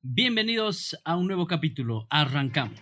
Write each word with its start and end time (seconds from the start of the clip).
Bienvenidos 0.00 0.96
a 1.04 1.16
un 1.16 1.26
nuevo 1.26 1.48
capítulo. 1.48 2.06
Arrancamos. 2.08 2.78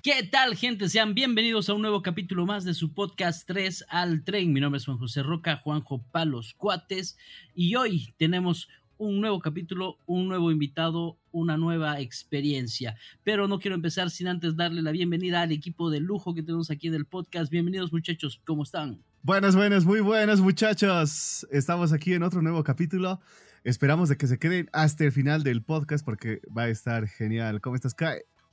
¿Qué 0.00 0.22
tal, 0.30 0.54
gente? 0.54 0.88
Sean 0.88 1.14
bienvenidos 1.14 1.68
a 1.68 1.74
un 1.74 1.82
nuevo 1.82 2.02
capítulo 2.02 2.46
más 2.46 2.64
de 2.64 2.74
su 2.74 2.94
podcast 2.94 3.44
3 3.48 3.86
al 3.88 4.22
tren. 4.22 4.52
Mi 4.52 4.60
nombre 4.60 4.78
es 4.78 4.84
Juan 4.84 4.98
José 4.98 5.24
Roca, 5.24 5.56
Juanjo 5.56 6.04
Palos 6.12 6.54
Cuates, 6.54 7.18
y 7.56 7.74
hoy 7.74 8.14
tenemos 8.16 8.68
un 9.02 9.20
nuevo 9.20 9.40
capítulo, 9.40 9.98
un 10.06 10.28
nuevo 10.28 10.52
invitado, 10.52 11.18
una 11.32 11.56
nueva 11.56 11.98
experiencia. 11.98 12.94
Pero 13.24 13.48
no 13.48 13.58
quiero 13.58 13.74
empezar 13.74 14.10
sin 14.10 14.28
antes 14.28 14.54
darle 14.54 14.80
la 14.80 14.92
bienvenida 14.92 15.42
al 15.42 15.50
equipo 15.50 15.90
de 15.90 15.98
lujo 15.98 16.34
que 16.34 16.42
tenemos 16.42 16.70
aquí 16.70 16.86
en 16.86 16.94
el 16.94 17.04
podcast. 17.04 17.50
Bienvenidos, 17.50 17.92
muchachos, 17.92 18.40
¿cómo 18.44 18.62
están? 18.62 19.02
Buenas, 19.22 19.56
buenas, 19.56 19.84
muy 19.84 20.00
buenas, 20.00 20.40
muchachos. 20.40 21.46
Estamos 21.50 21.92
aquí 21.92 22.12
en 22.12 22.22
otro 22.22 22.42
nuevo 22.42 22.62
capítulo. 22.62 23.20
Esperamos 23.64 24.08
de 24.08 24.16
que 24.16 24.28
se 24.28 24.38
queden 24.38 24.70
hasta 24.72 25.04
el 25.04 25.10
final 25.10 25.42
del 25.42 25.62
podcast 25.64 26.04
porque 26.04 26.40
va 26.56 26.62
a 26.62 26.68
estar 26.68 27.08
genial. 27.08 27.60
¿Cómo 27.60 27.74
estás? 27.74 27.96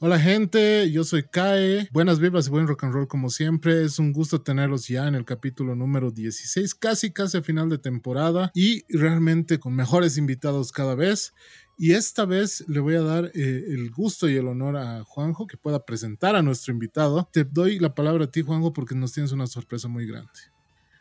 Hola 0.02 0.18
gente, 0.18 0.90
yo 0.94 1.04
soy 1.04 1.24
Kae. 1.24 1.90
Buenas 1.92 2.22
vibras 2.22 2.48
y 2.48 2.52
buen 2.52 2.68
rock 2.68 2.86
and 2.86 2.94
roll 2.94 3.10
como 3.10 3.30
siempre. 3.30 3.84
Es 3.84 4.00
un 4.00 4.14
gusto 4.14 4.42
tenerlos 4.42 4.88
ya 4.88 5.10
en 5.10 5.16
el 5.16 5.26
capítulo 5.26 5.76
número 5.76 6.10
16, 6.10 6.74
casi 6.76 7.12
casi 7.12 7.38
a 7.38 7.42
final 7.42 7.68
de 7.68 7.80
temporada 7.80 8.50
y 8.56 8.86
realmente 8.88 9.60
con 9.60 9.76
mejores 9.76 10.18
invitados 10.18 10.72
cada 10.72 10.96
vez. 10.96 11.34
Y 11.78 11.92
esta 11.92 12.24
vez 12.24 12.64
le 12.70 12.80
voy 12.80 12.96
a 12.96 13.02
dar 13.02 13.26
eh, 13.36 13.66
el 13.68 13.92
gusto 13.92 14.30
y 14.30 14.38
el 14.38 14.48
honor 14.48 14.78
a 14.78 15.04
Juanjo 15.04 15.48
que 15.48 15.58
pueda 15.58 15.84
presentar 15.84 16.38
a 16.38 16.42
nuestro 16.42 16.72
invitado. 16.72 17.28
Te 17.34 17.44
doy 17.44 17.78
la 17.78 17.94
palabra 17.94 18.24
a 18.24 18.32
ti, 18.32 18.42
Juanjo, 18.42 18.72
porque 18.72 18.96
nos 18.96 19.12
tienes 19.12 19.34
una 19.34 19.48
sorpresa 19.48 19.90
muy 19.90 20.08
grande. 20.08 20.32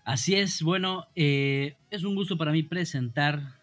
Así 0.05 0.35
es, 0.35 0.61
bueno, 0.61 1.07
eh, 1.15 1.77
es 1.93 2.03
un 2.03 2.17
gusto 2.17 2.37
para 2.37 2.51
mí 2.51 2.65
presentar 2.65 3.61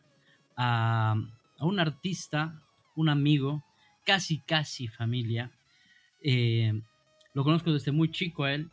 a, 0.55 1.15
a 1.57 1.65
un 1.65 1.77
artista, 1.81 2.61
un 2.95 3.09
amigo, 3.09 3.65
casi, 4.05 4.39
casi 4.39 4.87
familia. 4.87 5.51
Eh, 6.21 6.81
lo 7.33 7.43
conozco 7.43 7.73
desde 7.73 7.91
muy 7.91 8.09
chico 8.11 8.45
a 8.45 8.53
él, 8.53 8.69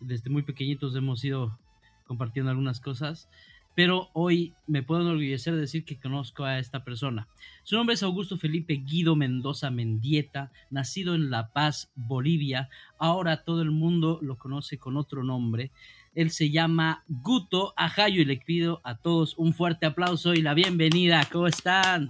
desde 0.00 0.28
muy 0.28 0.42
pequeñitos 0.42 0.94
hemos 0.96 1.24
ido 1.24 1.58
compartiendo 2.06 2.50
algunas 2.50 2.80
cosas, 2.80 3.28
pero 3.74 4.10
hoy 4.12 4.52
me 4.66 4.82
puedo 4.82 5.00
enorgullecer 5.00 5.54
de 5.54 5.60
decir 5.60 5.84
que 5.84 5.98
conozco 5.98 6.44
a 6.44 6.58
esta 6.58 6.84
persona. 6.84 7.26
Su 7.62 7.76
nombre 7.76 7.94
es 7.94 8.02
Augusto 8.02 8.36
Felipe 8.36 8.74
Guido 8.74 9.16
Mendoza 9.16 9.70
Mendieta, 9.70 10.52
nacido 10.70 11.14
en 11.14 11.30
La 11.30 11.52
Paz, 11.52 11.90
Bolivia. 11.94 12.68
Ahora 12.98 13.44
todo 13.44 13.62
el 13.62 13.70
mundo 13.70 14.18
lo 14.20 14.36
conoce 14.36 14.78
con 14.78 14.98
otro 14.98 15.24
nombre. 15.24 15.70
Él 16.14 16.30
se 16.30 16.50
llama 16.50 17.04
Guto 17.08 17.72
Ajayo 17.78 18.20
y 18.20 18.26
le 18.26 18.36
pido 18.36 18.82
a 18.84 18.98
todos 18.98 19.34
un 19.38 19.54
fuerte 19.54 19.86
aplauso 19.86 20.34
y 20.34 20.42
la 20.42 20.52
bienvenida. 20.52 21.26
¿Cómo 21.32 21.46
están? 21.46 22.08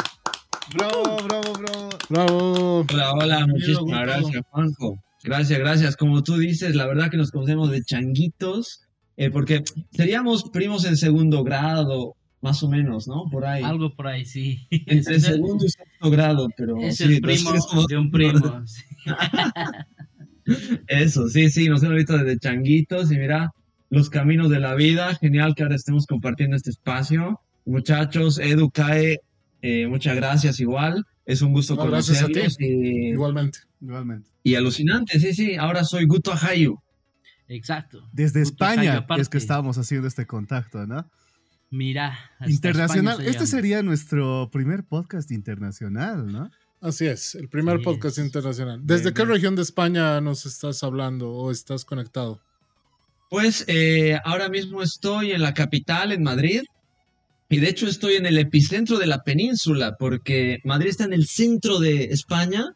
Bravo, 0.70 1.16
bravo, 1.26 1.52
bravo. 1.58 1.90
Bravo. 2.08 2.86
Hola, 2.90 3.12
hola, 3.12 3.46
muchísimas 3.46 4.02
gracias, 4.02 4.42
Juanjo. 4.50 5.02
Gracias, 5.24 5.58
gracias. 5.58 5.96
Como 5.96 6.22
tú 6.22 6.36
dices, 6.38 6.74
la 6.74 6.86
verdad 6.86 7.10
que 7.10 7.16
nos 7.16 7.30
conocemos 7.30 7.70
de 7.70 7.82
changuitos, 7.82 8.82
eh, 9.16 9.30
porque 9.30 9.62
seríamos 9.92 10.44
primos 10.50 10.84
en 10.84 10.96
segundo 10.96 11.44
grado, 11.44 12.16
más 12.40 12.62
o 12.62 12.68
menos, 12.68 13.06
¿no? 13.06 13.24
Por 13.30 13.44
ahí. 13.44 13.62
Algo 13.62 13.94
por 13.94 14.06
ahí, 14.06 14.24
sí. 14.24 14.66
Entre 14.70 15.20
segundo 15.20 15.64
y 15.64 15.68
sexto 15.68 16.10
grado, 16.10 16.48
pero. 16.56 16.78
Es 16.78 16.96
sí, 16.96 17.04
el 17.04 17.20
primo 17.20 17.52
de 17.88 17.96
un 17.96 18.10
primo. 18.10 18.62
Eso, 20.88 21.28
sí, 21.28 21.50
sí, 21.50 21.68
nos 21.68 21.82
hemos 21.82 21.96
visto 21.96 22.18
desde 22.18 22.38
changuitos 22.38 23.12
y 23.12 23.18
mira, 23.18 23.52
los 23.90 24.10
caminos 24.10 24.50
de 24.50 24.58
la 24.58 24.74
vida. 24.74 25.14
Genial 25.16 25.54
que 25.54 25.62
ahora 25.62 25.76
estemos 25.76 26.06
compartiendo 26.06 26.56
este 26.56 26.70
espacio. 26.70 27.40
Muchachos, 27.64 28.38
Edu, 28.40 28.70
Cae, 28.70 29.20
eh, 29.62 29.86
muchas 29.86 30.16
gracias 30.16 30.60
igual. 30.60 31.06
Es 31.24 31.40
un 31.40 31.52
gusto 31.52 31.76
No, 31.76 31.86
gracias 31.86 32.22
a 32.22 32.26
ti. 32.26 32.34
conocerlos 32.34 32.60
y, 32.60 33.08
Igualmente. 33.10 33.60
Igualmente. 33.80 34.30
y 34.42 34.54
alucinante, 34.56 35.18
sí, 35.20 35.32
sí. 35.32 35.54
Ahora 35.56 35.84
soy 35.84 36.04
Guto 36.06 36.32
Ajayu. 36.32 36.78
Exacto. 37.48 38.02
Desde 38.12 38.42
España 38.42 39.06
es 39.18 39.28
que 39.28 39.38
estábamos 39.38 39.78
haciendo 39.78 40.08
este 40.08 40.26
contacto, 40.26 40.86
¿no? 40.86 41.08
Mira. 41.70 42.18
Internacional. 42.46 43.14
España 43.14 43.30
Este 43.30 43.46
sería 43.46 43.82
nuestro 43.82 44.50
primer 44.52 44.84
podcast 44.84 45.30
internacional, 45.30 46.26
¿no? 46.26 46.50
Así 46.80 47.06
es, 47.06 47.36
el 47.36 47.48
primer 47.48 47.80
podcast 47.82 48.18
es. 48.18 48.24
internacional. 48.24 48.80
¿Desde 48.82 49.04
Bien, 49.04 49.14
qué 49.14 49.22
bien. 49.22 49.34
región 49.34 49.56
de 49.56 49.62
España 49.62 50.20
nos 50.20 50.44
estás 50.46 50.82
hablando 50.82 51.30
o 51.30 51.50
estás 51.52 51.84
conectado? 51.84 52.40
Pues 53.30 53.64
eh, 53.68 54.18
ahora 54.24 54.48
mismo 54.48 54.82
estoy 54.82 55.30
en 55.32 55.42
la 55.42 55.54
capital, 55.54 56.10
en 56.12 56.22
Madrid, 56.22 56.62
y 57.52 57.60
de 57.60 57.68
hecho 57.68 57.86
estoy 57.86 58.14
en 58.14 58.24
el 58.24 58.38
epicentro 58.38 58.98
de 58.98 59.06
la 59.06 59.24
península, 59.24 59.96
porque 59.98 60.60
Madrid 60.64 60.88
está 60.88 61.04
en 61.04 61.12
el 61.12 61.26
centro 61.26 61.80
de 61.80 62.04
España 62.04 62.74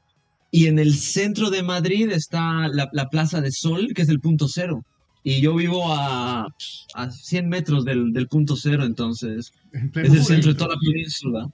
y 0.50 0.66
en 0.66 0.78
el 0.78 0.94
centro 0.94 1.48
de 1.48 1.62
Madrid 1.62 2.10
está 2.10 2.68
la, 2.68 2.90
la 2.92 3.08
Plaza 3.08 3.40
de 3.40 3.52
Sol, 3.52 3.94
que 3.94 4.02
es 4.02 4.10
el 4.10 4.20
punto 4.20 4.48
cero. 4.48 4.84
Y 5.24 5.40
yo 5.40 5.54
vivo 5.54 5.94
a, 5.94 6.46
a 6.94 7.10
100 7.10 7.48
metros 7.48 7.86
del, 7.86 8.12
del 8.12 8.28
punto 8.28 8.54
cero, 8.54 8.84
entonces 8.84 9.50
En 9.72 9.90
es 9.94 10.12
el 10.12 10.22
centro 10.22 10.52
de 10.52 10.56
centro. 10.56 10.56
toda 10.56 10.74
la 10.74 10.80
península. 10.80 11.48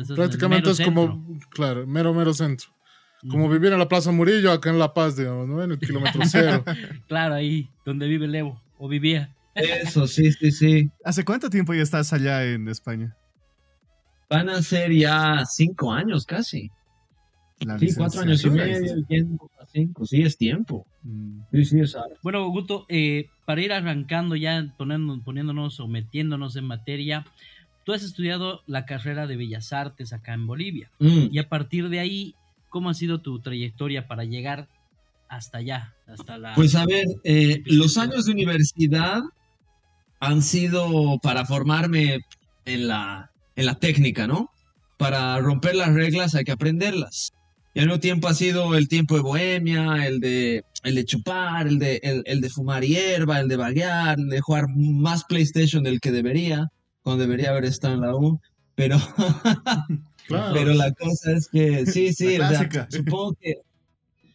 Es 0.00 0.10
el 0.10 0.16
prácticamente 0.16 0.70
mero 0.70 0.70
es 0.70 0.80
como, 0.80 1.38
claro, 1.50 1.86
mero, 1.86 2.14
mero 2.14 2.32
centro. 2.32 2.70
Como 3.28 3.50
vivir 3.50 3.74
en 3.74 3.78
la 3.78 3.88
Plaza 3.88 4.10
Murillo, 4.10 4.52
acá 4.52 4.70
en 4.70 4.78
La 4.78 4.94
Paz, 4.94 5.16
digamos, 5.16 5.46
¿no? 5.48 5.62
En 5.62 5.72
el 5.72 5.78
kilómetro 5.80 6.22
cero. 6.24 6.64
Claro, 7.08 7.34
ahí 7.34 7.68
donde 7.84 8.08
vive 8.08 8.26
Levo, 8.26 8.58
o 8.78 8.88
vivía. 8.88 9.35
Eso, 9.56 10.06
sí, 10.06 10.32
sí, 10.32 10.52
sí. 10.52 10.90
¿Hace 11.04 11.24
cuánto 11.24 11.50
tiempo 11.50 11.74
ya 11.74 11.82
estás 11.82 12.12
allá 12.12 12.44
en 12.44 12.68
España? 12.68 13.16
Van 14.28 14.48
a 14.48 14.60
ser 14.62 14.92
ya 14.92 15.44
cinco 15.46 15.92
años 15.92 16.26
casi. 16.26 16.70
La 17.60 17.78
Sí, 17.78 17.88
cuatro 17.96 18.20
años 18.20 18.44
y 18.44 18.50
medio, 18.50 18.94
cinco, 19.72 20.04
sí, 20.04 20.22
es 20.22 20.36
tiempo. 20.36 20.86
Mm. 21.02 21.40
Sí, 21.52 21.64
sí, 21.64 21.80
es. 21.80 21.96
Bueno, 22.22 22.46
Guto, 22.50 22.84
eh, 22.88 23.28
para 23.46 23.62
ir 23.62 23.72
arrancando 23.72 24.36
ya, 24.36 24.74
poniendo- 24.76 25.22
poniéndonos 25.22 25.80
o 25.80 25.88
metiéndonos 25.88 26.56
en 26.56 26.64
materia, 26.64 27.24
tú 27.84 27.92
has 27.94 28.02
estudiado 28.02 28.62
la 28.66 28.84
carrera 28.84 29.26
de 29.26 29.36
Bellas 29.36 29.72
Artes 29.72 30.12
acá 30.12 30.34
en 30.34 30.46
Bolivia. 30.46 30.90
Mm. 30.98 31.28
Y 31.30 31.38
a 31.38 31.48
partir 31.48 31.88
de 31.88 32.00
ahí, 32.00 32.34
¿cómo 32.68 32.90
ha 32.90 32.94
sido 32.94 33.20
tu 33.22 33.38
trayectoria 33.40 34.06
para 34.06 34.24
llegar 34.24 34.68
hasta 35.28 35.58
allá? 35.58 35.94
Hasta 36.06 36.36
la... 36.36 36.54
Pues 36.56 36.74
a 36.74 36.84
ver, 36.84 37.06
eh, 37.24 37.62
los 37.64 37.96
años 37.96 38.26
de 38.26 38.32
universidad 38.32 39.22
han 40.26 40.42
sido 40.42 41.18
para 41.22 41.44
formarme 41.44 42.20
en 42.64 42.88
la, 42.88 43.30
en 43.54 43.66
la 43.66 43.74
técnica, 43.76 44.26
¿no? 44.26 44.50
Para 44.98 45.38
romper 45.38 45.74
las 45.74 45.92
reglas 45.92 46.34
hay 46.34 46.44
que 46.44 46.52
aprenderlas. 46.52 47.32
Y 47.74 47.80
al 47.80 47.86
mismo 47.86 48.00
tiempo 48.00 48.28
ha 48.28 48.34
sido 48.34 48.74
el 48.74 48.88
tiempo 48.88 49.16
de 49.16 49.22
bohemia, 49.22 50.06
el 50.06 50.20
de, 50.20 50.64
el 50.82 50.94
de 50.94 51.04
chupar, 51.04 51.66
el 51.66 51.78
de, 51.78 52.00
el, 52.02 52.22
el 52.24 52.40
de 52.40 52.48
fumar 52.48 52.82
hierba, 52.84 53.38
el 53.40 53.48
de 53.48 53.56
vaguear, 53.56 54.16
de 54.16 54.40
jugar 54.40 54.64
más 54.74 55.24
PlayStation 55.24 55.82
del 55.82 56.00
que 56.00 56.10
debería, 56.10 56.68
cuando 57.02 57.22
debería 57.24 57.50
haber 57.50 57.66
estado 57.66 57.94
en 57.94 58.00
la 58.00 58.16
U. 58.16 58.40
Pero, 58.74 58.96
Claro. 60.26 60.54
pero 60.54 60.74
la 60.74 60.92
cosa 60.92 61.32
es 61.32 61.48
que 61.48 61.86
sí, 61.86 62.12
sí, 62.12 62.36
La 62.38 62.48
o 62.48 62.50
sea, 62.50 62.88
supongo 62.90 63.36
que, 63.40 63.54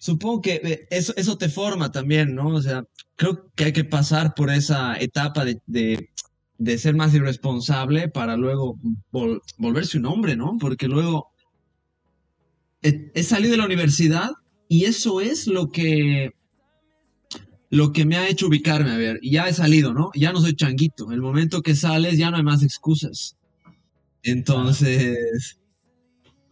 supongo 0.02 0.42
que 0.42 0.56
eh, 0.64 0.88
eso, 0.90 1.14
eso 1.16 1.38
te 1.38 1.48
forma 1.48 1.92
también, 1.92 2.34
¿no? 2.34 2.48
O 2.48 2.62
sea, 2.62 2.84
creo 3.16 3.52
que 3.56 3.66
hay 3.66 3.74
que 3.74 3.84
pasar 3.86 4.34
por 4.34 4.50
esa 4.50 4.98
etapa 4.98 5.46
de, 5.46 5.62
de, 5.68 6.10
de 6.58 6.78
ser 6.80 6.96
más 6.96 7.14
irresponsable 7.14 8.10
para 8.10 8.36
luego 8.36 8.78
vol- 9.12 9.42
volverse 9.60 10.00
un 10.00 10.08
hombre, 10.08 10.36
¿no? 10.36 10.58
Porque 10.60 10.88
luego 10.88 11.28
he, 12.82 13.12
he 13.14 13.24
salido 13.24 13.52
de 13.52 13.58
la 13.58 13.66
universidad 13.66 14.32
y 14.68 14.86
eso 14.86 15.22
es 15.22 15.46
lo 15.48 15.70
que 15.70 16.32
lo 17.70 17.94
que 17.94 18.04
me 18.06 18.18
ha 18.18 18.28
hecho 18.28 18.48
ubicarme, 18.48 18.92
a 18.92 18.98
ver, 18.98 19.20
ya 19.24 19.48
he 19.48 19.54
salido, 19.54 19.94
¿no? 19.94 20.10
Ya 20.14 20.34
no 20.34 20.42
soy 20.42 20.56
changuito. 20.56 21.12
El 21.12 21.22
momento 21.22 21.62
que 21.62 21.74
sales 21.76 22.18
ya 22.18 22.30
no 22.30 22.38
hay 22.38 22.44
más 22.44 22.64
excusas. 22.64 23.38
Entonces, 24.24 25.58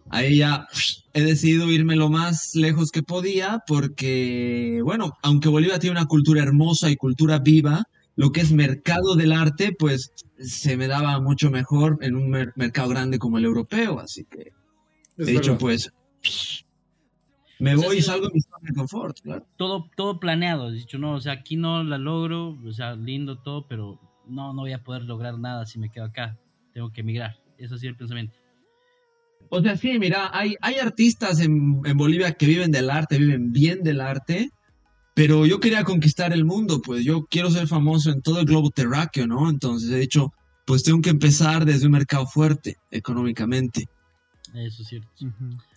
ahí 0.09 0.37
ya 0.37 0.67
he 1.13 1.21
decidido 1.21 1.69
irme 1.71 1.95
lo 1.95 2.09
más 2.09 2.55
lejos 2.55 2.91
que 2.91 3.03
podía 3.03 3.63
porque, 3.67 4.81
bueno, 4.83 5.13
aunque 5.23 5.49
Bolivia 5.49 5.79
tiene 5.79 5.97
una 5.97 6.07
cultura 6.07 6.41
hermosa 6.43 6.89
y 6.89 6.95
cultura 6.95 7.39
viva, 7.39 7.83
lo 8.15 8.31
que 8.31 8.41
es 8.41 8.51
mercado 8.51 9.15
del 9.15 9.31
arte, 9.31 9.73
pues 9.77 10.11
se 10.39 10.75
me 10.77 10.87
daba 10.87 11.19
mucho 11.21 11.49
mejor 11.51 11.97
en 12.01 12.15
un 12.15 12.29
mer- 12.29 12.53
mercado 12.55 12.89
grande 12.89 13.17
como 13.19 13.37
el 13.37 13.45
europeo. 13.45 13.99
Así 13.99 14.25
que 14.25 14.51
Es 15.17 15.27
he 15.27 15.31
dicho, 15.31 15.57
pues, 15.57 15.91
me 17.59 17.75
O 17.75 17.79
sea, 17.79 17.87
voy 17.87 17.97
y 17.97 18.01
salgo 18.01 18.27
de 18.27 18.33
mi 18.33 18.41
zona 18.41 18.57
de 18.61 18.73
confort, 18.73 19.19
claro. 19.21 19.45
todo, 19.57 19.89
todo 19.95 20.19
planeado, 20.19 20.67
has 20.67 20.73
dicho, 20.73 20.97
no, 20.97 21.13
o 21.13 21.21
sea, 21.21 21.33
aquí 21.33 21.55
no 21.57 21.83
la 21.83 21.97
logro, 21.97 22.57
o 22.65 22.71
sea, 22.71 22.95
lindo 22.95 23.37
todo, 23.39 23.67
pero 23.67 23.99
no, 24.27 24.53
no 24.53 24.61
voy 24.61 24.71
a 24.73 24.83
poder 24.83 25.03
lograr 25.03 25.37
nada 25.39 25.65
si 25.65 25.77
me 25.79 25.89
quedo 25.89 26.05
acá, 26.05 26.37
tengo 26.73 26.91
que 26.91 27.01
emigrar, 27.01 27.37
eso 27.57 27.75
ha 27.75 27.77
sido 27.77 27.91
el 27.91 27.97
pensamiento. 27.97 28.35
O 29.49 29.61
sea, 29.61 29.75
sí, 29.77 29.97
mira, 29.99 30.29
hay, 30.31 30.55
hay 30.61 30.75
artistas 30.75 31.39
en, 31.39 31.81
en 31.83 31.97
Bolivia 31.97 32.33
que 32.33 32.45
viven 32.45 32.71
del 32.71 32.89
arte, 32.89 33.17
viven 33.17 33.51
bien 33.51 33.83
del 33.83 34.01
arte, 34.01 34.51
Pero 35.15 35.45
yo 35.45 35.59
quería 35.59 35.83
conquistar 35.83 36.31
el 36.33 36.45
mundo, 36.45 36.81
pues 36.81 37.03
yo 37.03 37.25
quiero 37.25 37.49
ser 37.51 37.67
famoso 37.67 38.11
en 38.11 38.21
todo 38.21 38.39
el 38.39 38.45
globo 38.45 38.69
terráqueo, 38.69 39.27
¿no? 39.27 39.49
Entonces 39.49 39.89
he 39.91 39.97
dicho, 39.97 40.31
pues 40.65 40.83
tengo 40.83 41.01
que 41.01 41.09
empezar 41.09 41.65
desde 41.65 41.87
un 41.87 41.93
mercado 41.93 42.25
fuerte 42.25 42.77
económicamente, 42.91 43.87
Eso 44.53 44.83
es 44.83 44.87
cierto. 44.87 45.09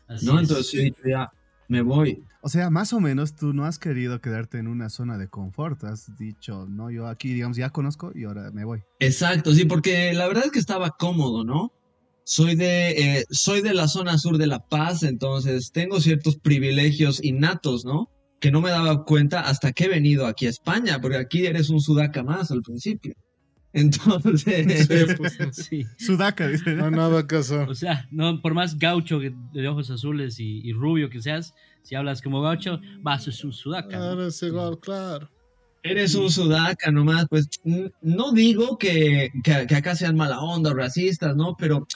Así 0.07 0.27
¿no? 0.27 0.39
es. 0.39 0.49
Entonces 0.49 0.75
he 0.75 0.85
dicho, 0.85 1.03
ya, 1.09 1.31
me 1.67 1.81
voy. 1.83 2.23
O 2.43 2.49
sea, 2.49 2.71
más 2.71 2.93
o 2.93 3.01
menos 3.01 3.35
tú 3.35 3.53
no 3.55 3.65
has 3.65 3.79
querido 3.79 4.21
quedarte 4.21 4.59
en 4.59 4.67
una 4.67 4.91
zona 4.91 5.17
de 5.17 5.29
confort. 5.29 5.83
Has 5.85 6.15
dicho, 6.19 6.67
no, 6.69 6.91
yo 6.91 7.07
aquí, 7.07 7.33
digamos, 7.33 7.57
ya 7.57 7.71
conozco 7.71 8.13
y 8.15 8.25
ahora 8.25 8.51
me 8.51 8.65
voy. 8.65 8.83
Exacto, 9.01 9.55
sí, 9.55 9.65
porque 9.65 10.13
la 10.13 10.27
verdad 10.27 10.45
es 10.47 10.53
que 10.53 10.59
estaba 10.59 10.91
cómodo, 10.91 11.43
¿no? 11.45 11.73
Soy 12.25 12.55
de, 12.55 12.91
eh, 13.19 13.25
soy 13.31 13.63
de 13.63 13.75
la 13.75 13.89
zona 13.89 14.17
sur 14.19 14.39
de 14.39 14.47
La 14.47 14.61
Paz, 14.61 15.03
entonces 15.03 15.73
tengo 15.73 16.01
ciertos 16.01 16.37
privilegios 16.37 17.23
innatos, 17.25 17.85
¿no? 17.85 18.09
Que 18.41 18.51
no 18.53 18.61
me 18.61 18.71
daba 18.71 19.05
cuenta 19.05 19.41
hasta 19.41 19.73
que 19.73 19.85
he 19.85 19.89
venido 19.89 20.27
aquí 20.27 20.47
a 20.47 20.51
España, 20.51 21.01
porque 21.01 21.17
aquí 21.19 21.47
eres 21.47 21.69
un 21.71 21.81
sudaca 21.81 22.23
más 22.23 22.51
al 22.51 22.63
principio. 22.63 23.15
Entonces, 23.75 24.87
Sí, 24.87 25.15
pues, 25.17 25.39
Sí. 25.53 25.87
Sudaca, 25.97 26.47
dice. 26.47 26.75
no 26.75 26.91
nada 26.91 27.25
hacer. 27.39 27.69
O 27.69 27.75
sea, 27.75 28.07
no, 28.11 28.41
por 28.43 28.53
más 28.55 28.79
gaucho 28.79 29.19
que- 29.19 29.35
de 29.55 29.67
ojos 29.69 29.91
azules 29.91 30.39
y, 30.39 30.61
y 30.63 30.73
rubio 30.75 31.09
que 31.09 31.23
seas, 31.23 31.55
si 31.83 31.95
hablas 31.95 32.21
como 32.21 32.43
gaucho, 32.43 32.81
vas 33.01 33.27
a 33.29 33.33
su 33.33 33.51
sudaca. 33.51 33.97
¿no? 33.99 34.05
Claro, 34.05 34.27
es 34.27 34.43
igual, 34.43 34.79
claro. 34.79 35.31
eres 35.83 36.15
un 36.15 36.31
sudaca 36.31 36.91
nomás, 36.93 37.27
pues 37.31 37.49
no 38.03 38.33
digo 38.33 38.77
que, 38.79 39.31
que, 39.43 39.67
que 39.67 39.75
acá 39.75 39.97
sean 39.97 40.17
mala 40.17 40.41
onda 40.41 40.71
o 40.71 40.75
racistas, 40.75 41.35
¿no? 41.35 41.57
Pero, 41.59 41.87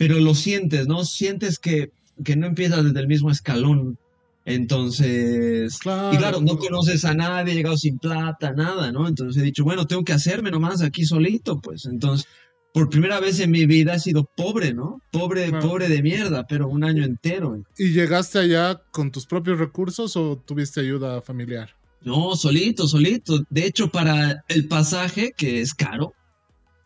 pero 0.00 0.18
lo 0.18 0.34
sientes, 0.34 0.88
¿no? 0.88 1.04
Sientes 1.04 1.58
que, 1.58 1.90
que 2.24 2.34
no 2.34 2.46
empiezas 2.46 2.82
desde 2.84 3.00
el 3.00 3.06
mismo 3.06 3.30
escalón. 3.30 3.98
Entonces, 4.46 5.78
Claro. 5.78 6.14
y 6.14 6.16
claro, 6.16 6.40
no 6.40 6.56
conoces 6.56 7.04
a 7.04 7.12
nadie, 7.12 7.52
he 7.52 7.56
llegado 7.56 7.76
sin 7.76 7.98
plata, 7.98 8.52
nada, 8.52 8.90
¿no? 8.92 9.06
Entonces 9.06 9.42
he 9.42 9.44
dicho, 9.44 9.62
bueno, 9.62 9.86
tengo 9.86 10.02
que 10.02 10.14
hacerme 10.14 10.50
nomás 10.50 10.80
aquí 10.80 11.04
solito, 11.04 11.60
pues. 11.60 11.84
Entonces, 11.84 12.26
por 12.72 12.88
primera 12.88 13.20
vez 13.20 13.40
en 13.40 13.50
mi 13.50 13.66
vida 13.66 13.94
he 13.96 14.00
sido 14.00 14.24
pobre, 14.34 14.72
¿no? 14.72 15.02
Pobre, 15.12 15.48
Claro. 15.50 15.68
pobre 15.68 15.88
de 15.90 16.02
mierda, 16.02 16.46
pero 16.48 16.66
un 16.68 16.82
año 16.82 17.04
entero. 17.04 17.62
¿Y 17.78 17.88
llegaste 17.92 18.38
allá 18.38 18.80
con 18.92 19.10
tus 19.10 19.26
propios 19.26 19.58
recursos 19.58 20.16
o 20.16 20.36
tuviste 20.46 20.80
ayuda 20.80 21.20
familiar? 21.20 21.70
No, 22.02 22.34
solito, 22.36 22.88
solito. 22.88 23.44
De 23.50 23.66
hecho, 23.66 23.90
para 23.90 24.44
el 24.48 24.66
pasaje, 24.66 25.34
que 25.36 25.60
es 25.60 25.74
caro, 25.74 26.14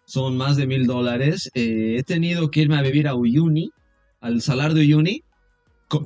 son 0.06 0.36
más 0.36 0.56
de 0.56 0.66
mil 0.66 0.86
dólares, 0.86 1.50
eh, 1.54 1.96
he 1.98 2.02
tenido 2.02 2.50
que 2.50 2.62
irme 2.62 2.76
a 2.76 2.82
vivir 2.82 3.08
a 3.08 3.14
Uyuni, 3.14 3.70
al 4.20 4.42
salar 4.42 4.74
de 4.74 4.80
Uyuni, 4.80 5.22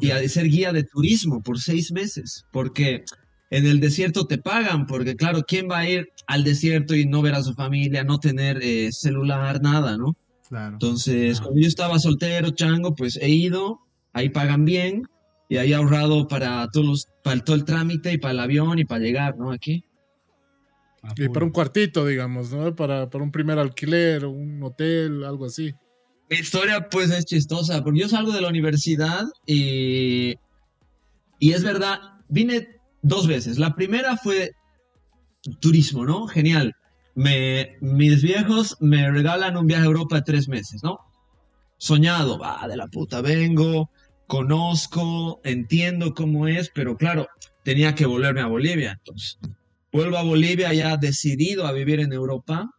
y 0.00 0.10
a 0.10 0.28
ser 0.28 0.48
guía 0.48 0.72
de 0.72 0.84
turismo 0.84 1.42
por 1.42 1.58
seis 1.58 1.92
meses, 1.92 2.44
porque 2.52 3.04
en 3.50 3.66
el 3.66 3.80
desierto 3.80 4.26
te 4.26 4.38
pagan, 4.38 4.86
porque 4.86 5.16
claro, 5.16 5.42
¿quién 5.46 5.68
va 5.70 5.78
a 5.78 5.88
ir 5.88 6.08
al 6.26 6.44
desierto 6.44 6.94
y 6.94 7.06
no 7.06 7.22
ver 7.22 7.34
a 7.34 7.42
su 7.42 7.54
familia, 7.54 8.04
no 8.04 8.18
tener 8.18 8.58
eh, 8.62 8.90
celular, 8.92 9.62
nada, 9.62 9.96
¿no? 9.96 10.16
Claro. 10.48 10.74
Entonces, 10.74 11.40
como 11.40 11.58
yo 11.58 11.66
estaba 11.66 11.98
soltero, 11.98 12.50
chango, 12.50 12.94
pues 12.94 13.16
he 13.16 13.30
ido, 13.30 13.80
ahí 14.12 14.28
pagan 14.28 14.64
bien, 14.64 15.04
y 15.48 15.56
ahí 15.56 15.72
he 15.72 15.74
ahorrado 15.74 16.28
para 16.28 16.68
todos 16.70 16.86
los, 16.86 17.08
para 17.22 17.40
todo 17.40 17.56
el 17.56 17.64
trámite 17.64 18.12
y 18.12 18.18
para 18.18 18.32
el 18.32 18.40
avión 18.40 18.78
y 18.78 18.84
para 18.84 19.00
llegar, 19.00 19.36
¿no? 19.38 19.50
Aquí. 19.50 19.84
Y 21.16 21.28
para 21.28 21.44
un 21.44 21.52
cuartito, 21.52 22.06
digamos, 22.06 22.52
¿no? 22.52 22.74
Para, 22.74 23.08
para 23.08 23.24
un 23.24 23.30
primer 23.30 23.58
alquiler, 23.58 24.24
un 24.26 24.62
hotel, 24.62 25.24
algo 25.24 25.46
así. 25.46 25.72
Mi 26.30 26.36
historia, 26.38 26.88
pues, 26.90 27.10
es 27.10 27.24
chistosa, 27.24 27.82
porque 27.82 28.00
yo 28.00 28.08
salgo 28.08 28.32
de 28.32 28.40
la 28.40 28.48
universidad 28.48 29.24
y, 29.46 30.34
y 31.38 31.52
es 31.52 31.64
verdad, 31.64 31.98
vine 32.28 32.68
dos 33.02 33.26
veces. 33.26 33.58
La 33.58 33.74
primera 33.74 34.16
fue 34.16 34.52
turismo, 35.60 36.04
¿no? 36.04 36.26
Genial. 36.26 36.74
Me, 37.14 37.76
mis 37.80 38.22
viejos 38.22 38.76
me 38.80 39.10
regalan 39.10 39.56
un 39.56 39.66
viaje 39.66 39.82
a 39.82 39.86
Europa 39.86 40.16
de 40.16 40.22
tres 40.22 40.48
meses, 40.48 40.82
¿no? 40.84 40.98
Soñado, 41.78 42.38
va, 42.38 42.66
de 42.68 42.76
la 42.76 42.88
puta 42.88 43.20
vengo, 43.22 43.90
conozco, 44.26 45.40
entiendo 45.44 46.14
cómo 46.14 46.46
es, 46.46 46.70
pero 46.72 46.96
claro, 46.96 47.26
tenía 47.64 47.94
que 47.94 48.06
volverme 48.06 48.40
a 48.40 48.46
Bolivia. 48.46 48.92
Entonces, 48.98 49.38
vuelvo 49.92 50.16
a 50.16 50.22
Bolivia 50.22 50.72
ya 50.72 50.96
decidido 50.96 51.66
a 51.66 51.72
vivir 51.72 52.00
en 52.00 52.12
Europa, 52.12 52.70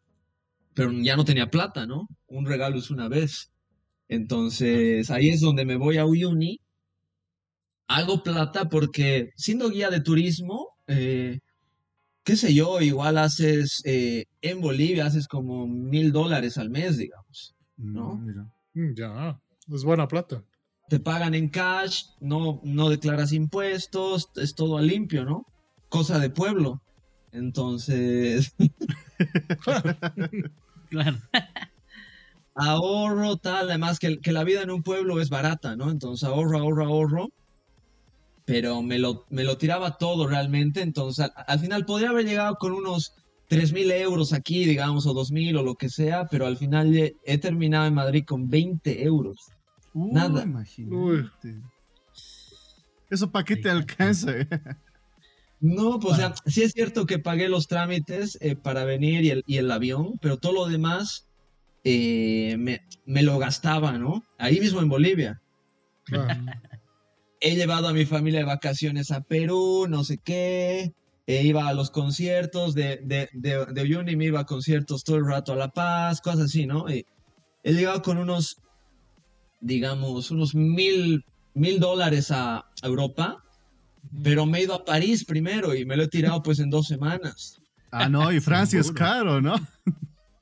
pero 0.74 0.92
ya 0.92 1.16
no 1.16 1.26
tenía 1.26 1.50
plata, 1.50 1.86
¿no? 1.86 2.08
Un 2.28 2.46
regalo 2.46 2.78
es 2.80 2.90
una 2.90 3.08
vez. 3.08 3.52
Entonces, 4.08 5.10
ahí 5.12 5.30
es 5.30 5.42
donde 5.42 5.66
me 5.66 5.76
voy 5.76 5.98
a 5.98 6.06
Uyuni. 6.06 6.60
Hago 7.88 8.24
plata 8.24 8.70
porque 8.70 9.32
siendo 9.36 9.70
guía 9.70 9.90
de 9.90 10.02
turismo, 10.02 10.70
eh, 10.88 11.40
qué 12.24 12.36
sé 12.36 12.54
yo, 12.54 12.82
igual 12.82 13.18
haces, 13.18 13.82
eh, 13.86 14.26
en 14.42 14.62
Bolivia 14.62 15.08
haces 15.08 15.28
como 15.28 15.68
mil 15.68 16.12
dólares 16.12 16.58
al 16.58 16.70
mes, 16.70 16.98
digamos. 16.98 17.56
¿no? 17.78 18.16
Mm, 18.16 18.26
mira. 18.26 18.54
Mm, 18.74 18.94
Ya, 18.96 19.40
es 19.74 19.84
buena 19.84 20.08
plata. 20.08 20.44
Te 20.90 21.00
pagan 21.00 21.36
en 21.36 21.50
cash, 21.50 22.04
no, 22.20 22.62
no 22.64 22.90
declaras 22.90 23.32
impuestos, 23.32 24.30
es 24.36 24.56
todo 24.56 24.78
a 24.78 24.82
limpio, 24.82 25.24
¿no? 25.26 25.46
Cosa 25.88 26.20
de 26.20 26.30
pueblo. 26.30 26.82
Entonces, 27.31 28.56
Claro. 30.90 31.18
ahorro, 32.56 33.38
tal, 33.38 33.70
además 33.70 34.00
que, 34.00 34.20
que 34.20 34.31
la 34.31 34.44
vida 34.44 34.62
en 34.64 34.72
un 34.72 34.84
pueblo 34.84 35.22
es 35.22 35.30
barata, 35.30 35.76
¿no? 35.76 35.92
Entonces 35.92 36.28
ahorro, 36.28 36.58
ahorro, 36.60 36.86
ahorro, 36.86 37.30
pero 38.46 38.81
me 38.81 38.98
lo, 38.98 39.26
me 39.30 39.44
lo 39.44 39.58
tiraba 39.58 39.98
todo 39.98 40.28
realmente, 40.28 40.81
entonces 40.81 41.26
al, 41.26 41.34
al 41.48 41.60
final 41.60 41.86
podría 41.86 42.10
haber 42.10 42.26
llegado 42.26 42.56
con 42.56 42.74
unos 42.74 43.14
3 43.48 43.74
mil 43.74 43.92
euros 43.92 44.34
aquí, 44.34 44.66
digamos, 44.66 45.06
o 45.06 45.14
2 45.14 45.32
mil 45.32 45.56
o 45.58 45.64
lo 45.64 45.75
que 45.75 45.90
sea, 45.90 46.25
pero 46.28 46.48
al 46.48 46.58
final 46.58 46.96
he, 46.96 47.16
he 47.25 47.38
terminado 47.38 47.86
en 47.86 47.94
Madrid 47.94 48.24
con 48.25 48.50
20 48.50 49.04
euros. 49.04 49.38
Uh, 49.94 50.14
Nada. 50.14 50.44
Imagínate. 50.44 51.56
Eso 53.10 53.32
para 53.32 53.46
qué 53.46 53.56
te 53.56 53.70
alcanza. 53.70 54.34
Eh? 55.62 55.68
No, 55.76 56.00
pues 56.00 56.14
o 56.14 56.18
sea, 56.18 56.34
sí 56.46 56.64
es 56.64 56.72
cierto 56.72 57.06
que 57.06 57.20
pagué 57.20 57.50
los 57.50 57.68
trámites 57.68 58.38
eh, 58.42 58.56
para 58.56 58.84
venir 58.86 59.24
y 59.26 59.30
el, 59.32 59.44
y 59.46 59.58
el 59.58 59.70
avión, 59.72 60.18
pero 60.22 60.38
todo 60.38 60.54
lo 60.54 60.68
demás 60.68 61.28
eh, 61.84 62.56
me, 62.58 62.82
me 63.06 63.24
lo 63.24 63.38
gastaba, 63.40 63.98
¿no? 63.98 64.24
Ahí 64.38 64.60
mismo 64.60 64.82
en 64.82 64.90
Bolivia. 64.90 65.42
Claro. 66.06 66.28
he 67.42 67.56
llevado 67.56 67.88
a 67.88 67.94
mi 67.94 68.06
familia 68.06 68.40
de 68.40 68.46
vacaciones 68.46 69.12
a 69.12 69.22
Perú, 69.22 69.88
no 69.90 70.04
sé 70.04 70.18
qué, 70.18 70.94
e 71.26 71.44
iba 71.44 71.68
a 71.68 71.74
los 71.74 71.92
conciertos 71.92 72.74
de, 72.74 73.00
de, 73.04 73.30
de, 73.34 73.66
de 73.66 73.82
Uyuni, 73.82 74.16
me 74.16 74.25
iba 74.25 74.42
a 74.42 74.46
conciertos 74.46 75.04
todo 75.04 75.18
el 75.18 75.25
rato 75.25 75.54
a 75.54 75.56
La 75.56 75.70
Paz, 75.70 76.22
cosas 76.22 76.46
así, 76.46 76.66
¿no? 76.66 76.89
Y 76.89 77.06
he 77.63 77.74
llegado 77.74 78.01
con 78.01 78.18
unos, 78.18 78.58
digamos, 79.62 80.32
unos 80.32 80.56
mil, 80.56 81.24
mil 81.54 81.80
dólares 81.80 82.32
a 82.32 82.66
Europa, 82.82 83.44
pero 84.24 84.46
me 84.46 84.60
he 84.60 84.63
ido 84.63 84.74
a 84.74 84.86
París 84.86 85.25
primero 85.25 85.74
y 85.75 85.86
me 85.86 85.96
lo 85.96 86.03
he 86.03 86.08
tirado 86.08 86.41
pues 86.41 86.60
en 86.60 86.70
dos 86.70 86.88
semanas. 86.88 87.58
Ah, 87.91 88.08
no, 88.10 88.32
y 88.32 88.39
Francia 88.39 88.79
es 88.79 88.91
caro, 88.91 89.41
¿no? 89.41 89.56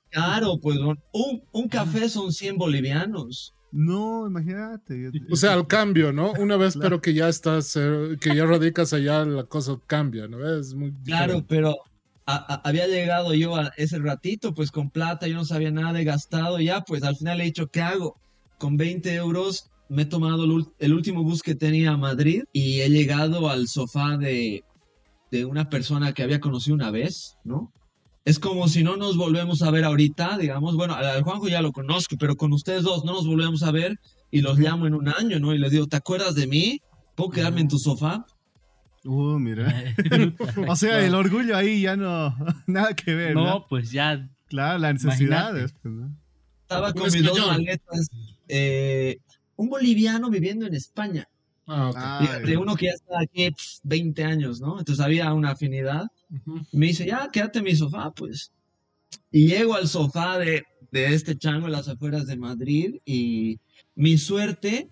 Claro, 0.09 0.59
pues 0.61 0.77
un, 0.77 1.43
un 1.51 1.67
café 1.67 2.09
son 2.09 2.31
100 2.31 2.57
bolivianos. 2.57 3.53
No, 3.71 4.25
imagínate. 4.27 5.11
O 5.29 5.35
sea, 5.35 5.53
al 5.53 5.67
cambio, 5.67 6.13
¿no? 6.13 6.31
Una 6.39 6.55
vez, 6.55 6.73
Claro. 6.73 6.83
pero 6.89 7.01
que 7.01 7.13
ya 7.13 7.27
estás, 7.27 7.75
eh, 7.75 8.17
que 8.19 8.33
ya 8.35 8.45
radicas 8.45 8.93
allá, 8.93 9.25
la 9.25 9.43
cosa 9.43 9.77
cambia, 9.85 10.27
¿no? 10.27 10.57
Es 10.57 10.73
muy 10.73 10.91
Claro, 11.03 11.41
diferente. 11.41 11.47
pero 11.49 11.75
a- 12.25 12.53
a- 12.55 12.61
había 12.67 12.87
llegado 12.87 13.33
yo 13.33 13.57
a 13.57 13.71
ese 13.77 13.99
ratito, 13.99 14.53
pues 14.53 14.71
con 14.71 14.89
plata, 14.89 15.27
yo 15.27 15.35
no 15.35 15.45
sabía 15.45 15.69
nada, 15.71 15.99
he 15.99 16.05
gastado, 16.05 16.59
ya, 16.59 16.81
pues 16.81 17.03
al 17.03 17.17
final 17.17 17.41
he 17.41 17.45
dicho, 17.45 17.67
¿qué 17.67 17.81
hago? 17.81 18.15
Con 18.57 18.77
20 18.77 19.13
euros 19.15 19.69
me 19.89 20.03
he 20.03 20.05
tomado 20.05 20.45
el, 20.79 20.93
último 20.93 21.23
bus 21.23 21.41
que 21.41 21.55
tenía 21.55 21.91
a 21.91 21.97
Madrid 21.97 22.43
y 22.51 22.81
he 22.81 22.89
llegado 22.89 23.49
al 23.49 23.67
sofá 23.67 24.17
de, 24.17 24.63
de 25.31 25.45
una 25.45 25.69
persona 25.69 26.13
que 26.13 26.23
había 26.23 26.39
conocido 26.39 26.75
una 26.75 26.91
vez, 26.91 27.37
¿no? 27.43 27.71
Es 28.25 28.39
como 28.39 28.67
si 28.67 28.83
no 28.83 28.97
nos 28.97 29.15
volvemos 29.15 29.61
a 29.61 29.71
ver 29.71 29.85
ahorita, 29.85 30.37
digamos, 30.37 30.75
bueno, 30.75 30.95
al, 30.95 31.23
Juanjo 31.23 31.47
ya 31.47 31.61
lo 31.61 31.71
conozco, 31.71 32.17
pero 32.19 32.35
con 32.35 32.51
ustedes 32.51 32.83
dos 32.83 33.05
no 33.05 33.13
nos 33.13 33.25
volvemos 33.25 33.63
a 33.63 33.71
ver 33.71 33.97
y 34.29 34.41
los 34.41 34.59
llamo 34.59 34.85
en 34.85 34.93
un 34.95 35.07
año, 35.07 35.39
¿no? 35.39 35.53
Y 35.53 35.57
les 35.57 35.71
digo, 35.71 35.87
¿te 35.87 35.95
acuerdas 35.95 36.35
de 36.35 36.45
mí? 36.45 36.81
¿Puedo 37.15 37.29
quedarme 37.29 37.61
en 37.61 37.69
tu 37.69 37.79
sofá? 37.79 38.25
Uh, 39.05 39.39
mira. 39.39 39.73
O 40.67 40.75
sea, 40.75 41.05
el 41.05 41.15
orgullo 41.15 41.55
ahí 41.55 41.81
ya 41.81 41.95
no. 41.95 42.35
Nada 42.67 42.93
que 42.93 43.15
ver, 43.15 43.33
¿no? 43.33 43.45
no, 43.45 43.67
pues 43.69 43.91
ya. 43.91 44.29
Claro, 44.49 44.79
la 44.79 44.91
necesidad. 44.91 45.51
Pues, 45.53 45.73
¿no? 45.83 46.13
Estaba 46.63 46.91
con 46.91 47.03
mis 47.03 47.23
dos 47.23 47.47
maletas. 47.47 48.09
eh, 48.49 49.19
un 49.57 49.69
boliviano 49.69 50.29
viviendo 50.29 50.65
en 50.67 50.75
España. 50.75 51.27
Ah, 51.67 51.89
ok. 51.89 51.97
Ah, 51.99 52.19
Fíjate, 52.21 52.51
ya. 52.53 52.59
uno 52.59 52.75
que 52.75 52.85
ya 52.87 52.91
está 52.93 53.15
aquí 53.21 53.49
pf, 53.51 53.79
20 53.83 54.23
años, 54.23 54.61
¿no? 54.61 54.79
Entonces 54.79 55.03
había 55.03 55.33
una 55.33 55.51
afinidad. 55.51 56.05
Me 56.71 56.87
dice, 56.87 57.05
ya, 57.07 57.29
quédate 57.31 57.59
en 57.59 57.65
mi 57.65 57.75
sofá, 57.75 58.11
pues. 58.11 58.51
Y 59.31 59.47
llego 59.47 59.75
al 59.75 59.87
sofá 59.87 60.39
de, 60.39 60.63
de 60.91 61.13
este 61.15 61.37
chango 61.37 61.67
en 61.67 61.73
las 61.73 61.87
afueras 61.89 62.27
de 62.27 62.37
Madrid 62.37 62.95
y 63.05 63.57
mi 63.95 64.17
suerte, 64.17 64.89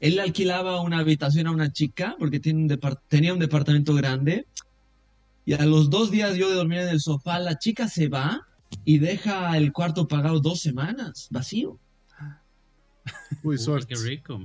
él 0.00 0.16
le 0.16 0.22
alquilaba 0.22 0.80
una 0.80 0.98
habitación 0.98 1.46
a 1.46 1.52
una 1.52 1.70
chica 1.72 2.16
porque 2.18 2.40
tiene 2.40 2.60
un 2.62 2.68
depart- 2.68 3.02
tenía 3.08 3.32
un 3.32 3.38
departamento 3.38 3.94
grande 3.94 4.46
Y 5.44 5.52
a 5.54 5.66
los 5.66 5.90
dos 5.90 6.10
días 6.10 6.36
yo 6.36 6.48
de 6.48 6.54
dormir 6.56 6.78
en 6.80 6.88
el 6.88 7.00
sofá, 7.00 7.38
la 7.40 7.58
chica 7.58 7.88
se 7.88 8.08
va 8.08 8.40
y 8.84 8.98
deja 8.98 9.56
el 9.56 9.72
cuarto 9.72 10.06
pagado 10.08 10.40
dos 10.40 10.60
semanas, 10.60 11.28
vacío. 11.30 11.78
Uy, 13.42 13.58
suerte. 13.58 13.94
qué 13.94 14.00
rico. 14.00 14.44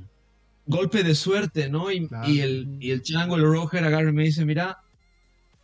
Golpe 0.68 1.04
de 1.04 1.14
suerte, 1.16 1.70
¿no? 1.70 1.92
Y, 1.92 2.08
Claro. 2.08 2.30
y 2.30 2.40
el, 2.40 2.78
y 2.80 2.92
el 2.92 3.02
chango, 3.04 3.36
el 3.36 3.44
Roger, 3.44 3.84
agarra 3.84 4.10
y 4.10 4.14
me 4.14 4.24
dice, 4.24 4.46
mira, 4.46 4.78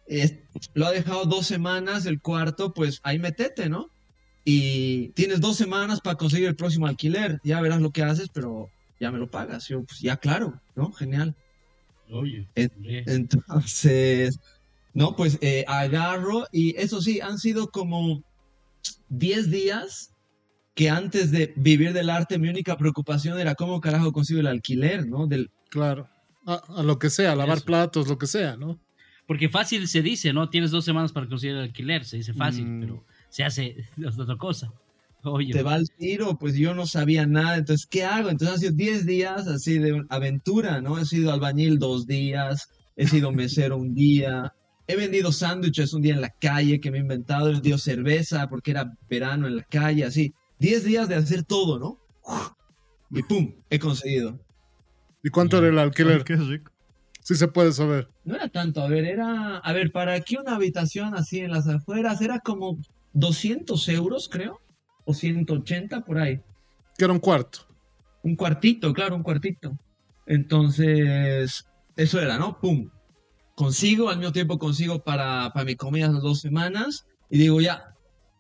es- 0.08 0.36
lo 0.74 0.86
ha 0.88 0.92
dejado 0.92 1.26
dos 1.26 1.48
semanas 1.48 2.06
el 2.06 2.22
cuarto, 2.22 2.74
pues 2.74 3.00
ahí 3.04 3.18
metete, 3.18 3.68
¿no? 3.70 3.88
Y 4.46 5.10
tienes 5.10 5.40
dos 5.42 5.56
semanas 5.58 6.02
para 6.02 6.18
conseguir 6.18 6.48
el 6.48 6.56
próximo 6.56 6.88
alquiler. 6.88 7.40
Ya 7.44 7.62
verás 7.62 7.82
lo 7.82 7.92
que 7.92 8.04
haces, 8.04 8.30
pero 8.34 8.70
ya 9.00 9.12
me 9.12 9.20
lo 9.20 9.30
pagas. 9.30 9.68
Yo, 9.68 9.84
pues 9.84 10.00
ya, 10.02 10.18
claro, 10.18 10.60
¿no? 10.76 10.92
Genial. 10.94 11.36
Oye. 12.12 12.48
Eh. 12.56 12.70
Entonces, 13.08 14.40
no, 14.94 15.16
pues 15.16 15.38
eh, 15.42 15.64
agarro 15.68 16.46
y 16.52 16.76
eso 16.78 17.02
sí, 17.02 17.22
han 17.22 17.38
sido 17.40 17.70
como 17.72 18.24
10 19.10 19.50
días 19.50 20.11
que 20.74 20.90
antes 20.90 21.32
de 21.32 21.54
vivir 21.56 21.94
del 21.94 22.10
arte 22.10 22.40
mi 22.40 22.48
única 22.50 22.78
preocupación 22.78 23.40
era 23.40 23.56
cómo 23.56 23.82
carajo 23.82 24.12
consigo 24.12 24.40
el 24.40 24.48
alquiler, 24.48 25.08
¿no? 25.08 25.28
Del, 25.28 25.52
Claro. 25.70 26.08
A, 26.46 26.56
a 26.78 26.84
lo 26.84 26.98
que 27.00 27.10
sea, 27.10 27.36
lavar 27.36 27.58
Eso. 27.58 27.66
platos, 27.66 28.08
lo 28.08 28.18
que 28.18 28.28
sea, 28.28 28.56
¿no? 28.58 28.80
Porque 29.28 29.48
fácil 29.50 29.88
se 29.88 30.02
dice, 30.02 30.34
¿no? 30.34 30.50
Tienes 30.50 30.72
dos 30.72 30.84
semanas 30.84 31.12
para 31.14 31.28
conseguir 31.28 31.56
el 31.56 31.62
alquiler, 31.64 32.04
se 32.04 32.18
dice 32.18 32.34
fácil, 32.34 32.66
Mm. 32.66 32.80
pero 32.82 33.06
se 33.30 33.44
hace 33.44 33.76
otra 34.20 34.36
cosa. 34.38 34.72
Oye, 35.24 35.54
te 35.54 35.62
va 35.62 35.76
al 35.76 35.88
tiro, 35.98 36.38
pues 36.40 36.56
yo 36.56 36.74
no 36.74 36.88
sabía 36.88 37.28
nada, 37.28 37.58
entonces, 37.58 37.86
¿qué 37.86 38.04
hago? 38.04 38.30
Entonces 38.30 38.56
han 38.56 38.60
sido 38.60 38.72
10 38.74 39.06
días 39.06 39.48
así 39.48 39.78
de 39.78 40.04
aventura, 40.10 40.82
¿no? 40.82 40.98
He 40.98 41.06
sido 41.06 41.32
albañil 41.32 41.78
dos 41.78 42.08
días, 42.08 42.70
he 42.96 43.06
sido 43.08 43.32
mesero 43.32 43.78
un 43.78 43.94
día, 43.94 44.54
he 44.88 44.96
vendido 44.96 45.32
sándwiches 45.32 45.94
un 45.94 46.02
día 46.02 46.16
en 46.16 46.22
la 46.22 46.34
calle 46.42 46.80
que 46.82 46.90
me 46.90 46.98
he 46.98 47.02
inventado, 47.02 47.50
he 47.50 47.54
vendido 47.54 47.78
cerveza 47.78 48.48
porque 48.50 48.72
era 48.72 48.92
verano 49.10 49.46
en 49.48 49.58
la 49.58 49.64
calle, 49.64 50.06
así. 50.06 50.34
10 50.62 50.84
días 50.84 51.10
de 51.10 51.16
hacer 51.16 51.44
todo, 51.44 51.80
¿no? 51.80 52.00
Y 53.10 53.24
pum, 53.24 53.52
he 53.72 53.80
conseguido. 53.80 54.40
¿Y 55.24 55.30
cuánto 55.32 55.58
era 55.58 55.70
el 55.70 55.80
alquiler? 55.80 56.24
Qué 56.24 56.36
rico. 56.36 56.72
Sí 57.20 57.34
se 57.34 57.48
puede 57.48 57.72
saber. 57.72 58.10
No 58.24 58.36
era 58.36 58.48
tanto, 58.48 58.84
a 58.84 58.88
ver, 58.88 59.06
era, 59.06 59.58
a 59.58 59.74
ver, 59.74 59.92
para 59.92 60.14
aquí 60.14 60.38
una 60.38 60.56
habitación 60.56 61.16
así 61.16 61.40
en 61.40 61.50
las 61.50 61.68
afueras 61.68 62.22
era 62.22 62.40
como 62.42 62.80
200 63.14 63.90
euros, 63.90 64.30
creo, 64.30 64.62
o 65.04 65.16
180 65.16 66.06
por 66.06 66.20
ahí. 66.20 66.40
Que 66.96 67.06
era 67.06 67.14
un 67.14 67.20
cuarto. 67.20 67.68
Un 68.22 68.36
cuartito, 68.36 68.94
claro, 68.94 69.16
un 69.16 69.24
cuartito. 69.24 69.76
Entonces, 70.28 71.66
eso 71.96 72.22
era, 72.22 72.38
¿no? 72.38 72.60
Pum. 72.60 72.88
Consigo, 73.56 74.10
al 74.10 74.20
mismo 74.20 74.32
tiempo 74.32 74.60
consigo 74.60 75.04
para, 75.04 75.52
para 75.54 75.66
mi 75.66 75.76
comida 75.76 76.08
las 76.08 76.22
dos 76.22 76.40
semanas. 76.40 77.08
Y 77.32 77.40
digo, 77.40 77.62
ya, 77.62 77.91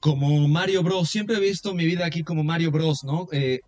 como 0.02 0.46
Mario 0.50 0.84
Bros. 0.84 1.10
Siempre 1.10 1.38
he 1.38 1.40
visto 1.40 1.74
mi 1.74 1.86
vida 1.86 2.06
aquí 2.06 2.24
como 2.24 2.44
Mario 2.44 2.72
Bros, 2.72 3.06
¿no? 3.06 3.28
Eh, 3.32 3.62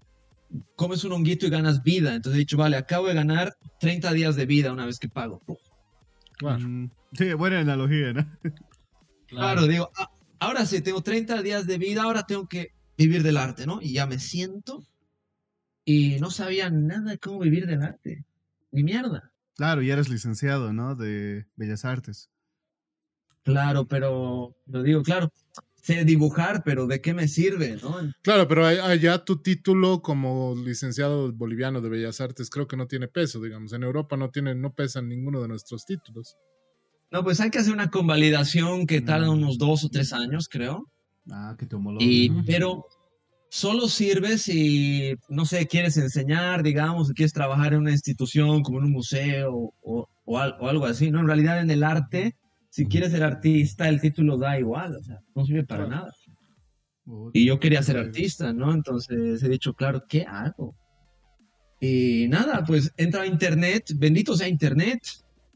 comes 0.75 1.03
un 1.05 1.13
honguito 1.13 1.45
y 1.45 1.49
ganas 1.49 1.81
vida. 1.83 2.13
Entonces 2.15 2.35
he 2.37 2.39
dicho, 2.39 2.57
vale, 2.57 2.75
acabo 2.75 3.07
de 3.07 3.13
ganar 3.13 3.55
30 3.79 4.11
días 4.11 4.35
de 4.35 4.45
vida 4.45 4.73
una 4.73 4.85
vez 4.85 4.99
que 4.99 5.07
pago. 5.07 5.41
Claro. 6.37 6.67
Mm, 6.67 6.89
sí, 7.13 7.33
buena 7.33 7.59
analogía, 7.59 8.11
¿no? 8.13 8.25
Claro, 9.27 9.67
digo, 9.67 9.89
"Ah, 9.97 10.11
ahora 10.39 10.65
sí, 10.65 10.81
tengo 10.81 11.01
30 11.01 11.41
días 11.41 11.65
de 11.65 11.77
vida, 11.77 12.03
ahora 12.03 12.23
tengo 12.23 12.47
que 12.47 12.73
vivir 12.97 13.23
del 13.23 13.37
arte, 13.37 13.65
¿no? 13.65 13.79
Y 13.81 13.93
ya 13.93 14.05
me 14.05 14.19
siento 14.19 14.83
y 15.85 16.17
no 16.19 16.29
sabía 16.31 16.69
nada 16.69 17.11
de 17.11 17.17
cómo 17.17 17.39
vivir 17.39 17.65
del 17.65 17.81
arte. 17.83 18.25
Ni 18.71 18.83
mierda. 18.83 19.31
Claro, 19.55 19.81
y 19.81 19.91
eres 19.91 20.09
licenciado, 20.09 20.73
¿no? 20.73 20.95
De 20.95 21.45
Bellas 21.55 21.85
Artes. 21.85 22.29
Claro, 23.43 23.85
pero 23.85 24.55
lo 24.65 24.83
digo, 24.83 25.03
claro, 25.03 25.31
sé 25.83 26.05
dibujar, 26.05 26.63
pero 26.63 26.87
¿de 26.87 27.01
qué 27.01 27.13
me 27.13 27.27
sirve, 27.27 27.77
no? 27.83 27.97
Claro, 28.23 28.47
pero 28.47 28.65
allá 28.65 29.23
tu 29.25 29.41
título 29.41 30.01
como 30.01 30.55
licenciado 30.55 31.31
boliviano 31.33 31.81
de 31.81 31.89
Bellas 31.89 32.21
Artes 32.21 32.49
creo 32.49 32.67
que 32.67 32.77
no 32.77 32.87
tiene 32.87 33.07
peso, 33.07 33.41
digamos. 33.41 33.73
En 33.73 33.83
Europa 33.83 34.15
no 34.17 34.29
tiene, 34.31 34.55
no 34.55 34.73
pesan 34.73 35.09
ninguno 35.09 35.41
de 35.41 35.49
nuestros 35.49 35.85
títulos. 35.85 36.37
No, 37.11 37.23
pues 37.23 37.39
hay 37.41 37.51
que 37.51 37.59
hacer 37.59 37.73
una 37.73 37.91
convalidación 37.91 38.87
que 38.87 39.01
tarda 39.01 39.27
Mm. 39.27 39.33
unos 39.37 39.57
dos 39.57 39.83
o 39.83 39.89
tres 39.89 40.13
años, 40.13 40.47
creo. 40.49 40.89
Ah, 41.29 41.55
que 41.59 41.65
te 41.65 41.75
homologa. 41.75 42.03
Y, 42.03 42.29
¿no? 42.29 42.43
pero 42.47 42.85
solo 43.49 43.87
sirve 43.87 44.37
si, 44.37 45.13
no 45.29 45.45
sé, 45.45 45.67
quieres 45.67 45.97
enseñar, 45.97 46.63
digamos, 46.63 47.11
quieres 47.11 47.33
trabajar 47.33 47.73
en 47.73 47.81
una 47.81 47.91
institución 47.91 48.63
como 48.63 48.79
en 48.79 48.85
un 48.85 48.91
museo 48.93 49.53
o, 49.53 49.73
o 49.83 50.07
o 50.25 50.39
algo 50.39 50.85
así, 50.85 51.11
¿no? 51.11 51.19
En 51.19 51.27
realidad 51.27 51.59
en 51.59 51.69
el 51.69 51.83
arte, 51.83 52.35
si 52.75 52.87
quieres 52.87 53.11
ser 53.11 53.21
artista, 53.23 53.87
el 53.87 54.01
título 54.01 54.35
da 54.35 54.57
igual, 54.59 54.95
o 54.95 55.03
sea, 55.03 55.19
no 55.35 55.45
sirve 55.45 55.63
para 55.63 55.85
Claro. 55.85 56.01
nada. 57.05 57.29
Y 57.33 57.45
yo 57.45 57.59
quería 57.59 57.83
ser 57.83 57.97
Sí. 57.97 58.01
artista, 58.07 58.51
¿no? 58.51 58.73
Entonces 58.73 59.43
he 59.43 59.49
dicho, 59.49 59.73
claro, 59.75 60.01
¿qué 60.09 60.23
hago? 60.23 60.75
Y 61.79 62.27
nada, 62.29 62.63
pues 62.65 62.91
entra 62.97 63.21
a 63.21 63.27
internet, 63.27 63.91
bendito 63.95 64.35
sea 64.35 64.47
internet, 64.47 65.01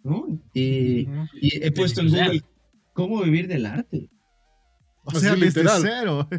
¿no? 0.04 0.28
Y, 0.54 1.08
y 1.42 1.64
he 1.66 1.72
puesto 1.72 2.02
en. 2.02 2.10
Google, 2.10 2.42
¿cómo 2.94 3.24
vivir 3.24 3.48
del 3.48 3.66
arte? 3.66 4.12
O 5.04 5.10
Así 5.10 5.22
sea, 5.22 5.32
desde 5.36 5.62
literal. 5.64 5.82
cero. 5.82 6.30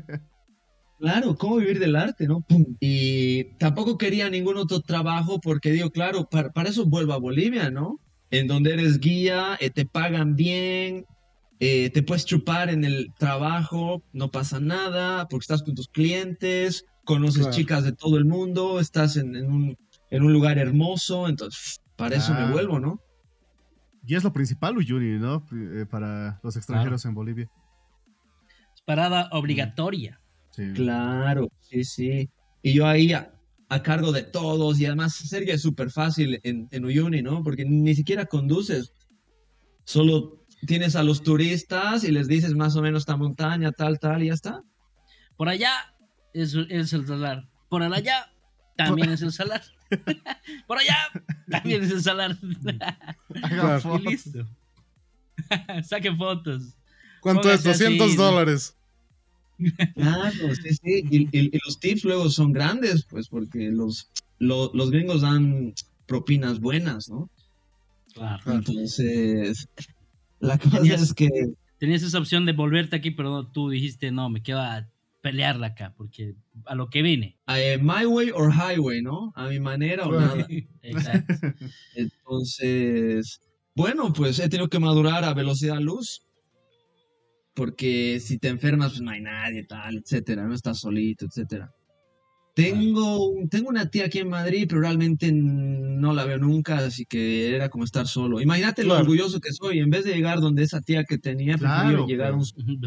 Claro, 1.00 1.34
¿cómo 1.36 1.56
vivir 1.56 1.80
del 1.80 1.96
arte, 1.96 2.28
no? 2.28 2.40
Pum. 2.42 2.76
Y 2.78 3.44
tampoco 3.58 3.98
quería 3.98 4.30
ningún 4.30 4.56
otro 4.58 4.80
trabajo 4.80 5.40
porque 5.40 5.72
digo, 5.72 5.90
claro, 5.90 6.28
para, 6.30 6.50
para 6.52 6.68
eso 6.68 6.86
vuelvo 6.86 7.14
a 7.14 7.18
Bolivia, 7.18 7.68
¿no? 7.70 7.98
En 8.30 8.46
donde 8.46 8.74
eres 8.74 8.98
guía, 9.00 9.56
eh, 9.60 9.70
te 9.70 9.86
pagan 9.86 10.36
bien, 10.36 11.04
eh, 11.60 11.90
te 11.90 12.02
puedes 12.02 12.24
chupar 12.26 12.68
en 12.68 12.84
el 12.84 13.12
trabajo, 13.18 14.02
no 14.12 14.30
pasa 14.30 14.60
nada, 14.60 15.26
porque 15.28 15.44
estás 15.44 15.62
con 15.62 15.74
tus 15.74 15.88
clientes, 15.88 16.84
conoces 17.04 17.42
Claro. 17.42 17.56
chicas 17.56 17.84
de 17.84 17.92
todo 17.92 18.18
el 18.18 18.26
mundo, 18.26 18.80
estás 18.80 19.16
en, 19.16 19.34
en 19.34 19.50
un, 19.50 19.76
en 20.10 20.22
un 20.22 20.32
lugar 20.32 20.58
hermoso, 20.58 21.26
entonces 21.28 21.80
para 21.96 22.16
eso 22.16 22.32
me 22.32 22.38
Claro. 22.40 22.52
vuelvo, 22.52 22.80
¿no? 22.80 23.00
Y 24.06 24.14
es 24.14 24.24
lo 24.24 24.32
principal, 24.32 24.76
Uyuni, 24.76 25.18
¿no? 25.18 25.44
Eh, 25.52 25.84
Para 25.90 26.38
los 26.42 26.56
extranjeros 26.56 27.04
en 27.04 27.14
Bolivia. 27.14 27.48
es 28.74 28.82
parada 28.82 29.28
obligatoria. 29.32 30.20
Sí. 30.52 30.72
Claro, 30.74 31.48
sí, 31.60 31.84
sí. 31.84 32.30
Y 32.62 32.72
yo 32.74 32.86
ahí 32.86 33.12
a, 33.68 33.82
cargo 33.82 34.12
de 34.12 34.22
todos 34.22 34.80
y 34.80 34.86
además 34.86 35.14
Sergio 35.14 35.54
es 35.54 35.62
súper 35.62 35.90
fácil 35.90 36.40
en, 36.42 36.68
en 36.70 36.84
Uyuni, 36.84 37.22
¿no? 37.22 37.42
Porque 37.42 37.64
ni 37.64 37.94
siquiera 37.94 38.26
conduces. 38.26 38.92
Solo 39.84 40.44
tienes 40.66 40.96
a 40.96 41.02
los 41.02 41.22
turistas 41.22 42.04
y 42.04 42.12
les 42.12 42.28
dices 42.28 42.54
más 42.54 42.76
o 42.76 42.82
menos 42.82 43.02
esta 43.02 43.16
montaña, 43.16 43.72
tal, 43.72 43.98
tal, 43.98 44.22
y 44.22 44.26
ya 44.26 44.34
está. 44.34 44.62
Por 45.36 45.48
allá 45.48 45.72
es, 46.34 46.54
es 46.68 46.92
el 46.92 47.06
salar. 47.06 47.48
Por 47.68 47.82
allá 47.82 48.30
también 48.76 49.10
es 49.10 49.22
el 49.22 49.32
salar. 49.32 49.62
Por 50.66 50.78
allá 50.78 50.96
también 51.50 51.82
es 51.82 51.90
el 51.90 52.02
salar. 52.02 52.36
Hagan 53.42 53.80
fotos. 53.80 54.04
listo. 54.04 54.46
Saquen 55.84 56.16
fotos. 56.16 56.76
¿Cuánto 57.20 57.50
es? 57.50 57.62
Póngase 57.62 57.86
así, 57.86 57.98
200 57.98 58.16
¿no? 58.16 58.22
dólares. 58.22 58.77
Claro, 59.94 60.54
sí, 60.54 60.70
sí. 60.74 61.04
Y, 61.10 61.22
y- 61.36 61.50
y 61.52 61.58
los 61.64 61.78
tips 61.80 62.04
luego 62.04 62.30
son 62.30 62.52
grandes, 62.52 63.04
pues, 63.08 63.28
porque 63.28 63.70
los, 63.70 64.10
lo- 64.38 64.70
los 64.74 64.90
gringos 64.90 65.22
dan 65.22 65.74
propinas 66.06 66.60
buenas, 66.60 67.08
¿no? 67.08 67.28
Claro. 68.14 68.52
Entonces, 68.52 69.68
la 70.40 70.58
cosa 70.58 70.78
Tenías- 70.78 71.02
es 71.02 71.14
que 71.14 71.28
Tenías 71.78 72.02
esa 72.02 72.18
opción 72.18 72.44
de 72.44 72.52
volverte 72.54 72.96
aquí, 72.96 73.12
pero 73.12 73.30
no, 73.30 73.46
tú 73.52 73.70
dijiste, 73.70 74.10
no, 74.10 74.28
me 74.30 74.42
quedo 74.42 74.58
a 74.60 74.88
pelearla 75.20 75.68
acá, 75.68 75.94
porque 75.96 76.34
a 76.64 76.74
lo 76.74 76.90
que 76.90 77.02
vine. 77.02 77.36
eh, 77.48 77.78
my 77.80 78.04
way 78.06 78.30
or 78.34 78.52
highway, 78.52 79.00
¿no? 79.00 79.32
A 79.36 79.48
mi 79.48 79.60
manera 79.60 80.06
o 80.06 80.12
nada. 80.12 80.44
Exacto. 80.82 81.34
Entonces, 81.94 83.40
bueno, 83.74 84.12
pues 84.12 84.38
he 84.38 84.48
tenido 84.48 84.68
que 84.68 84.78
madurar 84.78 85.24
a 85.24 85.34
velocidad 85.34 85.78
luz. 85.80 86.22
Porque 87.58 88.20
si 88.20 88.38
te 88.38 88.46
enfermas, 88.46 88.92
pues 88.92 89.00
no 89.00 89.10
hay 89.10 89.20
nadie, 89.20 89.64
tal, 89.64 89.96
etcétera, 89.96 90.46
no 90.46 90.54
estás 90.54 90.78
solito, 90.78 91.26
etcétera. 91.26 91.68
Tengo, 92.54 93.34
tengo 93.50 93.68
una 93.68 93.90
tía 93.90 94.04
aquí 94.04 94.20
en 94.20 94.28
Madrid, 94.28 94.66
pero 94.68 94.80
realmente 94.80 95.32
no 95.32 96.12
la 96.12 96.24
veo 96.24 96.38
nunca, 96.38 96.78
así 96.78 97.04
que 97.04 97.56
era 97.56 97.68
como 97.68 97.82
estar 97.82 98.06
solo. 98.06 98.40
Imagínate 98.40 98.84
lo 98.84 98.96
orgulloso 98.96 99.40
que 99.40 99.52
soy. 99.52 99.80
En 99.80 99.90
vez 99.90 100.04
de 100.04 100.14
llegar 100.14 100.40
donde 100.40 100.62
esa 100.62 100.80
tía 100.80 101.02
que 101.02 101.18
tenía, 101.18 101.58
Claro, 101.58 101.80
prefiero 101.80 102.06
llegar 102.06 102.32
a 102.32 102.36
un 102.36 102.44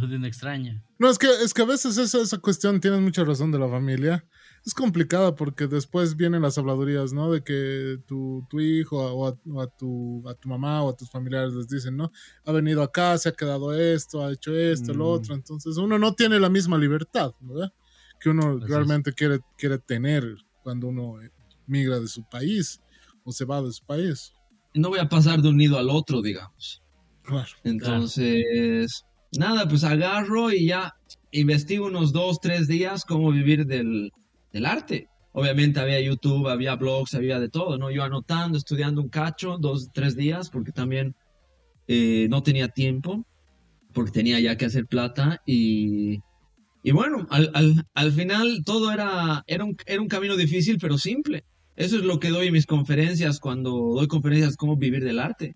De 0.09 0.15
una 0.15 0.27
extraña. 0.29 0.81
No, 0.99 1.09
es 1.09 1.17
que, 1.17 1.27
es 1.43 1.53
que 1.53 1.63
a 1.63 1.65
veces 1.65 1.97
esa, 1.97 2.21
esa 2.21 2.37
cuestión, 2.37 2.79
tienes 2.79 3.01
mucha 3.01 3.25
razón 3.25 3.51
de 3.51 3.59
la 3.59 3.67
familia, 3.67 4.25
es 4.65 4.73
complicada 4.75 5.35
porque 5.35 5.67
después 5.67 6.15
vienen 6.15 6.41
las 6.43 6.57
habladurías, 6.57 7.13
¿no? 7.13 7.31
De 7.31 7.43
que 7.43 7.97
tu, 8.05 8.45
tu 8.49 8.59
hijo 8.59 8.97
o 8.97 9.27
a, 9.27 9.37
o 9.49 9.61
a 9.61 9.67
tu, 9.67 10.23
a 10.29 10.35
tu 10.35 10.49
mamá 10.49 10.83
o 10.83 10.89
a 10.89 10.95
tus 10.95 11.09
familiares 11.09 11.53
les 11.53 11.67
dicen, 11.67 11.97
¿no? 11.97 12.11
Ha 12.45 12.51
venido 12.51 12.83
acá, 12.83 13.17
se 13.17 13.29
ha 13.29 13.31
quedado 13.31 13.73
esto, 13.73 14.23
ha 14.23 14.31
hecho 14.31 14.55
esto, 14.55 14.93
lo 14.93 15.05
Mm. 15.05 15.11
otro. 15.13 15.35
Entonces 15.35 15.77
uno 15.77 15.97
no 15.97 16.13
tiene 16.13 16.39
la 16.39 16.49
misma 16.49 16.77
libertad, 16.77 17.33
¿no? 17.39 17.71
Que 18.19 18.29
uno 18.29 18.57
Así 18.57 18.63
es. 18.65 18.69
realmente 18.69 19.13
quiere, 19.13 19.39
quiere 19.57 19.79
tener 19.79 20.23
cuando 20.61 20.87
uno 20.87 21.19
eh, 21.21 21.31
migra 21.65 21.99
de 21.99 22.07
su 22.07 22.23
país 22.29 22.79
o 23.23 23.31
se 23.31 23.45
va 23.45 23.61
de 23.63 23.71
su 23.71 23.83
país. 23.85 24.31
no 24.75 24.89
voy 24.89 24.99
a 24.99 25.09
pasar 25.09 25.41
de 25.41 25.49
un 25.49 25.57
nido 25.57 25.77
al 25.79 25.89
otro, 25.89 26.21
digamos. 26.21 26.83
Entonces, 27.63 29.03
nada, 29.31 29.67
pues 29.67 29.83
agarro 29.83 30.51
y 30.51 30.67
ya 30.67 30.93
investigo 31.31 31.87
unos 31.87 32.11
dos, 32.13 32.39
tres 32.41 32.67
días 32.67 33.05
cómo 33.05 33.31
vivir 33.31 33.65
del, 33.65 34.11
del 34.51 34.65
arte. 34.65 35.07
Obviamente 35.33 35.79
había 35.79 36.01
YouTube, 36.01 36.49
había 36.49 36.75
blogs, 36.75 37.13
había 37.13 37.39
de 37.39 37.49
todo, 37.49 37.77
¿no? 37.77 37.89
Yo 37.89 38.03
anotando, 38.03 38.57
estudiando 38.57 39.01
un 39.01 39.09
cacho, 39.09 39.57
dos, 39.57 39.89
tres 39.93 40.15
días, 40.15 40.49
porque 40.49 40.71
también 40.71 41.15
eh, 41.87 42.27
no 42.29 42.43
tenía 42.43 42.67
tiempo, 42.67 43.25
porque 43.93 44.11
tenía 44.11 44.39
ya 44.39 44.57
que 44.57 44.65
hacer 44.65 44.87
plata 44.87 45.41
y, 45.45 46.19
y 46.83 46.91
bueno, 46.91 47.27
al, 47.29 47.49
al, 47.53 47.85
al 47.93 48.11
final 48.11 48.63
todo 48.65 48.91
era, 48.91 49.43
era, 49.47 49.63
un, 49.63 49.77
era 49.85 50.01
un 50.01 50.07
camino 50.07 50.35
difícil, 50.35 50.77
pero 50.79 50.97
simple. 50.97 51.45
Eso 51.77 51.95
es 51.95 52.03
lo 52.03 52.19
que 52.19 52.29
doy 52.29 52.47
en 52.47 52.53
mis 52.53 52.65
conferencias 52.65 53.39
cuando 53.39 53.71
doy 53.95 54.07
conferencias 54.07 54.57
cómo 54.57 54.75
vivir 54.75 55.03
del 55.03 55.19
arte. 55.19 55.55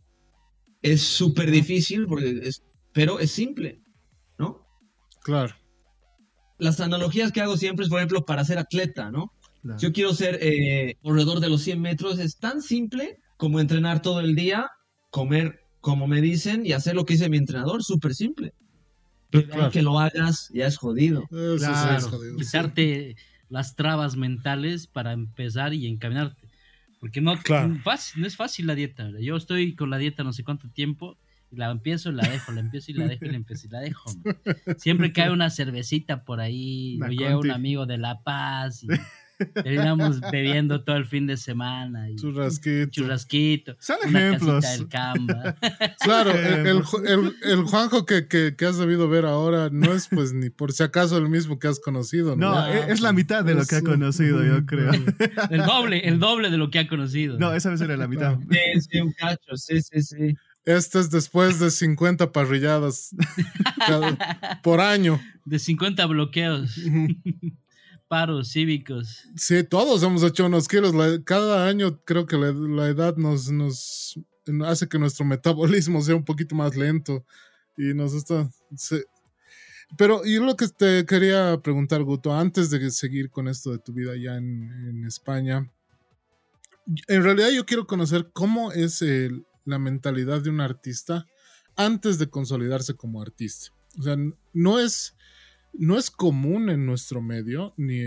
Es 0.82 1.02
súper 1.02 1.52
difícil, 1.52 2.06
porque 2.08 2.40
es, 2.44 2.64
pero 2.94 3.20
es 3.20 3.32
simple, 3.32 3.82
¿no? 4.38 4.66
Claro. 5.24 5.54
Las 6.58 6.80
analogías 6.80 7.32
que 7.32 7.42
hago 7.42 7.58
siempre 7.58 7.84
es, 7.84 7.90
por 7.90 8.00
ejemplo, 8.00 8.26
para 8.26 8.46
ser 8.46 8.58
atleta, 8.58 9.12
¿no? 9.12 9.34
Claro. 9.62 9.80
Si 9.80 9.86
yo 9.86 9.94
quiero 9.94 10.14
ser 10.14 10.40
eh, 10.42 10.98
corredor 11.02 11.40
de 11.40 11.50
los 11.50 11.62
100 11.62 11.82
metros, 11.82 12.20
es 12.20 12.38
tan 12.38 12.62
simple 12.62 13.20
como 13.38 13.60
entrenar 13.60 14.02
todo 14.02 14.20
el 14.20 14.36
día, 14.36 14.70
comer 15.10 15.62
como 15.82 16.08
me 16.08 16.22
dicen 16.22 16.66
y 16.66 16.72
hacer 16.72 16.96
lo 16.96 17.06
que 17.06 17.14
dice 17.14 17.30
mi 17.30 17.38
entrenador, 17.38 17.84
súper 17.84 18.16
simple. 18.16 18.54
Pero 19.30 19.50
claro. 19.50 19.72
que 19.72 19.82
lo 19.82 20.00
hagas 20.00 20.50
ya 20.54 20.66
es 20.68 20.78
jodido. 20.78 21.24
Eso 21.24 21.58
claro, 21.58 21.90
sí 21.90 21.96
es 21.98 22.06
jodido. 22.06 22.38
Quitarte 22.38 23.16
las 23.50 23.76
trabas 23.76 24.16
mentales 24.16 24.88
para 24.88 25.14
empezar 25.14 25.74
y 25.74 25.88
encaminarte. 25.88 26.48
Porque 27.00 27.22
no, 27.22 27.38
claro. 27.38 27.76
fácil, 27.84 28.22
no 28.22 28.28
es 28.28 28.36
fácil 28.36 28.68
la 28.68 28.76
dieta. 28.76 29.12
Yo 29.20 29.36
estoy 29.36 29.76
con 29.76 29.90
la 29.90 29.98
dieta 29.98 30.24
no 30.24 30.34
sé 30.34 30.44
cuánto 30.44 30.70
tiempo 30.70 31.18
la 31.52 31.72
empiezo 31.72 32.10
y 32.10 32.14
la 32.14 32.28
dejo, 32.28 32.52
la 32.52 32.62
empiezo 32.62 32.92
y 32.92 32.96
la 32.96 33.08
dejo 33.08 33.26
y 33.26 33.30
la 33.30 33.38
empiezo 33.38 33.68
y 33.68 33.70
la 33.70 33.80
dejo. 33.80 34.12
Man. 34.24 34.36
Siempre 34.78 35.14
cae 35.14 35.32
una 35.32 35.50
cervecita 35.50 36.24
por 36.24 36.40
ahí, 36.40 37.00
o 37.02 37.08
llega 37.08 37.38
un 37.38 37.52
amigo 37.52 37.86
de 37.86 37.98
La 37.98 38.22
Paz 38.22 38.84
y 38.84 38.88
terminamos 39.54 40.22
bebiendo 40.32 40.84
todo 40.84 40.96
el 40.96 41.06
fin 41.06 41.28
de 41.28 41.38
semana. 41.38 42.10
Y 42.10 42.16
churrasquito. 42.16 42.92
Churrasquito. 42.92 43.76
Son 43.80 43.98
una 44.08 44.28
ejemplos. 44.28 44.64
casita 44.64 44.78
del 44.78 44.88
Canva. 44.90 45.56
Claro, 46.00 46.32
el, 46.32 46.68
el, 46.68 46.84
el, 47.08 47.36
el 47.44 47.64
Juanjo 47.64 48.06
que, 48.06 48.28
que, 48.28 48.56
que, 48.56 48.66
has 48.66 48.78
debido 48.78 49.10
ver 49.10 49.26
ahora 49.26 49.70
no 49.72 49.94
es 49.94 50.08
pues 50.08 50.34
ni 50.34 50.50
por 50.50 50.72
si 50.72 50.84
acaso 50.84 51.18
el 51.18 51.30
mismo 51.30 51.58
que 51.58 51.68
has 51.68 51.80
conocido. 51.80 52.36
No, 52.36 52.52
no 52.54 52.68
es 52.68 53.02
la 53.02 53.12
mitad 53.12 53.44
de 53.44 53.56
lo 53.56 53.66
que 53.66 53.76
ha 53.78 53.82
conocido, 53.82 54.44
yo 54.44 54.66
creo. 54.66 54.92
El 55.50 55.66
doble, 55.66 56.08
el 56.08 56.20
doble 56.20 56.52
de 56.52 56.58
lo 56.58 56.70
que 56.70 56.80
ha 56.80 56.88
conocido. 56.88 57.40
No, 57.40 57.54
esa 57.54 57.72
vez 57.72 57.82
era 57.82 57.98
la 57.98 58.08
mitad. 58.08 58.38
Sí, 58.50 58.82
sí, 58.90 59.00
un 59.00 59.14
cacho, 59.14 59.56
sí, 59.56 59.82
sí, 59.82 60.02
sí. 60.02 60.36
Este 60.66 61.00
es 61.00 61.12
después 61.12 61.60
de 61.60 61.70
50 61.70 62.32
parrilladas 62.32 63.16
cada, 63.78 64.60
por 64.64 64.82
año. 64.82 65.22
De 65.46 65.60
50 65.60 66.06
bloqueos. 66.08 66.76
paros 68.08 68.52
cívicos. 68.52 69.28
Sí, 69.36 69.64
todos 69.64 70.02
hemos 70.04 70.24
hecho 70.24 70.46
unos 70.46 70.68
kilos. 70.68 70.94
La, 70.94 71.22
cada 71.24 71.68
año 71.68 72.00
creo 72.04 72.26
que 72.26 72.38
la, 72.38 72.52
la, 72.52 72.88
edad 72.88 73.16
nos, 73.18 73.52
nos 73.52 74.20
hace 74.66 74.88
que 74.88 75.00
nuestro 75.00 75.26
metabolismo 75.26 76.02
sea 76.02 76.16
un 76.16 76.26
poquito 76.26 76.56
más 76.56 76.76
lento 76.76 77.26
y 77.78 77.94
nos 77.94 78.14
está... 78.14 78.50
Sí. 78.76 79.02
Pero 79.98 80.26
yo 80.26 80.44
lo 80.44 80.56
que 80.56 80.68
te 80.68 81.06
quería 81.06 81.60
preguntar, 81.62 82.04
Guto, 82.04 82.34
antes 82.34 82.72
de 82.72 82.90
seguir 82.90 83.30
con 83.30 83.48
esto 83.48 83.72
de 83.72 83.80
tu 83.80 83.94
vida 83.94 84.14
allá 84.14 84.38
en, 84.38 84.72
en 84.90 85.06
España, 85.06 85.72
en 87.08 87.24
realidad 87.24 87.50
yo 87.52 87.66
quiero 87.66 87.86
conocer 87.86 88.30
cómo 88.34 88.72
es 88.72 89.02
el, 89.02 89.46
la 89.66 89.80
mentalidad 89.80 90.42
de 90.42 90.50
un 90.50 90.62
artista 90.62 91.26
antes 91.76 92.18
de 92.20 92.30
consolidarse 92.30 92.96
como 92.96 93.22
artista. 93.22 93.72
O 93.98 94.04
sea, 94.04 94.16
no 94.54 94.80
es 94.80 95.16
no 95.78 95.98
es 95.98 96.10
común 96.10 96.70
en 96.70 96.86
nuestro 96.86 97.22
medio, 97.22 97.74
ni, 97.78 98.00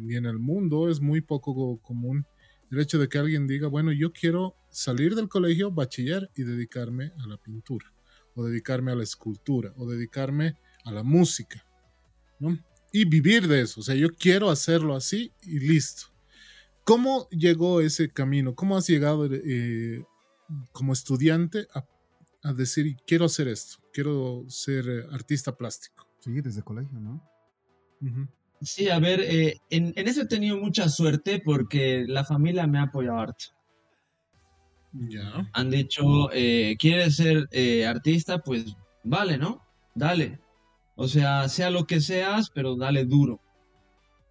ni, 0.00 0.14
en 0.14 0.26
el 0.26 0.38
mundo, 0.38 0.88
es 0.88 1.00
muy 1.00 1.20
poco 1.20 1.80
común 1.80 2.24
el 2.70 2.80
hecho 2.80 2.98
de 2.98 3.08
que 3.08 3.18
alguien 3.18 3.46
diga, 3.46 3.68
bueno, 3.68 3.92
yo 3.92 4.12
quiero 4.12 4.56
salir 4.70 5.14
del 5.14 5.28
colegio, 5.28 5.70
bachiller 5.70 6.30
y 6.34 6.42
dedicarme 6.42 7.12
a 7.18 7.26
la 7.26 7.36
pintura, 7.36 7.92
o 8.34 8.44
dedicarme 8.44 8.92
a 8.92 8.96
la 8.96 9.04
escultura, 9.04 9.72
o 9.76 9.88
dedicarme 9.88 10.56
a 10.84 10.92
la 10.92 11.02
música, 11.02 11.64
¿no? 12.38 12.58
Y 12.92 13.04
vivir 13.04 13.46
de 13.46 13.62
eso, 13.62 13.80
o 13.80 13.82
sea, 13.82 13.94
yo 13.94 14.08
quiero 14.10 14.50
hacerlo 14.50 14.94
así 14.94 15.32
y 15.42 15.58
listo. 15.60 16.06
¿Cómo 16.84 17.28
llegó 17.30 17.80
ese 17.80 18.08
camino? 18.08 18.54
¿Cómo 18.54 18.76
has 18.76 18.86
llegado 18.86 19.28
eh, 19.32 20.04
como 20.72 20.92
estudiante 20.92 21.66
a, 21.74 21.84
a 22.42 22.52
decir, 22.52 22.96
quiero 23.06 23.24
hacer 23.26 23.48
esto, 23.48 23.82
quiero 23.92 24.44
ser 24.48 25.06
artista 25.12 25.56
plástico? 25.56 26.06
Sí, 26.20 26.40
desde 26.40 26.62
colegio, 26.62 26.98
¿no? 27.00 27.22
Uh 28.00 28.06
-huh. 28.06 28.28
Sí, 28.62 28.88
a 28.88 28.98
ver, 28.98 29.20
eh, 29.20 29.60
en, 29.70 29.92
en, 29.96 30.08
eso 30.08 30.22
he 30.22 30.26
tenido 30.26 30.56
mucha 30.56 30.88
suerte 30.88 31.42
porque 31.44 32.04
la 32.08 32.24
familia 32.24 32.66
me 32.66 32.78
ha 32.78 32.84
apoyado 32.84 33.18
harto. 33.18 33.46
Ya. 34.92 35.48
Han 35.52 35.70
dicho, 35.70 36.30
eh, 36.32 36.74
¿quieres 36.78 37.16
ser 37.16 37.48
eh, 37.50 37.86
artista? 37.86 38.38
Pues 38.38 38.74
vale, 39.04 39.36
¿no? 39.36 39.62
Dale. 39.94 40.40
O 40.96 41.06
sea, 41.06 41.48
sea 41.48 41.70
lo 41.70 41.84
que 41.86 42.00
seas, 42.00 42.50
pero 42.54 42.76
dale 42.76 43.04
duro. 43.04 43.40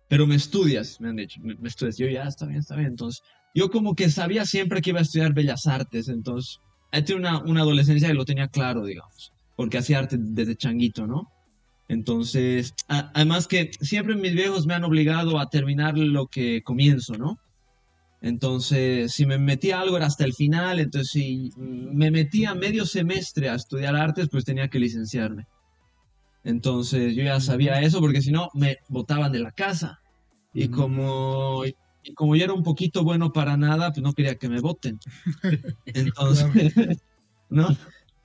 Pero 0.09 0.25
me 0.25 0.35
estudias, 0.35 0.99
me 0.99 1.09
han 1.09 1.15
dicho, 1.17 1.39
me, 1.43 1.55
me 1.55 1.67
estudias. 1.67 1.97
Yo 1.97 2.07
ya, 2.07 2.23
está 2.23 2.45
bien, 2.47 2.59
está 2.59 2.75
bien. 2.75 2.89
Entonces, 2.89 3.21
yo 3.55 3.71
como 3.71 3.95
que 3.95 4.09
sabía 4.11 4.45
siempre 4.45 4.81
que 4.81 4.91
iba 4.91 4.99
a 4.99 5.03
estudiar 5.03 5.33
Bellas 5.33 5.65
Artes, 5.65 6.09
entonces, 6.09 6.59
he 6.91 7.01
tenido 7.01 7.27
una, 7.27 7.43
una 7.43 7.61
adolescencia 7.61 8.09
que 8.09 8.13
lo 8.13 8.25
tenía 8.25 8.49
claro, 8.49 8.85
digamos, 8.85 9.33
porque 9.55 9.77
hacía 9.77 9.99
arte 9.99 10.17
desde 10.19 10.55
changuito, 10.55 11.07
¿no? 11.07 11.31
Entonces, 11.87 12.73
a, 12.89 13.11
además 13.13 13.47
que 13.47 13.71
siempre 13.79 14.15
mis 14.15 14.33
viejos 14.33 14.65
me 14.65 14.73
han 14.73 14.83
obligado 14.83 15.39
a 15.39 15.49
terminar 15.49 15.97
lo 15.97 16.27
que 16.27 16.61
comienzo, 16.63 17.17
¿no? 17.17 17.39
Entonces, 18.21 19.13
si 19.13 19.25
me 19.25 19.37
metía 19.37 19.79
algo 19.79 19.97
era 19.97 20.07
hasta 20.07 20.25
el 20.25 20.33
final, 20.33 20.79
entonces 20.79 21.11
si 21.11 21.51
me 21.57 22.11
metía 22.11 22.55
medio 22.55 22.85
semestre 22.85 23.49
a 23.49 23.55
estudiar 23.55 23.95
artes, 23.95 24.29
pues 24.29 24.43
tenía 24.43 24.67
que 24.67 24.79
licenciarme. 24.79 25.45
Entonces, 26.43 27.15
yo 27.15 27.23
ya 27.23 27.39
sabía 27.39 27.81
eso 27.81 27.99
porque 27.99 28.21
si 28.21 28.31
no, 28.31 28.49
me 28.53 28.77
botaban 28.89 29.31
de 29.31 29.39
la 29.39 29.51
casa. 29.51 29.99
Y 30.53 30.69
como, 30.69 31.63
y 32.05 32.13
como 32.13 32.35
yo 32.35 32.43
era 32.43 32.53
un 32.53 32.63
poquito 32.63 33.03
bueno 33.03 33.33
para 33.33 33.57
nada, 33.57 33.91
pues 33.91 34.03
no 34.03 34.13
quería 34.13 34.35
que 34.35 34.47
me 34.47 34.61
voten. 34.61 34.99
Entonces, 35.85 36.73
¿no? 37.49 37.75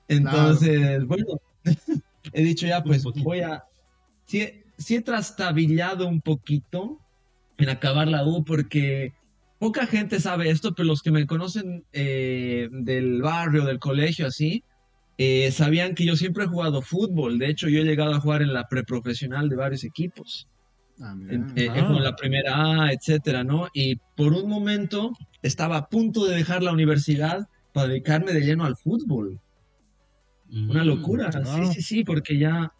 Entonces, 0.07 0.79
claro. 0.79 1.07
bueno 1.07 1.25
he 2.33 2.43
dicho 2.43 2.67
ya, 2.67 2.83
pues 2.83 3.03
voy 3.03 3.41
a... 3.41 3.63
Sí, 4.25 4.47
sí, 4.77 4.95
he 4.95 5.01
trastabillado 5.01 6.07
un 6.07 6.21
poquito 6.21 6.99
en 7.57 7.69
acabar 7.69 8.07
la 8.07 8.25
U 8.25 8.43
porque 8.43 9.13
poca 9.59 9.87
gente 9.87 10.19
sabe 10.19 10.49
esto, 10.49 10.73
pero 10.73 10.87
los 10.87 11.01
que 11.01 11.11
me 11.11 11.25
conocen 11.25 11.83
eh, 11.91 12.69
del 12.71 13.21
barrio, 13.21 13.65
del 13.65 13.79
colegio, 13.79 14.27
así, 14.27 14.63
eh, 15.17 15.51
sabían 15.51 15.95
que 15.95 16.05
yo 16.05 16.15
siempre 16.15 16.45
he 16.45 16.47
jugado 16.47 16.81
fútbol. 16.81 17.39
De 17.39 17.49
hecho, 17.49 17.67
yo 17.67 17.79
he 17.79 17.83
llegado 17.83 18.13
a 18.13 18.19
jugar 18.19 18.41
en 18.41 18.53
la 18.53 18.67
preprofesional 18.67 19.49
de 19.49 19.55
varios 19.55 19.83
equipos. 19.83 20.47
Ah, 21.01 21.15
eh, 21.55 21.69
ah. 21.69 21.77
en 21.77 22.03
la 22.03 22.15
primera 22.15 22.83
A, 22.83 22.93
etcétera, 22.93 23.43
¿no? 23.43 23.67
Y 23.73 23.95
por 24.15 24.33
un 24.33 24.47
momento 24.47 25.13
estaba 25.41 25.77
a 25.77 25.89
punto 25.89 26.25
de 26.25 26.35
dejar 26.35 26.61
la 26.61 26.71
universidad 26.71 27.47
para 27.73 27.87
dedicarme 27.87 28.33
de 28.33 28.41
lleno 28.41 28.65
al 28.65 28.75
fútbol. 28.75 29.39
Una 30.51 30.83
locura, 30.83 31.29
wow. 31.31 31.65
sí, 31.65 31.73
sí, 31.75 31.81
sí, 31.81 32.03
porque 32.03 32.37
ya 32.37 32.73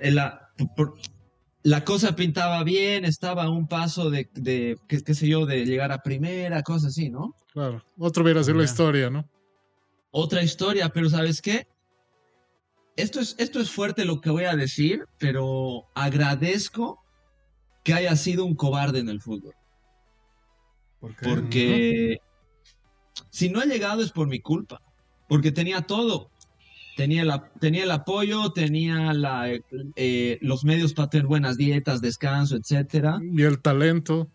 la, 0.00 0.50
por, 0.76 0.94
la, 1.62 1.82
cosa 1.82 2.14
pintaba 2.14 2.62
bien, 2.62 3.06
estaba 3.06 3.44
a 3.44 3.50
un 3.50 3.66
paso 3.66 4.10
de, 4.10 4.28
de 4.34 4.76
qué, 4.86 5.02
qué, 5.02 5.14
sé 5.14 5.26
yo, 5.26 5.46
de 5.46 5.64
llegar 5.64 5.92
a 5.92 6.02
primera, 6.02 6.62
cosas 6.62 6.88
así, 6.88 7.08
¿no? 7.08 7.34
Claro, 7.54 7.82
otro 7.96 8.22
hubiera 8.22 8.44
sido 8.44 8.58
la 8.58 8.64
historia, 8.64 9.08
¿no? 9.08 9.24
Otra 10.10 10.42
historia, 10.42 10.90
pero 10.90 11.08
¿sabes 11.08 11.40
qué? 11.40 11.66
Esto 12.96 13.18
es, 13.18 13.34
esto 13.38 13.60
es 13.60 13.70
fuerte 13.70 14.04
lo 14.04 14.20
que 14.20 14.28
voy 14.28 14.44
a 14.44 14.54
decir, 14.54 15.04
pero 15.18 15.86
agradezco 15.94 16.99
que 17.82 17.94
haya 17.94 18.14
sido 18.16 18.44
un 18.44 18.54
cobarde 18.54 18.98
en 19.00 19.08
el 19.08 19.20
fútbol. 19.20 19.54
¿Por 21.00 21.16
qué? 21.16 21.28
Porque 21.28 22.20
¿no? 22.20 23.26
si 23.30 23.48
no 23.48 23.62
he 23.62 23.66
llegado 23.66 24.02
es 24.02 24.12
por 24.12 24.28
mi 24.28 24.40
culpa, 24.40 24.82
porque 25.28 25.52
tenía 25.52 25.82
todo 25.82 26.30
tenía, 27.00 27.24
la, 27.24 27.50
tenía 27.58 27.84
el 27.84 27.90
apoyo, 27.90 28.52
tenía 28.52 29.14
la, 29.14 29.50
eh, 29.96 30.38
los 30.42 30.64
medios 30.64 30.92
para 30.92 31.08
tener 31.08 31.26
buenas 31.26 31.56
dietas, 31.56 32.02
descanso, 32.02 32.56
etcétera. 32.56 33.18
Y 33.22 33.42
el 33.42 33.60
talento. 33.60 34.28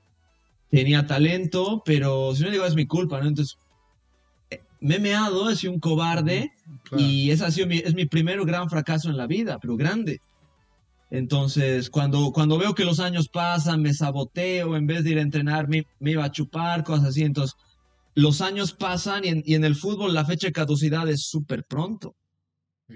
Tenía 0.72 1.06
talento, 1.06 1.84
pero 1.86 2.34
si 2.34 2.44
no 2.44 2.50
digo 2.50 2.66
es 2.66 2.74
mi 2.74 2.88
culpa, 2.88 3.20
¿no? 3.22 3.28
Entonces, 3.28 3.60
eh, 4.50 4.62
me 4.80 4.96
he 4.96 5.00
meado, 5.00 5.50
he 5.50 5.56
sido 5.56 5.74
un 5.74 5.80
cobarde 5.80 6.54
claro. 6.90 7.04
y 7.04 7.30
ese 7.30 7.46
ha 7.46 7.52
sido 7.52 7.68
mi, 7.68 7.78
es 7.78 7.94
mi 7.94 8.06
primer 8.06 8.44
gran 8.46 8.68
fracaso 8.68 9.10
en 9.10 9.18
la 9.18 9.28
vida, 9.28 9.60
pero 9.62 9.78
grande. 9.78 10.22
Entonces, 11.18 11.90
cuando, 11.90 12.32
cuando 12.32 12.58
veo 12.58 12.74
que 12.76 12.86
los 12.86 13.00
años 13.00 13.30
pasan, 13.30 13.82
me 13.82 13.94
saboteo, 13.94 14.76
en 14.76 14.86
vez 14.88 15.04
de 15.04 15.12
ir 15.12 15.18
a 15.20 15.22
entrenar, 15.22 15.68
me, 15.68 15.86
me 16.00 16.12
iba 16.12 16.24
a 16.26 16.32
chupar, 16.32 16.84
cosas 16.84 17.08
así. 17.10 17.24
Entonces, 17.24 17.56
los 18.16 18.42
años 18.42 18.74
pasan 18.74 19.26
y 19.26 19.30
en, 19.30 19.44
y 19.46 19.56
en 19.56 19.64
el 19.66 19.76
fútbol 19.76 20.14
la 20.14 20.26
fecha 20.26 20.48
de 20.48 20.54
caducidad 20.54 21.08
es 21.10 21.24
súper 21.28 21.64
pronto. 21.66 22.16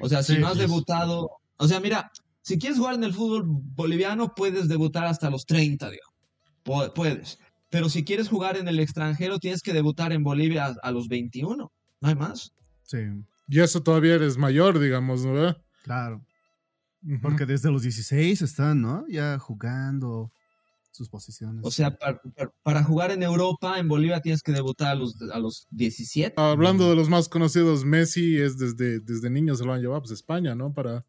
O 0.01 0.08
sea, 0.10 0.23
si 0.23 0.34
Sí, 0.36 0.39
no 0.39 0.47
has 0.47 0.53
sí. 0.55 0.60
debutado, 0.62 1.29
o 1.58 1.67
sea, 1.67 1.79
mira, 1.79 2.10
si 2.41 2.58
quieres 2.58 2.77
jugar 2.77 2.95
en 2.95 3.03
el 3.03 3.13
fútbol 3.13 3.43
boliviano, 3.47 4.34
puedes 4.36 4.67
debutar 4.67 5.05
hasta 5.05 5.29
los 5.29 5.45
30, 5.45 5.89
digo. 5.89 6.03
Pu- 6.63 6.93
Puedes. 6.93 7.38
Pero 7.69 7.89
si 7.89 8.03
quieres 8.03 8.27
jugar 8.29 8.58
en 8.58 8.67
el 8.67 8.79
extranjero, 8.79 9.39
tienes 9.39 9.62
que 9.62 9.73
debutar 9.73 10.13
en 10.13 10.23
Bolivia 10.23 10.65
a, 10.67 10.75
a 10.82 10.91
los 10.91 11.08
21. 11.08 11.71
No 12.01 12.08
hay 12.10 12.15
más. 12.15 12.51
Sí, 12.84 12.97
Y 13.47 13.60
eso 13.60 13.82
todavía 13.82 14.15
eres 14.15 14.38
mayor, 14.38 14.79
digamos, 14.79 15.23
¿no? 15.25 15.34
¿verdad? 15.34 15.58
claro. 15.84 16.21
Porque 17.21 17.45
desde 17.45 17.71
los 17.71 17.83
16 17.83 18.41
están, 18.41 18.81
¿no? 18.81 19.05
Ya 19.07 19.39
jugando 19.39 20.31
sus 20.91 21.07
posiciones. 21.07 21.63
O 21.63 21.71
sea, 21.71 21.97
para, 21.97 22.19
para- 22.35 22.51
para 22.62 22.83
jugar 22.83 23.12
en 23.12 23.23
Europa, 23.23 23.79
en 23.79 23.88
Bolivia, 23.88 24.21
tienes 24.21 24.41
que 24.43 24.51
debutar 24.51 24.89
a 24.89 24.95
los, 24.95 25.15
a 25.21 25.39
los 25.39 25.67
17. 25.71 26.33
Hablando 26.38 26.89
de 26.89 26.95
los 26.95 27.07
más 27.09 27.29
conocidos, 27.29 27.85
Messi 27.85 28.38
es 28.38 28.57
desde, 28.57 28.99
desde 28.99 29.29
niño 29.29 29.55
se 29.55 29.63
lo 29.65 29.73
han 29.73 29.81
llevado 29.81 30.01
pues, 30.01 30.12
a 30.12 30.15
España, 30.15 30.55
¿no? 30.55 30.73
Para 30.73 31.05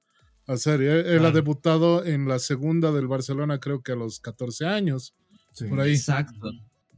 hacer. 0.46 0.81
Él, 0.81 1.07
él 1.07 1.24
ha 1.24 1.33
debutado 1.33 2.05
en 2.05 2.29
la 2.29 2.38
segunda 2.38 2.92
del 2.92 3.09
Barcelona, 3.09 3.59
creo 3.59 3.83
que 3.83 3.92
a 3.92 3.96
los 3.96 4.20
14 4.20 4.66
años. 4.66 5.14
Sí. 5.53 5.64
por 5.64 5.81
ahí. 5.81 5.92
Exacto. 5.94 6.53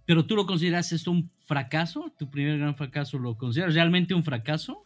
Pero 0.04 0.26
tú 0.26 0.36
lo 0.36 0.44
consideras 0.44 0.92
esto 0.92 1.10
un 1.12 1.30
fracaso? 1.46 2.12
¿Tu 2.18 2.28
primer 2.28 2.58
gran 2.58 2.76
fracaso 2.76 3.18
lo 3.18 3.38
consideras 3.38 3.74
realmente 3.74 4.12
un 4.12 4.24
fracaso? 4.24 4.84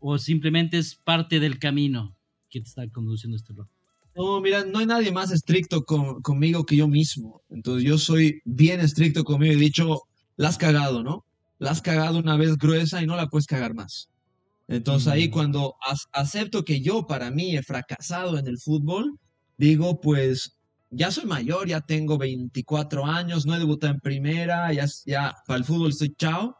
¿O 0.00 0.18
simplemente 0.18 0.78
es 0.78 0.96
parte 0.96 1.38
del 1.38 1.58
camino 1.58 2.13
te 2.60 2.68
está 2.68 2.88
conduciendo 2.88 3.36
este 3.36 3.52
loco? 3.54 3.70
No, 4.16 4.40
mira, 4.40 4.64
no 4.64 4.78
hay 4.78 4.86
nadie 4.86 5.10
más 5.12 5.32
estricto 5.32 5.82
con- 5.84 6.22
conmigo 6.22 6.64
que 6.64 6.76
yo 6.76 6.86
mismo. 6.88 7.42
Entonces 7.50 7.84
yo 7.84 7.98
soy 7.98 8.40
bien 8.44 8.80
estricto 8.80 9.24
conmigo 9.24 9.52
y 9.54 9.56
he 9.56 9.58
dicho, 9.60 10.02
la 10.36 10.48
has 10.48 10.58
cagado, 10.58 11.02
¿no? 11.02 11.24
La 11.58 11.70
has 11.72 11.82
cagado 11.82 12.18
una 12.18 12.36
vez 12.36 12.56
gruesa 12.56 13.02
y 13.02 13.06
no 13.06 13.16
la 13.16 13.26
puedes 13.28 13.46
cagar 13.46 13.74
más. 13.74 14.08
Entonces 14.68 15.08
ahí 15.08 15.28
Mm. 15.28 15.30
cuando 15.32 15.74
ac- 15.88 16.08
acepto 16.12 16.64
que 16.64 16.80
yo 16.80 17.06
para 17.06 17.30
mí 17.30 17.56
he 17.56 17.62
fracasado 17.62 18.38
en 18.38 18.46
el 18.46 18.58
fútbol, 18.58 19.18
digo, 19.58 20.00
pues 20.00 20.56
ya 20.90 21.10
soy 21.10 21.26
mayor, 21.26 21.68
ya 21.68 21.80
tengo 21.80 22.18
24 22.18 23.04
años, 23.06 23.46
no 23.46 23.54
he 23.56 23.58
debutado 23.58 23.92
en 23.94 24.00
primera, 24.00 24.72
ya, 24.72 24.86
ya 25.06 25.34
para 25.46 25.58
el 25.58 25.64
fútbol 25.64 25.90
estoy 25.90 26.14
chao. 26.16 26.56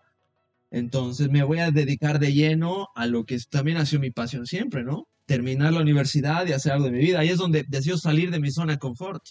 Entonces 0.70 1.28
me 1.30 1.42
voy 1.44 1.60
a 1.60 1.70
dedicar 1.70 2.18
de 2.18 2.32
lleno 2.32 2.88
a 2.94 3.06
lo 3.06 3.24
que 3.24 3.38
también 3.50 3.76
ha 3.78 3.86
sido 3.86 4.00
mi 4.00 4.10
pasión 4.10 4.46
siempre, 4.46 4.82
¿no? 4.84 5.06
Terminar 5.26 5.72
la 5.72 5.80
universidad 5.80 6.46
y 6.46 6.52
hacer 6.52 6.72
algo 6.72 6.84
de 6.86 6.90
mi 6.92 6.98
vida. 6.98 7.20
Ahí 7.20 7.28
es 7.30 7.38
donde 7.38 7.64
decido 7.68 7.96
salir 7.96 8.30
de 8.30 8.40
mi 8.40 8.50
zona 8.50 8.74
de 8.74 8.78
confort. 8.78 9.22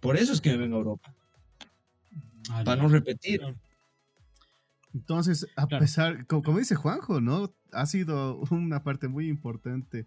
Por 0.00 0.16
eso 0.16 0.32
es 0.32 0.40
que 0.40 0.50
me 0.50 0.56
vengo 0.58 0.76
a 0.76 0.78
Europa, 0.78 1.14
Ah, 2.50 2.62
para 2.64 2.80
no 2.82 2.88
repetir. 2.88 3.40
Entonces, 4.94 5.46
a 5.56 5.66
Claro. 5.66 5.84
pesar, 5.84 6.26
co- 6.26 6.42
como, 6.42 6.58
dice 6.58 6.74
Juanjo, 6.74 7.20
¿no? 7.20 7.54
Ha 7.72 7.86
sido 7.86 8.36
una 8.50 8.82
parte 8.82 9.08
muy 9.08 9.28
importante 9.28 10.06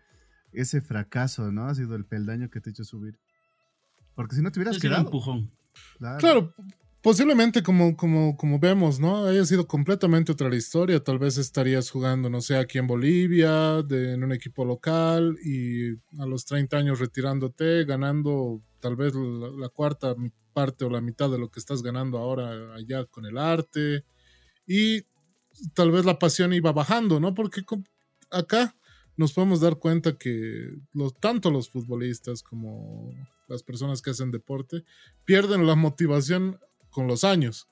ese 0.51 0.81
fracaso, 0.81 1.51
¿no? 1.51 1.67
Ha 1.67 1.75
sido 1.75 1.95
el 1.95 2.05
peldaño 2.05 2.49
que 2.49 2.59
te 2.61 2.69
ha 2.69 2.71
hecho 2.71 2.83
subir. 2.83 3.19
Porque 4.15 4.35
si 4.35 4.41
no 4.41 4.51
te 4.51 4.59
hubieras 4.59 4.77
Es 4.77 4.83
un 4.83 4.89
quedado. 4.89 5.05
empujón. 5.05 5.51
Claro. 5.99 6.19
Claro, 6.19 6.53
posiblemente 7.01 7.63
como, 7.63 7.95
como, 7.97 8.37
como 8.37 8.59
vemos, 8.59 8.99
¿no? 8.99 9.25
Haya 9.25 9.45
sido 9.45 9.67
completamente 9.67 10.31
otra 10.31 10.49
la 10.49 10.55
historia. 10.55 11.03
Tal 11.03 11.19
vez 11.19 11.37
estarías 11.37 11.89
jugando, 11.89 12.29
no 12.29 12.41
sé, 12.41 12.55
aquí 12.57 12.77
en 12.77 12.87
Bolivia, 12.87 13.81
de- 13.83 14.13
en 14.13 14.23
un 14.23 14.31
equipo 14.33 14.65
local 14.65 15.37
y 15.43 15.91
a 16.19 16.25
los 16.27 16.45
30 16.45 16.77
años 16.77 16.99
retirándote, 16.99 17.85
ganando 17.85 18.61
tal 18.79 18.95
vez 18.95 19.13
la, 19.15 19.69
cuarta 19.69 20.15
parte 20.53 20.85
o 20.85 20.89
la 20.89 21.01
mitad 21.01 21.29
de 21.29 21.37
lo 21.39 21.49
que 21.49 21.59
estás 21.59 21.81
ganando 21.81 22.17
ahora 22.17 22.73
allá 22.75 23.05
con 23.05 23.25
el 23.25 23.37
arte. 23.37 24.03
Y 24.67 25.03
tal 25.73 25.91
vez 25.91 26.05
la 26.05 26.19
pasión 26.19 26.53
iba 26.53 26.71
bajando, 26.71 27.19
¿no? 27.19 27.33
Porque 27.33 27.63
acá 28.31 28.75
nos 29.17 29.33
podemos 29.33 29.59
dar 29.61 29.77
cuenta 29.77 30.17
que 30.17 30.71
tanto 31.19 31.51
los 31.51 31.69
futbolistas 31.69 32.43
como 32.43 33.11
las 33.47 33.63
personas 33.63 34.01
que 34.01 34.11
hacen 34.11 34.31
deporte 34.31 34.83
pierden 35.25 35.67
la 35.67 35.75
motivación 35.75 36.59
con 36.91 37.07
los 37.07 37.23
años. 37.23 37.67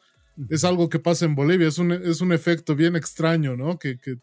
Es 0.49 0.63
algo 0.63 0.87
que 0.89 0.99
pasa 0.99 1.25
en 1.25 1.35
Bolivia, 1.35 1.67
es 1.67 1.77
un, 1.77 1.91
es 1.91 2.21
un 2.21 2.31
efecto 2.31 2.75
bien 2.75 2.95
extraño, 2.95 3.55
¿no? 3.57 3.77
Que, 3.77 3.99
que, 3.99 4.15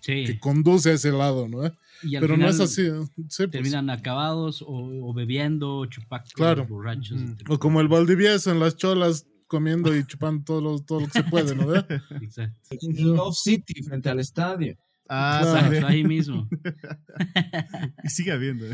Sí. 0.00 0.24
que 0.24 0.38
conduce 0.38 0.90
a 0.90 0.92
ese 0.94 1.10
lado, 1.10 1.48
¿no? 1.48 1.64
Y 2.04 2.14
al 2.14 2.20
Pero 2.20 2.36
no 2.36 2.48
es 2.48 2.60
así. 2.60 2.82
¿eh? 2.82 2.92
Sí, 3.28 3.42
pues. 3.46 3.50
Terminan 3.50 3.90
acabados 3.90 4.62
o, 4.62 4.68
o 4.68 5.12
bebiendo, 5.12 5.84
chupacos, 5.86 6.32
Claro. 6.34 6.66
borrachos. 6.66 7.20
Ujú. 7.20 7.34
O 7.54 7.58
como 7.58 7.80
el 7.80 7.88
Valdivieso 7.88 8.52
en 8.52 8.60
las 8.60 8.76
cholas 8.76 9.26
comiendo 9.48 9.94
y 9.96 10.04
chupando 10.06 10.44
todo 10.44 10.60
lo, 10.60 10.78
todo 10.78 11.00
lo 11.00 11.06
que 11.08 11.12
se 11.14 11.24
puede, 11.24 11.54
¿no? 11.56 11.66
¿Ve? 11.66 11.84
Exacto. 12.22 12.58
En 12.80 13.12
Love 13.16 13.36
City, 13.36 13.82
frente 13.82 14.08
al 14.08 14.20
estadio. 14.20 14.76
Ah, 15.08 15.40
Claro. 15.42 15.66
Exacto, 15.66 15.86
ahí 15.88 16.04
mismo. 16.04 16.48
Y 18.04 18.08
sigue 18.08 18.30
habiendo. 18.32 18.66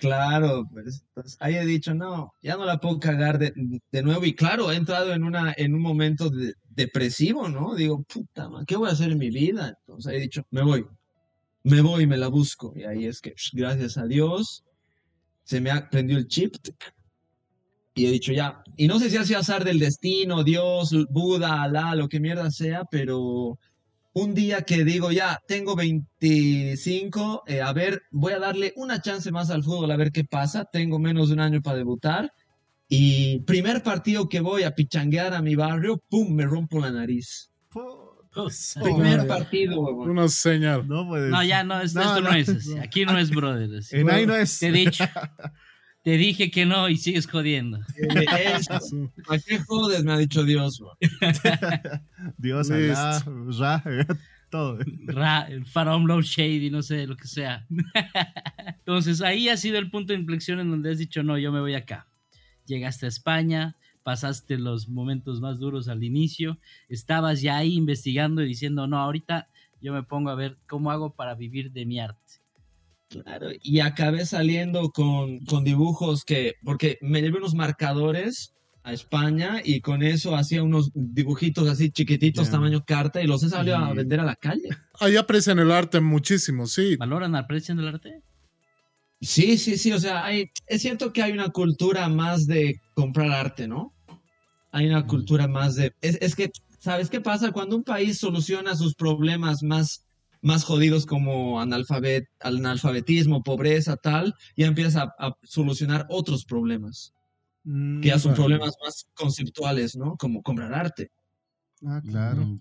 Claro, 0.00 0.66
pues, 0.72 1.04
entonces, 1.08 1.36
ahí 1.40 1.54
he 1.56 1.64
dicho, 1.66 1.94
no, 1.94 2.32
ya 2.42 2.56
no 2.56 2.64
la 2.64 2.78
puedo 2.78 2.98
cagar 2.98 3.38
de, 3.38 3.52
de 3.90 4.02
nuevo. 4.02 4.24
Y 4.24 4.34
claro, 4.34 4.70
he 4.70 4.76
entrado 4.76 5.12
en, 5.12 5.24
una, 5.24 5.54
en 5.56 5.74
un 5.74 5.80
momento 5.82 6.30
de- 6.30 6.54
depresivo, 6.68 7.48
¿no? 7.48 7.74
Digo, 7.74 8.02
puta, 8.04 8.48
man, 8.48 8.64
¿qué 8.66 8.76
voy 8.76 8.88
a 8.88 8.92
hacer 8.92 9.10
en 9.12 9.18
mi 9.18 9.30
vida? 9.30 9.76
Entonces 9.80 10.12
he 10.12 10.20
dicho, 10.20 10.46
me 10.50 10.62
voy, 10.62 10.86
me 11.64 11.80
voy 11.80 12.06
me 12.06 12.16
la 12.16 12.28
busco. 12.28 12.72
Y 12.76 12.84
ahí 12.84 13.06
es 13.06 13.20
que, 13.20 13.34
gracias 13.52 13.96
a 13.98 14.06
Dios, 14.06 14.64
se 15.44 15.60
me 15.60 15.70
ha 15.70 15.88
prendido 15.90 16.18
el 16.18 16.28
chip. 16.28 16.54
Y 17.94 18.06
he 18.06 18.10
dicho, 18.10 18.32
ya, 18.32 18.62
y 18.76 18.88
no 18.88 18.98
sé 18.98 19.08
si 19.08 19.34
ha 19.34 19.38
azar 19.38 19.64
del 19.64 19.78
destino, 19.78 20.42
Dios, 20.42 20.90
Buda, 21.10 21.62
Alá, 21.62 21.94
lo 21.94 22.08
que 22.08 22.18
mierda 22.18 22.50
sea, 22.50 22.84
pero 22.90 23.58
un 24.14 24.34
día 24.34 24.62
que 24.62 24.84
digo, 24.84 25.10
ya, 25.12 25.40
tengo 25.46 25.76
25, 25.76 27.44
eh, 27.46 27.60
a 27.60 27.72
ver, 27.72 28.02
voy 28.10 28.32
a 28.32 28.38
darle 28.38 28.72
una 28.76 29.00
chance 29.02 29.30
más 29.30 29.50
al 29.50 29.62
fútbol, 29.62 29.90
a 29.90 29.96
ver 29.96 30.12
qué 30.12 30.24
pasa, 30.24 30.64
tengo 30.64 30.98
menos 30.98 31.28
de 31.28 31.34
un 31.34 31.40
año 31.40 31.60
para 31.62 31.78
debutar, 31.78 32.32
y 32.88 33.40
primer 33.40 33.82
partido 33.82 34.28
que 34.28 34.40
voy 34.40 34.62
a 34.62 34.74
pichanguear 34.74 35.34
a 35.34 35.42
mi 35.42 35.56
barrio, 35.56 36.00
¡pum!, 36.08 36.32
me 36.34 36.44
rompo 36.46 36.80
la 36.80 36.90
nariz. 36.90 37.50
Oh, 37.74 38.48
Primer 38.82 39.20
ya. 39.22 39.26
partido, 39.28 39.80
huevón. 39.80 40.10
Una 40.10 40.28
señal. 40.28 40.88
No 40.88 41.06
puedes. 41.06 41.30
No, 41.30 41.42
ya 41.44 41.62
no, 41.62 41.80
esto, 41.80 42.00
No, 42.00 42.06
esto 42.06 42.20
no, 42.20 42.30
no, 42.30 42.36
es 42.36 42.48
así. 42.48 42.74
no. 42.74 42.82
Aquí 42.82 43.04
no 43.04 43.16
es 43.16 43.30
brother. 43.30 43.78
así. 43.78 43.96
En 43.96 44.10
ahí 44.10 44.26
no 44.26 44.34
es. 44.34 44.58
Te 44.58 44.68
he 44.68 44.72
dicho. 44.72 45.04
Te 46.04 46.18
dije 46.18 46.50
que 46.50 46.66
no 46.66 46.90
y 46.90 46.98
sigues 46.98 47.26
jodiendo. 47.26 47.80
Eh, 47.96 48.54
eso. 48.58 49.10
¿Para 49.26 49.40
qué 49.46 49.58
jodes? 49.58 50.04
Me 50.04 50.12
ha 50.12 50.18
dicho 50.18 50.44
Dios, 50.44 50.78
huevón. 50.78 50.98
Dios. 52.38 52.70
Alá, 52.70 53.22
Ra, 53.84 54.06
todo. 54.50 54.78
Ra, 55.06 55.46
el 55.48 55.64
Faraón 55.64 56.06
Low 56.06 56.20
Shady, 56.20 56.70
no 56.70 56.82
sé, 56.82 57.06
lo 57.06 57.16
que 57.16 57.26
sea. 57.26 57.66
Entonces 58.66 59.22
ahí 59.22 59.48
ha 59.48 59.56
sido 59.56 59.78
el 59.78 59.90
punto 59.90 60.12
de 60.12 60.18
inflexión 60.18 60.60
en 60.60 60.70
donde 60.70 60.90
has 60.90 60.98
dicho, 60.98 61.22
no, 61.22 61.38
yo 61.38 61.50
me 61.50 61.60
voy 61.60 61.74
acá. 61.74 62.06
Llegaste 62.66 63.06
a 63.06 63.08
España, 63.08 63.76
pasaste 64.02 64.58
los 64.58 64.88
momentos 64.88 65.40
más 65.40 65.58
duros 65.58 65.88
al 65.88 66.04
inicio, 66.04 66.58
estabas 66.90 67.40
ya 67.40 67.56
ahí 67.56 67.74
investigando 67.74 68.42
y 68.42 68.48
diciendo, 68.48 68.86
no, 68.86 68.98
ahorita 68.98 69.48
yo 69.80 69.94
me 69.94 70.02
pongo 70.02 70.28
a 70.28 70.34
ver 70.34 70.58
cómo 70.68 70.90
hago 70.90 71.14
para 71.14 71.34
vivir 71.34 71.72
de 71.72 71.86
mi 71.86 71.98
arte. 71.98 72.43
Claro, 73.22 73.48
y 73.62 73.80
acabé 73.80 74.26
saliendo 74.26 74.90
con, 74.90 75.38
con 75.46 75.64
dibujos 75.64 76.24
que, 76.24 76.54
porque 76.64 76.98
me 77.00 77.22
llevé 77.22 77.38
unos 77.38 77.54
marcadores 77.54 78.52
a 78.82 78.92
España 78.92 79.62
y 79.64 79.80
con 79.80 80.02
eso 80.02 80.36
hacía 80.36 80.62
unos 80.62 80.90
dibujitos 80.94 81.68
así 81.68 81.90
chiquititos, 81.90 82.50
tamaño 82.50 82.84
carta, 82.84 83.22
y 83.22 83.26
los 83.26 83.42
he 83.42 83.48
salido 83.48 83.76
a 83.76 83.94
vender 83.94 84.20
a 84.20 84.24
la 84.24 84.36
calle. 84.36 84.68
Ahí 85.00 85.16
aprecian 85.16 85.58
el 85.58 85.70
arte 85.70 86.00
muchísimo, 86.00 86.66
sí. 86.66 86.96
¿Valoran, 86.96 87.34
aprecian 87.34 87.78
el 87.78 87.88
arte? 87.88 88.20
Sí, 89.20 89.56
sí, 89.56 89.78
sí, 89.78 89.92
o 89.92 89.98
sea, 89.98 90.24
hay, 90.24 90.50
es 90.66 90.82
cierto 90.82 91.12
que 91.12 91.22
hay 91.22 91.32
una 91.32 91.48
cultura 91.48 92.08
más 92.08 92.46
de 92.46 92.78
comprar 92.94 93.30
arte, 93.30 93.66
¿no? 93.66 93.94
Hay 94.70 94.86
una 94.86 95.00
Mm. 95.00 95.06
cultura 95.06 95.48
más 95.48 95.76
de... 95.76 95.92
Es, 96.02 96.18
es 96.20 96.34
que, 96.34 96.50
¿sabes 96.78 97.08
qué 97.08 97.20
pasa? 97.20 97.52
Cuando 97.52 97.76
un 97.76 97.84
país 97.84 98.18
soluciona 98.18 98.74
sus 98.74 98.94
problemas 98.94 99.62
más, 99.62 100.04
más 100.44 100.62
jodidos 100.62 101.06
como 101.06 101.58
analfabet, 101.58 102.28
analfabetismo, 102.40 103.42
pobreza, 103.42 103.96
tal, 103.96 104.34
ya 104.56 104.66
empieza 104.66 105.02
a, 105.18 105.26
a 105.28 105.36
solucionar 105.42 106.06
otros 106.10 106.44
problemas, 106.44 107.14
que 107.64 108.08
ya 108.08 108.18
son 108.18 108.34
claro. 108.34 108.44
problemas 108.44 108.74
más 108.84 109.08
conceptuales, 109.14 109.96
¿no? 109.96 110.16
Como 110.18 110.42
comprar 110.42 110.74
arte. 110.74 111.10
Ah, 111.86 112.02
claro. 112.06 112.44
Mm, 112.44 112.58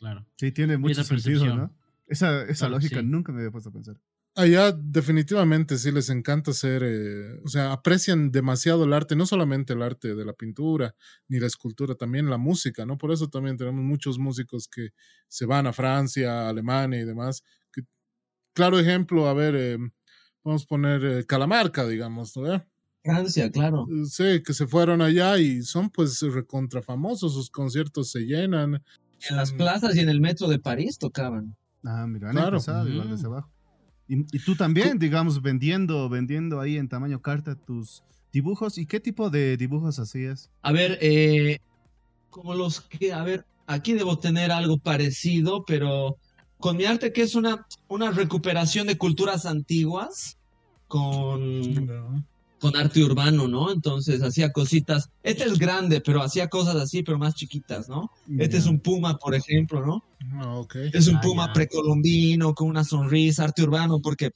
claro. 0.00 0.26
Sí, 0.36 0.50
tiene 0.50 0.76
mucho 0.76 1.00
Esa 1.00 1.04
sentido, 1.04 1.40
percepción. 1.42 1.56
¿no? 1.56 1.74
Esa, 2.08 2.42
esa 2.42 2.66
Claro, 2.66 2.74
lógica 2.74 3.00
sí. 3.00 3.06
nunca 3.06 3.30
me 3.30 3.38
había 3.38 3.52
puesto 3.52 3.70
a 3.70 3.72
pensar. 3.72 3.96
Allá 4.38 4.70
definitivamente 4.70 5.76
sí 5.78 5.90
les 5.90 6.10
encanta 6.10 6.52
hacer, 6.52 6.82
eh, 6.84 7.40
o 7.44 7.48
sea, 7.48 7.72
aprecian 7.72 8.30
demasiado 8.30 8.84
el 8.84 8.92
arte, 8.92 9.16
no 9.16 9.26
solamente 9.26 9.72
el 9.72 9.82
arte 9.82 10.14
de 10.14 10.24
la 10.24 10.32
pintura 10.32 10.94
ni 11.26 11.40
la 11.40 11.48
escultura, 11.48 11.96
también 11.96 12.30
la 12.30 12.38
música, 12.38 12.86
¿no? 12.86 12.96
Por 12.98 13.10
eso 13.10 13.28
también 13.28 13.56
tenemos 13.56 13.82
muchos 13.82 14.16
músicos 14.18 14.68
que 14.68 14.90
se 15.26 15.44
van 15.44 15.66
a 15.66 15.72
Francia, 15.72 16.46
a 16.46 16.48
Alemania 16.50 17.00
y 17.00 17.04
demás. 17.04 17.42
que- 17.72 17.82
claro 18.54 18.78
ejemplo, 18.78 19.28
a 19.28 19.34
ver, 19.34 19.56
eh, 19.56 19.78
vamos 20.44 20.62
a 20.64 20.66
poner 20.66 21.04
eh, 21.04 21.26
Calamarca, 21.26 21.86
digamos, 21.86 22.36
¿no? 22.36 22.64
Francia, 23.04 23.50
claro. 23.50 23.86
Sí, 24.04 24.42
que 24.44 24.54
se 24.54 24.66
fueron 24.68 25.02
allá 25.02 25.36
y 25.38 25.62
son 25.62 25.90
pues 25.90 26.20
recontra 26.22 26.80
famosos, 26.82 27.34
sus 27.34 27.50
conciertos 27.50 28.12
se 28.12 28.20
llenan. 28.20 28.82
En 29.28 29.36
las 29.36 29.48
son- 29.48 29.58
plazas 29.58 29.96
y 29.96 30.00
en 30.00 30.08
el 30.10 30.20
metro 30.20 30.46
de 30.48 30.60
París 30.60 30.96
tocaban. 30.98 31.56
Ah, 31.84 32.06
mira, 32.06 32.28
han 32.30 32.34
Claro. 32.36 32.56
empezado 32.58 32.88
igual 32.88 33.08
Mm. 33.08 33.10
desde 33.12 33.26
abajo. 33.26 33.50
Y, 34.08 34.20
y 34.36 34.38
tú 34.40 34.56
también, 34.56 34.98
digamos, 34.98 35.42
vendiendo, 35.42 36.08
vendiendo 36.08 36.60
ahí 36.60 36.76
en 36.76 36.88
tamaño 36.88 37.20
carta 37.20 37.54
tus 37.54 38.02
dibujos. 38.32 38.78
¿Y 38.78 38.86
qué 38.86 39.00
tipo 39.00 39.30
de 39.30 39.56
dibujos 39.56 39.98
hacías? 39.98 40.50
A 40.62 40.72
ver, 40.72 40.98
eh, 41.00 41.58
como 42.30 42.54
los 42.54 42.80
que, 42.80 43.12
a 43.12 43.22
ver, 43.22 43.44
aquí 43.66 43.92
debo 43.92 44.18
tener 44.18 44.50
algo 44.50 44.78
parecido, 44.78 45.64
pero 45.66 46.16
con 46.58 46.76
mi 46.76 46.84
arte 46.84 47.12
que 47.12 47.22
es 47.22 47.34
una, 47.34 47.66
una 47.88 48.10
recuperación 48.10 48.86
de 48.86 48.98
culturas 48.98 49.46
antiguas 49.46 50.38
con, 50.88 51.86
No. 51.86 52.24
Con 52.60 52.76
arte 52.76 53.02
urbano, 53.04 53.46
¿no? 53.48 53.70
Entonces 53.70 54.22
hacía 54.22 54.50
cositas. 54.52 55.08
Este 55.22 55.44
es 55.44 55.58
grande, 55.58 56.00
pero 56.00 56.22
hacía 56.22 56.48
cosas 56.48 56.76
así, 56.76 57.02
pero 57.02 57.18
más 57.18 57.34
chiquitas, 57.34 57.88
¿no? 57.88 58.10
Este 58.38 58.56
es 58.56 58.66
un 58.66 58.80
puma, 58.80 59.16
por 59.16 59.34
ejemplo, 59.34 59.84
¿no? 59.84 60.02
Ah, 60.34 60.56
ok. 60.58 60.74
Es 60.92 61.06
un 61.06 61.16
Ah, 61.16 61.20
puma 61.22 61.52
precolombino 61.52 62.54
con 62.54 62.68
una 62.68 62.84
sonrisa, 62.84 63.44
arte 63.44 63.62
urbano, 63.62 64.00
porque 64.00 64.30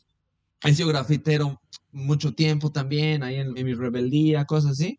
he 0.64 0.74
sido 0.74 0.88
grafitero 0.88 1.60
mucho 1.90 2.32
tiempo 2.32 2.70
también, 2.70 3.22
ahí 3.22 3.36
en, 3.36 3.56
en 3.56 3.66
mi 3.66 3.74
rebeldía, 3.74 4.44
cosas 4.44 4.72
así. 4.72 4.98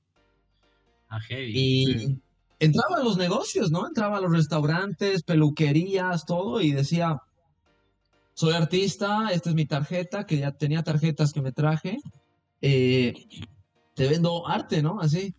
A 1.10 1.20
heavy. 1.22 1.52
Y 1.58 1.86
Sí. 1.86 2.22
entraba 2.60 2.98
a 2.98 3.04
los 3.04 3.18
negocios, 3.18 3.72
¿no? 3.72 3.88
Entraba 3.88 4.18
a 4.18 4.22
los 4.22 4.32
restaurantes, 4.32 5.24
peluquerías, 5.24 6.26
todo, 6.26 6.60
y 6.62 6.72
decía, 6.72 7.18
soy 8.36 8.54
artista, 8.54 9.30
esta 9.32 9.50
es 9.50 9.56
mi 9.56 9.66
tarjeta, 9.66 10.26
que 10.26 10.38
ya 10.38 10.52
tenía 10.52 10.84
tarjetas 10.84 11.32
que 11.34 11.42
me 11.42 11.52
traje, 11.52 11.98
eh, 12.63 13.13
te 13.93 14.08
vendo 14.08 14.47
arte, 14.47 14.82
¿no? 14.82 14.99
Así. 15.02 15.36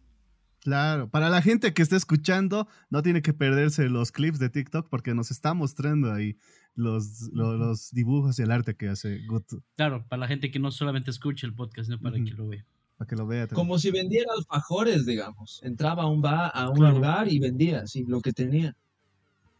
Claro, 0.61 1.11
para 1.11 1.29
la 1.29 1.43
gente 1.43 1.75
que 1.75 1.83
está 1.83 1.97
escuchando, 1.97 2.69
no 2.91 3.03
tiene 3.03 3.21
que 3.23 3.33
perderse 3.35 3.89
los 3.89 4.13
clips 4.13 4.39
de 4.39 4.49
TikTok 4.51 4.89
porque 4.89 5.13
nos 5.15 5.31
está 5.31 5.53
mostrando 5.55 6.13
ahí 6.13 6.37
los, 6.75 7.29
lo- 7.33 7.57
los, 7.57 7.91
dibujos 7.93 8.39
y 8.39 8.43
el 8.43 8.51
arte 8.51 8.75
que 8.75 8.89
hace 8.89 9.27
Guto, 9.27 9.59
Claro, 9.77 10.07
para 10.09 10.21
la 10.21 10.29
gente 10.29 10.51
que 10.51 10.59
no 10.59 10.71
solamente 10.71 11.11
escuche 11.11 11.47
el 11.47 11.55
podcast, 11.55 11.89
sino 11.89 12.01
para 12.01 12.17
que 12.17 12.31
lo 12.33 12.49
vea. 12.49 12.65
para 12.97 13.09
que 13.09 13.17
lo 13.17 13.27
vea. 13.27 13.47
también. 13.47 13.57
Como 13.67 13.79
si 13.79 13.91
vendiera 13.91 14.33
alfajores, 14.37 15.05
digamos. 15.07 15.61
Entraba 15.65 16.05
a 16.05 16.07
un, 16.07 16.23
bar, 16.23 16.51
a 16.55 16.69
un 16.71 16.77
Claro. 16.77 16.95
lugar 16.97 17.31
y 17.33 17.39
vendía, 17.41 17.81
así, 17.81 18.05
lo 18.07 18.21
que 18.21 18.33
tenía. 18.33 18.75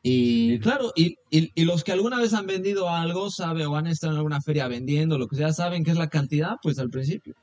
Y 0.03 0.59
claro, 0.59 0.93
y, 0.97 1.17
y- 1.31 1.51
y 1.55 1.65
los 1.65 1.83
que 1.85 1.93
alguna 1.93 2.19
vez 2.19 2.35
han 2.35 2.47
vendido 2.47 2.89
algo, 2.91 3.31
sabe, 3.31 3.65
o 3.67 3.77
han 3.77 3.87
estado 3.87 4.13
en 4.13 4.19
alguna 4.19 4.41
feria 4.43 4.69
vendiendo, 4.69 5.19
lo 5.19 5.29
que 5.29 5.37
sea, 5.37 5.53
saben 5.53 5.83
qué 5.85 5.91
es 5.93 5.97
la 5.99 6.09
cantidad, 6.11 6.57
pues 6.63 6.79
al 6.79 6.91
principio. 6.91 7.35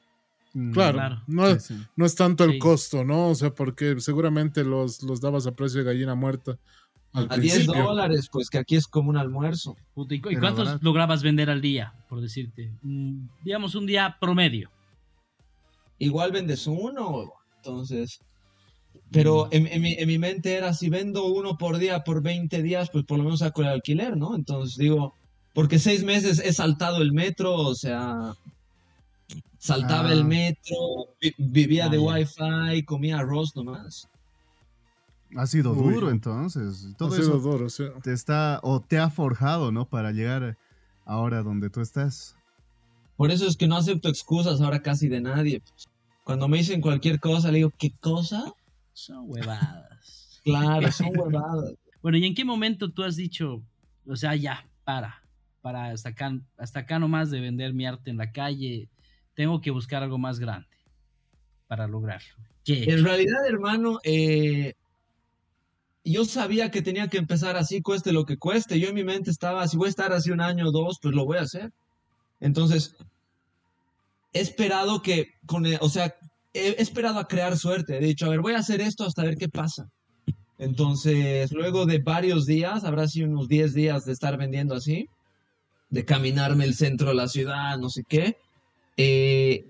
Mm, 0.53 0.71
Claro, 0.71 0.93
Claro. 0.97 1.21
No, 1.27 1.47
sí, 1.47 1.51
es, 1.53 1.63
sí. 1.65 1.75
no 1.95 2.05
es 2.05 2.15
tanto 2.15 2.43
el 2.43 2.53
Sí. 2.53 2.59
costo, 2.59 3.03
¿no? 3.03 3.29
O 3.29 3.35
sea, 3.35 3.51
porque 3.53 3.99
seguramente 3.99 4.63
los, 4.63 5.01
los 5.03 5.21
dabas 5.21 5.47
a 5.47 5.51
precio 5.53 5.79
de 5.79 5.85
gallina 5.85 6.13
muerta 6.15 6.57
al 7.13 7.27
A 7.29 7.37
10 7.37 7.53
principio. 7.55 7.83
dólares, 7.83 8.27
pues 8.31 8.49
que 8.49 8.57
aquí 8.57 8.75
es 8.75 8.87
como 8.87 9.09
un 9.09 9.17
almuerzo. 9.17 9.75
Puta, 9.93 10.15
¿Y, 10.15 10.21
cu- 10.21 10.29
y 10.29 10.33
Era 10.33 10.41
cuántos 10.41 10.65
barato. 10.65 10.83
lograbas 10.85 11.23
vender 11.23 11.49
al 11.49 11.61
día, 11.61 11.93
por 12.09 12.21
decirte? 12.21 12.73
Mm, 12.81 13.27
digamos 13.43 13.75
un 13.75 13.85
día 13.85 14.17
promedio. 14.19 14.69
Igual 15.99 16.31
vendes 16.31 16.65
uno, 16.67 17.31
entonces. 17.57 18.19
Pero 19.11 19.47
en, 19.51 19.67
en 19.67 19.81
mi, 19.81 19.93
en 19.93 20.07
mi 20.07 20.17
mente 20.17 20.53
era, 20.55 20.73
si 20.73 20.89
vendo 20.89 21.25
uno 21.25 21.57
por 21.57 21.77
día 21.77 22.03
por 22.03 22.21
20 22.21 22.61
días, 22.63 22.89
pues 22.91 23.05
por 23.05 23.17
lo 23.17 23.23
menos 23.25 23.39
saco 23.39 23.61
el 23.61 23.67
alquiler, 23.69 24.17
¿no? 24.17 24.35
Entonces 24.35 24.77
digo, 24.77 25.13
porque 25.53 25.79
seis 25.79 26.03
meses 26.03 26.39
he 26.39 26.51
saltado 26.53 27.01
el 27.01 27.13
metro, 27.13 27.53
o 27.55 27.75
sea, 27.75 28.33
saltaba 29.61 30.09
Ah. 30.09 30.13
el 30.13 30.25
metro, 30.25 30.75
vi- 31.21 31.35
vivía 31.37 31.85
Ah, 31.85 31.89
de 31.89 31.97
ya. 31.97 32.03
wifi, 32.03 32.83
comía 32.83 33.19
arroz 33.19 33.55
nomás. 33.55 34.07
Ha 35.37 35.45
sido 35.47 35.71
Uy, 35.73 35.93
duro 35.93 36.09
entonces. 36.09 36.83
y 36.89 36.93
Ha 36.93 36.97
Todo 36.97 37.11
sido 37.11 37.37
eso 37.37 37.39
duro, 37.39 37.69
sí. 37.69 37.85
te 38.03 38.11
está 38.11 38.59
o 38.63 38.81
te 38.81 38.97
ha 38.97 39.09
forjado, 39.09 39.71
¿no? 39.71 39.85
Para 39.87 40.11
llegar 40.11 40.57
ahora 41.05 41.43
donde 41.43 41.69
tú 41.69 41.79
estás. 41.79 42.35
Por 43.15 43.29
eso 43.31 43.45
es 43.47 43.55
que 43.55 43.67
no 43.67 43.77
acepto 43.77 44.09
excusas 44.09 44.59
ahora 44.61 44.81
casi 44.81 45.07
de 45.07 45.21
nadie. 45.21 45.61
Cuando 46.23 46.47
me 46.47 46.57
dicen 46.57 46.81
cualquier 46.81 47.19
cosa, 47.19 47.51
le 47.51 47.57
digo, 47.59 47.71
¿qué 47.77 47.91
cosa? 47.99 48.51
Son 48.93 49.25
huevadas. 49.29 49.87
Claro, 50.43 50.91
son 50.91 51.11
huevadas. 51.15 51.75
bueno, 52.01 52.17
¿y 52.17 52.25
en 52.25 52.33
qué 52.33 52.43
momento 52.43 52.91
tú 52.91 53.03
has 53.03 53.15
dicho, 53.15 53.61
o 54.07 54.15
sea, 54.15 54.35
ya, 54.35 54.65
para, 54.83 55.21
para 55.61 55.91
hasta 55.91 56.09
acá, 56.09 56.35
hasta 56.57 56.79
acá 56.79 56.97
nomás 56.97 57.29
de 57.29 57.39
vender 57.39 57.75
mi 57.75 57.85
arte 57.85 58.09
en 58.09 58.17
la 58.17 58.31
calle, 58.31 58.89
tengo 59.35 59.61
que 59.61 59.71
buscar 59.71 60.03
algo 60.03 60.17
más 60.17 60.39
grande 60.39 60.67
para 61.67 61.87
lograrlo? 61.87 62.33
¿Qué 62.63 62.83
En 62.83 63.03
realidad, 63.03 63.45
hermano, 63.47 63.99
eh, 64.03 64.73
yo 66.03 66.25
sabía 66.25 66.71
que 66.71 66.81
tenía 66.81 67.07
que 67.07 67.17
empezar 67.17 67.57
así, 67.57 67.81
cueste 67.81 68.11
lo 68.11 68.25
que 68.25 68.37
cueste. 68.37 68.79
Yo 68.79 68.89
en 68.89 68.95
mi 68.95 69.03
mente 69.03 69.31
estaba, 69.31 69.67
si 69.67 69.77
voy 69.77 69.87
a 69.87 69.89
estar 69.89 70.13
así 70.13 70.31
un 70.31 70.41
año 70.41 70.67
o 70.67 70.71
dos, 70.71 70.99
pues 71.01 71.15
lo 71.15 71.25
voy 71.25 71.37
a 71.37 71.41
hacer. 71.41 71.71
Entonces, 72.39 72.95
he 74.33 74.39
esperado 74.39 75.01
que, 75.01 75.33
con 75.45 75.65
o 75.79 75.89
sea, 75.89 76.15
he 76.53 76.81
esperado 76.81 77.19
a 77.19 77.27
crear 77.27 77.57
suerte. 77.57 77.97
He 77.97 78.05
dicho, 78.05 78.25
a 78.25 78.29
ver, 78.29 78.41
voy 78.41 78.53
a 78.53 78.59
hacer 78.59 78.81
esto 78.81 79.05
hasta 79.05 79.23
ver 79.23 79.37
qué 79.37 79.49
pasa. 79.49 79.89
Entonces, 80.57 81.51
luego 81.51 81.85
de 81.85 81.99
varios 81.99 82.45
días, 82.45 82.83
habrá 82.83 83.07
sido 83.07 83.27
unos 83.27 83.47
10 83.47 83.73
días 83.73 84.05
de 84.05 84.11
estar 84.11 84.37
vendiendo 84.37 84.75
así, 84.75 85.07
de 85.89 86.05
caminarme 86.05 86.65
el 86.65 86.75
centro 86.75 87.09
de 87.09 87.15
la 87.15 87.27
ciudad, 87.27 87.77
no 87.79 87.89
sé 87.89 88.03
qué, 88.07 88.37
eh, 88.97 89.65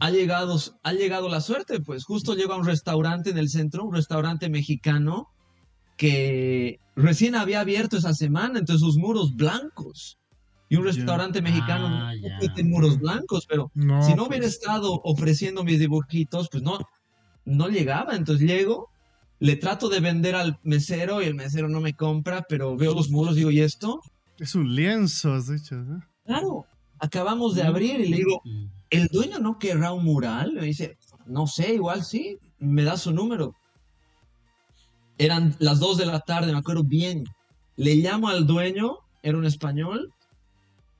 ha 0.00 0.10
llegado, 0.10 0.58
ha 0.82 0.92
llegado 0.92 1.28
la 1.28 1.40
suerte, 1.40 1.80
pues 1.80 2.04
justo 2.04 2.34
llego 2.34 2.54
a 2.54 2.56
un 2.56 2.66
restaurante 2.66 3.30
en 3.30 3.38
el 3.38 3.48
centro, 3.48 3.84
un 3.84 3.94
restaurante 3.94 4.48
mexicano 4.48 5.28
que 5.96 6.80
recién 6.96 7.34
había 7.34 7.60
abierto 7.60 7.96
esa 7.96 8.14
semana, 8.14 8.58
entonces 8.58 8.80
sus 8.80 8.96
muros 8.96 9.36
blancos. 9.36 10.18
Y 10.68 10.76
un 10.76 10.84
restaurante 10.84 11.42
mexicano 11.42 11.86
Ah, 11.86 12.14
no 12.14 12.38
mete 12.40 12.64
muros 12.64 12.98
blancos, 12.98 13.44
pero 13.46 13.70
No, 13.74 14.02
si 14.02 14.14
no 14.14 14.24
hubiera 14.24 14.44
pues, 14.44 14.54
estado 14.54 15.02
ofreciendo 15.04 15.64
mis 15.64 15.78
dibujitos, 15.78 16.48
pues 16.50 16.62
no, 16.62 16.78
no 17.44 17.68
llegaba. 17.68 18.16
Entonces 18.16 18.48
llego, 18.48 18.88
le 19.38 19.56
trato 19.56 19.90
de 19.90 20.00
vender 20.00 20.34
al 20.34 20.58
mesero 20.62 21.20
y 21.20 21.26
el 21.26 21.34
mesero 21.34 21.68
no 21.68 21.80
me 21.80 21.92
compra, 21.92 22.46
pero 22.48 22.74
veo 22.74 22.94
los 22.94 23.10
muros 23.10 23.34
y 23.34 23.40
digo, 23.40 23.50
¿y 23.50 23.60
esto? 23.60 24.00
Es 24.38 24.54
un 24.54 24.74
lienzo, 24.74 25.34
has 25.34 25.48
dicho. 25.48 25.76
¿no? 25.76 26.00
Claro, 26.24 26.64
acabamos 27.02 27.56
de 27.56 27.62
abrir 27.62 28.00
y 28.00 28.08
le 28.08 28.16
digo. 28.16 28.42
¿el 28.90 29.08
dueño 29.08 29.38
no 29.38 29.58
querrá 29.58 29.92
un 29.92 30.04
mural? 30.04 30.52
Me 30.52 30.66
dice, 30.66 30.98
no 31.26 31.46
sé, 31.46 31.74
igual 31.74 32.04
sí, 32.04 32.38
me 32.58 32.84
da 32.84 32.96
su 32.96 33.10
número. 33.10 33.54
Eran 35.16 35.56
las 35.58 35.80
2 35.80 35.98
de 35.98 36.06
la 36.06 36.20
tarde, 36.20 36.52
me 36.52 36.58
acuerdo 36.58 36.84
bien. 36.84 37.24
Le 37.76 37.96
llamo 37.96 38.28
al 38.28 38.46
dueño, 38.46 38.98
era 39.22 39.38
un 39.38 39.46
español, 39.46 40.12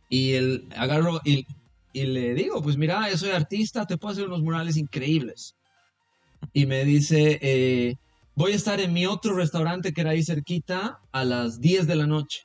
y 0.09 0.33
él 0.33 0.69
agarro 0.75 1.21
y, 1.25 1.47
y 1.93 2.07
le 2.07 2.35
digo, 2.35 2.63
pues 2.63 2.79
mira, 2.79 3.11
yo 3.11 3.19
soy 3.19 3.31
artista, 3.31 3.87
te 3.87 3.99
puedo 3.99 4.13
hacer 4.13 4.27
unos 4.27 4.43
murales 4.43 4.79
increíbles. 4.79 5.55
Y 6.55 6.65
me 6.65 6.85
dice, 6.85 7.39
eh, 7.43 7.97
voy 8.35 8.53
a 8.53 8.57
estar 8.57 8.81
en 8.81 8.93
mi 8.93 9.07
otro 9.07 9.35
restaurante 9.35 9.93
que 9.93 10.01
era 10.01 10.11
ahí 10.11 10.25
cerquita 10.25 10.99
a 11.13 11.25
las 11.25 11.61
10 11.61 11.87
de 11.87 11.95
la 11.95 12.07
noche, 12.07 12.43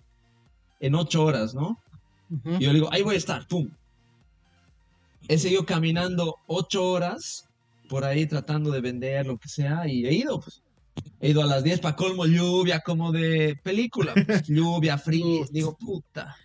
en 0.82 0.93
8 0.93 1.24
horas, 1.24 1.56
¿no? 1.56 1.80
Y 2.30 2.63
yo 2.63 2.70
le 2.72 2.76
digo, 2.76 2.90
ahí 2.92 3.02
voy 3.02 3.16
a 3.16 3.18
estar, 3.18 3.48
pum. 3.48 3.70
He 5.28 5.38
seguido 5.38 5.66
caminando 5.66 6.38
ocho 6.48 6.86
horas 6.86 7.48
por 7.90 8.04
ahí 8.04 8.26
tratando 8.26 8.72
de 8.72 8.82
vender 8.82 9.26
lo 9.26 9.38
que 9.38 9.48
sea 9.50 9.88
y 9.88 10.06
he 10.06 10.13
ido, 10.13 10.40
pues. 10.40 10.62
He 11.20 11.30
ido 11.30 11.42
a 11.44 11.46
las 11.46 11.63
10 11.63 11.80
para 11.80 11.96
colmo 11.96 12.26
lluvia, 12.26 12.80
como 12.82 13.12
de 13.12 13.60
película. 13.63 14.13
pues, 14.26 14.44
lluvia, 14.48 14.98
frío. 14.98 15.46
Digo, 15.52 15.78
puta. 15.78 16.36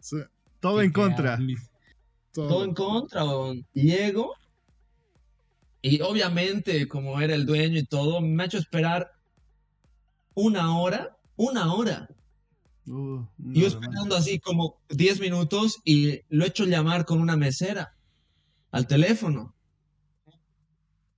Sí, 0.00 0.16
Todo 0.58 0.82
en 0.82 0.92
contra. 0.92 1.38
todo. 2.32 2.48
Todo 2.48 2.64
en 2.64 2.74
contra. 2.74 3.24
weón. 3.24 3.66
Llego 3.72 4.34
y 5.82 6.00
obviamente, 6.02 6.86
como 6.88 7.20
era 7.20 7.34
el 7.34 7.46
dueño 7.46 7.78
y 7.78 7.86
todo, 7.86 8.20
me 8.20 8.42
ha 8.42 8.46
hecho 8.46 8.58
esperar 8.58 9.12
una 10.34 10.78
hora. 10.78 11.16
Una 11.36 11.72
hora. 11.72 12.08
Uh, 12.90 13.24
no, 13.38 13.54
yo 13.54 13.68
esperando 13.68 14.16
así 14.16 14.40
como 14.40 14.80
10 14.88 15.20
minutos 15.20 15.78
y 15.84 16.20
lo 16.28 16.44
he 16.44 16.48
hecho 16.48 16.64
llamar 16.64 17.04
con 17.04 17.20
una 17.20 17.36
mesera 17.36 17.94
al 18.72 18.86
teléfono. 18.88 19.54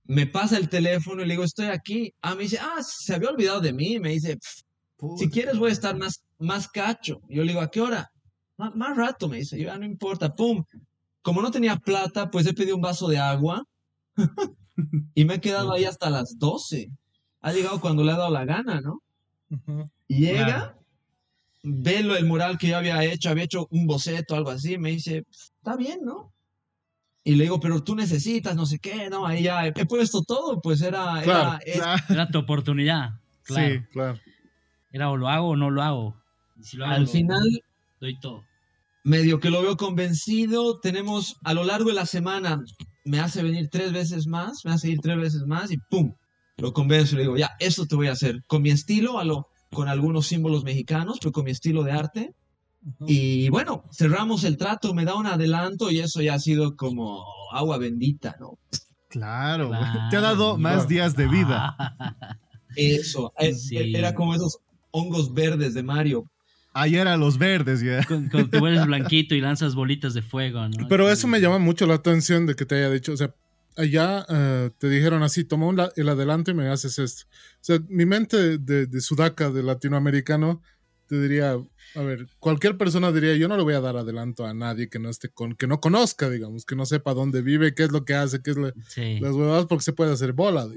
Me 0.05 0.27
pasa 0.27 0.57
el 0.57 0.69
teléfono 0.69 1.23
y 1.23 1.25
le 1.25 1.33
digo, 1.33 1.43
estoy 1.43 1.67
aquí. 1.67 2.13
Ah, 2.21 2.35
me 2.35 2.43
dice, 2.43 2.59
ah, 2.61 2.81
se 2.81 3.15
había 3.15 3.29
olvidado 3.29 3.61
de 3.61 3.73
mí. 3.73 3.99
Me 3.99 4.09
dice, 4.09 4.35
"Pff, 4.37 5.17
si 5.17 5.29
quieres 5.29 5.57
voy 5.57 5.69
a 5.69 5.73
estar 5.73 5.97
más, 5.97 6.23
más 6.37 6.67
cacho. 6.67 7.21
Yo 7.29 7.41
le 7.43 7.49
digo, 7.53 7.61
¿a 7.61 7.71
qué 7.71 7.81
hora? 7.81 8.09
"Má- 8.57 8.71
más 8.75 8.95
rato, 8.95 9.27
me 9.29 9.37
dice. 9.37 9.57
Yo, 9.57 9.65
ya 9.67 9.77
no 9.77 9.85
importa. 9.85 10.35
Pum. 10.35 10.63
Como 11.21 11.41
no 11.41 11.51
tenía 11.51 11.77
plata, 11.77 12.29
pues 12.29 12.45
he 12.45 12.53
pedido 12.53 12.75
un 12.75 12.81
vaso 12.81 13.07
de 13.07 13.17
agua 13.17 13.63
y 15.15 15.25
me 15.25 15.35
he 15.35 15.41
quedado 15.41 15.71
ahí 15.73 15.85
hasta 15.85 16.09
las 16.09 16.37
12. 16.37 16.89
Ha 17.41 17.51
llegado 17.53 17.79
cuando 17.81 18.03
le 18.03 18.11
ha 18.11 18.17
dado 18.17 18.31
la 18.31 18.45
gana, 18.45 18.81
¿no? 18.81 18.99
Ujú. 19.49 19.89
Llega, 20.07 20.45
Claro. 20.45 20.82
Ve 21.63 22.03
lo, 22.03 22.15
el 22.15 22.25
mural 22.25 22.57
que 22.57 22.67
yo 22.67 22.77
había 22.77 23.03
hecho, 23.03 23.29
había 23.29 23.45
hecho 23.45 23.67
un 23.71 23.87
boceto, 23.87 24.35
algo 24.35 24.51
así, 24.51 24.77
me 24.77 24.91
dice, 24.91 25.25
está 25.31 25.75
bien, 25.75 25.99
¿no? 26.03 26.31
Y 27.23 27.35
le 27.35 27.45
digo, 27.45 27.59
pero 27.59 27.81
tú 27.83 27.95
necesitas, 27.95 28.55
no 28.55 28.65
sé 28.65 28.79
qué, 28.79 29.09
¿no? 29.09 29.25
Ahí 29.25 29.43
ya 29.43 29.65
he, 29.65 29.73
he 29.75 29.85
puesto 29.85 30.23
todo, 30.23 30.59
pues 30.61 30.81
era, 30.81 31.21
Claro, 31.23 31.59
era- 31.65 31.75
Claro. 31.95 32.03
Era 32.09 32.27
tu 32.29 32.39
oportunidad. 32.39 33.11
Claro. 33.43 33.73
Sí. 33.75 33.81
Claro. 33.93 34.19
Era 34.91 35.09
o 35.09 35.17
lo 35.17 35.29
hago 35.29 35.49
o 35.49 35.55
no 35.55 35.69
lo 35.69 35.81
hago. 35.81 36.21
Y 36.59 36.63
si 36.63 36.77
lo 36.77 36.85
hago, 36.85 36.95
al 36.95 37.01
lo- 37.03 37.07
final, 37.07 37.63
doy 38.01 38.19
todo. 38.19 38.43
medio 39.05 39.39
que 39.39 39.49
lo 39.49 39.61
veo 39.61 39.77
convencido. 39.77 40.79
Tenemos 40.81 41.37
a 41.43 41.53
lo 41.53 41.63
largo 41.63 41.89
de 41.89 41.95
la 41.95 42.05
semana, 42.05 42.61
me 43.05 43.19
hace 43.19 43.41
venir 43.41 43.69
tres 43.69 43.91
veces 43.93 44.27
más, 44.27 44.63
me 44.65 44.71
hace 44.71 44.89
ir 44.89 44.99
tres 44.99 45.17
veces 45.17 45.43
más 45.45 45.71
y 45.71 45.77
¡pum! 45.77 46.13
Lo 46.57 46.71
convenzo 46.73 47.15
y 47.15 47.17
le 47.17 47.21
digo, 47.23 47.37
ya, 47.37 47.51
eso 47.59 47.85
te 47.85 47.95
voy 47.95 48.07
a 48.07 48.11
hacer. 48.13 48.43
Con 48.47 48.61
mi 48.61 48.69
estilo, 48.69 49.17
a 49.17 49.23
lo, 49.23 49.47
con 49.73 49.87
algunos 49.89 50.27
símbolos 50.27 50.63
mexicanos, 50.63 51.17
pero 51.19 51.31
con 51.31 51.45
mi 51.45 51.51
estilo 51.51 51.83
de 51.83 51.91
arte. 51.91 52.33
Y 53.07 53.47
bueno, 53.49 53.85
cerramos 53.91 54.43
el 54.43 54.57
trato, 54.57 54.93
me 54.93 55.05
da 55.05 55.15
un 55.15 55.25
adelanto 55.25 55.89
y 55.89 55.99
eso 55.99 56.21
ya 56.21 56.33
ha 56.35 56.39
sido 56.39 56.75
como 56.75 57.23
agua 57.53 57.77
bendita, 57.77 58.35
¿no? 58.39 58.57
Claro, 59.09 59.67
güey. 59.69 59.79
Claro, 59.79 60.09
te 60.09 60.17
ha 60.17 60.21
dado 60.21 60.57
más 60.57 60.87
días 60.87 61.15
de 61.15 61.27
vida. 61.27 61.75
Eso, 62.75 63.31
eh, 63.37 63.53
Sí. 63.53 63.77
era 63.95 64.15
como 64.15 64.33
esos 64.33 64.57
hongos 64.89 65.31
verdes 65.33 65.75
de 65.75 65.83
Mario. 65.83 66.25
Ayer 66.73 67.07
a 67.07 67.17
los 67.17 67.37
verdes 67.37 67.81
ya. 67.81 68.03
Cuando 68.07 68.49
te 68.49 68.59
vuelves 68.59 68.87
blanquito 68.87 69.35
y 69.35 69.41
lanzas 69.41 69.75
bolitas 69.75 70.15
de 70.15 70.23
fuego, 70.23 70.67
¿no? 70.67 70.87
Pero 70.87 71.07
eso 71.09 71.27
me 71.27 71.39
llama 71.39 71.59
mucho 71.59 71.85
la 71.85 71.93
atención 71.93 72.47
de 72.47 72.55
que 72.55 72.65
te 72.65 72.75
haya 72.75 72.89
dicho, 72.89 73.13
o 73.13 73.17
sea, 73.17 73.35
allá 73.77 74.25
eh, 74.29 74.69
te 74.77 74.89
dijeron 74.89 75.23
así, 75.23 75.43
toma 75.43 75.67
un 75.67 75.77
la- 75.77 75.91
el 75.95 76.09
adelante 76.09 76.51
y 76.51 76.53
me 76.53 76.67
haces 76.67 76.99
esto. 76.99 77.23
O 77.27 77.57
sea, 77.61 77.79
mi 77.89 78.05
mente 78.05 78.57
de, 78.57 78.85
de 78.87 79.01
sudaca, 79.01 79.49
de 79.51 79.63
latinoamericano, 79.63 80.61
te 81.07 81.21
diría, 81.21 81.51
a 81.95 82.01
ver, 82.01 82.27
cualquier 82.39 82.77
persona 82.77 83.11
diría, 83.11 83.35
yo 83.35 83.47
no 83.47 83.57
le 83.57 83.63
voy 83.63 83.73
a 83.75 83.81
dar 83.81 83.97
adelanto 83.97 84.45
a 84.45 84.53
nadie 84.53 84.89
que 84.89 84.99
no 84.99 85.09
esté 85.09 85.29
con, 85.29 85.53
que 85.55 85.67
no 85.67 85.79
conozca, 85.79 86.29
digamos, 86.29 86.65
que 86.65 86.75
no 86.75 86.85
sepa 86.85 87.13
dónde 87.13 87.41
vive, 87.41 87.75
qué 87.75 87.83
es 87.83 87.91
lo 87.91 88.03
que 88.05 88.13
hace, 88.15 88.41
qué 88.41 88.51
es 88.51 88.57
la- 88.57 88.73
Sí. 88.87 89.19
las 89.19 89.33
huevadas, 89.33 89.65
porque 89.67 89.83
se 89.83 89.93
puede 89.93 90.11
hacer 90.13 90.31
bola. 90.33 90.67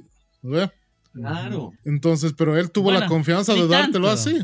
Claro. 1.13 1.73
Entonces, 1.85 2.35
pero 2.37 2.57
él 2.59 2.71
tuvo 2.71 2.93
la 2.93 3.07
confianza 3.07 3.55
de 3.55 3.67
dártelo 3.67 4.07
tanto. 4.09 4.21
así. 4.21 4.39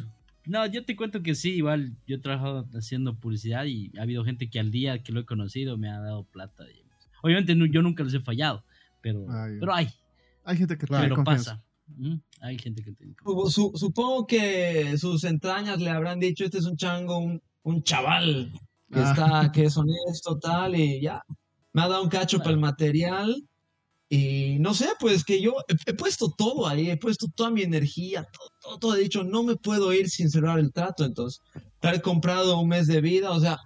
No, 0.46 0.66
yo 0.66 0.84
te 0.84 0.96
cuento 0.96 1.22
que 1.22 1.34
sí, 1.34 1.50
igual 1.52 1.92
yo 2.06 2.16
he 2.16 2.18
trabajado 2.18 2.66
haciendo 2.74 3.14
publicidad 3.14 3.64
y 3.66 3.92
ha 3.98 4.02
habido 4.02 4.24
gente 4.24 4.48
que 4.50 4.58
al 4.58 4.70
día 4.72 5.02
que 5.02 5.12
lo 5.12 5.20
he 5.20 5.24
conocido 5.24 5.76
me 5.78 5.88
ha 5.90 6.00
dado 6.00 6.24
plata. 6.24 6.64
digamos. 6.64 6.81
Obviamente 7.22 7.54
nu- 7.54 7.66
yo 7.66 7.80
nunca 7.82 8.04
les 8.04 8.12
he 8.14 8.20
fallado, 8.20 8.62
pero, 9.00 9.26
Ay, 9.30 9.56
pero 9.58 9.74
hay, 9.74 9.88
Hay 10.44 10.56
gente 10.56 10.76
que 10.76 10.86
Claro, 10.86 11.02
tiene 11.04 11.14
pero 11.14 11.24
confianza. 11.24 11.52
pasa. 11.56 11.64
¿Mm? 11.96 12.16
Hay 12.40 12.58
gente 12.58 12.82
que 12.82 12.92
tiene 12.92 13.14
Su- 13.24 13.50
su- 13.50 13.72
supongo 13.76 14.26
que 14.26 14.96
sus 14.98 15.24
entrañas 15.24 15.80
le 15.80 15.90
habrán 15.90 16.18
dicho, 16.20 16.44
este 16.44 16.58
es 16.58 16.64
un 16.66 16.76
chango, 16.76 17.18
un, 17.18 17.40
un 17.62 17.82
chaval 17.84 18.50
que 18.92 18.98
Ah. 18.98 19.10
está, 19.10 19.52
que 19.52 19.64
es 19.66 19.76
honesto, 19.76 20.38
tal, 20.38 20.74
y 20.74 21.00
ya. 21.00 21.22
Me 21.72 21.82
ha 21.82 21.88
dado 21.88 22.02
un 22.02 22.08
cacho 22.10 22.38
para 22.38 22.50
el 22.50 22.58
material. 22.58 23.44
Y 24.08 24.58
no 24.60 24.74
sé, 24.74 24.88
pues 25.00 25.24
que 25.24 25.40
yo 25.40 25.54
he, 25.68 25.90
he 25.90 25.94
puesto 25.94 26.30
todo 26.36 26.66
ahí, 26.68 26.90
he 26.90 26.98
puesto 26.98 27.28
toda 27.34 27.50
mi 27.50 27.62
energía, 27.62 28.24
todo, 28.30 28.48
todo, 28.60 28.78
todo. 28.78 28.96
He 28.96 29.00
dicho, 29.04 29.24
no 29.24 29.42
me 29.42 29.56
puedo 29.56 29.90
ir 29.94 30.10
sin 30.10 30.28
cerrar 30.28 30.58
el 30.58 30.70
trato. 30.72 31.04
Entonces, 31.06 31.40
haber 31.80 32.02
comprado 32.02 32.58
un 32.60 32.68
mes 32.68 32.86
de 32.88 33.00
vida, 33.00 33.30
o 33.30 33.40
sea, 33.40 33.58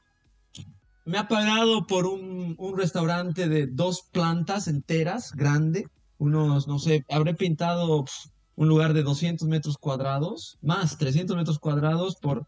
me 1.06 1.18
ha 1.18 1.28
pagado 1.28 1.86
por 1.86 2.06
un, 2.06 2.54
un 2.58 2.76
restaurante 2.78 3.48
de 3.48 3.66
dos 3.66 4.02
plantas 4.12 4.68
enteras, 4.68 5.32
grande. 5.32 5.86
Unos, 6.18 6.66
no 6.68 6.78
sé, 6.78 7.04
habré 7.10 7.34
pintado 7.34 8.04
pf, 8.04 8.30
un 8.56 8.68
lugar 8.68 8.92
de 8.94 9.02
200 9.02 9.48
metros 9.48 9.76
cuadrados, 9.78 10.58
más 10.62 10.98
300 10.98 11.36
metros 11.36 11.58
cuadrados 11.58 12.16
por... 12.16 12.46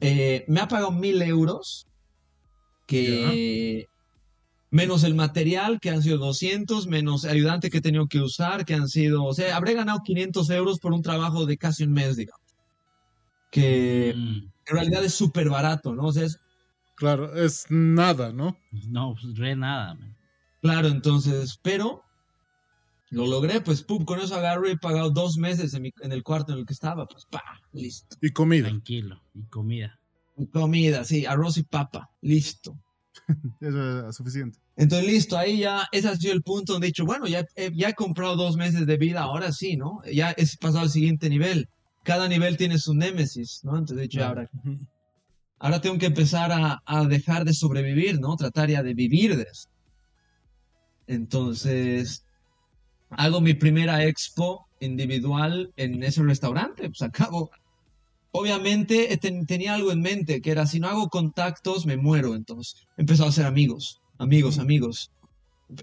eh, 0.00 0.44
me 0.48 0.60
ha 0.60 0.68
pagado 0.68 0.92
mil 0.92 1.22
euros, 1.22 1.86
que 2.86 3.88
menos 4.70 5.04
el 5.04 5.14
material, 5.14 5.80
que 5.80 5.90
han 5.90 6.02
sido 6.02 6.18
200, 6.18 6.86
menos 6.86 7.24
el 7.24 7.32
ayudante 7.32 7.70
que 7.70 7.78
he 7.78 7.82
tenido 7.82 8.06
que 8.08 8.20
usar, 8.20 8.64
que 8.64 8.74
han 8.74 8.88
sido, 8.88 9.24
o 9.24 9.34
sea, 9.34 9.56
habré 9.56 9.74
ganado 9.74 10.00
500 10.04 10.50
euros 10.50 10.78
por 10.80 10.92
un 10.92 11.02
trabajo 11.02 11.46
de 11.46 11.58
casi 11.58 11.84
un 11.84 11.92
mes, 11.92 12.16
digamos. 12.16 12.40
Que 13.50 14.14
Mm, 14.14 14.52
en 14.66 14.74
realidad 14.76 15.04
es 15.04 15.14
súper 15.14 15.48
barato, 15.50 15.94
¿no? 15.94 16.06
O 16.06 16.12
sea, 16.12 16.24
es, 16.24 16.41
Claro, 16.96 17.34
es 17.36 17.66
nada, 17.70 18.32
¿no? 18.32 18.56
No, 18.88 19.14
pues, 19.20 19.36
re 19.36 19.56
nada. 19.56 19.94
man. 19.94 20.16
claro, 20.60 20.88
entonces, 20.88 21.58
pero 21.62 22.02
lo 23.10 23.26
logré, 23.26 23.60
pues, 23.60 23.82
pum, 23.82 24.04
con 24.04 24.20
eso 24.20 24.34
agarro 24.36 24.68
y 24.68 24.72
he 24.72 24.76
pagado 24.78 25.10
dos 25.10 25.36
meses 25.36 25.74
en, 25.74 25.82
mi- 25.82 25.92
en 26.00 26.12
el 26.12 26.22
cuarto 26.22 26.52
en 26.52 26.60
el 26.60 26.66
que 26.66 26.72
estaba, 26.72 27.06
pues, 27.06 27.26
pa, 27.26 27.42
listo. 27.72 28.16
Y 28.22 28.30
comida. 28.30 28.68
Tranquilo. 28.68 29.20
Y 29.34 29.42
comida. 29.44 29.98
Comida, 30.52 31.04
sí, 31.04 31.26
arroz 31.26 31.58
y 31.58 31.62
papa, 31.62 32.10
listo. 32.22 32.78
Eso 33.60 34.08
es 34.08 34.16
suficiente. 34.16 34.58
Entonces, 34.76 35.06
listo, 35.06 35.36
ahí 35.36 35.58
ya, 35.58 35.86
ese 35.92 36.08
ha 36.08 36.16
sido 36.16 36.32
el 36.32 36.42
punto 36.42 36.72
donde 36.72 36.86
he 36.86 36.90
dicho, 36.90 37.04
bueno, 37.04 37.26
ya, 37.26 37.44
he- 37.56 37.72
ya 37.74 37.90
he 37.90 37.94
comprado 37.94 38.36
dos 38.36 38.56
meses 38.56 38.86
de 38.86 38.96
vida, 38.96 39.20
ahora 39.22 39.52
sí, 39.52 39.76
¿no? 39.76 40.00
Ya 40.10 40.30
he 40.30 40.46
pasado 40.58 40.80
al 40.80 40.90
siguiente 40.90 41.28
nivel. 41.28 41.68
Cada 42.04 42.26
nivel 42.28 42.56
tiene 42.56 42.78
su 42.78 42.94
némesis, 42.94 43.60
¿no? 43.62 43.72
Entonces 43.76 43.98
he 43.98 44.02
dicho, 44.02 44.24
ahora. 44.24 44.48
Ahora 45.62 45.80
tengo 45.80 45.98
que 45.98 46.06
empezar 46.12 46.50
a, 46.52 46.78
a 46.84 47.04
dejar 47.06 47.44
de 47.44 47.54
sobrevivir, 47.54 48.20
¿no? 48.20 48.36
Tratar 48.36 48.68
ya 48.70 48.82
de 48.82 48.94
vivir 48.94 49.36
de 49.36 49.44
esto. 49.50 49.70
Entonces, 51.06 52.24
hago 53.10 53.40
mi 53.40 53.54
primera 53.54 54.04
expo 54.04 54.66
individual 54.80 55.72
en 55.76 56.02
ese 56.02 56.22
restaurante, 56.22 56.88
pues 56.88 57.02
acabo. 57.02 57.50
Obviamente 58.32 59.16
ten- 59.18 59.46
tenía 59.46 59.74
algo 59.74 59.92
en 59.92 60.00
mente, 60.02 60.40
que 60.42 60.50
era, 60.52 60.66
si 60.66 60.80
no 60.80 60.88
hago 60.88 61.08
contactos, 61.08 61.86
me 61.86 61.96
muero. 61.96 62.34
Entonces, 62.34 62.76
he 62.96 63.02
empezado 63.02 63.28
a 63.28 63.30
hacer 63.30 63.46
amigos, 63.46 64.00
amigos, 64.18 64.58
amigos. 64.58 65.10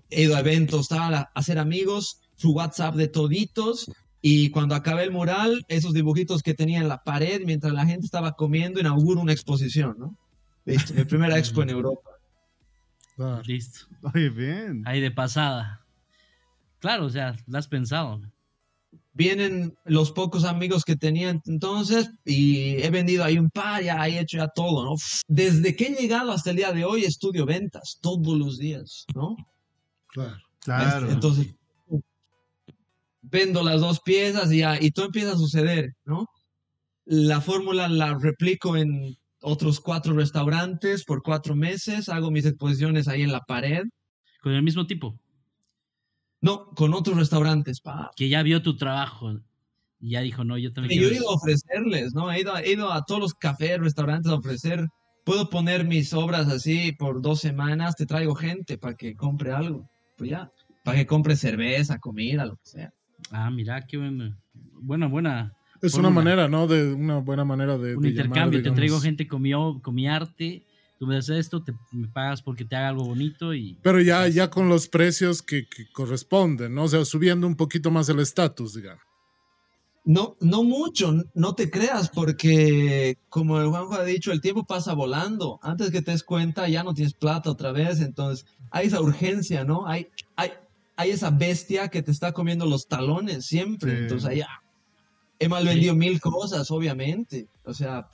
He 0.10 0.24
ido 0.24 0.36
a 0.36 0.42
eventos, 0.42 0.88
tal, 0.90 1.14
a 1.16 1.30
hacer 1.36 1.60
amigos, 1.60 2.20
su 2.36 2.52
WhatsApp 2.54 2.96
de 2.96 3.08
toditos. 3.08 3.92
Y 4.22 4.50
cuando 4.50 4.76
acabé 4.76 5.04
el 5.04 5.12
mural, 5.12 5.64
esos 5.70 5.94
dibujitos 5.94 6.44
que 6.44 6.54
tenía 6.54 6.80
en 6.80 6.90
la 6.90 7.04
pared, 7.04 7.42
mientras 7.46 7.74
la 7.74 7.86
gente 7.86 8.06
estaba 8.06 8.34
comiendo, 8.34 8.80
inauguro 8.80 9.22
una 9.22 9.32
exposición, 9.32 9.96
¿no? 9.98 10.18
Listo, 10.66 10.94
mi 10.94 11.06
primera 11.06 11.38
expo 11.40 11.64
en 11.64 11.70
Europa. 11.70 12.10
Claro. 13.16 13.42
Listo. 13.44 13.88
Oye, 14.14 14.30
bien. 14.30 14.84
Ahí 14.86 15.00
de 15.00 15.12
pasada. 15.12 15.86
Claro, 16.80 17.06
o 17.06 17.10
sea, 17.10 17.36
lo 17.48 17.58
has 17.58 17.68
pensado. 17.68 18.22
Vienen 19.14 19.78
los 19.86 20.12
pocos 20.12 20.46
amigos 20.46 20.86
que 20.86 20.96
tenía 20.96 21.30
entonces 21.46 22.10
y 22.24 22.82
he 22.82 22.90
vendido 22.90 23.24
ahí 23.24 23.38
un 23.38 23.50
par, 23.50 23.84
ya 23.84 24.08
he 24.08 24.20
hecho 24.20 24.38
ya 24.38 24.48
todo, 24.48 24.86
¿no? 24.86 24.96
Desde 25.28 25.76
que 25.76 25.88
he 25.88 25.96
llegado 25.96 26.32
hasta 26.32 26.52
el 26.52 26.58
día 26.58 26.72
de 26.72 26.86
hoy 26.86 27.04
estudio 27.04 27.46
ventas 27.46 28.00
todos 28.02 28.38
los 28.38 28.58
días, 28.58 29.06
¿no? 29.14 29.36
Claro. 30.08 30.38
Claro. 30.62 31.10
Entonces, 31.10 31.56
vendo 33.32 33.64
las 33.64 33.82
dos 33.82 34.00
piezas 34.02 34.52
y, 34.52 34.60
ya, 34.60 34.82
y 34.82 34.92
todo 34.92 35.08
empieza 35.08 35.34
a 35.34 35.38
suceder, 35.38 35.94
¿no? 36.06 36.26
La 37.06 37.42
fórmula 37.42 37.88
la 37.88 38.18
replico 38.18 38.78
en 38.78 39.18
otros 39.42 39.80
cuatro 39.80 40.14
restaurantes 40.14 41.04
por 41.06 41.24
cuatro 41.24 41.56
meses, 41.56 42.10
hago 42.10 42.32
mis 42.32 42.46
exposiciones 42.46 43.08
ahí 43.08 43.22
en 43.22 43.32
la 43.32 43.42
pared. 43.42 43.84
Con 44.42 44.54
el 44.54 44.64
mismo 44.64 44.86
tipo. 44.86 45.20
No, 46.42 46.68
con 46.76 46.94
otros 46.94 47.18
restaurantes, 47.18 47.82
pa. 47.82 48.12
Que 48.16 48.30
ya 48.30 48.44
vio 48.44 48.62
tu 48.62 48.78
trabajo. 48.78 49.40
Y 50.00 50.12
ya 50.12 50.22
dijo, 50.22 50.44
no, 50.46 50.58
yo 50.58 50.72
también 50.72 50.98
Y 50.98 51.04
yo 51.04 51.10
he 51.10 51.16
ido 51.16 51.30
a 51.30 51.34
ofrecerles, 51.34 52.14
¿no? 52.14 52.32
He 52.32 52.42
ido, 52.42 52.56
he 52.58 52.72
ido 52.72 52.92
a 52.92 53.04
todos 53.04 53.20
los 53.20 53.34
cafés, 53.34 53.80
restaurantes 53.80 54.32
a 54.32 54.36
ofrecer. 54.36 54.88
Puedo 55.26 55.50
poner 55.50 55.86
mis 55.86 56.14
obras 56.14 56.48
así 56.48 56.94
por 56.94 57.22
dos 57.22 57.42
semanas, 57.42 57.96
te 57.96 58.06
traigo 58.06 58.36
gente 58.36 58.78
para 58.78 58.96
que 58.96 59.16
compre 59.16 59.52
algo. 59.52 59.90
Pues 60.18 60.30
ya, 60.30 60.52
para 60.86 60.98
que 60.98 61.06
compre 61.06 61.36
cerveza, 61.36 62.00
comida, 62.00 62.46
lo 62.46 62.56
que 62.56 62.66
sea. 62.66 62.94
Ah, 63.32 63.50
mira, 63.52 63.86
qué 63.86 63.98
bueno. 63.98 64.36
Buena, 64.82 65.08
buena. 65.08 65.54
Es 65.82 65.94
una 65.94 66.10
manera, 66.10 66.48
¿no? 66.48 66.68
De 66.68 66.94
una 66.94 67.20
buena 67.20 67.46
manera 67.46 67.78
de. 67.78 67.96
Un 67.96 68.04
de 68.04 68.10
intercambio. 68.10 68.60
llamar, 68.60 68.72
te 68.72 68.76
traigo 68.76 69.00
gente 69.00 69.28
con 69.28 69.42
mi, 69.42 69.54
o- 69.54 69.80
con 69.82 69.96
mi 69.96 70.08
arte. 70.08 70.66
Tú 70.98 71.08
me 71.08 71.16
das 71.16 71.30
esto, 71.30 71.64
te, 71.64 71.74
me 71.94 72.10
pagas 72.10 72.42
porque 72.42 72.66
te 72.66 72.76
haga 72.76 72.90
algo 72.90 73.06
bonito 73.06 73.54
y... 73.54 73.80
Pero 73.82 74.02
ya, 74.02 74.28
ya 74.28 74.50
con 74.50 74.68
los 74.68 74.90
precios 74.90 75.42
que, 75.42 75.66
que 75.66 75.90
corresponden, 75.94 76.76
¿no? 76.76 76.84
O 76.84 76.88
sea, 76.90 77.06
subiendo 77.06 77.48
un 77.48 77.56
poquito 77.56 77.90
más 77.90 78.10
el 78.10 78.20
estatus, 78.20 78.74
digamos. 78.74 79.02
No, 80.04 80.36
no 80.42 80.64
mucho, 80.64 81.14
no 81.36 81.56
te 81.56 81.70
creas, 81.70 82.10
porque 82.10 83.18
como 83.30 83.62
el 83.62 83.68
Juanjo 83.70 83.94
ha 83.94 84.04
dicho, 84.04 84.34
el 84.34 84.42
tiempo 84.42 84.66
pasa 84.66 84.94
volando. 84.94 85.58
Antes 85.62 85.92
que 85.92 86.02
te 86.02 86.12
des 86.12 86.24
cuenta, 86.24 86.68
ya 86.68 86.84
no 86.84 86.94
tienes 86.94 87.14
plata 87.14 87.50
otra 87.50 87.72
vez. 87.72 88.02
Entonces, 88.02 88.46
hay 88.72 88.88
esa 88.88 89.00
urgencia, 89.00 89.64
¿no? 89.64 89.88
Hay, 89.88 90.08
hay, 90.36 90.52
hay 91.00 91.12
esa 91.12 91.30
bestia 91.32 91.88
que 91.88 92.02
te 92.04 92.12
está 92.12 92.34
comiendo 92.34 92.66
los 92.66 92.88
talones 92.88 93.46
siempre. 93.46 93.92
Sí. 93.92 93.98
Entonces, 94.04 94.30
allá 94.30 94.48
he 95.40 95.48
mal 95.48 95.64
Sí. 95.64 95.70
vendido 95.70 95.96
mil 95.96 96.20
cosas, 96.20 96.70
obviamente. 96.72 97.48
O 97.64 97.74
sea, 97.74 98.10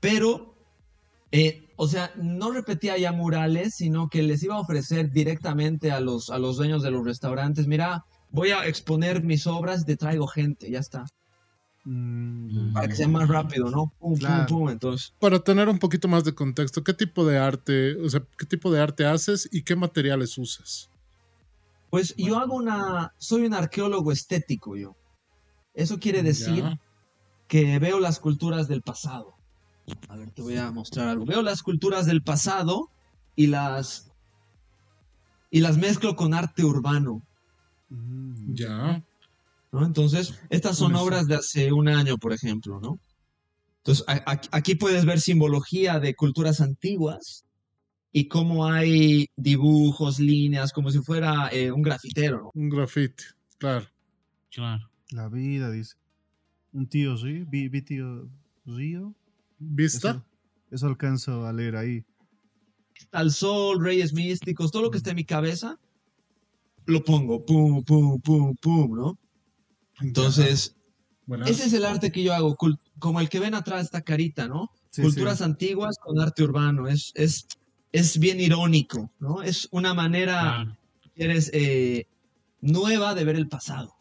pero, 0.00 0.54
eh, 1.32 1.64
o 1.76 1.86
sea, 1.88 2.12
no 2.16 2.50
repetía 2.52 2.96
ya 2.98 3.12
murales, 3.12 3.74
sino 3.74 4.08
que 4.08 4.22
les 4.22 4.42
iba 4.42 4.54
a 4.54 4.60
ofrecer 4.60 5.10
directamente 5.10 5.90
a 5.90 6.00
los, 6.00 6.30
a 6.30 6.38
los 6.38 6.56
dueños 6.56 6.82
de 6.82 6.90
los 6.90 7.04
restaurantes, 7.04 7.66
mira, 7.66 8.04
voy 8.30 8.50
a 8.50 8.66
exponer 8.66 9.22
mis 9.22 9.46
obras 9.46 9.82
y 9.82 9.84
te 9.86 9.96
traigo 9.96 10.26
gente, 10.26 10.70
ya 10.70 10.78
está. 10.78 11.04
Mm, 11.84 12.72
Para 12.74 12.86
que 12.86 12.94
sea 12.94 13.08
más 13.08 13.28
rápido, 13.28 13.68
¿no? 13.68 13.92
Pum, 13.98 14.16
Claro. 14.16 14.46
pum, 14.46 14.58
pum. 14.60 14.68
Entonces, 14.70 15.12
Para 15.18 15.40
tener 15.40 15.68
un 15.68 15.80
poquito 15.80 16.06
más 16.06 16.22
de 16.22 16.32
contexto, 16.32 16.84
¿qué 16.84 16.94
tipo 16.94 17.26
de 17.26 17.38
arte, 17.38 17.96
o 17.96 18.08
sea, 18.08 18.22
qué 18.38 18.46
tipo 18.46 18.70
de 18.70 18.80
arte 18.80 19.04
haces 19.04 19.48
y 19.50 19.62
qué 19.62 19.74
materiales 19.74 20.38
usas? 20.38 20.88
Pues 21.92 22.14
yo 22.16 22.38
hago 22.38 22.54
una, 22.56 23.12
soy 23.18 23.44
un 23.44 23.52
arqueólogo 23.52 24.12
estético 24.12 24.76
yo. 24.78 24.96
Eso 25.74 26.00
quiere 26.00 26.22
decir 26.22 26.64
Ya. 26.64 26.80
que 27.48 27.78
veo 27.78 28.00
las 28.00 28.18
culturas 28.18 28.66
del 28.66 28.80
pasado. 28.80 29.34
A 30.08 30.16
ver, 30.16 30.30
te 30.30 30.40
voy 30.40 30.56
a 30.56 30.70
mostrar 30.70 31.08
algo. 31.08 31.26
Veo 31.26 31.42
las 31.42 31.62
culturas 31.62 32.06
del 32.06 32.22
pasado 32.22 32.88
y 33.36 33.48
las 33.48 34.10
y 35.50 35.60
las 35.60 35.76
mezclo 35.76 36.16
con 36.16 36.32
arte 36.32 36.64
urbano. 36.64 37.20
Mm, 37.90 38.54
Ya. 38.54 39.04
¿no? 39.70 39.84
Entonces, 39.84 40.40
estas 40.48 40.78
son 40.78 40.94
obras 40.96 41.26
de 41.26 41.34
hace 41.34 41.72
un 41.74 41.88
año, 41.88 42.16
por 42.16 42.32
ejemplo, 42.32 42.80
¿no? 42.80 42.98
Entonces, 43.84 44.06
aquí 44.50 44.76
puedes 44.76 45.04
ver 45.04 45.20
simbología 45.20 46.00
de 46.00 46.14
culturas 46.14 46.62
antiguas 46.62 47.44
y 48.12 48.28
cómo 48.28 48.66
hay 48.66 49.28
dibujos, 49.36 50.20
líneas, 50.20 50.72
como 50.72 50.90
si 50.90 51.00
fuera 51.00 51.48
eh, 51.50 51.72
un 51.72 51.82
grafitero, 51.82 52.42
¿no? 52.42 52.50
Un 52.54 52.68
grafiti, 52.68 53.24
claro. 53.58 53.86
Claro. 54.50 54.90
La 55.10 55.28
vida, 55.28 55.70
dice. 55.70 55.96
Un 56.72 56.86
tío 56.86 57.16
Río, 57.16 57.46
vi, 57.48 57.68
vi 57.68 57.82
tío 57.82 58.28
Río. 58.66 59.14
¿Vista? 59.58 60.10
Eso, 60.10 60.24
eso 60.70 60.86
alcanzo 60.86 61.46
a 61.46 61.52
leer 61.52 61.76
ahí. 61.76 62.04
Está 62.94 63.20
el 63.20 63.30
sol, 63.30 63.82
reyes 63.82 64.12
místicos, 64.12 64.70
todo 64.70 64.82
lo 64.82 64.90
que 64.90 64.98
está 64.98 65.10
en 65.10 65.16
mi 65.16 65.24
cabeza, 65.24 65.78
lo 66.86 67.04
pongo, 67.04 67.44
pum, 67.44 67.82
pum, 67.84 68.20
pum, 68.20 68.54
pum, 68.56 68.94
¿no? 68.94 69.18
Entonces, 70.00 70.76
Buenas. 71.26 71.50
ese 71.50 71.66
es 71.66 71.72
el 71.72 71.84
arte 71.84 72.10
que 72.10 72.22
yo 72.22 72.34
hago, 72.34 72.56
como 72.98 73.20
el 73.20 73.28
que 73.28 73.38
ven 73.38 73.54
atrás 73.54 73.84
esta 73.84 74.02
carita, 74.02 74.48
¿no? 74.48 74.70
Sí, 74.90 75.02
Culturas 75.02 75.38
sí. 75.38 75.44
antiguas 75.44 75.96
con 75.98 76.18
arte 76.20 76.42
urbano, 76.42 76.88
es, 76.88 77.12
es, 77.14 77.46
es 77.92 78.18
bien 78.18 78.40
irónico, 78.40 79.10
¿no? 79.20 79.42
Es 79.42 79.68
una 79.70 79.94
manera, 79.94 80.76
eres, 81.14 81.50
eh, 81.52 82.06
nueva 82.60 83.14
de 83.14 83.24
ver 83.24 83.36
el 83.36 83.48
pasado. 83.48 83.94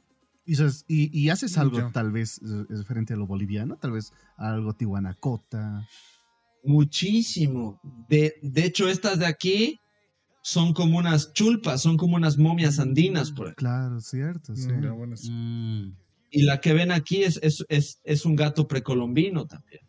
Y, 0.46 0.56
sabes- 0.56 0.86
y- 0.88 1.10
y 1.18 1.30
haces 1.30 1.58
algo 1.58 1.92
tal 1.92 2.12
vez 2.12 2.40
eh, 2.44 2.66
diferente 2.76 3.14
a 3.14 3.18
lo 3.18 3.28
boliviano, 3.28 3.78
tal 3.78 3.92
vez 3.92 4.12
algo 4.38 4.74
tihuanacota. 4.74 5.88
Muchísimo. 6.64 7.80
De, 8.10 8.36
de 8.42 8.66
hecho, 8.66 8.88
estas 8.88 9.20
de 9.20 9.26
aquí 9.26 9.80
son 10.44 10.74
como 10.74 10.98
unas 10.98 11.34
chulpas, 11.34 11.82
son 11.82 11.98
como 11.98 12.16
unas 12.16 12.38
momias 12.38 12.80
andinas, 12.80 13.32
por 13.32 13.48
ejemplo. 13.48 13.56
Claro, 13.70 14.00
cierto, 14.00 14.56
sí. 14.56 14.68
Mm. 14.72 15.30
Mm, 15.30 15.96
Y 16.32 16.42
la 16.44 16.60
que 16.62 16.74
ven 16.74 16.92
aquí 16.92 17.24
es, 17.24 17.40
es, 17.44 17.64
es, 17.70 18.00
es 18.04 18.26
un 18.26 18.36
gato 18.36 18.68
precolombino 18.68 19.46
también. 19.46 19.82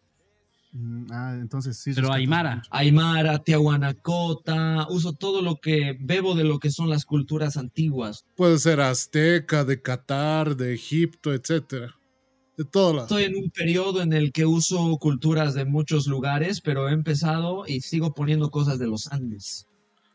Mm, 0.73 1.07
ah, 1.13 1.37
entonces 1.41 1.77
sí. 1.79 1.93
Pero 1.95 2.13
Aymara. 2.13 2.57
mucho. 2.57 2.69
Aymara, 2.73 3.39
Tiahuanacota, 3.41 4.87
uso 4.89 5.13
todo 5.13 5.43
lo 5.43 5.57
que 5.57 5.97
bebo 6.01 6.35
de 6.35 6.45
lo 6.45 6.59
que 6.59 6.71
son 6.71 6.89
las 6.89 7.05
culturas 7.05 7.57
antiguas. 7.57 8.25
Puede 8.37 8.59
ser 8.59 8.81
azteca, 8.81 9.65
de 9.65 9.81
Qatar, 9.83 10.57
de 10.57 10.75
Egipto, 10.75 11.33
etcétera. 11.33 11.95
De 12.57 12.65
todas 12.65 12.95
las. 12.95 13.05
Estoy 13.05 13.25
en 13.25 13.37
un 13.37 13.51
periodo 13.51 14.03
en 14.03 14.13
el 14.13 14.33
que 14.33 14.45
uso 14.47 14.97
culturas 14.99 15.55
de 15.55 15.65
muchos 15.65 16.07
lugares, 16.07 16.61
pero 16.61 16.89
he 16.89 16.93
empezado 16.93 17.65
y 17.67 17.81
sigo 17.81 18.15
poniendo 18.15 18.51
cosas 18.51 18.79
de 18.79 18.87
los 18.87 19.11
Andes. 19.13 19.67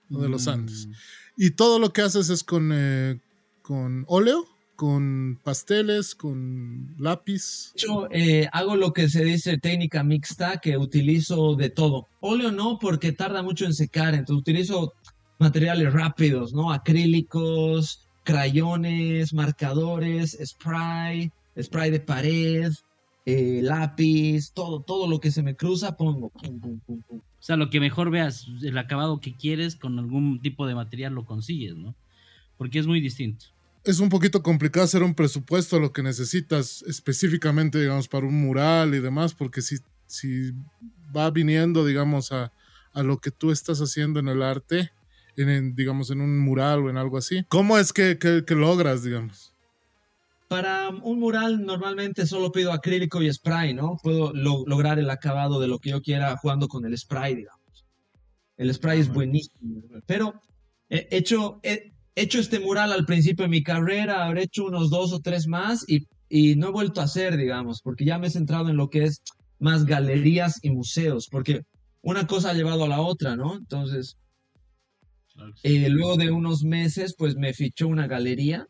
de 0.10 0.30
los 0.30 0.46
Mm, 0.48 0.50
Andes. 0.50 0.88
Y 1.36 1.52
todo 1.52 1.80
lo 1.80 1.92
que 1.94 2.02
haces 2.02 2.30
es 2.30 2.44
con, 2.44 2.72
eh, 2.74 3.20
con 3.62 4.06
óleo, 4.08 4.46
con 4.78 5.40
pasteles, 5.44 6.16
con 6.16 6.96
lápiz. 7.00 7.74
De 7.74 7.80
hecho, 7.82 8.08
eh, 8.12 8.48
hago 8.54 8.76
lo 8.76 8.94
que 8.94 9.10
se 9.10 9.26
dice 9.26 9.58
técnica 9.58 10.04
mixta, 10.04 10.60
que 10.60 10.78
utilizo 10.78 11.56
de 11.56 11.70
todo. 11.70 12.08
Óleo 12.22 12.52
no, 12.52 12.78
porque 12.80 13.12
tarda 13.12 13.42
mucho 13.42 13.66
en 13.66 13.74
secar, 13.74 14.14
entonces 14.14 14.40
utilizo 14.40 14.94
materiales 15.40 15.92
rápidos, 15.92 16.54
¿no? 16.54 16.72
Acrílicos, 16.72 18.08
crayones, 18.24 19.34
marcadores, 19.34 20.38
spray, 20.46 21.32
spray 21.60 21.90
de 21.90 22.00
pared, 22.00 22.72
eh, 23.26 23.62
lápiz, 23.64 24.54
todo, 24.54 24.84
todo 24.84 25.08
lo 25.08 25.20
que 25.20 25.32
se 25.32 25.42
me 25.42 25.56
cruza 25.56 25.98
pongo. 25.98 26.30
Pum, 26.30 26.60
pum, 26.60 26.80
pum, 26.86 27.02
pum. 27.02 27.18
O 27.18 27.44
sea, 27.48 27.58
lo 27.58 27.72
que 27.72 27.80
mejor 27.80 28.12
veas, 28.12 28.46
el 28.62 28.78
acabado 28.78 29.20
que 29.20 29.36
quieres 29.36 29.76
con 29.76 29.98
algún 29.98 30.40
tipo 30.40 30.68
de 30.68 30.76
material 30.76 31.14
lo 31.14 31.26
consigues, 31.26 31.76
¿no? 31.76 31.96
Porque 32.58 32.78
es 32.78 32.86
muy 32.86 33.02
distinto. 33.02 33.57
Es 33.88 34.00
un 34.02 34.10
poquito 34.10 34.44
complicado 34.44 34.84
hacer 34.84 35.02
un 35.02 35.16
presupuesto 35.16 35.80
lo 35.80 35.94
que 35.94 36.04
necesitas 36.04 36.84
específicamente, 36.84 37.80
digamos, 37.80 38.10
para 38.10 38.26
un 38.28 38.42
mural 38.42 38.94
y 38.94 39.00
demás, 39.00 39.34
porque 39.34 39.62
si, 39.62 39.78
si 40.06 40.52
va 41.16 41.32
viniendo, 41.32 41.86
digamos, 41.86 42.34
a, 42.34 42.52
a 42.92 43.02
lo 43.04 43.18
que 43.20 43.32
tú 43.32 43.50
estás 43.52 43.80
haciendo 43.80 44.20
en 44.20 44.28
el 44.28 44.44
arte, 44.44 44.92
en, 45.38 45.50
en, 45.50 45.76
digamos, 45.76 46.12
en 46.12 46.20
un 46.20 46.38
mural 46.38 46.80
o 46.80 46.90
en 46.90 46.98
algo 46.98 47.18
así, 47.18 47.46
¿cómo 47.48 47.78
es 47.78 47.94
que, 47.94 48.18
que- 48.18 48.44
que 48.46 48.56
logras, 48.56 49.04
digamos? 49.04 49.54
Para 50.50 50.90
un 50.90 51.20
mural 51.20 51.66
normalmente 51.66 52.26
solo 52.26 52.52
pido 52.52 52.74
acrílico 52.74 53.22
y 53.22 53.32
spray, 53.32 53.74
¿no? 53.74 53.98
Puedo 54.04 54.34
lo- 54.34 54.66
lograr 54.66 55.00
el 55.00 55.10
acabado 55.10 55.60
de 55.62 55.68
lo 55.70 55.80
que 55.80 55.92
yo 55.92 56.02
quiera 56.02 56.36
jugando 56.38 56.68
con 56.68 56.86
el 56.86 56.98
spray, 56.98 57.36
digamos. 57.36 57.86
El 58.58 58.74
spray 58.74 59.00
es 59.00 59.08
buenísimo, 59.14 59.82
pero 60.06 60.42
he 60.90 61.08
hecho, 61.12 61.60
he 61.64 61.94
hecho 62.18 62.40
este 62.40 62.60
mural 62.60 62.92
al 62.92 63.06
principio 63.06 63.44
de 63.44 63.50
mi 63.50 63.64
carrera, 63.64 64.26
habré 64.26 64.44
hecho 64.44 64.66
unos 64.66 64.90
dos 64.90 65.14
o 65.14 65.20
tres 65.20 65.48
más 65.48 65.88
y, 65.88 66.08
y 66.28 66.56
no 66.56 66.70
he 66.70 66.72
vuelto 66.72 67.00
a 67.00 67.04
hacer, 67.04 67.38
digamos, 67.38 67.82
porque 67.82 68.06
ya 68.06 68.18
me 68.18 68.28
he 68.28 68.32
centrado 68.32 68.70
en 68.70 68.76
lo 68.76 68.90
que 68.90 69.04
es 69.04 69.22
más 69.60 69.86
galerías 69.86 70.60
y 70.64 70.72
museos, 70.72 71.28
porque 71.30 71.62
una 72.02 72.26
cosa 72.26 72.50
ha 72.50 72.54
llevado 72.56 72.86
a 72.86 72.88
la 72.88 73.02
otra, 73.02 73.36
¿no? 73.36 73.56
Entonces, 73.56 74.18
eh, 75.62 75.90
luego 75.90 76.18
de 76.18 76.32
unos 76.32 76.64
meses, 76.64 77.14
pues 77.16 77.36
me 77.36 77.54
fichó 77.54 77.88
una 77.88 78.08
galería. 78.08 78.68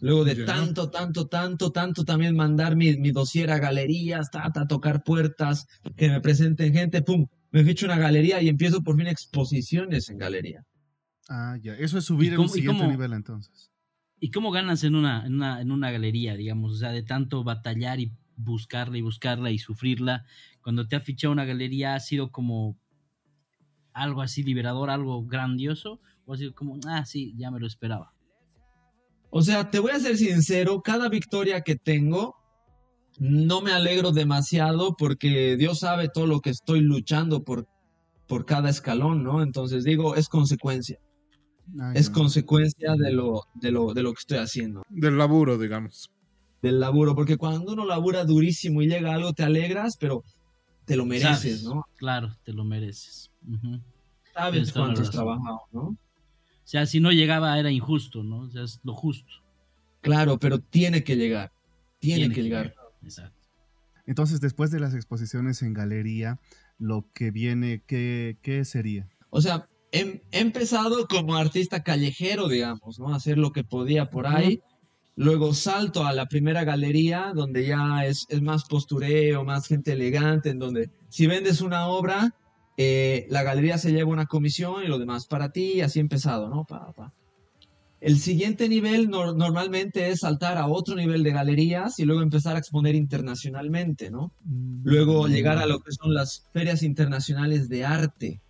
Luego 0.00 0.24
de 0.24 0.44
tanto, 0.44 0.90
tanto, 0.90 1.28
tanto, 1.28 1.70
tanto 1.70 2.04
también 2.04 2.36
mandar 2.36 2.76
mi, 2.76 2.96
mi 2.98 3.10
dossier 3.10 3.50
a 3.50 3.58
galerías, 3.58 4.30
ta, 4.30 4.50
ta, 4.52 4.66
tocar 4.66 5.02
puertas, 5.02 5.66
que 5.96 6.10
me 6.10 6.20
presenten 6.20 6.74
gente, 6.74 7.00
pum, 7.00 7.26
me 7.52 7.64
ficho 7.64 7.86
una 7.86 7.96
galería 7.96 8.42
y 8.42 8.48
empiezo 8.48 8.82
por 8.82 8.98
fin 8.98 9.06
exposiciones 9.06 10.10
en 10.10 10.18
galería. 10.18 10.64
Ah, 11.28 11.56
ya. 11.62 11.74
Eso 11.74 11.98
es 11.98 12.04
subir 12.04 12.30
¿Y 12.30 12.34
a 12.34 12.36
cómo- 12.36 12.48
un 12.48 12.50
y 12.50 12.54
siguiente 12.60 12.78
cómo- 12.80 12.90
nivel 12.90 13.12
entonces. 13.12 13.70
¿Y 14.20 14.30
cómo 14.30 14.50
ganas 14.50 14.84
en 14.84 14.94
una, 14.94 15.26
en 15.26 15.34
una, 15.34 15.60
en 15.60 15.70
una 15.70 15.90
galería, 15.90 16.34
digamos? 16.36 16.72
O 16.72 16.76
sea, 16.76 16.92
de 16.92 17.02
tanto 17.02 17.44
batallar 17.44 18.00
y 18.00 18.12
buscarla 18.36 18.96
y 18.98 19.02
buscarla 19.02 19.50
y 19.50 19.58
sufrirla. 19.58 20.24
Cuando 20.62 20.86
te 20.86 20.96
ha 20.96 21.00
fichado 21.00 21.32
una 21.32 21.44
galería, 21.44 21.94
¿ha 21.94 22.00
sido 22.00 22.30
como 22.30 22.78
algo 23.92 24.22
así 24.22 24.42
liberador, 24.42 24.90
algo 24.90 25.24
grandioso? 25.26 26.00
¿O 26.26 26.34
ha 26.34 26.36
sido 26.36 26.54
como, 26.54 26.78
ah, 26.86 27.04
sí, 27.04 27.34
ya 27.36 27.50
me 27.50 27.60
lo 27.60 27.66
esperaba? 27.66 28.12
O 29.30 29.42
sea, 29.42 29.70
te 29.70 29.78
voy 29.78 29.90
a 29.90 29.98
ser 30.00 30.16
sincero, 30.16 30.80
cada 30.80 31.08
victoria 31.08 31.60
que 31.62 31.76
tengo, 31.76 32.36
no 33.18 33.60
me 33.60 33.72
alegro 33.72 34.10
demasiado 34.12 34.96
porque 34.96 35.56
Dios 35.56 35.80
sabe 35.80 36.08
todo 36.08 36.26
lo 36.26 36.40
que 36.40 36.50
estoy 36.50 36.80
luchando 36.80 37.42
por, 37.44 37.68
por 38.26 38.46
cada 38.46 38.70
escalón, 38.70 39.22
¿no? 39.22 39.42
Entonces 39.42 39.84
digo, 39.84 40.14
es 40.14 40.28
consecuencia. 40.28 40.98
Es 41.94 42.10
consecuencia 42.10 42.94
de 42.94 43.12
lo, 43.12 43.42
de, 43.54 43.70
lo, 43.70 43.94
de 43.94 44.02
lo 44.02 44.12
que 44.12 44.20
estoy 44.20 44.38
haciendo, 44.38 44.82
Del 44.88 45.16
laburo, 45.16 45.58
digamos. 45.58 46.10
del 46.62 46.78
laburo, 46.80 47.14
porque 47.14 47.36
cuando 47.36 47.72
uno 47.72 47.84
labura 47.84 48.24
durísimo 48.24 48.82
y 48.82 48.88
llega 48.88 49.14
algo, 49.14 49.32
te 49.32 49.42
alegras, 49.42 49.96
pero 49.98 50.22
te 50.84 50.96
lo 50.96 51.06
mereces, 51.06 51.62
Sabes, 51.62 51.64
¿no? 51.64 51.84
Claro, 51.96 52.34
te 52.44 52.52
lo 52.52 52.64
mereces. 52.64 53.30
Sabes 54.34 54.72
cuánto 54.72 55.02
has 55.02 55.10
trabajado, 55.10 55.60
¿no? 55.72 55.82
O 55.82 56.66
sea, 56.66 56.86
si 56.86 57.00
no 57.00 57.12
llegaba 57.12 57.58
era 57.58 57.70
injusto, 57.70 58.22
¿no? 58.22 58.40
O 58.40 58.50
sea, 58.50 58.62
es 58.62 58.80
lo 58.84 58.94
justo. 58.94 59.32
Claro, 60.00 60.38
pero 60.38 60.58
tiene 60.58 61.04
que 61.04 61.16
llegar, 61.16 61.50
tiene, 61.98 62.34
que, 62.34 62.42
llegar. 62.42 62.74
Exacto. 63.02 63.48
Entonces, 64.06 64.40
después 64.40 64.70
de 64.70 64.80
las 64.80 64.94
exposiciones 64.94 65.62
en 65.62 65.72
galería, 65.72 66.38
lo 66.78 67.06
que 67.14 67.30
viene, 67.30 67.82
¿qué, 67.86 68.38
qué 68.42 68.64
sería? 68.66 69.08
O 69.30 69.40
sea, 69.40 69.66
he, 69.98 70.22
he 70.32 70.40
empezado 70.40 71.06
como 71.06 71.36
artista 71.36 71.82
callejero, 71.82 72.48
digamos, 72.48 72.98
¿no? 72.98 73.14
Hacer 73.14 73.38
lo 73.38 73.50
que 73.52 73.64
podía 73.64 74.10
por 74.10 74.26
ahí. 74.26 74.60
Luego 75.16 75.54
salto 75.54 76.04
a 76.04 76.12
la 76.12 76.26
primera 76.26 76.64
galería, 76.64 77.32
donde 77.34 77.64
ya 77.66 78.04
es, 78.04 78.26
es 78.28 78.42
más 78.42 78.64
postureo, 78.64 79.44
más 79.44 79.66
gente 79.68 79.92
elegante, 79.92 80.50
en 80.50 80.58
donde 80.58 80.90
si 81.08 81.26
vendes 81.28 81.60
una 81.60 81.86
obra, 81.86 82.34
eh, 82.76 83.26
la 83.30 83.44
galería 83.44 83.78
se 83.78 83.92
lleva 83.92 84.10
una 84.10 84.26
comisión 84.26 84.82
y 84.82 84.88
lo 84.88 84.98
demás 84.98 85.26
para 85.26 85.50
ti, 85.52 85.74
y 85.76 85.80
así 85.82 86.00
he 86.00 86.02
empezado, 86.02 86.48
¿no? 86.48 86.64
Pa, 86.64 86.92
pa. 86.92 87.12
El 88.00 88.18
siguiente 88.18 88.68
nivel 88.68 89.08
nor- 89.08 89.34
normalmente 89.36 90.08
es 90.10 90.20
saltar 90.20 90.58
a 90.58 90.66
otro 90.66 90.94
nivel 90.96 91.22
de 91.22 91.30
galerías 91.30 91.98
y 92.00 92.04
luego 92.04 92.20
empezar 92.20 92.56
a 92.56 92.58
exponer 92.58 92.94
internacionalmente, 92.96 94.10
¿no? 94.10 94.32
Luego 94.82 95.26
llegar 95.28 95.58
a 95.58 95.66
lo 95.66 95.78
que 95.80 95.92
son 95.92 96.12
las 96.12 96.44
ferias 96.52 96.82
internacionales 96.82 97.68
de 97.68 97.84
arte. 97.84 98.40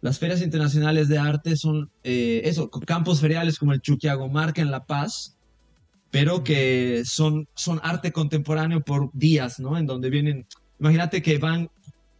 Las 0.00 0.18
ferias 0.18 0.42
internacionales 0.42 1.08
de 1.08 1.18
arte 1.18 1.56
son 1.56 1.90
eh, 2.04 2.42
eso, 2.44 2.70
campos 2.70 3.20
feriales 3.20 3.58
como 3.58 3.72
el 3.72 3.80
Chuquiagomarca 3.80 4.62
en 4.62 4.70
La 4.70 4.84
Paz, 4.84 5.36
pero 6.10 6.44
que 6.44 7.02
son, 7.04 7.48
son 7.54 7.80
arte 7.82 8.12
contemporáneo 8.12 8.80
por 8.82 9.10
días, 9.12 9.58
¿no? 9.58 9.76
En 9.76 9.86
donde 9.86 10.10
vienen, 10.10 10.46
imagínate 10.78 11.22
que 11.22 11.38
van 11.38 11.70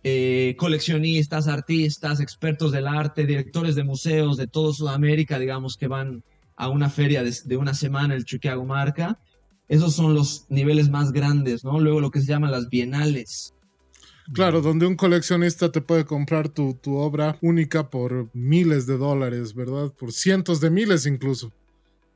eh, 0.04 0.54
coleccionistas, 0.58 1.48
artistas, 1.48 2.20
expertos 2.20 2.72
del 2.72 2.86
arte, 2.86 3.26
directores 3.26 3.74
de 3.74 3.84
museos 3.84 4.36
de 4.36 4.46
toda 4.46 4.72
Sudamérica, 4.72 5.38
digamos, 5.38 5.76
que 5.76 5.88
van 5.88 6.22
a 6.56 6.68
una 6.68 6.88
feria 6.88 7.22
de, 7.22 7.34
de 7.44 7.56
una 7.56 7.74
semana, 7.74 8.14
el 8.14 8.24
Chuquiagomarca. 8.24 9.18
Esos 9.68 9.94
son 9.94 10.14
los 10.14 10.46
niveles 10.48 10.90
más 10.90 11.12
grandes, 11.12 11.64
¿no? 11.64 11.80
Luego 11.80 12.00
lo 12.00 12.10
que 12.10 12.20
se 12.20 12.26
llaman 12.26 12.52
las 12.52 12.68
bienales. 12.68 13.52
Claro, 14.32 14.60
donde 14.60 14.86
un 14.86 14.96
coleccionista 14.96 15.70
te 15.70 15.80
puede 15.80 16.04
comprar 16.04 16.48
tu, 16.48 16.74
tu 16.74 16.96
obra 16.96 17.38
única 17.42 17.90
por 17.90 18.28
miles 18.34 18.86
de 18.86 18.98
dólares, 18.98 19.54
¿verdad? 19.54 19.92
Por 19.92 20.12
cientos 20.12 20.60
de 20.60 20.70
miles 20.70 21.06
incluso. 21.06 21.52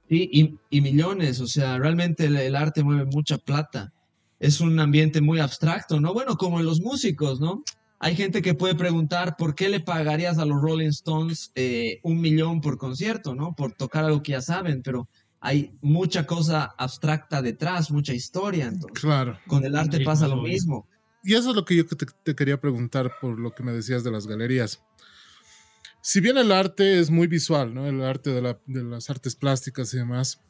Sí, 0.09 0.29
y, 0.33 0.59
y 0.71 0.81
millones, 0.81 1.41
o 1.41 1.47
sea, 1.47 1.79
realmente 1.79 2.25
el, 2.25 2.37
el 2.37 2.57
arte 2.57 2.83
mueve 2.83 3.05
mucha 3.05 3.39
plata. 3.39 3.93
Es 4.41 4.61
un 4.61 4.79
ambiente 4.81 5.21
muy 5.21 5.39
abstracto, 5.39 6.01
¿no? 6.01 6.13
Bueno, 6.13 6.37
como 6.37 6.59
en 6.59 6.67
los 6.67 6.81
músicos, 6.81 7.41
¿no? 7.41 7.63
Hay 8.01 8.17
gente 8.17 8.43
que 8.43 8.55
puede 8.55 8.75
preguntar 8.75 9.37
por 9.37 9.55
qué 9.55 9.69
le 9.69 9.81
pagarías 9.81 10.39
a 10.39 10.47
los 10.47 10.61
Rolling 10.61 10.89
Stones 10.89 11.53
eh, 11.55 12.01
un 12.03 12.21
millón 12.21 12.61
por 12.61 12.77
concierto, 12.79 13.35
¿no? 13.35 13.55
Por 13.55 13.75
tocar 13.75 14.05
algo 14.05 14.23
que 14.23 14.33
ya 14.33 14.41
saben, 14.41 14.83
pero 14.83 15.09
hay 15.41 15.73
mucha 15.81 16.27
cosa 16.27 16.75
abstracta 16.79 17.41
detrás, 17.43 17.91
mucha 17.91 18.15
historia. 18.15 18.67
Entonces, 18.67 19.01
Claro. 19.01 19.39
con 19.47 19.65
el 19.65 19.77
arte 19.77 19.99
Sí, 19.99 20.05
pasa 20.05 20.27
lo 20.27 20.43
mismo. 20.43 20.87
Y 21.23 21.35
eso 21.35 21.51
es 21.51 21.57
lo 21.57 21.65
que 21.65 21.77
yo 21.77 21.87
te, 21.87 22.35
quería 22.35 22.61
preguntar 22.61 23.13
por 23.21 23.39
lo 23.39 23.55
que 23.55 23.63
me 23.63 23.73
decías 23.73 24.05
de 24.05 24.11
las 24.11 24.27
galerías. 24.27 24.83
Si 26.03 26.21
bien 26.21 26.39
el 26.39 26.51
arte 26.51 26.99
es 26.99 27.11
muy 27.11 27.27
visual, 27.27 27.75
¿no? 27.75 27.87
El 27.87 28.03
arte 28.03 28.31
de 28.31 28.83
las 28.83 29.11
artes 29.11 29.37
plásticas 29.37 29.93
y 29.93 29.99
demás, 29.99 30.41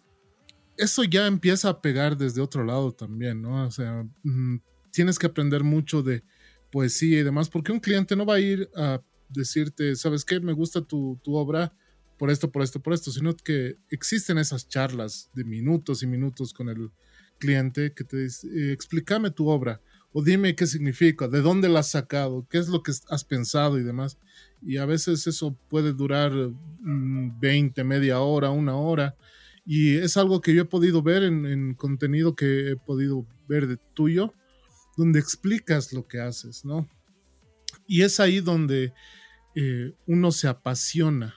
eso 0.76 1.04
ya 1.04 1.26
empieza 1.26 1.68
a 1.68 1.82
pegar 1.82 2.16
desde 2.16 2.40
otro 2.40 2.64
lado 2.64 2.92
también, 2.92 3.42
¿no? 3.42 3.66
O 3.66 3.70
sea, 3.70 4.06
mm, 4.22 4.58
tienes 4.92 5.18
que 5.18 5.26
aprender 5.26 5.64
mucho 5.64 6.02
de 6.02 6.22
poesía 6.70 7.20
y 7.20 7.22
demás, 7.22 7.48
porque 7.48 7.72
un 7.72 7.80
cliente 7.80 8.14
no 8.14 8.24
va 8.24 8.34
a 8.34 8.40
ir 8.40 8.70
a 8.76 9.00
decirte, 9.28 9.96
¿sabes 9.96 10.24
qué? 10.24 10.40
Me 10.40 10.52
gusta 10.52 10.80
tu, 10.80 11.20
tu 11.22 11.34
obra 11.34 11.74
por 12.16 12.30
esto, 12.30 12.50
por 12.50 12.62
esto, 12.62 12.80
por 12.80 12.92
esto, 12.92 13.10
sino 13.10 13.34
que 13.36 13.76
existen 13.90 14.38
esas 14.38 14.68
charlas 14.68 15.30
de 15.34 15.44
minutos 15.44 16.02
y 16.02 16.06
minutos 16.06 16.52
con 16.52 16.68
el 16.68 16.90
cliente 17.38 17.92
que 17.92 18.04
te 18.04 18.18
dice, 18.18 18.46
eh, 18.48 18.72
explícame 18.72 19.30
tu 19.30 19.48
obra 19.48 19.80
o 20.12 20.22
dime 20.22 20.54
qué 20.54 20.66
significa, 20.66 21.28
de 21.28 21.40
dónde 21.40 21.68
la 21.68 21.80
has 21.80 21.90
sacado, 21.90 22.46
qué 22.50 22.58
es 22.58 22.68
lo 22.68 22.82
que 22.82 22.92
has 23.08 23.24
pensado 23.24 23.78
y 23.78 23.82
demás. 23.82 24.18
Y 24.62 24.76
a 24.76 24.86
veces 24.86 25.26
eso 25.26 25.56
puede 25.68 25.92
durar 25.92 26.32
mm, 26.32 27.40
20, 27.40 27.84
media 27.84 28.20
hora, 28.20 28.50
una 28.50 28.76
hora. 28.76 29.16
Y 29.64 29.96
es 29.96 30.16
algo 30.16 30.40
que 30.40 30.54
yo 30.54 30.62
he 30.62 30.66
podido 30.66 31.02
ver 31.02 31.22
en, 31.22 31.46
en 31.46 31.74
contenido 31.74 32.34
que 32.34 32.70
he 32.70 32.76
podido 32.76 33.26
ver 33.48 33.66
de 33.66 33.76
tuyo, 33.94 34.34
donde 34.96 35.20
explicas 35.20 35.92
lo 35.92 36.06
que 36.06 36.20
haces, 36.20 36.64
¿no? 36.64 36.88
Y 37.86 38.02
es 38.02 38.20
ahí 38.20 38.40
donde 38.40 38.92
eh, 39.54 39.92
uno 40.06 40.30
se 40.30 40.46
apasiona, 40.48 41.34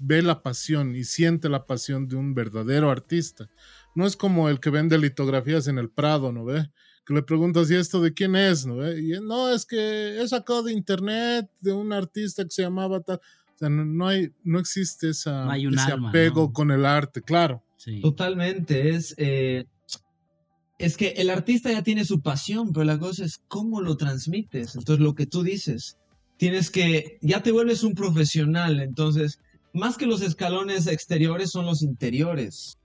ve 0.00 0.22
la 0.22 0.42
pasión 0.42 0.94
y 0.94 1.04
siente 1.04 1.48
la 1.48 1.66
pasión 1.66 2.08
de 2.08 2.16
un 2.16 2.34
verdadero 2.34 2.90
artista. 2.90 3.50
No 3.94 4.06
es 4.06 4.16
como 4.16 4.48
el 4.48 4.60
que 4.60 4.70
vende 4.70 4.96
litografías 4.98 5.66
en 5.66 5.78
el 5.78 5.90
Prado, 5.90 6.32
¿no 6.32 6.44
ve? 6.44 6.70
Que 7.08 7.14
le 7.14 7.22
preguntas, 7.22 7.70
¿y 7.70 7.74
esto 7.74 8.02
de 8.02 8.12
quién 8.12 8.36
es? 8.36 8.66
¿No 8.66 8.76
ve? 8.76 9.00
Y 9.00 9.12
no, 9.22 9.48
es 9.50 9.64
que 9.64 10.20
he 10.20 10.28
sacado 10.28 10.64
de 10.64 10.74
internet 10.74 11.48
de 11.58 11.72
un 11.72 11.90
artista 11.90 12.44
que 12.44 12.50
se 12.50 12.60
llamaba 12.60 13.00
tal. 13.00 13.16
O 13.16 13.58
sea, 13.58 13.70
no, 13.70 13.82
no 13.86 14.06
hay, 14.06 14.30
no 14.44 14.58
existe 14.58 15.08
esa, 15.08 15.46
No 15.46 15.52
hay 15.52 15.66
un 15.66 15.72
ese 15.72 15.90
alma, 15.90 16.10
apego 16.10 16.42
¿no? 16.42 16.52
con 16.52 16.70
el 16.70 16.84
arte, 16.84 17.22
claro. 17.22 17.64
Sí. 17.78 18.02
Totalmente, 18.02 18.90
es, 18.90 19.14
eh, 19.16 19.64
es 20.78 20.98
que 20.98 21.14
el 21.16 21.30
artista 21.30 21.72
ya 21.72 21.82
tiene 21.82 22.04
su 22.04 22.20
pasión, 22.20 22.74
pero 22.74 22.84
la 22.84 22.98
cosa 22.98 23.24
es 23.24 23.40
cómo 23.48 23.80
lo 23.80 23.96
transmites. 23.96 24.76
Entonces, 24.76 25.02
lo 25.02 25.14
que 25.14 25.24
tú 25.24 25.42
dices, 25.42 25.96
tienes 26.36 26.70
que, 26.70 27.16
ya 27.22 27.42
te 27.42 27.52
vuelves 27.52 27.84
un 27.84 27.94
profesional, 27.94 28.80
entonces, 28.80 29.40
más 29.72 29.96
que 29.96 30.04
los 30.04 30.20
escalones 30.20 30.86
exteriores 30.86 31.52
son 31.52 31.64
los 31.64 31.80
interiores. 31.80 32.76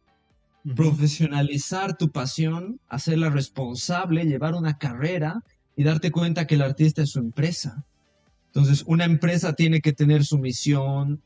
Profesionalizar 0.76 1.98
tu 1.98 2.12
pasión, 2.12 2.80
hacerla 2.88 3.30
responsable, 3.30 4.26
llevar 4.26 4.56
una 4.56 4.78
carrera 4.78 5.44
y 5.76 5.84
darte 5.84 6.12
cuenta 6.12 6.48
que 6.48 6.56
el 6.56 6.62
artista 6.62 7.02
es 7.02 7.12
su 7.12 7.20
empresa. 7.20 7.84
Entonces, 8.48 8.84
una 8.88 9.06
empresa 9.06 9.54
tiene 9.54 9.82
que 9.82 9.94
tener 9.94 10.24
su 10.24 10.38
misión, 10.38 11.22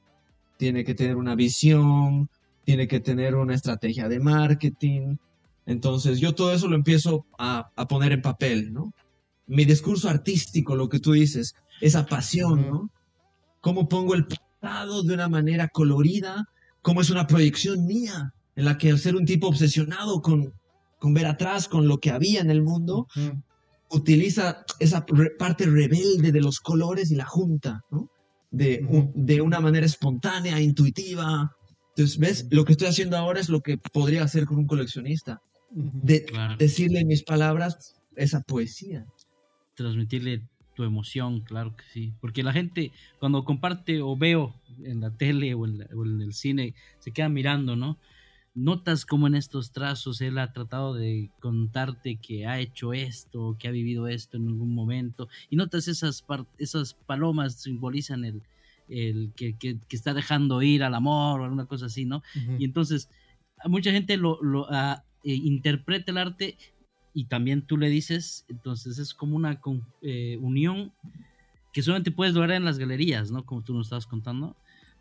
tiene 0.58 0.84
que 0.84 0.96
tener 0.96 1.18
una 1.18 1.36
visión, 1.36 2.30
tiene 2.64 2.88
que 2.88 3.00
tener 3.00 3.36
una 3.36 3.54
estrategia 3.54 4.08
de 4.10 4.20
marketing. 4.20 5.18
Entonces, 5.66 6.20
yo 6.20 6.34
todo 6.34 6.54
eso 6.54 6.68
lo 6.68 6.76
empiezo 6.76 7.26
a, 7.38 7.70
a 7.76 7.88
poner 7.88 8.14
en 8.14 8.22
papel, 8.22 8.74
¿no? 8.74 8.94
Mi 9.46 9.66
discurso 9.66 10.10
artístico, 10.10 10.76
lo 10.76 10.90
que 10.90 11.00
tú 11.00 11.12
dices, 11.12 11.56
esa 11.82 12.06
pasión. 12.06 12.68
¿no? 12.70 12.90
Cómo 13.62 13.88
pongo 13.88 14.16
el 14.16 14.26
pasado 14.26 15.04
de 15.04 15.14
una 15.14 15.28
manera 15.28 15.68
colorida, 15.68 16.46
cómo 16.82 17.02
es 17.02 17.10
una 17.10 17.28
proyección 17.28 17.86
mía, 17.86 18.34
en 18.58 18.66
la 18.66 18.78
que 18.78 18.90
al 18.92 19.00
ser 19.00 19.16
un 19.16 19.26
tipo 19.26 19.48
obsesionado 19.48 20.22
con, 20.22 20.52
con 21.00 21.14
ver 21.14 21.28
atrás, 21.28 21.68
con 21.70 21.88
lo 21.88 22.00
que 22.00 22.12
había 22.12 22.42
en 22.42 22.52
el 22.52 22.62
mundo, 22.62 23.08
Ujú. 23.16 23.42
utiliza 23.92 24.66
esa 24.80 25.06
re- 25.08 25.32
parte 25.38 25.66
rebelde 25.66 26.32
de 26.32 26.42
los 26.42 26.60
colores 26.60 27.10
y 27.12 27.16
la 27.16 27.26
junta, 27.26 27.82
¿no? 27.92 28.10
De, 28.52 28.84
un- 28.90 29.12
de 29.16 29.42
una 29.42 29.60
manera 29.60 29.86
espontánea, 29.86 30.60
intuitiva. 30.60 31.52
Entonces, 31.96 32.18
¿ves? 32.18 32.48
Lo 32.52 32.66
que 32.66 32.74
estoy 32.74 32.88
haciendo 32.88 33.16
ahora 33.18 33.40
es 33.40 33.50
lo 33.50 33.62
que 33.62 33.78
podría 33.78 34.24
hacer 34.24 34.46
con 34.46 34.58
un 34.58 34.68
coleccionista. 34.68 35.40
De 35.70 36.26
Claro. 36.26 36.56
decirle 36.58 37.00
en 37.02 37.08
mis 37.08 37.24
palabras 37.24 37.94
esa 38.16 38.42
poesía. 38.42 39.06
transmitirle 39.76 40.42
tu 40.76 40.84
emoción, 40.84 41.42
claro 41.42 41.76
que 41.76 41.84
sí. 41.94 42.14
Porque 42.20 42.42
la 42.42 42.52
gente, 42.52 42.92
cuando 43.20 43.44
comparte 43.44 44.02
o 44.02 44.16
veo 44.18 44.56
en 44.84 45.02
la 45.02 45.12
tele 45.12 45.54
o 45.54 45.66
en, 45.66 45.78
la- 45.80 45.88
o 45.96 46.04
en 46.06 46.20
el 46.22 46.34
cine, 46.34 46.74
se 47.00 47.12
queda 47.12 47.30
mirando, 47.30 47.76
¿no? 47.76 47.98
Notas 48.60 49.06
como 49.06 49.28
en 49.28 49.36
estos 49.36 49.72
trazos 49.72 50.20
él 50.20 50.40
ha 50.40 50.52
tratado 50.52 50.96
de 50.96 51.30
contarte 51.40 52.16
que 52.16 52.48
ha 52.48 52.60
hecho 52.60 52.92
esto, 52.92 53.56
que 53.60 53.68
ha 53.68 53.72
vivido 53.72 54.08
esto 54.08 54.38
en 54.38 54.48
algún 54.48 54.74
momento, 54.74 55.30
y 55.52 55.56
notas 55.58 55.88
esas, 55.88 56.24
par- 56.24 56.48
esas 56.58 56.96
palomas 56.96 57.62
simbolizan 57.62 58.26
el, 58.26 58.42
el 58.90 59.32
que, 59.36 59.54
que- 59.58 59.78
que 59.88 59.96
está 59.96 60.16
dejando 60.16 60.64
ir 60.64 60.82
al 60.84 60.96
amor 60.96 61.40
o 61.40 61.44
alguna 61.44 61.68
cosa 61.68 61.86
así, 61.86 62.06
¿no? 62.06 62.24
Y 62.58 62.66
entonces, 62.66 63.10
a 63.64 63.68
mucha 63.70 63.92
gente 63.92 64.18
lo, 64.18 64.42
lo, 64.42 64.66
ah, 64.72 65.04
eh, 65.24 65.34
interpreta 65.36 66.10
el 66.12 66.18
arte 66.18 66.58
y 67.14 67.26
también 67.26 67.62
tú 67.62 67.78
le 67.78 67.90
dices, 67.90 68.44
entonces 68.50 68.98
es 68.98 69.14
como 69.14 69.36
una 69.36 69.60
con- 69.62 69.86
eh, 70.02 70.38
unión 70.42 70.92
que 71.74 71.84
solamente 71.84 72.10
puedes 72.12 72.34
lograr 72.34 72.58
en 72.58 72.66
las 72.66 72.80
galerías, 72.80 73.30
¿no? 73.30 73.46
Como 73.46 73.62
tú 73.62 73.76
nos 73.76 73.86
estabas 73.88 74.08
contando. 74.08 74.56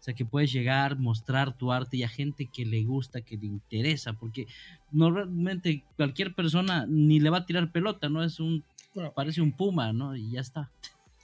O 0.07 0.09
sea, 0.09 0.15
que 0.15 0.25
puedes 0.25 0.53
llegar, 0.53 0.97
mostrar 1.01 1.57
tu 1.59 1.73
arte 1.73 1.97
y 1.97 2.05
a 2.05 2.09
gente 2.09 2.47
que 2.47 2.65
le 2.65 2.85
gusta, 2.85 3.23
que 3.23 3.37
le 3.37 3.47
interesa, 3.47 4.13
porque 4.13 4.47
normalmente 4.93 5.83
cualquier 5.97 6.33
persona 6.33 6.87
ni 6.89 7.19
le 7.19 7.29
va 7.31 7.39
a 7.39 7.47
tirar 7.47 7.73
pelota, 7.73 8.09
¿no? 8.09 8.23
Es 8.23 8.39
un, 8.39 8.63
parece 9.17 9.41
un 9.41 9.51
puma, 9.51 9.93
¿no? 9.93 10.15
Y 10.17 10.31
ya 10.31 10.41
está. 10.41 10.71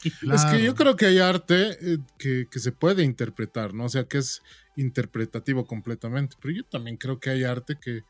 Es 0.32 0.44
que 0.46 0.64
yo 0.64 0.74
creo 0.74 0.96
que 0.96 1.06
hay 1.06 1.18
arte 1.20 1.76
eh, 1.80 1.98
que, 2.18 2.48
que 2.50 2.58
se 2.58 2.72
puede 2.72 3.04
interpretar, 3.04 3.72
¿no? 3.72 3.84
O 3.84 3.88
sea, 3.88 4.02
que 4.02 4.18
es 4.18 4.42
interpretativo 4.76 5.64
completamente. 5.64 6.34
Pero 6.40 6.52
yo 6.56 6.64
también 6.64 6.96
creo 6.96 7.20
que 7.20 7.30
hay 7.30 7.44
arte 7.44 7.76
que, 7.80 8.00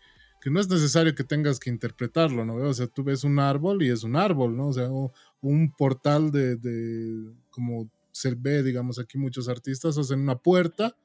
que 0.41 0.49
no 0.51 0.59
es 0.59 0.71
necesario 0.71 1.15
que 1.15 1.23
tengas 1.23 1.61
que 1.61 1.69
interpretarlo, 1.69 2.47
¿no? 2.47 2.55
O 2.55 2.73
sea, 2.73 2.87
tú 2.87 3.05
ves 3.05 3.25
un 3.25 3.39
árbol 3.39 3.83
y 3.83 3.91
es 3.91 4.05
un 4.05 4.17
árbol, 4.17 4.57
¿no? 4.57 4.69
O 4.69 4.73
sea, 4.73 4.91
o- 4.91 5.13
un 5.43 5.71
portal 5.71 6.31
de, 6.33 6.57
de- 6.57 7.31
como 7.51 7.91
se 8.13 8.35
ve, 8.37 8.63
digamos, 8.63 8.99
aquí 9.01 9.19
muchos 9.19 9.49
artistas 9.49 9.99
hacen 9.99 10.21
una 10.21 10.37
puerta 10.37 10.97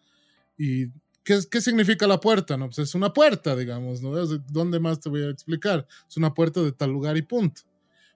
y 0.57 0.87
¿qué, 1.23 1.39
qué 1.49 1.61
significa 1.61 2.05
la 2.05 2.19
puerta? 2.19 2.57
No, 2.57 2.65
pues 2.67 2.79
es 2.79 2.93
una 2.95 3.11
puerta, 3.13 3.55
digamos, 3.55 4.01
¿no? 4.01 4.11
¿Dónde 4.51 4.79
más 4.79 4.99
te 4.99 5.09
voy 5.09 5.23
a 5.23 5.29
explicar? 5.29 5.87
Es 6.09 6.17
una 6.17 6.33
puerta 6.33 6.61
de 6.61 6.71
tal 6.71 6.91
lugar 6.91 7.17
y 7.17 7.21
punto. 7.23 7.61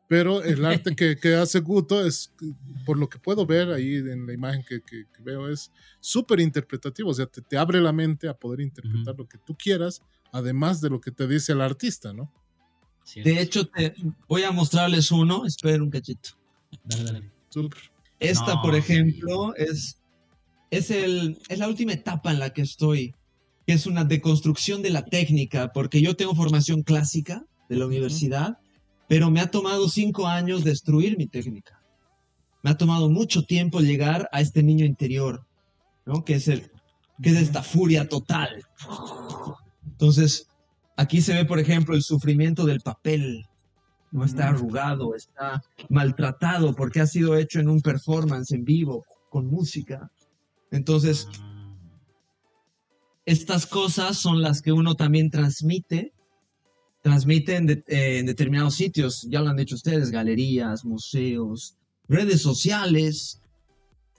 Pero 0.08 0.44
el 0.44 0.66
arte 0.66 0.94
que, 0.96 1.16
que 1.16 1.36
hace 1.36 1.60
Guto 1.62 2.06
es, 2.06 2.34
por 2.86 2.98
lo 3.00 3.08
que 3.08 3.18
puedo 3.18 3.46
ver 3.46 3.72
ahí 3.72 3.96
en 3.96 4.28
la 4.28 4.34
imagen 4.34 4.64
que, 4.68 4.82
que- 4.82 5.06
que 5.16 5.24
veo, 5.24 5.48
es 5.50 5.72
súper 6.02 6.40
interpretativo. 6.42 7.10
O 7.10 7.14
sea, 7.14 7.28
te, 7.28 7.42
te 7.42 7.58
abre 7.58 7.80
la 7.80 7.94
mente 7.94 8.28
a 8.28 8.34
poder 8.34 8.60
interpretar 8.62 9.16
lo 9.18 9.26
que 9.28 9.38
tú 9.38 9.56
quieras, 9.56 10.02
además 10.34 10.82
de 10.82 10.90
lo 10.90 11.00
que 11.00 11.12
te 11.12 11.28
dice 11.28 11.54
el 11.54 11.62
artista, 11.62 12.12
¿no? 12.12 12.30
¿cierto? 13.06 13.30
De 13.30 13.42
hecho, 13.42 13.68
te, 13.68 13.96
voy 14.28 14.44
a 14.44 14.52
mostrarles 14.52 15.12
uno. 15.12 15.46
Esperen 15.46 15.82
un 15.84 15.90
cachito. 15.92 16.32
Dale, 16.84 17.04
dale. 17.04 17.32
Súper. 17.50 17.91
Esta, 18.22 18.56
No, 18.56 18.62
por 18.62 18.76
ejemplo, 18.76 19.56
es, 19.56 19.98
es, 20.70 20.92
el, 20.92 21.40
es 21.50 21.60
la 21.60 21.68
última 21.68 21.94
etapa 21.94 22.32
en 22.32 22.40
la 22.40 22.52
que 22.52 22.62
estoy, 22.62 23.16
que 23.66 23.74
es 23.74 23.88
una 23.88 24.06
deconstrucción 24.06 24.84
de 24.84 24.92
la 24.92 25.04
técnica, 25.04 25.72
porque 25.74 26.02
yo 26.02 26.16
tengo 26.16 26.36
formación 26.36 26.84
clásica 26.84 27.44
de 27.68 27.76
la 27.78 27.88
universidad, 27.88 28.60
pero 29.08 29.32
me 29.32 29.42
ha 29.42 29.50
tomado 29.50 29.90
cinco 29.90 30.28
años 30.28 30.64
destruir 30.64 31.18
mi 31.18 31.26
técnica. 31.28 31.82
Me 32.62 32.70
ha 32.70 32.78
tomado 32.78 33.10
mucho 33.10 33.44
tiempo 33.44 33.80
llegar 33.80 34.30
a 34.32 34.40
este 34.40 34.62
niño 34.62 34.86
interior, 34.86 35.48
¿no? 36.06 36.24
Que 36.24 36.36
es, 36.36 36.48
el, 36.48 36.70
que 37.22 37.32
es 37.32 37.38
esta 37.38 37.64
furia 37.64 38.08
total. 38.08 38.64
Entonces, 39.84 40.48
aquí 40.96 41.22
se 41.22 41.34
ve, 41.34 41.46
por 41.46 41.60
ejemplo, 41.60 41.96
el 41.96 42.04
sufrimiento 42.04 42.66
del 42.66 42.82
papel. 42.82 43.48
No 44.12 44.26
está 44.26 44.50
arrugado, 44.50 45.16
está 45.16 45.64
maltratado 45.90 46.76
porque 46.76 47.00
ha 47.00 47.08
sido 47.08 47.36
hecho 47.38 47.60
en 47.60 47.70
un 47.70 47.82
performance 47.82 48.52
en 48.52 48.66
vivo, 48.66 49.06
con 49.30 49.48
música. 49.48 50.12
Entonces, 50.70 51.28
estas 53.26 53.66
cosas 53.66 54.18
son 54.18 54.42
las 54.42 54.62
que 54.62 54.72
uno 54.72 54.96
también 54.96 55.30
transmite, 55.30 56.14
transmite 57.02 57.56
en, 57.56 57.66
de- 57.68 57.84
eh, 57.88 58.20
en 58.20 58.26
determinados 58.26 58.76
sitios, 58.76 59.24
ya 59.30 59.42
lo 59.42 59.50
han 59.50 59.58
dicho 59.58 59.76
ustedes, 59.76 60.12
galerías, 60.12 60.84
museos, 60.86 61.78
redes 62.08 62.42
sociales. 62.42 63.42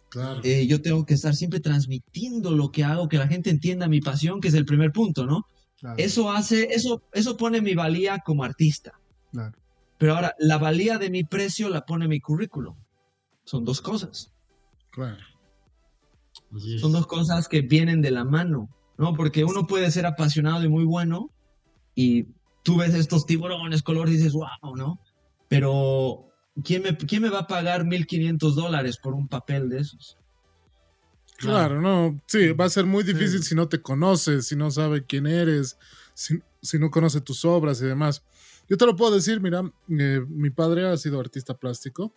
Claro. 0.09 0.41
Eh, 0.45 0.67
yo 0.67 0.81
tengo 0.83 1.05
que 1.05 1.15
estar 1.15 1.35
siempre 1.35 1.61
transmitiendo 1.61 2.51
lo 2.53 2.71
que 2.71 2.85
hago, 2.85 3.09
que 3.09 3.19
la 3.19 3.29
gente 3.29 3.51
entienda 3.51 3.89
mi 3.89 4.01
pasión, 4.01 4.41
que 4.41 4.49
es 4.49 4.55
el 4.55 4.65
primer 4.67 4.93
punto, 4.93 5.27
¿no? 5.27 5.47
Claro, 5.79 5.97
Eso 5.99 6.31
hace, 6.31 6.69
eso, 6.75 7.03
eso 7.13 7.37
pone 7.37 7.61
mi 7.61 7.75
valía 7.75 8.19
como 8.25 8.45
artista. 8.45 8.93
claro. 9.33 9.59
Pero 10.03 10.17
ahora, 10.17 10.35
la 10.41 10.59
valía 10.59 10.99
de 10.99 11.11
mi 11.11 11.23
precio 11.23 11.69
la 11.69 11.87
pone 11.87 12.09
mi 12.09 12.19
currículum. 12.19 12.75
Son 13.45 13.65
dos 13.65 13.81
cosas. 13.81 14.33
claro. 14.91 15.17
Así. 16.57 16.81
Son 16.81 16.91
dos 16.91 17.07
cosas 17.07 17.47
que 17.47 17.61
vienen 17.61 18.03
de 18.03 18.11
la 18.11 18.25
mano, 18.25 18.69
¿no? 18.99 19.15
Porque 19.15 19.45
uno 19.45 19.65
puede 19.69 19.93
ser 19.93 20.05
apasionado 20.07 20.65
y 20.65 20.69
muy 20.69 20.85
bueno 20.85 21.31
y 21.95 22.25
tú 22.65 22.79
ves 22.79 22.95
estos 22.95 23.27
tiburones 23.27 23.85
colores 23.85 24.15
y 24.15 24.17
dices, 24.17 24.33
wow, 24.33 24.75
¿no? 24.77 24.99
Pero 25.47 26.27
¿quién 26.65 26.83
me, 26.83 26.97
quién 26.97 27.23
me 27.23 27.29
va 27.31 27.39
a 27.41 27.47
pagar 27.47 27.85
1.500 27.85 28.55
dólares 28.57 28.99
por 29.01 29.15
un 29.15 29.29
papel 29.29 29.69
de 29.69 29.79
esos? 29.83 30.19
Claro, 31.39 31.81
no, 31.81 32.21
sí, 32.27 32.51
va 32.51 32.65
a 32.65 32.71
ser 32.71 32.87
muy 32.87 33.05
Sí. 33.05 33.13
difícil 33.13 33.45
si 33.45 33.55
no 33.55 33.69
te 33.69 33.81
conoce, 33.81 34.43
si 34.43 34.57
no 34.57 34.69
sabe 34.73 35.07
quién 35.07 35.29
eres, 35.29 35.79
si, 36.15 36.41
si 36.61 36.81
no 36.81 36.91
conoce 36.91 37.21
tus 37.21 37.45
obras 37.45 37.81
y 37.81 37.85
demás. 37.85 38.25
Yo 38.69 38.77
te 38.77 38.87
lo 38.87 38.97
puedo 38.97 39.15
decir, 39.15 39.41
mira, 39.41 39.63
eh, 39.89 40.25
mi 40.29 40.51
padre 40.51 40.87
ha 40.87 40.97
sido 40.97 41.21
artista 41.21 41.55
plástico, 41.59 42.15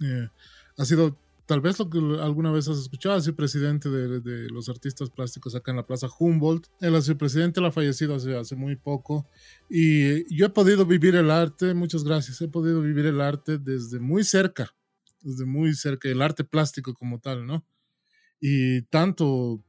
eh, 0.00 0.28
ha 0.76 0.84
sido 0.84 1.16
tal 1.48 1.62
vez 1.62 1.78
lo 1.78 1.88
que 1.88 1.98
alguna 1.98 2.52
vez 2.52 2.68
has 2.68 2.78
escuchado, 2.78 3.16
ha 3.16 3.20
sido 3.22 3.34
presidente 3.34 3.88
de, 3.88 4.48
los 4.50 4.68
artistas 4.68 5.08
plásticos 5.08 5.54
acá 5.54 5.70
en 5.70 5.78
la 5.78 5.86
Plaza 5.86 6.08
Humboldt. 6.18 6.66
Él 6.80 6.94
ha 6.94 7.00
sido 7.00 7.16
presidente, 7.16 7.58
él 7.58 7.66
ha 7.66 7.72
fallecido 7.72 8.14
hace, 8.14 8.36
hace 8.36 8.54
muy 8.54 8.76
poco. 8.76 9.26
Y 9.70 10.34
yo 10.34 10.44
he 10.44 10.50
podido 10.50 10.84
vivir 10.84 11.16
el 11.16 11.30
arte, 11.30 11.72
muchas 11.72 12.04
gracias, 12.04 12.40
he 12.42 12.48
podido 12.48 12.82
vivir 12.82 13.06
el 13.06 13.22
arte 13.22 13.56
desde 13.56 13.98
muy 13.98 14.24
cerca, 14.24 14.74
desde 15.22 15.46
muy 15.46 15.74
cerca, 15.74 16.08
el 16.08 16.20
arte 16.20 16.44
plástico 16.44 16.92
como 16.92 17.18
tal, 17.18 17.46
¿no? 17.46 17.64
Y 18.40 18.82
tanto 18.82 19.64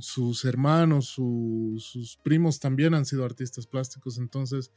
sus 0.00 0.44
hermanos, 0.44 1.06
su- 1.06 1.76
sus 1.78 2.16
primos 2.18 2.60
también 2.60 2.94
han 2.94 3.04
sido 3.06 3.24
artistas 3.24 3.66
plásticos, 3.66 4.18
entonces 4.18 4.70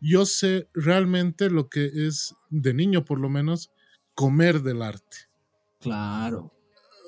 yo 0.00 0.26
sé 0.26 0.68
realmente 0.74 1.50
lo 1.50 1.68
que 1.68 1.90
es, 2.06 2.34
de 2.50 2.74
niño 2.74 3.04
por 3.04 3.20
lo 3.20 3.28
menos, 3.28 3.70
comer 4.14 4.62
del 4.62 4.82
arte 4.82 5.16
Claro. 5.78 6.52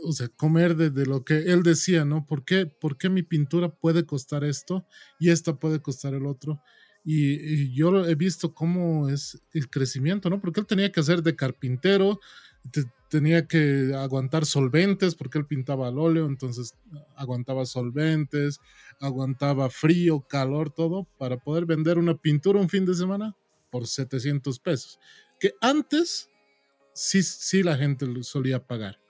o 0.05 0.13
sea, 0.13 0.29
comer 0.29 0.77
de, 0.77 0.91
de 0.91 1.07
lo 1.07 1.25
que 1.25 1.39
él 1.53 1.63
decía, 1.63 2.05
¿no? 2.05 2.27
¿Por 2.27 2.45
qué, 2.45 2.67
¿Por 2.67 2.99
qué 2.99 3.09
mi 3.09 3.23
pintura 3.23 3.75
puede 3.75 4.05
costar 4.05 4.43
esto 4.45 4.87
y 5.21 5.31
esta 5.31 5.59
puede 5.59 5.81
costar 5.81 6.15
el 6.15 6.27
otro? 6.27 6.61
Y, 7.05 7.35
y 7.35 7.75
yo 7.75 8.05
he 8.07 8.15
visto 8.15 8.55
cómo 8.55 9.09
es 9.09 9.41
el 9.53 9.71
crecimiento, 9.71 10.29
¿no? 10.31 10.41
Porque 10.41 10.61
él 10.61 10.67
tenía 10.67 10.91
que 10.91 11.01
hacer 11.01 11.23
de 11.23 11.37
carpintero, 11.37 12.19
te- 12.73 12.85
tenía 13.13 13.47
que 13.47 13.93
aguantar 13.95 14.47
solventes, 14.47 15.15
porque 15.15 15.37
él 15.37 15.45
pintaba 15.47 15.89
al 15.89 15.99
óleo, 15.99 16.25
entonces 16.25 16.73
aguantaba 17.15 17.67
solventes, 17.67 18.59
aguantaba 19.01 19.69
frío, 19.69 20.23
calor, 20.27 20.71
todo, 20.71 21.07
para 21.19 21.37
poder 21.37 21.67
vender 21.67 21.99
una 21.99 22.17
pintura 22.17 22.59
un 22.59 22.71
fin 22.71 22.87
de 22.87 22.95
semana 22.95 23.37
por 23.71 23.87
700 23.87 24.59
pesos. 24.61 24.99
Que 25.39 25.53
antes 25.61 26.31
sí, 26.95 27.23
sí 27.23 27.63
la 27.63 27.77
gente 27.77 28.07
lo 28.07 28.23
solía 28.23 28.67
pagar 28.67 29.03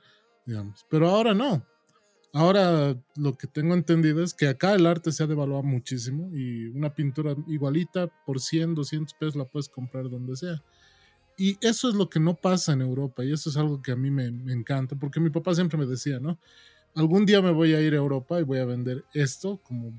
digamos. 0.45 0.85
Pero 0.91 1.09
ahora 1.09 1.33
no. 1.33 1.65
Ahora 2.35 2.97
lo 3.15 3.35
que 3.37 3.47
tengo 3.47 3.75
entendido 3.75 4.25
es 4.25 4.35
que 4.35 4.49
acá 4.49 4.75
el 4.75 4.87
arte 4.87 5.13
se 5.13 5.23
ha 5.23 5.27
devaluado 5.29 5.63
muchísimo 5.63 6.31
y 6.33 6.67
una 6.69 6.93
pintura 6.93 7.37
igualita 7.47 8.09
por 8.25 8.41
100, 8.41 8.75
200 8.75 9.15
pesos 9.15 9.37
la 9.37 9.45
puedes 9.45 9.69
comprar 9.69 10.09
donde 10.09 10.35
sea. 10.37 10.61
Y 11.37 11.57
eso 11.61 11.89
es 11.89 11.95
lo 11.95 12.09
que 12.09 12.21
no 12.21 12.35
pasa 12.35 12.73
en 12.73 12.83
Europa 12.83 13.25
y 13.25 13.33
eso 13.33 13.51
es 13.51 13.57
algo 13.57 13.81
que 13.83 13.93
a 13.93 13.97
mí 13.97 14.11
me, 14.11 14.31
me 14.31 14.53
encanta 14.53 14.97
porque 14.97 15.21
mi 15.21 15.31
papá 15.31 15.55
siempre 15.55 15.79
me 15.79 15.87
decía, 15.87 16.21
¿no? 16.21 16.39
Algún 16.95 17.25
día 17.25 17.41
me 17.41 17.53
voy 17.53 17.75
a 17.75 17.81
ir 17.81 17.95
a 17.95 17.97
Europa 17.97 18.39
y 18.39 18.43
voy 18.43 18.59
a 18.59 18.65
vender 18.65 19.05
esto 19.15 19.59
como, 19.63 19.93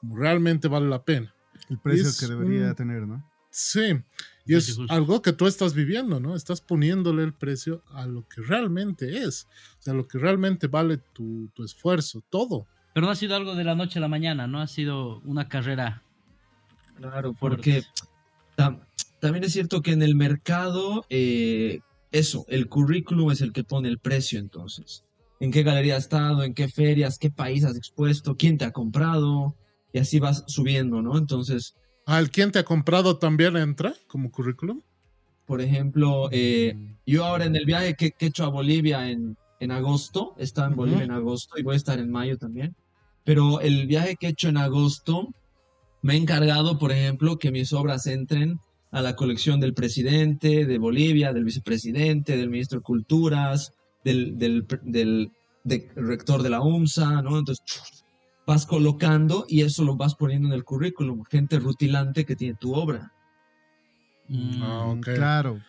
como 0.00 0.16
realmente 0.16 0.68
vale 0.68 0.88
la 0.88 1.02
pena. 1.02 1.34
El 1.70 1.78
precio 1.78 2.08
Es 2.08 2.20
que 2.20 2.26
debería 2.26 2.74
tener, 2.74 3.06
¿no? 3.06 3.24
Sí, 3.50 3.98
y 4.44 4.54
es 4.54 4.78
algo 4.90 5.22
que 5.22 5.32
tú 5.32 5.46
estás 5.46 5.72
viviendo, 5.72 6.20
¿no? 6.20 6.36
Estás 6.36 6.60
poniéndole 6.60 7.24
el 7.24 7.32
precio 7.32 7.82
a 7.90 8.06
lo 8.06 8.28
que 8.28 8.42
realmente 8.42 9.22
es, 9.24 9.48
o 9.80 9.82
sea, 9.82 9.94
lo 9.94 10.06
que 10.06 10.18
realmente 10.18 10.66
vale 10.66 10.98
tu, 10.98 11.48
tu 11.54 11.64
esfuerzo, 11.64 12.22
todo. 12.28 12.66
Pero 12.92 13.06
no 13.06 13.12
ha 13.12 13.16
sido 13.16 13.34
algo 13.34 13.54
de 13.54 13.64
la 13.64 13.74
noche 13.74 13.98
a 13.98 14.02
la 14.02 14.08
mañana, 14.08 14.46
no 14.46 14.60
ha 14.60 14.66
sido 14.66 15.20
una 15.20 15.48
carrera. 15.48 16.02
Claro, 16.96 17.32
porque 17.32 17.82
también 19.20 19.44
es 19.44 19.52
cierto 19.52 19.82
que 19.82 19.92
en 19.92 20.02
el 20.02 20.14
mercado, 20.14 21.04
eh, 21.10 21.80
eso, 22.12 22.44
el 22.48 22.68
currículum 22.68 23.30
es 23.30 23.40
el 23.40 23.52
que 23.52 23.64
pone 23.64 23.88
el 23.88 23.98
precio 23.98 24.38
entonces. 24.38 25.04
¿En 25.40 25.50
qué 25.50 25.62
galería 25.62 25.96
has 25.96 26.04
estado? 26.04 26.42
¿En 26.44 26.54
qué 26.54 26.68
ferias? 26.68 27.18
¿Qué 27.18 27.30
país 27.30 27.64
has 27.64 27.76
expuesto? 27.76 28.36
¿Quién 28.36 28.56
te 28.58 28.64
ha 28.64 28.72
comprado? 28.72 29.54
Y 29.92 29.98
así 29.98 30.18
vas 30.18 30.44
subiendo, 30.46 31.02
¿no? 31.02 31.18
Entonces, 31.18 31.74
Ah, 32.06 32.20
¿el 32.20 32.30
quién 32.30 32.52
te 32.52 32.60
ha 32.60 32.64
comprado 32.64 33.18
también 33.18 33.56
entra 33.56 33.94
como 34.06 34.30
currículum? 34.30 34.80
por 35.46 35.60
ejemplo, 35.60 36.28
eh, 36.32 36.74
Mm, 36.74 36.94
yo 37.06 37.24
ahora 37.24 37.44
en 37.44 37.54
el 37.54 37.64
viaje 37.66 37.94
que, 37.94 38.10
que 38.10 38.26
he 38.26 38.28
hecho 38.28 38.44
a 38.44 38.48
Bolivia 38.48 39.08
en, 39.10 39.36
en 39.60 39.70
agosto, 39.70 40.34
estaba 40.38 40.66
en. 40.68 40.74
Bolivia 40.76 41.04
en 41.04 41.12
agosto 41.12 41.56
y 41.58 41.62
voy 41.62 41.74
a 41.74 41.76
estar 41.76 41.98
en 42.00 42.10
mayo 42.10 42.36
también, 42.36 42.74
pero 43.24 43.60
el 43.60 43.86
viaje 43.86 44.16
que 44.16 44.26
he 44.26 44.30
hecho 44.30 44.48
en 44.48 44.56
agosto 44.56 45.28
me 46.02 46.14
he 46.14 46.16
encargado, 46.16 46.78
por 46.80 46.90
ejemplo, 46.90 47.38
que 47.38 47.52
mis 47.52 47.72
obras 47.72 48.06
entren 48.08 48.58
a 48.96 49.02
la 49.02 49.14
colección 49.14 49.60
del 49.60 49.74
presidente 49.74 50.64
de 50.64 50.78
Bolivia, 50.78 51.34
del 51.34 51.44
vicepresidente, 51.44 52.36
del 52.38 52.48
ministro 52.48 52.78
de 52.78 52.82
Culturas, 52.84 53.74
del, 54.02 54.38
del, 54.38 54.66
del- 54.84 55.30
del 55.64 55.88
rector 55.96 56.42
de 56.42 56.48
la 56.48 56.62
UMSA, 56.62 57.20
¿no? 57.20 57.38
Entonces 57.38 57.62
vas 58.46 58.64
colocando 58.64 59.44
y 59.48 59.62
eso 59.62 59.84
lo 59.84 59.96
vas 59.96 60.14
poniendo 60.14 60.48
en 60.48 60.54
el 60.54 60.64
currículum, 60.64 61.24
gente 61.24 61.58
rutilante 61.58 62.24
que 62.24 62.36
tiene 62.36 62.54
tu 62.54 62.72
obra. 62.74 63.12
Mm, 64.28 64.62
Ah. 64.62 64.94
Claro. 65.02 65.60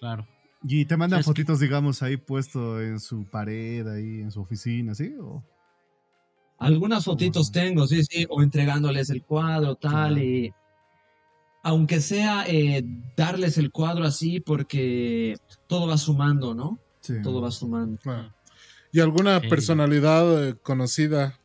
Claro. 0.00 0.26
Y 0.62 0.86
te 0.86 0.96
mandan 0.96 1.20
Es 1.20 1.26
que- 1.26 1.30
fotitos, 1.32 1.60
digamos, 1.60 2.02
ahí 2.02 2.16
puesto 2.16 2.80
en 2.80 3.00
su 3.00 3.24
pared, 3.26 3.86
ahí 3.86 4.20
en 4.22 4.30
su 4.30 4.40
oficina, 4.40 4.94
¿sí? 4.94 5.12
¿O? 5.20 5.44
Algunas 6.58 7.04
fotitos 7.04 7.52
tengo, 7.52 7.86
sí, 7.86 8.02
sí, 8.02 8.24
o 8.30 8.42
entregándoles 8.42 9.10
el 9.10 9.22
cuadro, 9.22 9.74
tal, 9.74 10.14
Claro. 10.14 10.24
y 10.24 10.52
aunque 11.66 12.00
sea 12.00 12.44
eh, 12.46 12.84
darles 13.16 13.58
el 13.58 13.72
cuadro 13.72 14.04
así, 14.04 14.38
porque 14.38 15.36
todo 15.66 15.88
va 15.88 15.98
sumando, 15.98 16.54
¿no? 16.54 16.78
Sí. 17.00 17.14
Todo 17.24 17.40
va 17.40 17.50
sumando. 17.50 17.98
Claro. 17.98 18.32
¿Y 18.92 19.00
alguna 19.00 19.40
personalidad 19.40 20.46
eh, 20.46 20.54
conocida, 20.62 21.40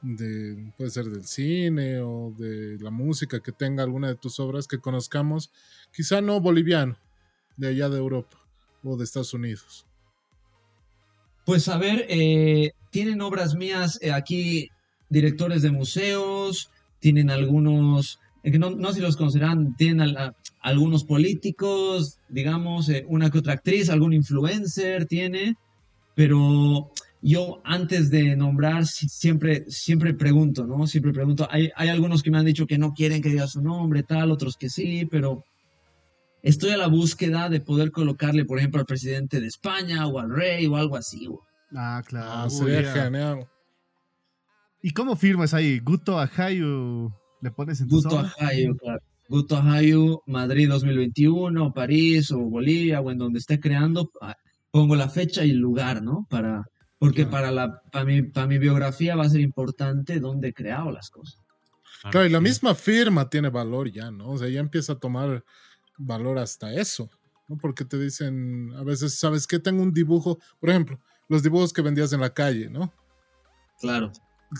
de, 0.00 0.72
puede 0.78 0.88
ser 0.88 1.04
del 1.10 1.26
cine 1.26 2.00
o 2.00 2.32
de 2.38 2.78
la 2.80 2.90
música, 2.90 3.40
que 3.40 3.52
tenga 3.52 3.82
alguna 3.82 4.08
de 4.08 4.14
tus 4.14 4.40
obras 4.40 4.66
que 4.66 4.78
conozcamos, 4.78 5.50
quizá 5.92 6.22
no 6.22 6.40
boliviano, 6.40 6.96
de 7.58 7.68
allá 7.68 7.90
de 7.90 7.98
Europa 7.98 8.38
o 8.82 8.96
de 8.96 9.04
Estados 9.04 9.34
Unidos? 9.34 9.84
Pues 11.44 11.68
a 11.68 11.76
ver, 11.76 12.06
eh, 12.08 12.72
tienen 12.88 13.20
obras 13.20 13.54
mías 13.54 13.98
eh, 14.00 14.10
aquí, 14.10 14.70
directores 15.10 15.60
de 15.60 15.70
museos, 15.70 16.70
tienen 16.98 17.28
algunos, 17.28 18.19
que 18.42 18.58
no, 18.58 18.70
no 18.70 18.88
sé 18.88 18.94
si 18.96 19.00
los 19.00 19.16
conocerán, 19.16 19.74
tienen 19.76 20.16
a- 20.16 20.34
algunos 20.60 21.04
políticos, 21.04 22.18
digamos, 22.28 22.88
eh, 22.88 23.04
una 23.08 23.30
que 23.30 23.38
otra 23.38 23.54
actriz, 23.54 23.90
algún 23.90 24.12
influencer 24.12 25.06
tiene, 25.06 25.56
pero 26.14 26.90
yo 27.22 27.60
antes 27.64 28.10
de 28.10 28.34
nombrar 28.36 28.86
si- 28.86 29.08
siempre, 29.08 29.64
siempre 29.68 30.14
pregunto, 30.14 30.66
¿no? 30.66 30.86
Siempre 30.86 31.12
pregunto, 31.12 31.46
hay, 31.50 31.70
hay 31.76 31.88
algunos 31.88 32.22
que 32.22 32.30
me 32.30 32.38
han 32.38 32.46
dicho 32.46 32.66
que 32.66 32.78
no 32.78 32.92
quieren 32.92 33.20
que 33.22 33.28
diga 33.30 33.46
su 33.46 33.62
nombre, 33.62 34.02
tal, 34.02 34.30
otros 34.30 34.56
que 34.56 34.68
sí, 34.70 35.06
pero 35.10 35.44
estoy 36.42 36.70
a 36.70 36.76
la 36.78 36.86
búsqueda 36.88 37.48
de 37.50 37.60
poder 37.60 37.90
colocarle, 37.90 38.44
por 38.46 38.58
ejemplo, 38.58 38.80
al 38.80 38.86
presidente 38.86 39.40
de 39.40 39.46
España 39.46 40.06
o 40.06 40.18
al 40.18 40.30
rey 40.30 40.66
o 40.66 40.76
algo 40.76 40.96
así. 40.96 41.26
güey. 41.26 41.40
Ah, 41.76 42.02
claro. 42.06 42.26
Ah, 42.32 42.50
sería 42.50 42.92
genial. 43.04 43.46
¿Y 44.82 44.90
cómo 44.92 45.14
firmas 45.14 45.52
ahí? 45.52 45.78
¿Guto 45.78 46.18
Ajayu 46.18 47.12
le 47.40 47.50
pones 47.50 47.80
en 47.80 47.88
tu 47.88 47.96
Guto 47.96 48.18
Ajayu, 48.18 48.76
claro. 48.76 49.00
Guto 49.28 49.56
Ajayu, 49.56 50.22
Madrid 50.26 50.68
2021, 50.68 51.72
París 51.72 52.30
o 52.32 52.38
Bolivia 52.38 53.00
o 53.00 53.10
en 53.10 53.18
donde 53.18 53.38
esté 53.38 53.60
creando, 53.60 54.10
pongo 54.70 54.96
la 54.96 55.08
fecha 55.08 55.44
y 55.44 55.50
el 55.50 55.58
lugar, 55.58 56.02
¿no? 56.02 56.26
Para, 56.28 56.64
porque 56.98 57.22
Claro. 57.22 57.30
para, 57.30 57.50
la, 57.50 57.82
para, 57.92 58.04
mi, 58.04 58.22
para 58.22 58.46
mi 58.46 58.58
biografía 58.58 59.16
va 59.16 59.24
a 59.24 59.30
ser 59.30 59.40
importante 59.40 60.20
dónde 60.20 60.48
he 60.48 60.52
creado 60.52 60.90
las 60.90 61.10
cosas. 61.10 61.40
Claro, 62.10 62.26
y 62.26 62.30
la 62.30 62.40
misma 62.40 62.74
firma 62.74 63.28
tiene 63.28 63.50
valor 63.50 63.90
ya, 63.90 64.10
¿no? 64.10 64.30
O 64.30 64.38
sea, 64.38 64.48
ya 64.48 64.60
empieza 64.60 64.94
a 64.94 64.98
tomar 64.98 65.44
valor 65.98 66.38
hasta 66.38 66.72
eso, 66.72 67.10
¿no? 67.46 67.58
Porque 67.58 67.84
te 67.84 67.98
dicen, 67.98 68.72
a 68.76 68.82
veces, 68.82 69.18
¿sabes 69.18 69.46
qué? 69.46 69.58
Tengo 69.58 69.82
un 69.82 69.92
dibujo, 69.92 70.38
por 70.58 70.70
ejemplo, 70.70 71.00
los 71.28 71.42
dibujos 71.42 71.72
que 71.72 71.82
vendías 71.82 72.12
en 72.12 72.20
la 72.20 72.32
calle, 72.32 72.70
¿no? 72.70 72.92
Claro. 73.80 74.10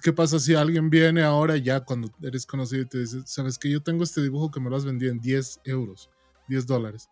¿Qué 0.02 0.12
pasa 0.12 0.38
si 0.38 0.54
alguien 0.54 0.88
viene 0.88 1.22
ahora 1.22 1.56
ya 1.56 1.80
cuando 1.80 2.10
eres 2.22 2.46
conocido 2.46 2.82
y 2.82 2.86
te 2.86 2.98
dice, 2.98 3.22
sabes 3.26 3.58
que 3.58 3.70
yo 3.70 3.82
tengo 3.82 4.04
este 4.04 4.22
dibujo 4.22 4.50
que 4.50 4.60
me 4.60 4.70
lo 4.70 4.76
has 4.76 4.84
vendido 4.84 5.10
en 5.12 5.20
10 5.20 5.60
euros, 5.64 6.10
10 6.48 6.66
dólares? 6.66 7.08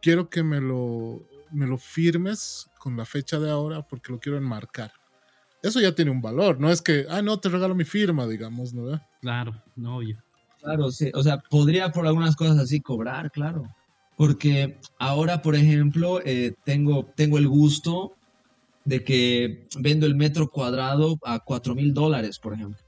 quiero 0.00 0.28
que 0.28 0.42
me 0.42 0.60
lo, 0.60 1.22
me 1.50 1.66
lo 1.66 1.78
firmes 1.78 2.68
con 2.78 2.96
la 2.96 3.04
fecha 3.04 3.38
de 3.38 3.50
ahora 3.50 3.82
porque 3.82 4.12
lo 4.12 4.18
quiero 4.18 4.38
enmarcar. 4.38 4.92
Eso 5.62 5.80
ya 5.80 5.94
tiene 5.94 6.10
un 6.10 6.22
valor, 6.22 6.58
no 6.58 6.70
es 6.70 6.80
que, 6.80 7.06
ah, 7.10 7.20
no, 7.20 7.38
te 7.38 7.50
regalo 7.50 7.74
mi 7.74 7.84
firma, 7.84 8.26
digamos, 8.26 8.72
¿no? 8.72 8.98
Claro, 9.20 9.62
no, 9.76 9.98
obvio. 9.98 10.22
Claro, 10.58 10.90
sí. 10.90 11.10
O 11.14 11.22
sea, 11.22 11.38
podría 11.38 11.92
por 11.92 12.06
algunas 12.06 12.34
cosas 12.34 12.58
así 12.58 12.80
cobrar, 12.80 13.30
claro. 13.30 13.64
Porque 14.16 14.78
ahora, 14.98 15.42
por 15.42 15.54
ejemplo, 15.54 16.20
eh, 16.24 16.54
tengo, 16.64 17.06
tengo 17.14 17.36
el 17.36 17.48
gusto 17.48 18.16
de 18.84 19.04
que 19.04 19.68
vendo 19.78 20.06
el 20.06 20.14
metro 20.16 20.50
cuadrado 20.50 21.18
a 21.24 21.40
4 21.40 21.74
mil 21.74 21.94
dólares, 21.94 22.38
por 22.38 22.54
ejemplo. 22.54 22.82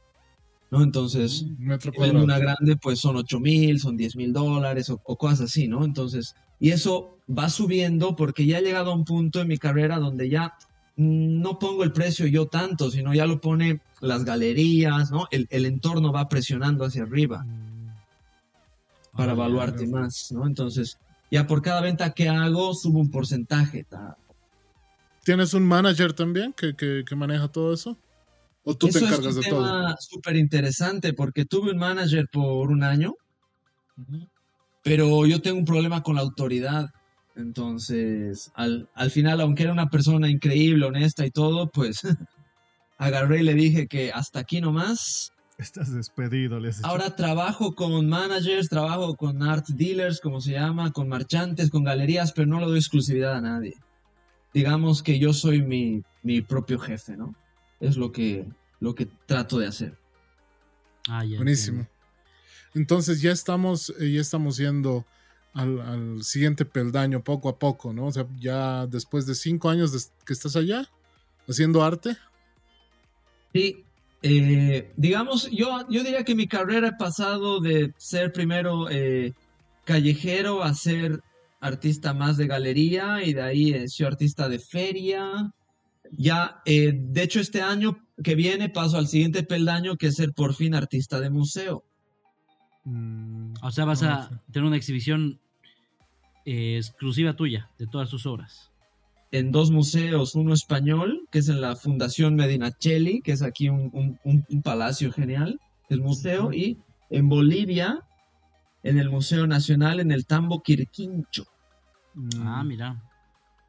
¿No? 0.70 0.82
Entonces, 0.82 1.47
Metro 1.59 1.93
si 1.93 2.01
vendo 2.01 2.24
una 2.24 2.38
grande, 2.38 2.76
pues 2.76 2.99
son 3.01 3.16
8 3.16 3.40
mil, 3.40 3.78
son 3.78 3.97
10 3.97 4.16
mil 4.16 4.32
dólares 4.32 4.88
o, 4.90 5.01
o 5.05 5.16
cosas 5.18 5.43
así, 5.43 5.68
¿no? 5.68 5.84
Entonces, 5.84 6.34
y 6.59 6.70
eso 6.70 7.18
va 7.28 7.51
subiendo 7.51 8.16
porque 8.16 8.47
ya 8.47 8.59
he 8.59 8.62
llegado 8.62 8.93
a 8.93 8.95
un 8.95 9.05
punto 9.05 9.40
en 9.40 9.49
mi 9.49 9.59
carrera 9.59 9.99
donde 9.99 10.30
ya 10.30 10.55
mm, 10.97 11.40
no 11.43 11.59
pongo 11.59 11.84
el 11.84 11.93
precio 11.93 12.26
yo 12.26 12.47
tanto, 12.49 12.90
sino 12.90 13.12
ya 13.14 13.26
lo 13.26 13.40
pone 13.40 13.80
las 14.01 14.24
galerías, 14.24 15.11
¿no? 15.11 15.26
El, 15.30 15.47
el 15.51 15.66
entorno 15.66 16.12
va 16.12 16.28
presionando 16.28 16.84
hacia 16.86 17.03
arriba 17.03 17.47
para 19.16 19.32
Ah, 19.32 19.34
evaluarte 19.34 19.86
ya. 19.86 19.88
más, 19.88 20.32
¿no? 20.32 20.47
Entonces, 20.47 20.99
ya 21.30 21.47
por 21.47 21.62
cada 21.62 21.80
venta 21.80 22.12
que 22.14 22.28
hago, 22.28 22.74
subo 22.74 23.01
un 23.01 23.11
porcentaje. 23.11 23.84
ta. 23.84 24.16
¿Tienes 25.25 25.55
un 25.55 25.64
manager 25.66 26.12
también 26.12 26.53
que, 26.53 26.75
que- 26.75 27.05
que 27.07 27.14
maneja 27.16 27.49
todo 27.49 27.73
eso? 27.73 27.97
¿O 28.64 28.75
tú 28.75 28.89
Eso 28.89 28.99
te 28.99 29.05
es 29.05 29.12
encargas 29.12 29.37
un 29.37 29.43
de 29.43 29.51
todo? 29.51 29.62
tema 29.62 29.97
súper 30.01 30.37
interesante 30.37 31.12
porque 31.12 31.45
tuve 31.45 31.73
un 31.73 31.79
manager 31.79 32.27
por 32.31 32.70
un 32.70 32.83
año, 32.83 33.12
pero 34.83 35.27
yo 35.27 35.41
tengo 35.41 35.59
un 35.59 35.64
problema 35.64 36.03
con 36.03 36.16
la 36.16 36.23
autoridad. 36.23 36.87
Entonces, 37.35 38.51
al, 38.55 38.89
al 38.95 39.11
final, 39.11 39.41
aunque 39.41 39.62
era 39.62 39.73
una 39.73 39.89
persona 39.89 40.29
increíble, 40.29 40.85
honesta 40.87 41.25
y 41.25 41.31
todo, 41.31 41.70
pues 41.70 42.01
agarré 42.99 43.41
y 43.41 43.45
le 43.45 43.55
dije 43.55 43.87
que 43.87 44.12
hasta 44.12 44.41
aquí 44.41 44.61
nomás. 44.61 45.31
Estás 45.59 45.95
despedido, 45.95 46.59
les. 46.61 46.83
Ahora 46.85 47.14
trabajo 47.14 47.75
con 47.75 48.09
managers, 48.09 48.68
trabajo 48.68 49.14
con 49.14 49.43
art 49.43 49.66
dealers, 49.68 50.20
como 50.20 50.41
se 50.41 50.53
llama, 50.53 50.91
con 50.91 51.09
marchantes, 51.09 51.70
con 51.70 51.85
galerías, 51.85 52.33
pero 52.33 52.49
no 52.49 52.61
le 52.61 52.66
doy 52.66 52.79
exclusividad 52.79 53.35
a 53.37 53.41
nadie. 53.41 53.75
Digamos 54.55 55.03
que 55.03 55.19
yo 55.19 55.33
soy 55.33 55.63
mi, 55.63 56.03
mi 56.23 56.43
propio 56.43 56.79
jefe, 56.79 57.17
¿no? 57.17 57.35
Es 57.81 57.97
lo 57.97 58.13
que, 58.13 58.47
lo 58.81 58.95
que 58.95 59.07
trato 59.27 59.59
de 59.59 59.67
hacer. 59.67 59.99
Ah, 61.09 61.25
ya 61.25 61.37
Buenísimo. 61.37 61.81
entiendo. 61.81 61.93
Entonces 62.75 63.21
ya 63.21 63.33
estamos, 63.33 63.93
eh, 63.99 64.13
ya 64.13 64.21
estamos 64.21 64.57
yendo 64.57 65.05
al, 65.55 65.81
al 65.81 66.23
siguiente 66.25 66.65
peldaño 66.65 67.23
poco 67.23 67.49
a 67.49 67.59
poco, 67.59 67.93
¿no? 67.93 68.07
O 68.07 68.13
sea, 68.13 68.27
ya 68.39 68.87
después 68.87 69.27
de 69.27 69.35
cinco 69.35 69.69
años 69.69 69.93
de- 69.93 70.11
que 70.25 70.33
estás 70.33 70.57
allá 70.57 70.89
haciendo 71.49 71.83
arte. 71.85 72.17
Sí, 73.53 73.85
eh, 74.23 74.91
digamos, 74.97 75.51
yo, 75.51 75.87
yo 75.91 76.03
diría 76.03 76.25
que 76.25 76.35
mi 76.35 76.47
carrera 76.47 76.89
he 76.89 76.93
pasado 76.97 77.61
de 77.61 77.93
ser 77.99 78.33
primero 78.33 78.89
eh, 78.89 79.35
callejero 79.85 80.63
a 80.63 80.73
ser 80.75 81.21
artista 81.63 82.13
más 82.13 82.37
de 82.37 82.47
galería 82.47 83.25
y 83.25 83.33
de 83.33 83.43
ahí 83.43 83.73
he 83.73 83.89
sido 83.89 84.09
artista 84.09 84.49
de 84.49 84.59
feria. 84.59 85.51
Ya, 86.11 86.61
eh, 86.67 86.93
de 86.95 87.23
hecho, 87.23 87.41
este 87.41 87.63
año 87.63 87.97
que 88.23 88.35
viene 88.35 88.69
paso 88.69 88.99
al 88.99 89.07
siguiente 89.09 89.43
peldaño 89.45 89.97
que 89.97 90.09
es 90.09 90.17
ser 90.17 90.33
por 90.35 90.55
fin 90.55 90.75
artista 90.75 91.21
de 91.21 91.31
museo. 91.31 91.85
Mm, 92.85 93.55
O 93.63 93.71
sea, 93.71 93.85
vas 93.85 94.03
no 94.03 94.11
a 94.11 94.29
sé. 94.29 94.35
tener 94.53 94.67
una 94.67 94.77
exhibición 94.77 95.41
eh, 96.45 96.77
exclusiva 96.77 97.35
tuya 97.35 97.71
de 97.79 97.87
todas 97.87 98.11
tus 98.11 98.27
obras. 98.27 98.69
en 99.35 99.51
dos 99.51 99.71
museos, 99.71 100.35
uno 100.35 100.53
español, 100.53 101.27
que 101.31 101.39
es 101.39 101.49
en 101.49 101.63
la 101.63 101.75
Fundación 101.75 102.35
Medinaceli, 102.35 103.23
que 103.23 103.33
es 103.33 103.41
aquí 103.41 103.71
un, 103.71 103.89
un- 103.95 104.19
un- 104.25 104.45
un 104.47 104.61
palacio 104.63 105.11
genial, 105.11 105.59
el 105.89 106.03
museo, 106.03 106.53
y 106.53 106.77
en 107.09 107.31
Bolivia, 107.31 108.01
en 108.83 108.99
el 108.99 109.09
Museo 109.09 109.47
Nacional, 109.47 110.01
en 110.01 110.11
el 110.13 110.27
Tambo 110.27 110.61
Quirquincho. 110.63 111.45
Mm, 112.15 112.47
Ah, 112.47 112.63
mira. 112.65 113.03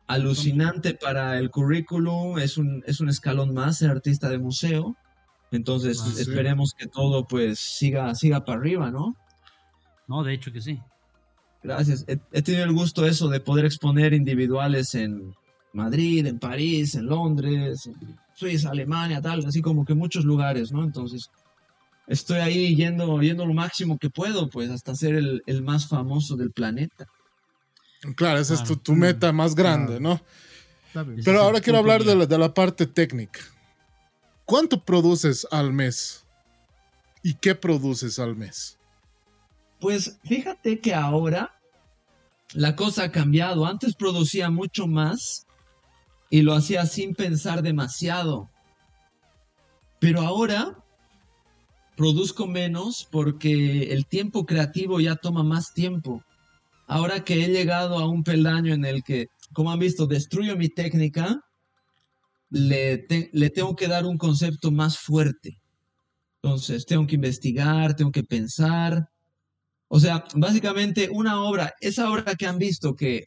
Alucinante 0.07 0.93
para 0.95 1.39
el 1.39 1.49
currículum, 1.49 2.37
es 2.37 2.57
un, 2.57 2.83
es 2.85 2.99
un 2.99 3.09
escalón 3.09 3.53
más 3.53 3.77
ser 3.77 3.89
artista 3.91 4.29
de 4.29 4.37
museo. 4.37 4.95
Entonces, 5.51 6.01
Ah, 6.03 6.11
sí. 6.13 6.21
esperemos 6.21 6.73
que 6.77 6.87
todo 6.87 7.25
pues 7.27 7.59
siga, 7.59 8.13
siga 8.15 8.43
para 8.43 8.59
arriba, 8.59 8.91
¿no? 8.91 9.15
No, 10.07 10.23
de 10.23 10.33
hecho 10.33 10.51
que 10.51 10.61
sí. 10.61 10.79
Gracias. 11.63 12.03
He, 12.07 12.19
he 12.33 12.41
tenido 12.41 12.65
el 12.65 12.73
gusto 12.73 13.05
eso 13.05 13.29
de 13.29 13.39
poder 13.39 13.63
exponer 13.65 14.13
individuales 14.13 14.93
en 14.95 15.33
Madrid, 15.71 16.25
en 16.27 16.37
París, 16.39 16.95
en 16.95 17.05
Londres, 17.05 17.85
en 17.85 18.17
Suiza, 18.35 18.71
Alemania, 18.71 19.21
tal, 19.21 19.45
así 19.45 19.61
como 19.61 19.85
que 19.85 19.93
muchos 19.93 20.25
lugares, 20.25 20.71
¿no? 20.73 20.83
Entonces, 20.83 21.29
estoy 22.07 22.39
ahí 22.39 22.75
yendo, 22.75 23.21
yendo 23.21 23.45
lo 23.45 23.53
máximo 23.53 23.97
que 23.97 24.09
puedo, 24.09 24.49
pues, 24.49 24.69
hasta 24.69 24.93
ser 24.95 25.15
el, 25.15 25.41
el 25.45 25.63
más 25.63 25.87
famoso 25.87 26.35
del 26.35 26.51
planeta. 26.51 27.05
Claro, 28.15 28.39
esa 28.39 28.53
es 28.53 28.59
tu, 28.61 28.65
Claro. 28.73 28.81
tu 28.81 28.93
meta 28.95 29.31
más 29.31 29.55
grande, 29.55 29.97
Claro. 29.97 30.21
¿no? 30.95 31.13
Pero 31.23 31.41
ahora 31.41 31.59
quiero 31.61 31.79
hablar 31.79 32.01
de 32.03 32.07
mío. 32.13 32.15
la, 32.19 32.25
de 32.27 32.37
la 32.37 32.53
parte 32.53 32.85
técnica. 32.85 33.39
¿Cuánto 34.45 34.83
produces 34.83 35.47
al 35.51 35.73
mes? 35.73 36.25
¿Y 37.23 37.35
qué 37.35 37.55
produces 37.55 38.19
al 38.19 38.35
mes? 38.35 38.77
Pues 39.79 40.19
fíjate 40.23 40.79
que 40.79 40.93
ahora 40.93 41.57
la 42.53 42.75
cosa 42.75 43.05
ha 43.05 43.11
cambiado. 43.11 43.65
Antes 43.65 43.95
producía 43.95 44.49
mucho 44.49 44.85
más 44.85 45.47
y 46.29 46.41
lo 46.41 46.53
hacía 46.53 46.85
sin 46.85 47.15
pensar 47.15 47.61
demasiado. 47.63 48.49
Pero 49.99 50.21
ahora 50.21 50.77
produzco 51.95 52.45
menos 52.47 53.07
porque 53.09 53.93
el 53.93 54.05
tiempo 54.05 54.45
creativo 54.45 54.99
ya 54.99 55.15
toma 55.15 55.43
más 55.43 55.73
tiempo. 55.73 56.21
Ahora 56.93 57.23
que 57.23 57.43
he 57.43 57.47
llegado 57.47 57.97
a 57.97 58.07
un 58.07 58.23
peldaño 58.23 58.71
en 58.71 58.85
el 58.85 59.01
que, 59.03 59.25
como 59.51 59.71
han 59.71 59.79
visto, 59.79 60.05
destruyo 60.05 60.55
mi 60.55 60.69
técnica, 60.69 61.41
le, 62.51 62.99
te- 62.99 63.31
le 63.33 63.49
tengo 63.49 63.75
que 63.75 63.87
dar 63.87 64.05
un 64.05 64.15
concepto 64.19 64.69
más 64.69 64.99
fuerte. 64.99 65.59
Entonces, 66.43 66.85
tengo 66.85 67.07
que 67.07 67.15
investigar, 67.15 67.95
tengo 67.95 68.11
que 68.11 68.23
pensar. 68.23 69.07
O 69.87 69.99
sea, 69.99 70.23
básicamente 70.35 71.09
una 71.11 71.41
obra, 71.43 71.73
esa 71.81 72.11
obra 72.11 72.35
que 72.35 72.45
han 72.45 72.59
visto 72.59 72.95
que 72.95 73.25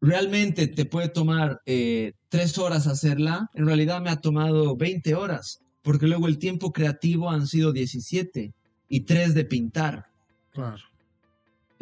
realmente 0.00 0.66
te 0.66 0.84
puede 0.84 1.10
tomar 1.10 1.60
eh, 1.64 2.12
tres 2.28 2.58
horas 2.58 2.88
hacerla, 2.88 3.50
en 3.54 3.66
realidad 3.66 4.00
me 4.00 4.10
ha 4.10 4.16
tomado 4.20 4.76
20 4.76 5.14
horas, 5.14 5.60
porque 5.80 6.08
luego 6.08 6.26
el 6.26 6.38
tiempo 6.38 6.72
creativo 6.72 7.30
han 7.30 7.46
sido 7.46 7.72
17 7.72 8.52
y 8.88 9.00
tres 9.02 9.32
de 9.34 9.44
pintar. 9.44 10.06
Claro. 10.50 10.82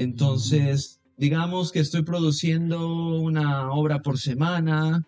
Entonces, 0.00 0.98
digamos 1.18 1.72
que 1.72 1.80
estoy 1.80 2.04
produciendo 2.04 2.88
una 3.20 3.70
obra 3.70 4.00
por 4.00 4.18
semana, 4.18 5.06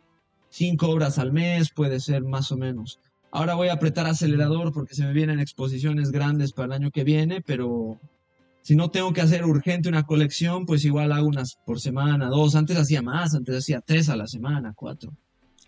cinco 0.50 0.90
obras 0.90 1.18
al 1.18 1.32
mes, 1.32 1.70
puede 1.74 1.98
ser 1.98 2.24
más 2.24 2.52
o 2.52 2.58
menos. 2.58 3.00
Ahora 3.30 3.54
voy 3.54 3.68
a 3.68 3.72
apretar 3.72 4.04
acelerador 4.04 4.70
porque 4.70 4.94
se 4.94 5.06
me 5.06 5.14
vienen 5.14 5.40
exposiciones 5.40 6.10
grandes 6.10 6.52
para 6.52 6.66
el 6.66 6.72
año 6.72 6.90
que 6.90 7.04
viene, 7.04 7.40
pero 7.40 7.98
si 8.60 8.76
no 8.76 8.90
tengo 8.90 9.14
que 9.14 9.22
hacer 9.22 9.46
urgente 9.46 9.88
una 9.88 10.02
colección, 10.02 10.66
pues 10.66 10.84
igual 10.84 11.12
hago 11.12 11.26
unas 11.26 11.56
por 11.64 11.80
semana, 11.80 12.28
dos. 12.28 12.54
Antes 12.54 12.76
hacía 12.76 13.00
más, 13.00 13.34
antes 13.34 13.56
hacía 13.56 13.80
tres 13.80 14.10
a 14.10 14.16
la 14.16 14.26
semana, 14.26 14.74
cuatro. 14.76 15.16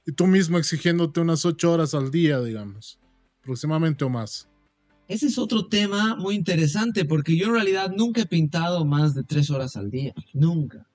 Y 0.05 0.13
tú 0.13 0.27
mismo 0.27 0.59
exigiéndote 0.59 1.21
unas 1.21 1.47
ocho 1.47 1.73
horas 1.73 1.95
al 1.95 2.11
día, 2.11 2.43
digamos. 2.43 2.99
Aproximadamente 3.41 4.05
o 4.05 4.11
más. 4.11 4.51
Ese 5.07 5.27
es 5.27 5.39
otro 5.39 5.67
tema 5.67 6.17
muy 6.17 6.35
interesante 6.35 7.05
porque 7.05 7.37
yo 7.37 7.47
en 7.47 7.55
realidad 7.55 7.93
nunca 7.95 8.23
he 8.23 8.27
pintado 8.27 8.85
más 8.85 9.15
de 9.15 9.23
tres 9.23 9.51
horas 9.51 9.77
al 9.77 9.91
día, 9.91 10.15
nunca. 10.33 10.87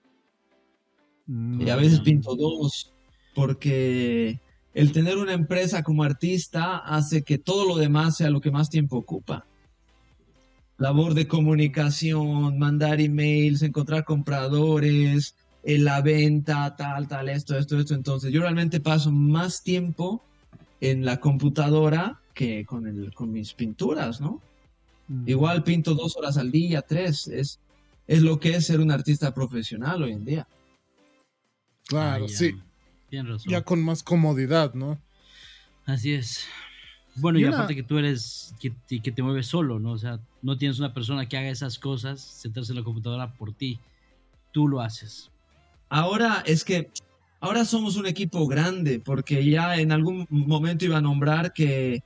Mm, 1.28 1.62
Y 1.62 1.70
a 1.70 1.76
veces 1.76 1.99
pinto 1.99 2.36
dos, 2.36 2.91
porque 3.36 4.39
el 4.74 4.91
tener 4.91 5.18
una 5.18 5.34
empresa 5.34 5.84
como 5.84 6.03
artista 6.03 6.78
hace 6.78 7.24
que 7.24 7.38
todo 7.38 7.68
lo 7.68 7.78
demás 7.78 8.18
sea 8.18 8.32
lo 8.32 8.41
que 8.41 8.51
más 8.51 8.70
tiempo 8.70 8.97
ocupa. 8.97 9.45
Labor 10.78 11.14
de 11.14 11.28
comunicación, 11.28 12.57
mandar 12.57 13.01
emails, 13.01 13.62
encontrar 13.62 14.05
compradores, 14.05 15.36
en 15.64 15.84
la 15.84 16.01
venta, 16.01 16.76
tal, 16.76 17.07
tal, 17.07 17.30
esto, 17.30 17.57
esto, 17.57 17.78
esto. 17.78 17.93
Entonces 17.93 18.32
yo 18.32 18.41
realmente 18.41 18.80
paso 18.80 19.12
más 19.12 19.62
tiempo 19.62 20.24
en 20.82 21.05
la 21.05 21.20
computadora 21.20 22.18
que 22.40 22.64
con, 22.66 22.88
el, 22.88 23.14
con 23.14 23.30
mis 23.34 23.54
pinturas, 23.54 24.22
¿no? 24.22 24.42
mm. 25.10 25.28
Igual 25.28 25.62
pinto 25.64 25.94
dos 25.94 26.16
horas 26.16 26.38
al 26.38 26.52
día, 26.52 26.82
tres. 26.82 27.28
Es, 27.28 27.60
es 28.08 28.22
lo 28.22 28.40
que 28.40 28.56
es 28.56 28.66
ser 28.66 28.80
un 28.80 28.92
artista 28.92 29.34
profesional 29.34 30.02
hoy 30.04 30.14
en 30.14 30.24
día. 30.24 30.48
Claro, 31.86 32.24
Ah, 32.26 32.28
ya. 32.30 32.38
sí. 32.38 32.56
Tienes 33.10 33.30
razón. 33.34 33.52
Ya 33.52 33.62
con 33.64 33.82
más 33.84 34.04
comodidad, 34.04 34.74
¿no? 34.74 34.98
Así 35.86 36.14
es. 36.14 36.46
Bueno, 37.16 37.40
Y 37.40 37.42
y, 37.42 37.46
una- 37.46 37.58
aparte 37.58 37.76
que 37.76 37.84
tú 37.84 37.98
eres, 37.98 38.54
que, 38.62 38.72
y 38.90 39.02
que 39.02 39.12
te 39.12 39.22
mueves 39.22 39.48
solo, 39.48 39.80
¿no? 39.80 39.92
O 39.92 39.98
sea, 39.98 40.20
no 40.42 40.58
tienes 40.58 40.80
una 40.80 40.94
persona 40.94 41.28
que 41.28 41.36
haga 41.38 41.50
esas 41.50 41.78
cosas, 41.78 42.22
sentarse 42.22 42.72
en 42.72 42.78
la 42.78 42.84
computadora 42.86 43.34
por 43.34 43.52
ti. 43.54 43.80
tú 44.54 44.68
lo 44.68 44.80
haces? 44.82 45.30
Ahora 45.90 46.42
es 46.46 46.64
que 46.64 46.90
ahora 47.42 47.66
somos 47.66 47.98
un 47.98 48.06
equipo 48.08 48.48
grande 48.48 49.00
porque 49.00 49.44
ya 49.48 49.76
en 49.78 49.92
algún 49.92 50.26
momento 50.30 50.86
iba 50.86 50.98
a 50.98 51.02
nombrar 51.02 51.52
que 51.54 52.02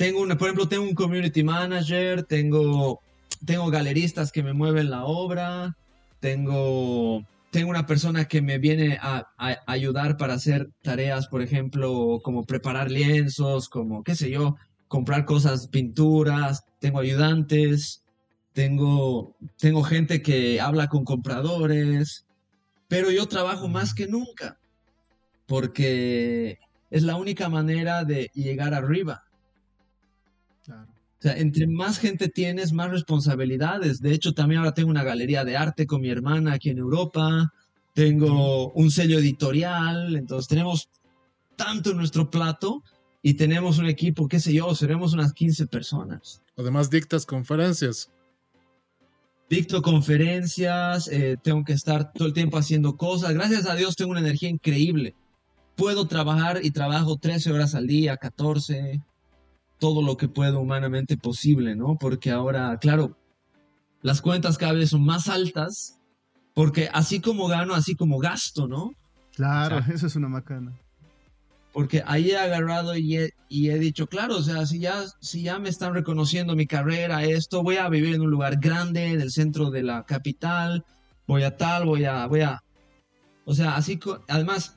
tengo 0.00 0.22
una, 0.22 0.38
por 0.38 0.48
ejemplo, 0.48 0.66
tengo 0.66 0.84
un 0.84 0.94
community 0.94 1.44
manager, 1.44 2.22
tengo, 2.22 3.02
tengo 3.44 3.68
galeristas 3.68 4.32
que 4.32 4.42
me 4.42 4.54
mueven 4.54 4.88
la 4.88 5.04
obra, 5.04 5.76
tengo, 6.20 7.22
tengo 7.50 7.68
una 7.68 7.84
persona 7.84 8.24
que 8.24 8.40
me 8.40 8.56
viene 8.56 8.96
a, 9.02 9.26
a 9.36 9.58
ayudar 9.66 10.16
para 10.16 10.32
hacer 10.32 10.70
tareas, 10.80 11.26
por 11.26 11.42
ejemplo, 11.42 12.20
como 12.22 12.44
preparar 12.44 12.90
lienzos, 12.90 13.68
como, 13.68 14.02
qué 14.02 14.14
sé 14.14 14.30
yo, 14.30 14.56
comprar 14.88 15.26
cosas, 15.26 15.68
pinturas, 15.68 16.64
tengo 16.78 17.00
ayudantes, 17.00 18.02
tengo, 18.54 19.36
tengo 19.58 19.82
gente 19.82 20.22
que 20.22 20.62
habla 20.62 20.88
con 20.88 21.04
compradores, 21.04 22.24
pero 22.88 23.10
yo 23.10 23.28
trabajo 23.28 23.68
más 23.68 23.92
que 23.92 24.06
nunca, 24.06 24.56
porque 25.46 26.58
es 26.90 27.02
la 27.02 27.16
única 27.16 27.50
manera 27.50 28.04
de 28.04 28.30
llegar 28.32 28.72
arriba. 28.72 29.24
O 31.20 31.22
sea, 31.22 31.36
entre 31.36 31.66
más 31.66 31.98
gente 31.98 32.28
tienes, 32.28 32.72
más 32.72 32.90
responsabilidades. 32.90 34.00
De 34.00 34.14
hecho, 34.14 34.32
también 34.32 34.60
ahora 34.60 34.72
tengo 34.72 34.88
una 34.88 35.04
galería 35.04 35.44
de 35.44 35.54
arte 35.54 35.86
con 35.86 36.00
mi 36.00 36.08
hermana 36.08 36.54
aquí 36.54 36.70
en 36.70 36.78
Europa. 36.78 37.52
Tengo 37.92 38.72
un 38.72 38.90
sello 38.90 39.18
editorial. 39.18 40.16
Entonces, 40.16 40.48
tenemos 40.48 40.88
tanto 41.56 41.90
en 41.90 41.98
nuestro 41.98 42.30
plato 42.30 42.82
y 43.22 43.34
tenemos 43.34 43.76
un 43.76 43.84
equipo, 43.84 44.28
qué 44.28 44.40
sé 44.40 44.54
yo, 44.54 44.74
seremos 44.74 45.12
unas 45.12 45.34
15 45.34 45.66
personas. 45.66 46.40
Además, 46.56 46.88
dictas 46.88 47.26
conferencias. 47.26 48.10
Dicto 49.50 49.82
conferencias, 49.82 51.06
eh, 51.08 51.36
tengo 51.42 51.64
que 51.64 51.74
estar 51.74 52.14
todo 52.14 52.28
el 52.28 52.32
tiempo 52.32 52.56
haciendo 52.56 52.96
cosas. 52.96 53.34
Gracias 53.34 53.66
a 53.66 53.74
Dios 53.74 53.94
tengo 53.94 54.12
una 54.12 54.20
energía 54.20 54.48
increíble. 54.48 55.14
Puedo 55.76 56.06
trabajar 56.06 56.60
y 56.62 56.70
trabajo 56.70 57.18
13 57.18 57.52
horas 57.52 57.74
al 57.74 57.86
día, 57.86 58.16
14, 58.16 59.02
todo 59.80 60.02
lo 60.02 60.16
que 60.16 60.28
puedo 60.28 60.60
humanamente 60.60 61.16
posible, 61.16 61.74
¿no? 61.74 61.96
Porque 61.98 62.30
ahora, 62.30 62.78
claro, 62.78 63.16
las 64.02 64.20
cuentas 64.20 64.58
cada 64.58 64.74
vez 64.74 64.90
son 64.90 65.04
más 65.04 65.28
altas, 65.28 65.98
porque 66.54 66.88
así 66.92 67.20
como 67.20 67.48
gano, 67.48 67.74
así 67.74 67.96
como 67.96 68.18
gasto, 68.18 68.68
¿no? 68.68 68.92
Claro, 69.34 69.82
eso 69.92 70.06
es 70.06 70.14
una 70.14 70.28
macana. 70.28 70.72
Porque 71.72 72.02
ahí 72.06 72.30
he 72.30 72.36
agarrado 72.36 72.96
y 72.96 73.16
he, 73.16 73.30
y 73.48 73.70
he, 73.70 73.78
dicho, 73.78 74.08
claro, 74.08 74.36
o 74.36 74.42
sea, 74.42 74.66
si 74.66 74.80
ya, 74.80 75.04
si 75.20 75.42
ya 75.42 75.58
me 75.58 75.68
están 75.68 75.94
reconociendo 75.94 76.56
mi 76.56 76.66
carrera, 76.66 77.24
esto, 77.24 77.62
voy 77.62 77.76
a 77.76 77.88
vivir 77.88 78.14
en 78.14 78.22
un 78.22 78.30
lugar 78.30 78.58
grande, 78.60 79.06
en 79.06 79.20
el 79.20 79.30
centro 79.30 79.70
de 79.70 79.84
la 79.84 80.04
capital, 80.04 80.84
voy 81.26 81.44
a 81.44 81.56
tal, 81.56 81.86
voy 81.86 82.04
a, 82.04 82.26
voy 82.26 82.40
a, 82.40 82.62
o 83.44 83.54
sea, 83.54 83.76
así, 83.76 84.00
además, 84.28 84.76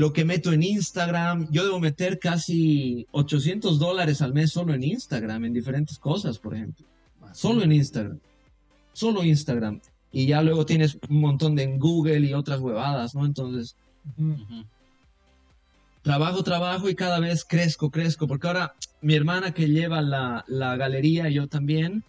lo 0.00 0.14
que 0.14 0.24
meto 0.24 0.50
en 0.50 0.62
Instagram, 0.62 1.46
yo 1.50 1.62
debo 1.62 1.78
meter 1.78 2.18
casi 2.18 3.06
800 3.10 3.78
dólares 3.78 4.22
al 4.22 4.32
mes 4.32 4.50
solo 4.50 4.72
en 4.72 4.82
Instagram, 4.82 5.44
en 5.44 5.52
diferentes 5.52 5.98
cosas, 5.98 6.38
por 6.38 6.54
ejemplo. 6.54 6.86
Solo 7.34 7.62
en 7.64 7.72
Instagram. 7.72 8.18
Solo 8.94 9.22
Instagram. 9.22 9.78
Y 10.10 10.24
ya 10.24 10.40
luego 10.40 10.64
tienes 10.64 10.96
un 11.06 11.20
montón 11.20 11.54
de 11.54 11.64
en 11.64 11.78
Google 11.78 12.20
y 12.20 12.32
otras 12.32 12.60
huevadas, 12.60 13.14
¿no? 13.14 13.26
Entonces, 13.26 13.76
trabajo, 16.00 16.42
trabajo 16.44 16.88
y 16.88 16.94
cada 16.94 17.20
vez 17.20 17.44
crezco, 17.44 17.90
crezco. 17.90 18.26
Porque 18.26 18.46
ahora 18.46 18.72
mi 19.02 19.14
hermana 19.14 19.52
que 19.52 19.68
lleva 19.68 20.00
la, 20.00 20.46
la 20.48 20.76
galería 20.76 21.28
y 21.28 21.34
yo 21.34 21.46
también, 21.46 22.04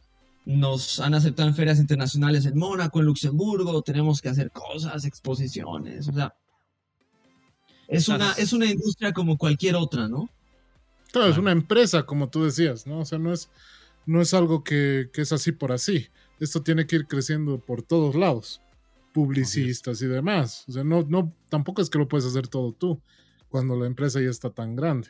nos 0.46 1.02
han 1.02 1.14
aceptado 1.14 1.50
en 1.50 1.56
ferias 1.56 1.78
internacionales 1.78 2.46
en 2.46 2.58
Mónaco, 2.58 3.00
en 3.00 3.06
Luxemburgo, 3.08 3.82
tenemos 3.82 4.22
que 4.22 4.30
hacer 4.30 4.50
cosas, 4.50 5.04
exposiciones, 5.04 6.08
o 6.08 6.14
sea, 6.14 6.34
es 7.92 8.08
una, 8.08 8.32
es 8.34 8.54
una 8.54 8.66
industria 8.66 9.12
como 9.14 9.38
cualquier 9.38 9.76
otra, 9.76 10.08
¿no? 10.08 10.30
Claro, 11.12 11.30
es 11.30 11.38
una 11.38 11.52
empresa, 11.52 12.04
como 12.04 12.30
tú 12.30 12.44
decías, 12.46 12.88
¿no? 12.88 13.00
O 13.00 13.06
sea, 13.06 13.20
no 13.20 13.34
es, 13.34 13.50
no 14.06 14.22
es 14.22 14.34
algo 14.34 14.64
que, 14.64 15.10
que 15.14 15.22
es 15.22 15.32
así 15.32 15.52
por 15.52 15.72
así. 15.72 16.08
Esto 16.39 16.64
tiene 16.64 16.88
que 16.88 16.96
ir 16.96 17.08
creciendo 17.08 17.60
por 17.60 17.84
todos 17.84 18.16
lados. 18.16 18.62
Publicistas 19.14 20.02
y 20.02 20.08
demás. 20.08 20.64
O 20.70 20.72
sea, 20.72 20.84
no, 20.86 21.04
no, 21.08 21.34
tampoco 21.50 21.82
es 21.82 21.89
que 21.89 21.98
lo 22.00 22.08
puedes 22.08 22.26
hacer 22.26 22.48
todo 22.48 22.72
tú 22.72 23.02
cuando 23.50 23.78
la 23.78 23.86
empresa 23.88 24.22
ya 24.22 24.30
está 24.30 24.50
tan 24.50 24.76
grande. 24.78 25.10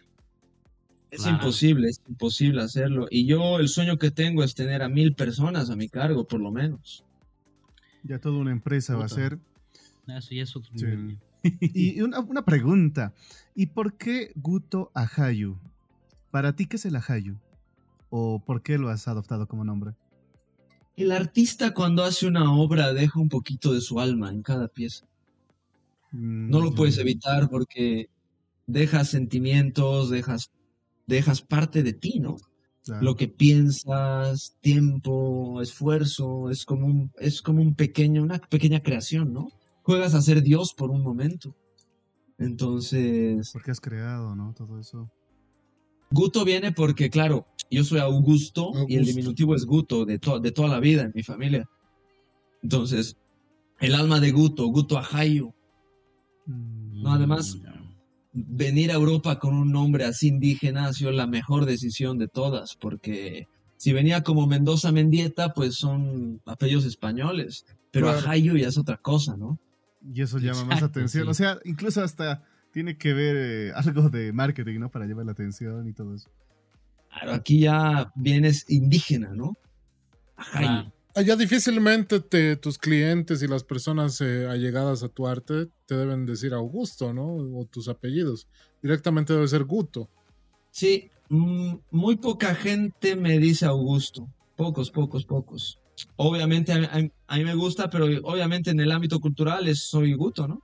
Es 1.11 1.21
claro. 1.21 1.37
imposible, 1.37 1.89
es 1.89 2.01
imposible 2.07 2.63
hacerlo. 2.63 3.05
Y 3.11 3.27
yo 3.27 3.59
el 3.59 3.67
sueño 3.69 3.97
que 3.99 4.09
tengo 4.09 4.43
es 4.43 4.55
tener 4.55 4.81
a 4.81 4.89
mil 4.89 5.13
personas 5.13 5.69
a 5.69 5.75
mi 5.75 5.87
cargo, 5.87 6.25
por 6.25 6.39
lo 6.39 6.51
menos. 6.51 7.03
Ya 8.03 8.17
toda 8.17 8.39
una 8.39 8.51
empresa 8.51 8.93
Puta. 8.93 8.99
va 9.01 9.05
a 9.05 9.09
ser. 9.09 9.37
Eso 10.07 10.33
ya 10.33 10.41
es 10.43 10.55
otro 10.55 10.71
Sí. 10.75 10.85
nivel. 10.85 11.19
Y 11.43 12.01
una, 12.01 12.19
una 12.19 12.45
pregunta. 12.45 13.13
¿Y 13.55 13.67
por 13.67 13.97
qué 13.97 14.31
Guto 14.35 14.91
Ajayu? 14.93 15.57
¿Para 16.29 16.55
ti 16.55 16.65
qué 16.65 16.77
es 16.77 16.85
el 16.85 16.95
Ajayu? 16.95 17.37
¿O 18.09 18.43
por 18.43 18.61
qué 18.61 18.77
lo 18.77 18.89
has 18.89 19.07
adoptado 19.07 19.47
como 19.47 19.63
nombre? 19.63 19.95
El 20.95 21.11
artista 21.11 21.73
cuando 21.73 22.03
hace 22.03 22.27
una 22.27 22.53
obra 22.53 22.93
deja 22.93 23.19
un 23.19 23.29
poquito 23.29 23.73
de 23.73 23.81
su 23.81 23.99
alma 23.99 24.29
en 24.29 24.43
cada 24.43 24.67
pieza. 24.67 25.05
No 26.11 26.59
lo 26.59 26.73
puedes 26.73 26.97
evitar 26.97 27.49
porque 27.49 28.09
dejas 28.67 29.09
sentimientos, 29.09 30.09
dejas, 30.09 30.51
dejas 31.07 31.41
parte 31.41 31.83
de 31.83 31.93
ti, 31.93 32.19
¿no? 32.19 32.37
Claro. 32.83 33.03
Lo 33.03 33.15
que 33.15 33.27
piensas, 33.27 34.57
tiempo, 34.59 35.61
esfuerzo, 35.61 36.49
es 36.49 36.65
como 36.65 36.87
un, 36.87 37.11
es 37.19 37.41
como 37.41 37.61
un 37.61 37.75
pequeño, 37.75 38.23
una 38.23 38.39
pequeña 38.39 38.81
creación, 38.81 39.31
¿no? 39.31 39.49
Juegas 39.91 40.13
a 40.15 40.21
ser 40.21 40.41
Dios 40.41 40.73
por 40.73 40.89
un 40.89 41.01
momento. 41.03 41.53
Entonces, 42.37 43.49
Porque 43.53 43.71
has 43.71 43.79
creado, 43.81 44.35
¿no? 44.35 44.53
Todo 44.53 44.79
eso. 44.79 45.09
Guto 46.11 46.43
viene 46.43 46.71
porque, 46.71 47.09
claro, 47.09 47.45
yo 47.69 47.83
soy 47.83 47.99
Augusto, 47.99 48.71
y 48.87 48.95
el 48.95 49.05
diminutivo 49.05 49.55
es 49.55 49.65
Guto, 49.65 50.05
de, 50.05 50.17
to- 50.19 50.39
de 50.39 50.51
toda 50.51 50.67
la 50.67 50.79
vida 50.79 51.03
en 51.03 51.11
mi 51.13 51.23
familia. 51.23 51.69
Entonces, 52.63 53.15
el 53.79 53.95
alma 53.95 54.19
de 54.19 54.31
Guto, 54.31 54.65
Guto 54.67 54.97
Ajayo, 54.97 55.53
Mm, 56.47 57.03
No, 57.03 57.13
además- 57.13 57.59
venir 58.33 58.89
a 58.91 58.95
Europa 58.95 59.37
con 59.37 59.53
un 59.53 59.71
nombre 59.71 60.05
así 60.05 60.27
indígena 60.29 60.85
ha 60.87 60.93
sido 60.93 61.11
la 61.11 61.27
mejor 61.27 61.65
decisión 61.65 62.17
de 62.17 62.27
todas, 62.27 62.75
porque 62.77 63.47
si 63.77 63.93
venía 63.93 64.23
como 64.23 64.47
Mendoza 64.47 64.91
Mendieta, 64.91 65.53
pues 65.53 65.75
son 65.75 66.41
apellidos 66.47 66.85
españoles, 66.85 67.65
pero 67.91 68.07
Claro. 68.07 68.19
Ajayo 68.19 68.55
ya 68.57 68.69
es 68.69 68.77
otra 68.79 68.97
cosa, 68.97 69.37
¿no? 69.37 69.59
Y 70.03 70.21
eso 70.21 70.39
llama 70.39 70.65
más 70.65 70.83
atención. 70.83 71.25
sí. 71.25 71.29
O 71.29 71.33
sea, 71.33 71.59
incluso 71.63 72.03
hasta 72.03 72.43
tiene 72.71 72.97
que 72.97 73.13
ver 73.13 73.35
eh, 73.37 73.71
algo 73.75 74.09
de 74.09 74.33
marketing, 74.33 74.79
¿no? 74.79 74.89
Para 74.89 75.05
llamar 75.05 75.25
la 75.25 75.33
atención 75.33 75.87
y 75.87 75.93
todo 75.93 76.15
eso. 76.15 76.29
Claro, 77.09 77.33
aquí 77.33 77.59
ya 77.59 78.11
vienes 78.15 78.65
indígena, 78.69 79.31
¿no? 79.33 79.57
Allá 81.13 81.35
difícilmente 81.35 82.21
te, 82.21 82.55
tus 82.55 82.77
clientes 82.77 83.43
y 83.43 83.47
las 83.47 83.63
personas 83.63 84.21
eh, 84.21 84.47
allegadas 84.47 85.03
a 85.03 85.09
tu 85.09 85.27
arte 85.27 85.67
te 85.85 85.95
deben 85.95 86.25
decir 86.25 86.53
Augusto, 86.53 87.13
¿no? 87.13 87.35
O 87.35 87.65
tus 87.65 87.89
apellidos. 87.89 88.47
Directamente 88.81 89.33
debe 89.33 89.47
ser 89.47 89.65
Guto. 89.65 90.09
Sí, 90.71 91.11
mm, 91.27 91.73
muy 91.91 92.15
poca 92.15 92.55
gente 92.55 93.17
me 93.17 93.39
dice 93.39 93.65
Augusto. 93.65 94.27
Pocos, 94.55 94.89
pocos, 94.89 95.25
pocos. 95.25 95.80
Obviamente 96.15 96.73
a, 96.73 96.79
mí- 96.79 96.87
a 96.91 96.97
mí- 96.99 97.11
a 97.27 97.37
mí 97.37 97.43
me 97.43 97.55
gusta, 97.55 97.89
pero 97.89 98.05
obviamente 98.23 98.69
en 98.71 98.79
el 98.79 98.91
ámbito 98.91 99.19
cultural 99.19 99.67
es, 99.67 99.79
soy 99.79 100.13
Guto, 100.13 100.47
¿no? 100.47 100.61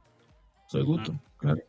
Soy 0.69 0.83
Guto, 0.83 1.19
claro. 1.37 1.61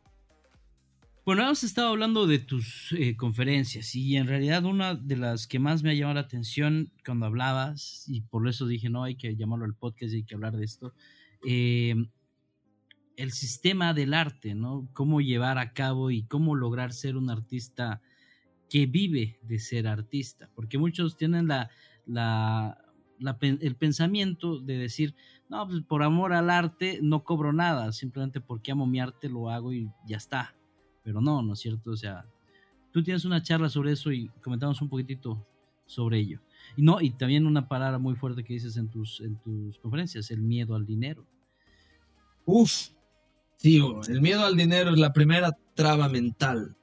Bueno, 1.24 1.42
hemos 1.42 1.62
estado 1.62 1.88
hablando 1.88 2.26
de 2.26 2.38
tus 2.38 2.92
eh, 2.98 3.14
conferencias 3.14 3.94
y 3.94 4.16
en 4.16 4.26
realidad 4.26 4.64
una 4.64 4.94
de 4.94 5.16
las 5.16 5.46
que 5.46 5.58
más 5.58 5.82
me 5.82 5.90
ha 5.90 5.94
llamado 5.94 6.14
la 6.14 6.20
atención 6.22 6.90
cuando 7.04 7.26
hablabas, 7.26 8.04
y 8.08 8.22
por 8.22 8.48
eso 8.48 8.66
dije, 8.66 8.88
no, 8.88 9.04
hay 9.04 9.14
que 9.14 9.36
llamarlo 9.36 9.66
al 9.66 9.74
podcast 9.74 10.14
y 10.14 10.16
hay 10.16 10.24
que 10.24 10.34
hablar 10.34 10.56
de 10.56 10.64
esto, 10.64 10.94
eh, 11.46 11.94
el 13.16 13.32
sistema 13.32 13.92
del 13.92 14.14
arte, 14.14 14.54
¿no? 14.54 14.88
Cómo 14.94 15.20
llevar 15.20 15.58
a 15.58 15.72
cabo 15.74 16.10
y 16.10 16.22
cómo 16.22 16.54
lograr 16.54 16.92
ser 16.94 17.16
un 17.16 17.28
artista 17.30 18.00
que 18.70 18.86
vive 18.86 19.38
de 19.42 19.58
ser 19.58 19.86
artista, 19.86 20.48
porque 20.54 20.78
muchos 20.78 21.16
tienen 21.16 21.46
la, 21.48 21.68
la, 22.06 22.78
la 23.18 23.36
el 23.40 23.74
pensamiento 23.76 24.60
de 24.60 24.78
decir, 24.78 25.14
no, 25.48 25.66
pues 25.66 25.82
por 25.82 26.02
amor 26.02 26.32
al 26.32 26.50
arte 26.50 27.00
no 27.02 27.24
cobro 27.24 27.52
nada, 27.52 27.92
simplemente 27.92 28.40
porque 28.40 28.72
amo 28.72 28.86
mi 28.86 29.00
arte 29.00 29.28
lo 29.28 29.50
hago 29.50 29.72
y 29.72 29.90
ya 30.06 30.16
está 30.16 30.54
pero 31.08 31.22
no, 31.22 31.40
¿no 31.40 31.54
es 31.54 31.60
cierto? 31.60 31.92
O 31.92 31.96
sea, 31.96 32.26
tú 32.92 33.02
tienes 33.02 33.24
una 33.24 33.42
charla 33.42 33.70
sobre 33.70 33.92
eso 33.92 34.12
y 34.12 34.28
comentamos 34.42 34.82
un 34.82 34.90
poquitito 34.90 35.42
sobre 35.86 36.18
ello. 36.18 36.42
Y 36.76 36.82
no, 36.82 37.00
y 37.00 37.12
también 37.12 37.46
una 37.46 37.66
palabra 37.66 37.98
muy 37.98 38.14
fuerte 38.14 38.44
que 38.44 38.52
dices 38.52 38.76
en 38.76 38.90
tus, 38.90 39.22
en 39.22 39.38
tus 39.38 39.78
conferencias, 39.78 40.30
el 40.30 40.42
miedo 40.42 40.74
al 40.74 40.84
dinero. 40.84 41.26
Uf, 42.44 42.88
bro, 43.62 44.02
el 44.06 44.20
miedo 44.20 44.44
al 44.44 44.54
dinero 44.54 44.90
es 44.90 44.98
la 44.98 45.14
primera 45.14 45.56
traba 45.72 46.10
mental 46.10 46.76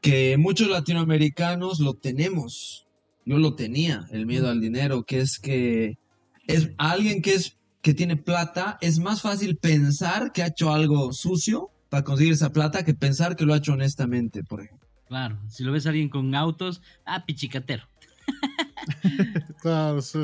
que 0.00 0.36
muchos 0.36 0.68
latinoamericanos 0.68 1.80
lo 1.80 1.94
tenemos. 1.94 2.86
Yo 3.26 3.38
lo 3.38 3.54
tenía, 3.54 4.06
el 4.10 4.26
miedo 4.26 4.48
al 4.50 4.60
dinero, 4.60 5.04
que 5.04 5.20
es 5.20 5.38
que 5.38 5.98
es 6.46 6.70
alguien 6.78 7.22
que 7.22 7.34
es 7.34 7.56
que 7.80 7.94
tiene 7.94 8.16
plata, 8.16 8.78
es 8.80 8.98
más 8.98 9.20
fácil 9.20 9.56
pensar 9.56 10.32
que 10.32 10.42
ha 10.42 10.46
hecho 10.48 10.72
algo 10.72 11.12
sucio 11.12 11.70
para 11.90 12.02
conseguir 12.02 12.32
esa 12.32 12.50
plata 12.50 12.84
que 12.84 12.94
pensar 12.94 13.36
que 13.36 13.44
lo 13.44 13.54
ha 13.54 13.58
hecho 13.58 13.74
honestamente, 13.74 14.42
por 14.42 14.62
ejemplo. 14.62 14.88
Claro, 15.06 15.38
si 15.48 15.64
lo 15.64 15.72
ves 15.72 15.86
a 15.86 15.90
alguien 15.90 16.08
con 16.08 16.34
autos, 16.34 16.80
ah, 17.04 17.24
pichicatero. 17.26 17.84
Claro, 19.60 20.02
sí. 20.02 20.18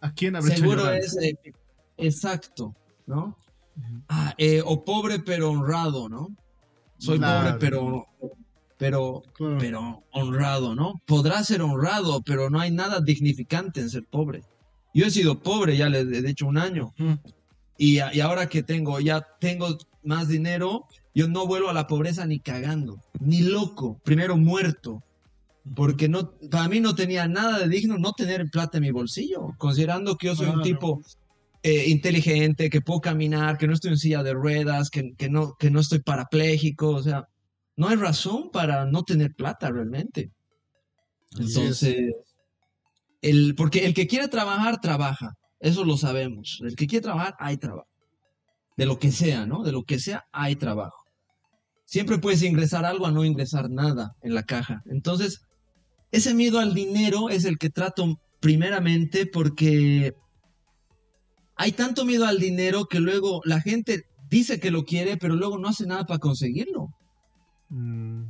¿A 0.00 0.12
quién 0.12 0.36
hecho 0.36 0.46
Seguro 0.48 0.90
es 0.90 1.16
eh, 1.16 1.34
exacto, 1.96 2.74
¿no? 3.06 3.36
Ah, 4.08 4.34
eh, 4.38 4.62
o 4.64 4.84
pobre 4.84 5.20
pero 5.20 5.50
honrado, 5.50 6.08
¿no? 6.08 6.28
Soy 6.98 7.18
Claro. 7.18 7.46
pobre 7.46 7.58
pero, 7.58 8.06
pero, 8.82 9.22
Claro. 9.34 9.58
pero 9.60 10.02
honrado, 10.12 10.74
¿no? 10.74 11.00
Podrá 11.06 11.44
ser 11.44 11.62
honrado, 11.62 12.20
pero 12.22 12.50
no 12.50 12.58
hay 12.58 12.72
nada 12.72 13.00
dignificante 13.00 13.80
en 13.80 13.88
ser 13.90 14.04
pobre. 14.10 14.42
Yo 14.92 15.06
he 15.06 15.10
sido 15.10 15.38
pobre 15.40 15.76
ya 15.76 15.88
le 15.88 16.00
he 16.00 16.28
hecho 16.28 16.46
un 16.46 16.58
año 16.58 16.92
Ujú. 16.98 17.16
y, 17.78 17.98
y 18.12 18.20
ahora 18.20 18.48
que 18.48 18.62
tengo 18.64 18.98
ya 18.98 19.24
tengo 19.40 19.78
más 20.02 20.26
dinero, 20.28 20.84
yo 21.14 21.28
no 21.28 21.46
vuelvo 21.46 21.68
a 21.70 21.72
la 21.72 21.86
pobreza 21.86 22.26
ni 22.26 22.40
cagando, 22.40 22.98
ni 23.20 23.40
loco, 23.42 24.00
primero 24.04 24.36
muerto. 24.36 25.02
Porque 25.76 26.08
no, 26.08 26.32
para 26.50 26.66
mí 26.68 26.80
no 26.80 26.96
tenía 26.96 27.28
nada 27.28 27.60
de 27.60 27.68
digno 27.68 27.96
no 27.96 28.12
tener 28.14 28.50
plata 28.50 28.78
en 28.78 28.82
mi 28.82 28.90
bolsillo, 28.90 29.50
considerando 29.58 30.16
que 30.16 30.26
yo 30.26 30.34
soy 30.34 30.46
un 30.46 30.54
Claro. 30.54 30.64
tipo 30.64 31.00
eh, 31.62 31.84
inteligente, 31.88 32.68
que 32.68 32.80
puedo 32.80 33.00
caminar, 33.00 33.56
que 33.58 33.68
no 33.68 33.74
estoy 33.74 33.92
en 33.92 33.98
silla 33.98 34.24
de 34.24 34.32
ruedas, 34.34 34.90
que, 34.90 35.12
que 35.16 35.28
no, 35.30 35.54
que 35.56 35.70
no 35.70 35.78
estoy 35.78 36.00
parapléjico, 36.00 36.88
o 36.88 37.02
sea, 37.04 37.28
no 37.76 37.88
hay 37.88 37.96
razón 37.96 38.50
para 38.52 38.84
no 38.86 39.02
tener 39.02 39.34
plata 39.34 39.70
realmente. 39.70 40.30
Entonces, 41.38 41.96
el, 43.22 43.54
porque 43.54 43.86
el 43.86 43.94
que 43.94 44.06
quiere 44.06 44.28
trabajar, 44.28 44.80
trabaja, 44.80 45.32
eso 45.60 45.84
lo 45.84 45.96
sabemos. 45.96 46.60
El 46.62 46.76
que 46.76 46.86
quiere 46.86 47.04
trabajar, 47.04 47.34
hay 47.38 47.56
trabajo. 47.56 47.88
De 48.76 48.86
lo 48.86 48.98
que 48.98 49.12
sea, 49.12 49.46
¿no? 49.46 49.62
De 49.62 49.72
lo 49.72 49.84
que 49.84 49.98
sea, 49.98 50.24
hay 50.32 50.56
trabajo. 50.56 50.96
Siempre 51.84 52.18
puedes 52.18 52.42
ingresar 52.42 52.84
algo 52.84 53.06
a 53.06 53.12
no 53.12 53.24
ingresar 53.24 53.70
nada 53.70 54.12
en 54.22 54.34
la 54.34 54.44
caja. 54.44 54.82
Entonces, 54.86 55.42
ese 56.10 56.34
miedo 56.34 56.58
al 56.58 56.74
dinero 56.74 57.30
es 57.30 57.44
el 57.44 57.58
que 57.58 57.70
trato 57.70 58.20
primeramente 58.40 59.26
porque 59.26 60.14
hay 61.54 61.72
tanto 61.72 62.04
miedo 62.04 62.26
al 62.26 62.38
dinero 62.38 62.86
que 62.86 62.98
luego 62.98 63.40
la 63.44 63.60
gente 63.60 64.04
dice 64.28 64.58
que 64.58 64.70
lo 64.70 64.84
quiere, 64.84 65.16
pero 65.16 65.36
luego 65.36 65.58
no 65.58 65.68
hace 65.68 65.86
nada 65.86 66.04
para 66.06 66.18
conseguirlo. 66.18 66.88
Mm, 67.72 68.24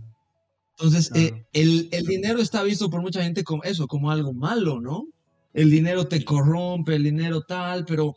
Entonces, 0.79 1.11
Claro. 1.11 1.27
eh, 1.27 1.47
el, 1.53 1.89
el 1.93 2.07
dinero 2.07 2.41
está 2.41 2.63
visto 2.63 2.89
por 2.91 3.03
mucha 3.03 3.23
gente 3.23 3.43
como 3.45 3.63
eso, 3.65 3.87
como 3.89 4.11
algo 4.11 4.33
malo, 4.33 4.81
¿no? 4.81 5.07
El 5.53 5.71
dinero 5.71 6.07
te 6.07 6.25
corrompe, 6.25 6.95
el 6.95 7.03
dinero 7.03 7.43
tal, 7.43 7.85
pero 7.85 8.15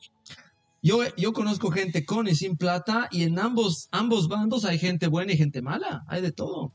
yo, 0.81 0.99
yo 1.17 1.33
conozco 1.33 1.71
gente 1.71 2.05
con 2.05 2.27
y 2.27 2.35
sin 2.35 2.55
plata 2.57 3.07
y 3.11 3.23
en 3.23 3.39
ambos, 3.39 3.89
ambos 3.91 4.27
bandos 4.27 4.65
hay 4.65 4.77
gente 4.77 5.07
buena 5.07 5.33
y 5.33 5.37
gente 5.37 5.61
mala, 5.61 6.03
hay 6.07 6.21
de 6.21 6.31
todo. 6.31 6.73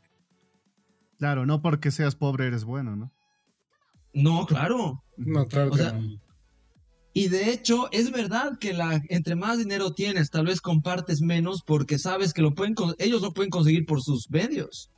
claro, 1.17 1.47
no 1.47 1.63
porque 1.63 1.91
seas 1.91 2.17
pobre 2.17 2.47
eres 2.47 2.65
bueno, 2.65 2.97
¿no? 2.97 3.13
No, 4.13 4.47
claro. 4.47 5.03
No, 5.17 5.47
claro 5.47 5.69
O 5.69 5.73
que 5.73 5.79
sea, 5.79 5.93
no. 5.93 6.19
Y 7.13 7.29
de 7.29 7.51
hecho, 7.51 7.89
es 7.91 8.13
verdad 8.13 8.59
que 8.59 8.73
la, 8.73 9.03
entre 9.09 9.35
más 9.35 9.59
dinero 9.59 9.93
tienes, 9.93 10.31
tal 10.31 10.47
vez 10.47 10.61
compartes 10.61 11.21
menos 11.21 11.63
porque 11.63 11.99
sabes 11.99 12.33
que 12.33 12.43
lo 12.43 12.55
pueden, 12.55 12.75
ellos 12.99 13.21
lo 13.21 13.33
pueden 13.33 13.51
conseguir 13.51 13.85
por 13.85 14.01
sus 14.01 14.31
medios. 14.31 14.91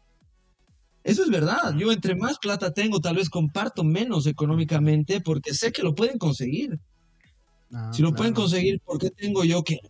Eso 1.05 1.23
es 1.23 1.31
verdad. 1.31 1.75
Yo 1.77 1.91
entre 1.91 2.15
más 2.15 2.39
plata 2.39 2.73
tengo, 2.73 3.01
tal 3.01 3.17
vez 3.17 3.31
comparto 3.31 3.83
menos 3.83 4.27
económicamente 4.27 5.21
porque 5.21 5.55
sé 5.55 5.73
que 5.73 5.83
lo 5.83 5.95
pueden 5.95 6.19
conseguir. 6.19 6.79
Ah, 7.73 7.91
Si 7.93 8.03
lo 8.03 8.15
pueden 8.15 8.35
conseguir, 8.35 8.81
¿por 8.81 8.99
qué 8.99 9.11
tengo 9.11 9.43
yo 9.45 9.65
que 9.65 9.81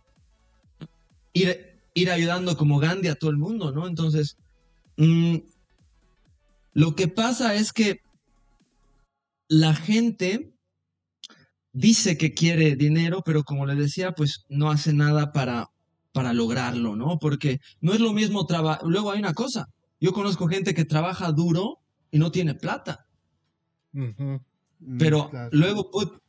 ir, 1.33 1.81
ir 1.93 2.09
ayudando 2.09 2.55
como 2.55 2.79
Gandhi 2.79 3.09
a 3.09 3.15
todo 3.15 3.29
el 3.31 3.37
mundo, 3.37 3.71
no? 3.71 3.85
Entonces, 3.85 4.37
mm, 4.95 5.37
lo 6.73 6.95
que 6.95 7.09
pasa 7.09 7.53
es 7.55 7.73
que 7.73 7.99
la 9.49 9.75
gente 9.75 10.52
dice 11.73 12.17
que 12.17 12.33
quiere 12.33 12.75
dinero, 12.75 13.21
pero 13.25 13.43
como 13.43 13.65
le 13.65 13.75
decía, 13.75 14.13
pues 14.13 14.45
no 14.49 14.71
hace 14.71 14.93
nada 14.93 15.31
para, 15.31 15.67
para 16.13 16.31
lograrlo, 16.33 16.95
¿no? 16.95 17.19
Porque 17.19 17.59
no 17.81 17.93
es 17.93 17.99
lo 17.99 18.13
mismo 18.13 18.45
trabajar. 18.45 18.81
Luego 18.85 19.11
hay 19.11 19.19
una 19.19 19.33
cosa. 19.33 19.67
Yo 19.99 20.13
conozco 20.13 20.47
gente 20.47 20.73
que 20.73 20.85
trabaja 20.85 21.31
duro 21.31 21.79
y 22.11 22.19
no 22.19 22.31
tiene 22.31 22.53
plata. 22.55 23.05
Mm, 23.91 24.35
Pero 24.99 25.29
claro. 25.29 25.49
luego, 25.51 25.89
put- 25.91 26.19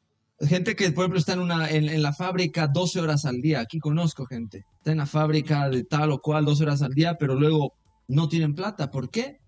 gente 0.41 0.75
que, 0.77 0.91
por 0.93 1.05
ejemplo, 1.05 1.19
está 1.19 1.35
en, 1.35 1.41
una, 1.41 1.71
en, 1.71 1.89
en 1.89 2.03
la 2.03 2.13
fábrica 2.13 2.67
12 2.67 3.01
horas 3.01 3.25
al 3.25 3.41
día. 3.41 3.61
Aquí 3.61 3.79
conozco 3.79 4.27
gente. 4.27 4.65
Está 4.79 4.93
en 4.93 4.99
la 4.99 5.07
fábrica 5.07 5.69
de 5.69 5.85
tal 5.85 6.11
o 6.13 6.21
cual 6.21 6.45
12 6.45 6.63
horas 6.65 6.83
al 6.83 6.93
día, 6.93 7.17
pero 7.19 7.35
luego 7.35 7.75
no 8.09 8.29
tienen 8.29 8.55
plata. 8.55 8.91
¿Por 8.91 9.11
qué? 9.11 9.39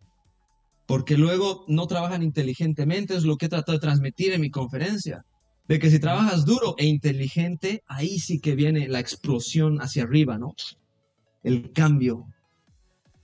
Porque 0.87 1.17
luego 1.17 1.65
no 1.69 1.87
trabajan 1.87 2.23
inteligentemente. 2.23 3.17
Es 3.17 3.25
lo 3.25 3.37
que 3.37 3.47
he 3.47 3.49
tratado 3.49 3.79
de 3.79 3.83
transmitir 3.83 4.33
en 4.33 4.41
mi 4.41 4.51
conferencia. 4.51 5.25
De 5.69 5.79
que 5.79 5.91
si 5.91 5.99
trabajas 5.99 6.45
duro 6.45 6.75
e 6.79 6.87
inteligente, 6.87 7.83
ahí 7.87 8.19
sí 8.19 8.39
que 8.41 8.55
viene 8.55 8.89
la 8.89 9.01
explosión 9.01 9.79
hacia 9.81 10.05
arriba, 10.05 10.39
¿no? 10.39 10.55
El 11.43 11.73
cambio. 11.73 12.27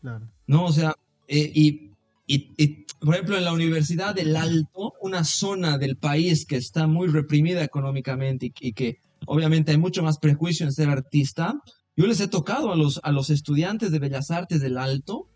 Claro. 0.01 0.28
¿no? 0.47 0.64
O 0.64 0.72
sea, 0.72 0.95
eh, 1.28 1.51
y, 1.55 1.90
y- 2.26 2.51
y, 2.57 2.86
por 3.01 3.14
ejemplo, 3.14 3.36
en 3.36 3.45
la 3.45 3.53
Universidad 3.53 4.14
del 4.14 4.34
Alto, 4.36 4.95
una 5.01 5.24
zona 5.24 5.78
del 5.78 5.97
país 5.97 6.45
que 6.47 6.57
está 6.57 6.86
muy 6.86 7.09
reprimida 7.09 7.62
económicamente 7.62 8.47
y, 8.47 8.53
y 8.61 8.72
que 8.72 8.99
obviamente 9.26 9.70
hay 9.72 9.78
mucho 9.78 10.03
más 10.03 10.18
prejuicio 10.18 10.66
en 10.66 10.72
ser 10.72 10.88
artista, 10.88 11.61
yo 11.97 12.07
les 12.07 12.20
he 12.20 12.28
tocado 12.28 12.72
a 12.72 12.76
los, 12.76 13.01
a 13.05 13.12
los 13.12 13.30
estudiantes 13.30 13.90
de 13.93 13.99
Bellas 13.99 14.30
Artes 14.30 14.61
del 14.61 14.78
Alto 14.78 15.28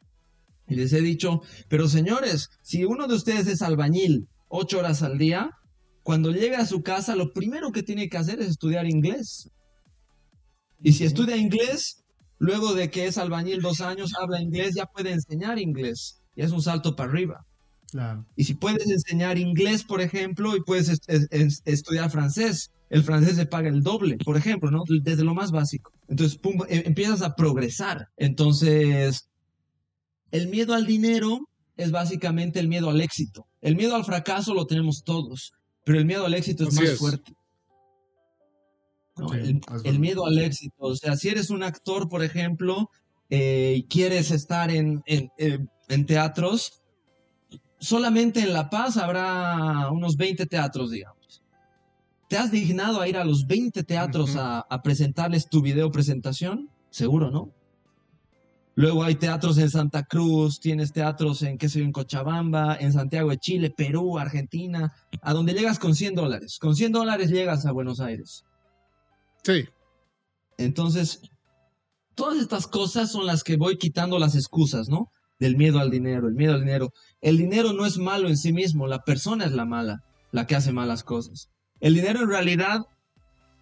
y 0.68 0.74
les 0.74 0.92
he 0.92 1.00
dicho, 1.00 1.42
pero 1.68 1.88
señores, 1.88 2.48
si 2.62 2.84
uno 2.84 3.06
de 3.06 3.14
ustedes 3.14 3.46
es 3.46 3.62
albañil 3.62 4.26
ocho 4.48 4.78
horas 4.80 5.02
al 5.02 5.18
día, 5.18 5.50
cuando 6.06 6.30
llega 6.30 6.60
a 6.60 6.66
su 6.66 6.82
casa, 6.84 7.16
lo 7.16 7.32
primero 7.32 7.72
que 7.72 7.82
tiene 7.82 8.08
que 8.08 8.16
hacer 8.16 8.38
es 8.40 8.50
estudiar 8.50 8.86
inglés. 8.86 9.50
Y 10.80 10.92
si 10.92 11.02
estudia 11.02 11.36
inglés, 11.36 12.04
luego 12.38 12.74
de 12.74 12.92
que 12.92 13.08
es 13.08 13.18
albañil 13.18 13.60
dos 13.60 13.80
años, 13.80 14.12
habla 14.16 14.40
inglés, 14.40 14.76
ya 14.76 14.86
puede 14.86 15.10
enseñar 15.10 15.58
inglés. 15.58 16.20
Ya 16.36 16.44
es 16.44 16.52
un 16.52 16.62
salto 16.62 16.94
para 16.94 17.10
arriba. 17.10 17.44
Claro. 17.90 18.24
Y 18.36 18.44
si 18.44 18.54
puedes 18.54 18.88
enseñar 18.88 19.36
inglés, 19.36 19.82
por 19.82 20.00
ejemplo, 20.00 20.54
y 20.54 20.60
puedes 20.60 20.88
es- 20.90 21.00
es- 21.08 21.26
es- 21.32 21.62
estudiar 21.64 22.08
francés, 22.08 22.70
el 22.88 23.02
francés 23.02 23.34
se 23.34 23.46
paga 23.46 23.68
el 23.68 23.82
doble, 23.82 24.16
por 24.24 24.36
ejemplo, 24.36 24.70
¿no? 24.70 24.84
Desde 25.02 25.24
lo 25.24 25.34
más 25.34 25.50
básico. 25.50 25.90
Entonces, 26.06 26.38
pum, 26.38 26.60
em- 26.68 26.84
empiezas 26.86 27.22
a 27.22 27.34
progresar. 27.34 28.10
Entonces, 28.16 29.28
el 30.30 30.46
miedo 30.46 30.72
al 30.74 30.86
dinero 30.86 31.40
es 31.76 31.90
básicamente 31.90 32.60
el 32.60 32.68
miedo 32.68 32.90
al 32.90 33.00
éxito. 33.00 33.48
El 33.60 33.74
miedo 33.74 33.96
al 33.96 34.04
fracaso 34.04 34.54
lo 34.54 34.66
tenemos 34.66 35.02
todos, 35.04 35.52
pero 35.86 36.00
el 36.00 36.04
miedo 36.04 36.26
al 36.26 36.34
éxito 36.34 36.64
es 36.64 36.70
Así 36.70 36.80
más 36.80 36.88
es. 36.90 36.98
fuerte. 36.98 37.32
¿no? 39.16 39.28
Sí, 39.28 39.60
el, 39.84 40.00
miedo 40.00 40.26
al 40.26 40.36
éxito. 40.38 40.74
O 40.80 40.96
sea, 40.96 41.16
si 41.16 41.28
eres 41.28 41.48
un 41.48 41.62
actor, 41.62 42.08
por 42.08 42.24
ejemplo, 42.24 42.90
eh, 43.30 43.74
y 43.78 43.82
quieres 43.84 44.32
estar 44.32 44.72
en, 44.72 45.04
en, 45.06 45.30
eh, 45.38 45.64
en 45.88 46.04
teatros, 46.04 46.82
solamente 47.78 48.40
en 48.40 48.52
La 48.52 48.68
Paz 48.68 48.96
habrá 48.96 49.92
unos 49.92 50.16
20 50.16 50.44
teatros, 50.46 50.90
digamos. 50.90 51.40
¿Te 52.28 52.36
has 52.36 52.50
dignado 52.50 53.00
a 53.00 53.06
ir 53.06 53.16
a 53.16 53.24
los 53.24 53.46
20 53.46 53.84
teatros 53.84 54.34
a 54.36 54.82
presentarles 54.82 55.48
tu 55.48 55.62
video 55.62 55.92
presentación? 55.92 56.68
Seguro, 56.90 57.30
¿no? 57.30 57.52
Luego 58.76 59.02
hay 59.02 59.14
teatros 59.14 59.56
en 59.56 59.70
Santa 59.70 60.04
Cruz, 60.04 60.60
tienes 60.60 60.92
teatros 60.92 61.40
en, 61.42 61.56
qué 61.56 61.70
sé 61.70 61.78
yo, 61.78 61.86
en 61.86 61.92
Cochabamba, 61.92 62.76
en 62.76 62.92
Santiago 62.92 63.30
de 63.30 63.38
Chile, 63.38 63.70
Perú, 63.74 64.18
Argentina, 64.18 64.92
a 65.22 65.32
donde 65.32 65.54
llegas 65.54 65.78
con 65.78 65.94
100 65.94 66.14
dólares. 66.14 66.58
Con 66.60 66.76
100 66.76 66.92
dólares 66.92 67.30
llegas 67.30 67.64
a 67.64 67.72
Buenos 67.72 68.00
Aires. 68.00 68.44
Sí, 69.42 69.64
Entonces, 70.58 71.22
todas 72.14 72.38
estas 72.38 72.66
cosas 72.66 73.10
son 73.10 73.24
las 73.24 73.42
que 73.44 73.56
voy 73.56 73.78
quitando 73.78 74.18
las 74.18 74.34
excusas, 74.34 74.90
¿no? 74.90 75.10
Del 75.38 75.56
miedo 75.56 75.78
al 75.78 75.90
dinero, 75.90 76.28
el 76.28 76.34
miedo 76.34 76.52
al 76.52 76.60
dinero. 76.60 76.92
El 77.22 77.38
dinero 77.38 77.72
no 77.72 77.86
es 77.86 77.96
malo 77.96 78.28
en 78.28 78.36
sí 78.36 78.52
mismo, 78.52 78.86
la 78.86 79.04
persona 79.04 79.46
es 79.46 79.52
la 79.52 79.64
mala, 79.64 80.02
la 80.32 80.46
que 80.46 80.54
hace 80.54 80.72
malas 80.72 81.02
cosas. 81.02 81.48
El 81.80 81.94
dinero 81.94 82.20
en 82.20 82.28
realidad, 82.28 82.82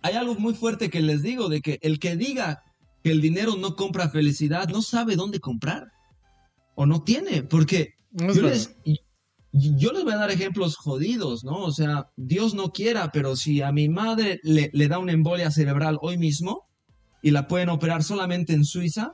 hay 0.02 0.14
algo 0.14 0.34
muy 0.34 0.54
fuerte 0.54 0.90
que 0.90 1.02
les 1.02 1.22
digo, 1.22 1.48
de 1.48 1.60
que 1.60 1.78
el 1.82 2.00
que 2.00 2.16
diga 2.16 2.64
que 3.04 3.10
el 3.10 3.20
dinero 3.20 3.56
no 3.56 3.76
compra 3.76 4.08
felicidad, 4.08 4.68
no 4.70 4.80
sabe 4.80 5.14
dónde 5.14 5.38
comprar. 5.38 5.92
O 6.74 6.86
no 6.86 7.02
tiene, 7.02 7.42
porque 7.42 7.94
no 8.10 8.32
yo 8.32 8.42
les, 8.42 8.74
yo 9.52 9.92
les 9.92 10.04
voy 10.04 10.14
a 10.14 10.16
dar 10.16 10.30
ejemplos 10.30 10.76
jodidos, 10.76 11.44
¿no? 11.44 11.58
O 11.58 11.70
sea, 11.70 12.10
Dios 12.16 12.54
no 12.54 12.72
quiera, 12.72 13.12
pero 13.12 13.36
si 13.36 13.60
a 13.60 13.72
mi 13.72 13.90
madre 13.90 14.40
le, 14.42 14.70
le 14.72 14.88
da 14.88 14.98
una 14.98 15.12
embolia 15.12 15.50
cerebral 15.50 15.98
hoy 16.00 16.16
mismo 16.16 16.66
y 17.22 17.30
la 17.30 17.46
pueden 17.46 17.68
operar 17.68 18.02
solamente 18.02 18.54
en 18.54 18.64
Suiza, 18.64 19.12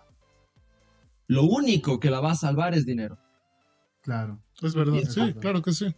lo 1.27 1.43
único 1.43 1.99
que 1.99 2.11
la 2.11 2.21
va 2.21 2.31
a 2.31 2.37
salvar 2.37 2.75
es 2.75 2.87
dinero. 2.87 3.19
Claro. 4.03 4.41
Es 4.63 4.73
verdad, 4.73 5.01
es 5.01 5.13
sí, 5.13 5.21
verdad. 5.21 5.41
claro 5.41 5.63
que 5.63 5.73
sí. 5.73 5.95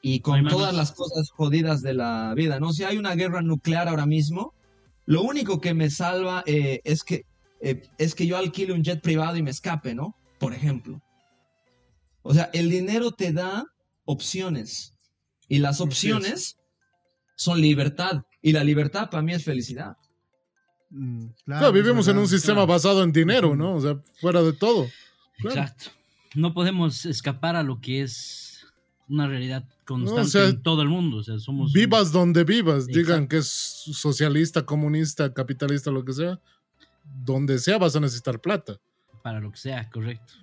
Y 0.00 0.20
con 0.20 0.48
todas 0.48 0.74
las 0.74 0.92
cosas 0.92 1.30
jodidas 1.30 1.82
de 1.82 1.92
la 1.92 2.32
vida, 2.34 2.58
¿no? 2.58 2.72
Si 2.72 2.84
hay 2.84 2.96
una 2.96 3.14
guerra 3.14 3.42
nuclear 3.42 3.86
ahora 3.86 4.06
mismo, 4.06 4.54
lo 5.08 5.22
único 5.22 5.58
que 5.58 5.72
me 5.72 5.88
salva 5.88 6.42
eh, 6.44 6.82
es, 6.84 7.02
que, 7.02 7.24
eh, 7.62 7.80
es 7.96 8.14
que 8.14 8.26
yo 8.26 8.36
alquile 8.36 8.74
un 8.74 8.84
jet 8.84 9.00
privado 9.00 9.38
y 9.38 9.42
me 9.42 9.50
escape, 9.50 9.94
¿no? 9.94 10.14
Por 10.38 10.52
ejemplo. 10.52 11.00
O 12.20 12.34
sea, 12.34 12.50
el 12.52 12.68
dinero 12.68 13.10
te 13.12 13.32
da 13.32 13.64
opciones 14.04 14.92
y 15.48 15.60
las 15.60 15.80
opciones 15.80 16.58
son 17.36 17.58
libertad 17.62 18.24
y 18.42 18.52
la 18.52 18.62
libertad 18.62 19.08
para 19.08 19.22
mí 19.22 19.32
es 19.32 19.44
felicidad. 19.44 19.96
Mm, 20.90 21.28
Claro, 21.46 21.72
vivimos 21.72 22.06
en 22.08 22.18
un 22.18 22.28
sistema 22.28 22.56
claro. 22.56 22.66
basado 22.66 23.02
en 23.02 23.10
dinero. 23.10 23.56
¿no? 23.56 23.76
O 23.76 23.80
sea, 23.80 23.98
fuera 24.20 24.42
de 24.42 24.52
todo. 24.52 24.88
Claro. 25.38 25.58
Exacto. 25.58 25.90
No 26.34 26.52
podemos 26.52 27.06
escapar 27.06 27.56
a 27.56 27.62
lo 27.62 27.80
que 27.80 28.02
es 28.02 28.47
una 29.08 29.26
realidad 29.26 29.64
constante 29.84 30.30
sea, 30.30 30.48
en 30.48 30.62
todo 30.62 30.82
el 30.82 30.88
mundo. 30.88 31.18
O 31.18 31.22
sea, 31.22 31.38
somos. 31.38 31.72
Vivas 31.72 32.12
donde 32.12 32.44
vivas, 32.44 32.86
digan 32.86 33.26
que 33.26 33.38
es 33.38 33.46
socialista, 33.46 34.64
comunista, 34.64 35.32
capitalista, 35.32 35.90
lo 35.90 36.04
que 36.04 36.12
sea. 36.12 36.40
Donde 37.24 37.58
sea 37.58 37.78
vas 37.78 37.96
a 37.96 38.00
necesitar 38.00 38.40
plata. 38.40 38.78
Para 39.22 39.40
lo 39.40 39.50
que 39.50 39.58
sea, 39.58 39.88
correcto. 39.90 40.34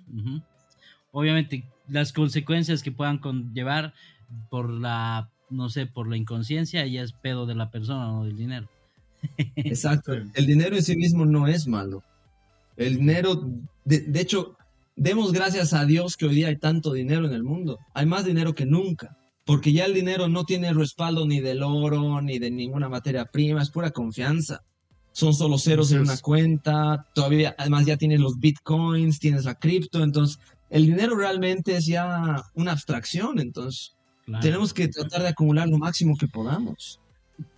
Obviamente, 1.12 1.64
las 1.88 2.12
consecuencias 2.12 2.82
que 2.82 2.92
puedan 2.92 3.18
conllevar 3.18 3.94
por 4.50 4.70
la. 4.70 5.30
No 5.48 5.68
sé, 5.68 5.86
por 5.86 6.08
la 6.08 6.16
inconsciencia, 6.16 6.84
ya 6.86 7.02
es 7.02 7.12
pedo 7.12 7.46
de 7.46 7.54
la 7.54 7.70
persona 7.70 8.12
o 8.18 8.24
del 8.24 8.36
dinero. 8.36 8.68
Exacto. 9.54 10.12
El 10.12 10.46
dinero 10.46 10.74
en 10.74 10.82
sí 10.82 10.96
mismo 10.96 11.24
no 11.24 11.46
es 11.46 11.68
malo. 11.68 12.02
El 12.76 12.96
dinero, 12.96 13.48
de, 13.84 14.00
de 14.00 14.20
hecho, 14.20 14.56
demos 14.96 15.32
gracias 15.32 15.72
a 15.72 15.84
Dios 15.84 16.16
que 16.16 16.26
hoy 16.26 16.34
día 16.34 16.48
hay 16.48 16.58
tanto 16.58 16.92
dinero 16.92 17.26
en 17.26 17.32
el 17.32 17.44
mundo. 17.44 17.78
Hay 17.94 18.06
más 18.06 18.24
dinero 18.24 18.54
que 18.54 18.66
nunca. 18.66 19.16
Porque 19.44 19.72
ya 19.72 19.84
el 19.84 19.94
dinero 19.94 20.28
no 20.28 20.42
tiene 20.42 20.72
respaldo 20.72 21.24
ni 21.24 21.40
del 21.40 21.62
oro, 21.62 22.20
ni 22.20 22.40
de 22.40 22.50
ninguna 22.50 22.88
materia 22.88 23.26
prima, 23.26 23.62
es 23.62 23.70
pura 23.70 23.92
confianza. 23.92 24.62
Son 25.12 25.32
solo 25.32 25.56
ceros 25.56 25.92
en 25.92 26.00
una 26.00 26.16
cuenta, 26.18 27.06
todavía, 27.14 27.54
además 27.56 27.86
ya 27.86 27.96
tienes 27.96 28.18
los 28.18 28.40
bitcoins, 28.40 29.20
tienes 29.20 29.44
la 29.44 29.54
cripto, 29.54 30.02
entonces 30.02 30.40
el 30.68 30.86
dinero 30.86 31.16
realmente 31.16 31.76
es 31.76 31.86
ya 31.86 32.42
una 32.54 32.72
abstracción, 32.72 33.38
entonces 33.38 33.94
Claro. 34.24 34.42
tenemos 34.42 34.74
que 34.74 34.88
tratar 34.88 35.22
de 35.22 35.28
acumular 35.28 35.68
lo 35.68 35.78
máximo 35.78 36.16
que 36.16 36.26
podamos. 36.26 36.98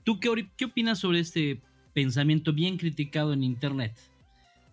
¿Tú 0.05 0.21
qué 0.21 0.65
opinas 0.67 0.99
sobre 0.99 1.21
este 1.21 1.63
pensamiento 1.95 2.53
bien 2.53 2.77
criticado 2.77 3.33
en 3.33 3.43
internet? 3.43 3.97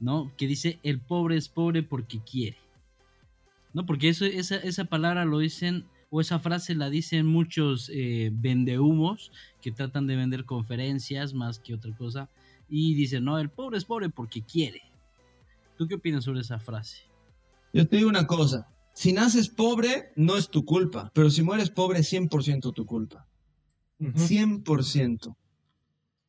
¿No? 0.06 0.32
Que 0.38 0.46
dice 0.46 0.78
el 0.84 1.00
pobre 1.00 1.36
es 1.36 1.50
pobre 1.50 1.82
porque 1.82 2.20
quiere. 2.20 2.58
¿No? 3.74 3.88
Porque 3.88 4.08
eso, 4.10 4.26
esa, 4.26 4.58
esa 4.58 4.86
palabra 4.86 5.26
lo 5.26 5.40
dicen, 5.40 5.86
o 6.12 6.22
esa 6.22 6.38
frase 6.38 6.76
la 6.76 6.92
dicen 6.92 7.26
muchos 7.26 7.90
eh, 7.92 8.30
vendehumos 8.32 9.32
que 9.64 9.72
tratan 9.72 10.06
de 10.06 10.16
vender 10.16 10.46
conferencias 10.46 11.34
más 11.34 11.58
que 11.58 11.74
otra 11.74 11.92
cosa. 11.98 12.30
Y 12.70 12.94
dicen, 12.94 13.24
no, 13.24 13.40
el 13.40 13.50
pobre 13.50 13.80
es 13.80 13.86
pobre 13.86 14.12
porque 14.12 14.44
quiere. 14.44 14.84
¿Tú 15.76 15.88
qué 15.88 15.96
opinas 15.96 16.24
sobre 16.24 16.42
esa 16.42 16.60
frase? 16.60 17.00
Yo 17.74 17.88
te 17.88 17.98
digo 17.98 18.08
una 18.08 18.28
cosa, 18.28 18.68
si 18.94 19.12
naces 19.12 19.50
pobre 19.50 20.12
no 20.16 20.38
es 20.38 20.50
tu 20.50 20.66
culpa, 20.66 21.10
pero 21.16 21.32
si 21.32 21.42
mueres 21.42 21.72
pobre 21.72 22.02
es 22.02 22.14
100% 22.14 22.76
tu 22.76 22.86
culpa. 22.86 23.26
100%. 24.00 25.36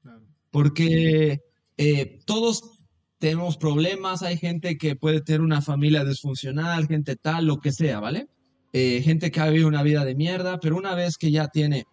Claro. 0.02 0.22
Porque 0.50 1.42
eh, 1.76 2.20
todos 2.24 2.75
tenemos 3.26 3.56
problemas, 3.56 4.22
hay 4.22 4.36
gente 4.36 4.78
que 4.78 4.94
puede 4.94 5.20
tener 5.20 5.40
una 5.40 5.60
familia 5.60 6.04
disfuncional, 6.04 6.86
gente 6.86 7.16
tal, 7.16 7.46
lo 7.46 7.58
que 7.58 7.72
sea, 7.72 7.98
¿vale? 7.98 8.28
Eh, 8.72 9.02
gente 9.02 9.32
que 9.32 9.40
ha 9.40 9.48
vivido 9.48 9.66
una 9.66 9.82
vida 9.82 10.04
de 10.04 10.14
mierda, 10.14 10.60
pero 10.60 10.76
una 10.76 10.94
vez 10.94 11.18
que 11.18 11.32
ya 11.32 11.48
tiene, 11.48 11.86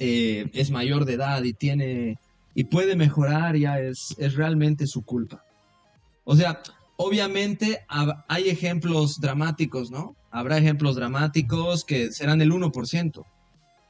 eh, 0.00 0.50
es 0.52 0.72
mayor 0.72 1.04
de 1.04 1.12
edad 1.12 1.44
y 1.44 1.52
tiene, 1.52 2.18
y 2.56 2.64
puede 2.64 2.96
mejorar, 2.96 3.56
ya 3.56 3.78
es, 3.78 4.16
es 4.18 4.34
realmente 4.34 4.88
su 4.88 5.04
culpa. 5.04 5.44
O 6.24 6.34
sea, 6.34 6.60
obviamente 6.96 7.78
hay 8.26 8.48
ejemplos 8.48 9.20
dramáticos, 9.20 9.92
¿no? 9.92 10.16
Habrá 10.32 10.58
ejemplos 10.58 10.96
dramáticos 10.96 11.84
que 11.84 12.10
serán 12.10 12.40
el 12.40 12.50
1%. 12.50 13.24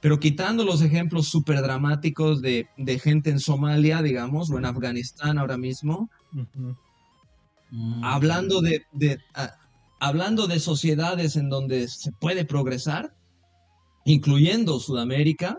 Pero 0.02 0.20
quitando 0.20 0.64
los 0.64 0.82
ejemplos 0.82 1.28
súper 1.28 1.62
dramáticos 1.62 2.42
de, 2.42 2.66
de 2.76 2.98
gente 2.98 3.30
en 3.30 3.40
Somalia, 3.40 4.02
digamos, 4.02 4.50
o 4.50 4.58
en 4.58 4.66
Afganistán 4.66 5.38
ahora 5.38 5.56
mismo, 5.56 6.10
Mm, 7.70 8.04
hablando 8.04 8.60
de, 8.60 8.82
de, 8.92 9.18
ah, 9.34 9.54
hablando 10.00 10.46
de 10.46 10.60
sociedades 10.60 11.36
en 11.36 11.48
donde 11.48 11.88
se 11.88 12.12
puede 12.12 12.44
progresar, 12.44 13.14
incluyendo 14.04 14.80
Sudamérica, 14.80 15.58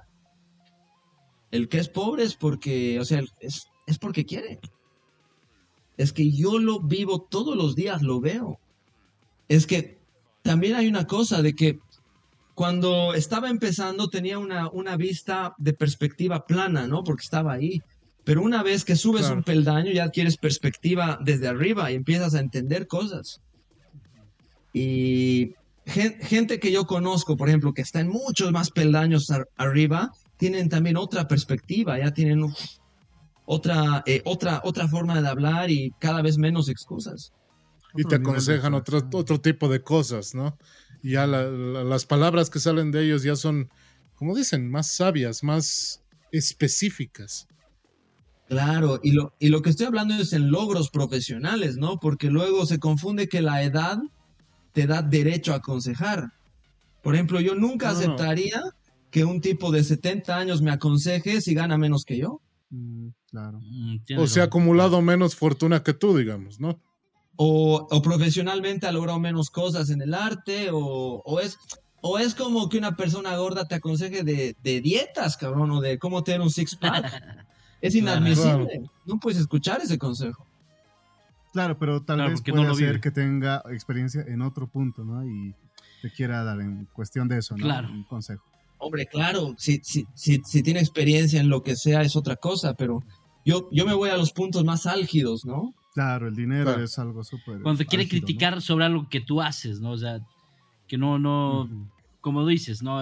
el 1.52 1.70
que 1.70 1.78
es 1.78 1.90
pobre 1.90 2.24
es 2.24 2.36
porque, 2.36 3.00
o 3.00 3.06
sea, 3.06 3.22
es, 3.40 3.68
es 3.86 4.00
porque 4.00 4.26
quiere. 4.26 4.60
Es 5.98 6.12
que 6.12 6.32
yo 6.32 6.58
lo 6.58 6.80
vivo 6.80 7.22
todos 7.22 7.56
los 7.56 7.76
días, 7.76 8.02
lo 8.02 8.20
veo. 8.20 8.60
Es 9.48 9.68
que 9.68 10.00
también 10.42 10.76
hay 10.76 10.88
una 10.88 11.06
cosa 11.06 11.42
de 11.42 11.54
que 11.54 11.80
cuando 12.56 13.14
estaba 13.14 13.50
empezando 13.50 14.10
tenía 14.10 14.38
una, 14.38 14.70
una 14.70 14.96
vista 14.96 15.56
de 15.58 15.74
perspectiva 15.74 16.46
plana, 16.46 16.88
¿no? 16.88 17.04
Porque 17.04 17.24
estaba 17.24 17.54
ahí. 17.54 17.82
Pero 18.26 18.42
una 18.42 18.64
vez 18.64 18.86
que 18.86 18.96
subes 18.96 19.22
Claro. 19.24 19.36
un 19.38 19.44
peldaño 19.44 19.92
ya 19.92 20.06
adquieres 20.06 20.38
perspectiva 20.38 21.20
desde 21.24 21.48
arriba 21.48 21.92
y 21.92 21.96
empiezas 21.96 22.34
a 22.36 22.40
entender 22.40 22.88
cosas. 22.88 23.42
Y 24.72 25.54
gen- 25.86 26.20
gente 26.22 26.60
que 26.60 26.72
yo 26.72 26.86
conozco, 26.86 27.36
por 27.38 27.50
ejemplo, 27.50 27.74
que 27.74 27.82
está 27.82 28.00
en 28.00 28.08
muchos 28.10 28.52
más 28.52 28.72
peldaños 28.72 29.30
ar- 29.30 29.48
arriba, 29.58 30.12
tienen 30.38 30.70
también 30.70 30.98
otra 30.98 31.28
perspectiva, 31.28 32.00
ya 32.00 32.12
tienen 32.14 32.44
uf, 32.44 32.58
otra, 33.46 34.04
eh, 34.06 34.22
otra, 34.26 34.62
otra 34.64 34.88
forma 34.88 35.22
de 35.22 35.28
hablar 35.28 35.70
y 35.70 35.92
cada 36.00 36.22
vez 36.22 36.38
menos 36.38 36.70
excusas. 36.70 37.34
Y 37.96 38.04
te 38.06 38.16
aconsejan 38.16 38.74
otro, 38.74 39.02
otro 39.14 39.40
tipo 39.40 39.68
de 39.70 39.82
cosas, 39.84 40.34
¿no? 40.34 40.58
Y 41.04 41.12
ya 41.12 41.28
la- 41.28 41.44
la- 41.44 41.84
las 41.84 42.06
palabras 42.06 42.50
que 42.50 42.60
salen 42.60 42.92
de 42.92 43.04
ellos 43.04 43.22
ya 43.24 43.36
son, 43.36 43.70
como 44.16 44.36
dicen, 44.36 44.72
más 44.72 44.88
sabias, 44.96 45.44
más 45.44 46.02
específicas. 46.32 47.48
Claro, 48.48 49.00
y 49.02 49.12
lo, 49.12 49.34
y 49.40 49.50
lo 49.50 49.62
que 49.62 49.70
estoy 49.70 49.86
hablando 49.88 50.14
es 50.16 50.34
en 50.34 50.52
logros 50.52 50.90
profesionales, 50.90 51.78
¿no? 51.78 52.00
Porque 52.00 52.30
luego 52.30 52.66
se 52.66 52.78
confunde 52.80 53.28
que 53.30 53.42
la 53.42 53.64
edad 53.64 53.98
te 54.74 54.86
da 54.86 55.02
derecho 55.02 55.54
a 55.54 55.58
aconsejar. 55.58 56.32
Por 57.02 57.16
ejemplo, 57.16 57.40
yo 57.40 57.56
nunca 57.56 57.88
No, 57.88 57.94
no. 57.94 57.98
aceptaría 58.00 58.62
que 59.12 59.24
un 59.26 59.42
tipo 59.42 59.72
de 59.72 59.84
70 59.84 60.36
años 60.38 60.62
me 60.62 60.72
aconseje 60.72 61.42
si 61.42 61.54
gana 61.54 61.78
menos 61.78 62.04
que 62.06 62.18
yo. 62.18 62.42
Mm, 62.70 63.08
claro. 63.30 63.60
mm, 63.62 63.98
O 64.18 64.28
sea, 64.28 64.44
ha 64.44 64.46
acumulado 64.48 65.02
menos 65.02 65.36
fortuna 65.36 65.84
que 65.84 65.94
tú, 65.94 66.16
digamos, 66.18 66.60
¿no? 66.60 66.80
O, 67.36 67.88
o 67.90 68.02
profesionalmente 68.02 68.86
ha 68.88 68.92
logrado 68.92 69.20
menos 69.20 69.50
cosas 69.50 69.90
en 69.90 70.02
el 70.02 70.14
arte, 70.14 70.70
o, 70.72 70.78
o 71.26 71.40
es, 71.40 71.58
o 72.02 72.20
es 72.20 72.36
como 72.36 72.70
que 72.70 72.78
una 72.78 72.96
persona 72.96 73.36
gorda 73.38 73.68
te 73.68 73.76
aconseje 73.76 74.24
de, 74.24 74.56
de 74.64 74.82
dietas, 74.82 75.38
cabrón, 75.38 75.72
o 75.72 75.82
de 75.82 75.98
cómo 75.98 76.24
tener 76.24 76.42
un 76.42 76.52
six-pack. 76.52 77.46
Es 77.84 77.94
Claro. 77.94 78.18
inadmisible. 78.22 78.90
No 79.06 79.20
puedes 79.20 79.40
escuchar 79.40 79.82
ese 79.82 79.98
consejo. 79.98 80.48
Claro, 81.52 81.78
pero 81.78 82.02
tal 82.02 82.16
Claro, 82.18 82.32
vez 82.32 82.42
puede 82.42 82.56
no 82.64 82.68
lo 82.70 82.76
ser 82.76 83.00
que 83.00 83.12
tenga 83.12 83.62
experiencia 83.70 84.24
en 84.26 84.42
otro 84.42 84.68
punto, 84.68 85.04
¿no? 85.04 85.24
Y 85.26 85.54
te 86.02 86.10
quiera 86.12 86.44
dar 86.44 86.60
en 86.62 86.86
cuestión 86.94 87.28
de 87.28 87.38
eso, 87.40 87.56
¿no? 87.56 87.64
Claro. 87.64 87.90
Un 87.92 88.04
consejo. 88.06 88.44
Hombre, 88.80 89.06
claro, 89.06 89.54
si, 89.58 89.80
si, 89.84 90.06
si, 90.16 90.42
si 90.44 90.64
tiene 90.64 90.80
experiencia 90.80 91.40
en 91.40 91.50
lo 91.50 91.62
que 91.62 91.76
sea 91.76 92.02
es 92.02 92.16
otra 92.16 92.36
cosa, 92.38 92.74
pero 92.74 93.04
yo, 93.46 93.70
yo 93.72 93.86
me 93.86 93.94
voy 93.94 94.10
a 94.10 94.18
los 94.18 94.32
puntos 94.34 94.64
más 94.66 94.86
álgidos, 94.88 95.46
¿no? 95.46 95.74
Claro, 95.94 96.28
el 96.28 96.36
dinero 96.36 96.66
Claro. 96.66 96.84
es 96.84 96.98
algo 96.98 97.24
súper. 97.24 97.62
Cuando 97.62 97.78
te 97.80 97.86
quiere 97.86 98.04
álgido, 98.06 98.22
¿no? 98.22 98.26
criticar 98.26 98.62
sobre 98.62 98.86
algo 98.86 99.08
que 99.10 99.22
tú 99.22 99.42
haces, 99.42 99.80
¿no? 99.80 99.92
O 99.92 99.98
sea, 99.98 100.20
que 100.88 100.98
no, 100.98 101.20
no, 101.20 101.70
como 102.22 102.46
dices, 102.48 102.82
¿no? 102.82 103.02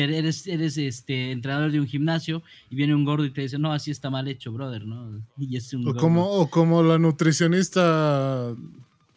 Eh, 0.00 0.18
Eres, 0.18 0.46
eres 0.46 0.78
este 0.78 1.30
entrenador 1.32 1.70
de 1.72 1.80
un 1.80 1.86
gimnasio 1.86 2.42
y 2.70 2.76
viene 2.76 2.94
un 2.94 3.04
gordo 3.04 3.24
y 3.24 3.30
te 3.30 3.42
dice, 3.42 3.58
no, 3.58 3.72
así 3.72 3.90
está 3.90 4.10
mal 4.10 4.28
hecho, 4.28 4.52
brother, 4.52 4.86
¿no? 4.86 5.22
Y 5.38 5.56
es 5.56 5.72
un 5.74 5.82
O 5.82 5.84
gordo. 5.86 6.00
como, 6.00 6.24
o 6.30 6.50
como 6.50 6.82
la 6.82 6.98
nutricionista 6.98 8.54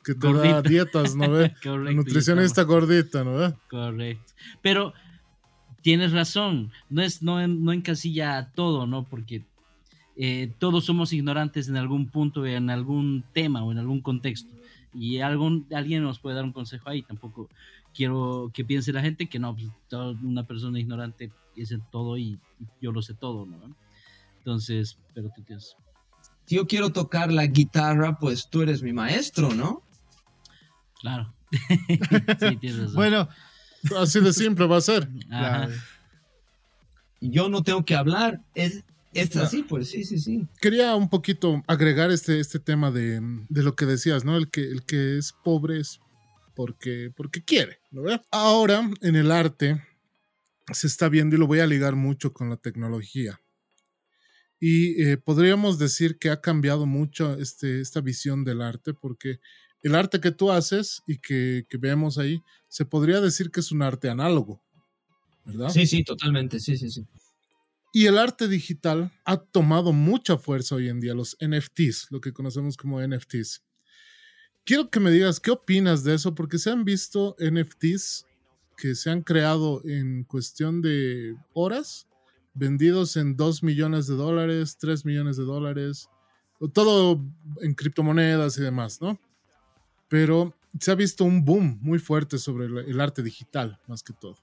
que 0.03 0.15
te 0.15 0.33
da 0.33 0.61
dietas, 0.61 1.15
¿no 1.15 1.29
ve? 1.31 1.53
La 1.63 1.71
Correcto, 1.71 1.91
y 1.91 1.95
nutricionista 1.95 2.63
gordita, 2.63 3.23
¿no? 3.23 3.57
Correcto. 3.69 4.33
Pero 4.61 4.93
tienes 5.81 6.11
razón, 6.11 6.71
no 6.89 7.01
es 7.01 7.21
no, 7.21 7.45
no 7.47 7.71
encasilla 7.73 8.37
a 8.37 8.51
todo, 8.51 8.87
¿no? 8.87 9.03
Porque 9.03 9.43
eh, 10.17 10.51
todos 10.59 10.85
somos 10.85 11.13
ignorantes 11.13 11.69
en 11.69 11.77
algún 11.77 12.07
punto, 12.07 12.45
en 12.45 12.69
algún 12.69 13.23
tema 13.33 13.63
o 13.63 13.71
en 13.71 13.77
algún 13.77 14.01
contexto. 14.01 14.53
Y 14.93 15.19
algún, 15.19 15.67
alguien 15.71 16.01
nos 16.03 16.19
puede 16.19 16.35
dar 16.35 16.45
un 16.45 16.51
consejo 16.51 16.89
ahí. 16.89 17.03
Tampoco 17.03 17.47
quiero 17.99 18.49
que 18.53 18.63
piense 18.63 18.93
la 18.93 19.01
gente 19.01 19.27
que 19.27 19.39
no, 19.39 19.53
pues, 19.53 19.67
una 20.23 20.47
persona 20.47 20.79
ignorante 20.79 21.33
es 21.57 21.73
en 21.73 21.81
todo 21.91 22.17
y, 22.17 22.39
y 22.57 22.65
yo 22.81 22.93
lo 22.93 23.01
sé 23.01 23.13
todo, 23.13 23.45
¿no? 23.45 23.75
Entonces, 24.37 24.97
pero 25.13 25.29
tú 25.35 25.43
tienes. 25.43 25.75
Si 26.45 26.55
yo 26.55 26.65
quiero 26.65 26.93
tocar 26.93 27.29
la 27.29 27.45
guitarra, 27.45 28.17
pues 28.17 28.49
tú 28.49 28.61
eres 28.61 28.81
mi 28.81 28.93
maestro, 28.93 29.53
¿no? 29.53 29.83
Claro. 31.01 31.33
sí, 31.51 32.55
tienes 32.55 32.79
razón. 32.79 32.95
Bueno, 32.95 33.27
Así 33.97 34.21
de 34.21 34.31
simple 34.31 34.65
va 34.65 34.77
a 34.77 34.81
ser. 34.81 35.09
Claro. 35.27 35.73
Yo 37.19 37.49
no 37.49 37.63
tengo 37.63 37.83
que 37.83 37.95
hablar. 37.95 38.41
Es, 38.55 38.85
es 39.13 39.35
así, 39.35 39.63
pues 39.63 39.89
sí, 39.89 40.05
sí, 40.05 40.19
sí. 40.19 40.47
Quería 40.61 40.95
un 40.95 41.09
poquito 41.09 41.63
agregar 41.67 42.11
este, 42.11 42.39
este 42.39 42.59
tema 42.59 42.91
de, 42.91 43.19
de 43.49 43.63
lo 43.63 43.75
que 43.75 43.85
decías, 43.85 44.23
¿no? 44.23 44.37
El 44.37 44.49
que, 44.49 44.63
el 44.63 44.85
que 44.85 45.17
es 45.17 45.33
pobre 45.43 45.81
es 45.81 45.99
porque, 46.55 47.11
porque 47.15 47.41
quiere, 47.41 47.78
Ahora, 48.31 48.89
en 49.01 49.15
el 49.15 49.31
arte, 49.31 49.81
se 50.71 50.87
está 50.87 51.09
viendo 51.09 51.35
y 51.35 51.39
lo 51.39 51.47
voy 51.47 51.59
a 51.59 51.67
ligar 51.67 51.95
mucho 51.95 52.33
con 52.33 52.49
la 52.49 52.57
tecnología. 52.57 53.41
Y 54.59 55.01
eh, 55.01 55.17
podríamos 55.17 55.79
decir 55.79 56.17
que 56.19 56.29
ha 56.29 56.41
cambiado 56.41 56.85
mucho 56.85 57.37
este, 57.39 57.79
esta 57.81 58.01
visión 58.01 58.43
del 58.43 58.61
arte, 58.61 58.93
porque 58.93 59.39
el 59.81 59.95
arte 59.95 60.19
que 60.19 60.31
tú 60.31 60.51
haces 60.51 61.01
y 61.07 61.19
que, 61.19 61.65
que 61.69 61.77
vemos 61.77 62.17
ahí, 62.17 62.41
se 62.67 62.85
podría 62.85 63.21
decir 63.21 63.51
que 63.51 63.61
es 63.61 63.71
un 63.71 63.81
arte 63.81 64.09
análogo, 64.09 64.61
¿verdad? 65.45 65.69
Sí, 65.69 65.87
sí, 65.87 66.03
totalmente, 66.03 66.59
sí, 66.59 66.77
sí, 66.77 66.89
sí. 66.89 67.07
Y 67.91 68.05
el 68.05 68.17
arte 68.17 68.47
digital 68.47 69.11
ha 69.25 69.37
tomado 69.37 69.93
mucha 69.93 70.37
fuerza 70.37 70.75
hoy 70.75 70.89
en 70.89 70.99
día, 70.99 71.15
los 71.15 71.35
NFTs, 71.39 72.07
lo 72.11 72.21
que 72.21 72.33
conocemos 72.33 72.77
como 72.77 73.01
NFTs. 73.01 73.63
Quiero 74.69 74.91
que 74.91 74.99
me 74.99 75.09
digas 75.09 75.39
qué 75.39 75.49
opinas 75.49 76.03
de 76.03 76.13
eso, 76.13 76.35
porque 76.35 76.59
se 76.59 76.69
han 76.69 76.85
visto 76.85 77.35
NFTs 77.39 78.27
que 78.77 78.93
se 78.93 79.09
han 79.09 79.23
creado 79.23 79.81
en 79.83 80.23
cuestión 80.25 80.83
de 80.83 81.35
horas, 81.53 82.07
vendidos 82.53 83.17
en 83.17 83.35
2 83.35 83.63
millones 83.63 84.05
de 84.05 84.13
dólares, 84.13 84.77
3 84.79 85.05
millones 85.05 85.37
de 85.37 85.43
dólares, 85.45 86.07
todo 86.71 87.19
en 87.63 87.73
criptomonedas 87.73 88.59
y 88.59 88.61
demás, 88.61 89.01
¿no? 89.01 89.19
Pero 90.07 90.53
se 90.79 90.91
ha 90.91 90.95
visto 90.95 91.23
un 91.23 91.43
boom 91.43 91.79
muy 91.81 91.97
fuerte 91.97 92.37
sobre 92.37 92.67
el, 92.67 93.01
arte 93.01 93.23
digital, 93.23 93.79
más 93.87 94.03
que 94.03 94.13
todo. 94.13 94.35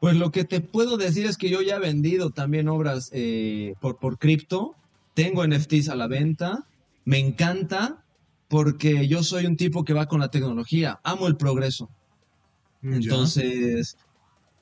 Pues 0.00 0.16
lo 0.16 0.32
que 0.32 0.44
te 0.44 0.62
puedo 0.62 0.96
decir 0.96 1.26
es 1.26 1.36
que 1.36 1.50
yo 1.50 1.60
ya 1.60 1.76
he 1.76 1.80
vendido 1.80 2.30
también 2.30 2.70
obras 2.70 3.10
eh, 3.12 3.74
por, 3.82 3.98
por 3.98 4.18
cripto. 4.18 4.76
Tengo 5.12 5.46
NFTs 5.46 5.90
a 5.90 5.94
la 5.94 6.06
venta. 6.06 6.66
Me 7.04 7.18
encanta 7.18 8.02
porque 8.52 9.08
yo 9.08 9.22
soy 9.22 9.46
un 9.46 9.56
tipo 9.56 9.82
que 9.82 9.94
va 9.94 10.04
con 10.04 10.20
la 10.20 10.28
tecnología. 10.28 11.00
Amo 11.04 11.26
el 11.26 11.38
progreso. 11.38 11.88
Ya. 12.82 12.96
Entonces, 12.96 13.96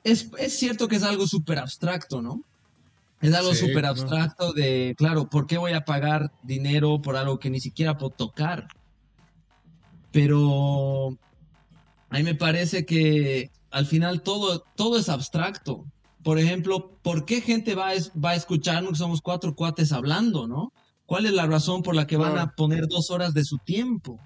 es, 0.05 0.31
es 0.37 0.57
cierto 0.57 0.87
que 0.87 0.95
es 0.95 1.03
algo 1.03 1.27
súper 1.27 1.59
abstracto, 1.59 2.21
¿no? 2.21 2.41
Es 3.19 3.33
algo 3.33 3.53
súper 3.53 3.85
abstracto 3.85 4.53
de, 4.53 4.95
claro, 4.97 5.29
¿por 5.29 5.45
qué 5.45 5.57
voy 5.57 5.73
a 5.73 5.83
pagar 5.83 6.31
dinero 6.41 7.01
por 7.01 7.17
algo 7.17 7.37
que 7.37 7.49
ni 7.49 7.59
siquiera 7.59 7.97
puedo 7.97 8.11
tocar? 8.11 8.69
Pero 10.13 11.09
a 12.09 12.17
mí 12.17 12.23
me 12.23 12.35
parece 12.35 12.85
que 12.85 13.51
al 13.71 13.85
final 13.85 14.21
todo, 14.21 14.63
todo 14.77 14.99
es 14.99 15.09
abstracto. 15.09 15.83
Por 16.23 16.39
ejemplo, 16.39 16.97
¿por 17.01 17.25
qué 17.25 17.41
gente 17.41 17.75
va 17.75 17.89
a, 17.89 17.95
va 18.17 18.29
a 18.29 18.35
escucharnos 18.35 18.93
que 18.93 18.99
somos 18.99 19.21
cuatro 19.21 19.53
cuates 19.53 19.91
hablando, 19.91 20.47
no? 20.47 20.71
¿Cuál 21.11 21.25
es 21.25 21.33
la 21.33 21.45
razón 21.45 21.81
por 21.83 21.93
la 21.93 22.07
que 22.07 22.15
van 22.15 22.31
a 22.31 22.33
Claro. 22.35 22.51
poner 22.55 22.87
dos 22.87 23.11
horas 23.11 23.33
de 23.33 23.43
su 23.43 23.57
tiempo? 23.57 24.17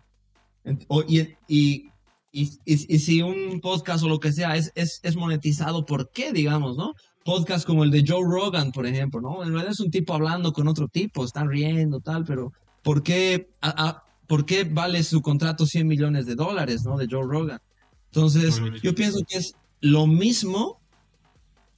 Y, 1.10 1.20
y, 1.20 1.36
y, 1.48 1.90
y- 2.32 2.60
y 2.95 2.99
si 2.99 3.24
un 3.24 3.60
podcast 3.60 4.03
o 4.03 4.07
lo 4.07 4.20
que 4.20 4.32
sea 4.32 4.56
es, 4.56 4.72
es, 4.76 4.99
es 5.02 5.16
monetizado, 5.16 5.84
¿por 5.88 6.12
qué, 6.12 6.32
digamos, 6.32 6.78
no? 6.78 6.94
Podcast 7.24 7.66
como 7.66 7.84
el 7.84 7.90
de 7.90 8.03
Joe 8.07 8.22
Rogan, 8.24 8.72
por 8.72 8.86
ejemplo, 8.86 9.20
¿no? 9.20 9.41
En 9.41 9.49
realidad 9.49 9.72
es 9.72 9.80
un 9.80 9.90
tipo 9.90 10.14
hablando 10.14 10.53
con 10.53 10.68
otro 10.68 10.88
tipo, 10.88 11.26
están 11.26 11.49
riendo, 11.49 12.02
tal, 12.02 12.24
pero 12.24 12.53
¿por 12.84 13.02
qué, 13.02 13.49
a- 13.62 13.88
a- 13.88 14.03
¿por 14.28 14.45
qué 14.45 14.64
vale 14.64 15.02
su 15.02 15.24
contrato 15.24 15.66
100 15.66 15.88
millones 15.88 16.28
de 16.28 16.36
dólares, 16.36 16.84
¿no? 16.86 16.98
De 16.98 17.07
Joe 17.10 17.24
Rogan. 17.28 17.62
Entonces, 18.12 18.62
yo 18.84 18.94
pienso 18.94 19.22
que 19.28 19.40
es 19.40 19.56
lo 19.82 20.06
mismo, 20.06 20.80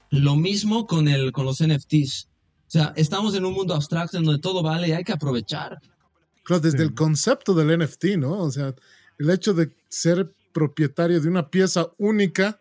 lo 0.10 0.36
mismo 0.36 0.86
con, 0.86 1.08
el, 1.08 1.32
con 1.32 1.46
los 1.46 1.62
NFTs. 1.62 2.28
O 2.68 2.69
sea, 2.69 2.94
estamos 2.98 3.34
en 3.35 3.45
un 3.45 3.53
mundo 3.53 3.73
abstracto 3.73 4.18
en 4.18 4.23
donde 4.26 4.41
todo 4.41 4.61
vale 4.61 4.89
y 4.89 4.91
hay 4.91 5.03
que 5.03 5.14
aprovechar. 5.14 5.80
Claro, 6.44 6.61
desde 6.61 6.80
Sí. 6.80 6.84
el 6.84 6.94
concepto 6.94 7.53
del 7.53 7.72
NFT, 7.77 8.18
¿no? 8.18 8.39
O 8.39 8.52
sea, 8.52 8.73
el 9.18 9.30
hecho 9.30 9.53
de 9.53 9.73
ser 9.89 10.34
propietario 10.53 11.22
de 11.22 11.30
una 11.30 11.49
pieza 11.49 11.88
única 11.98 12.60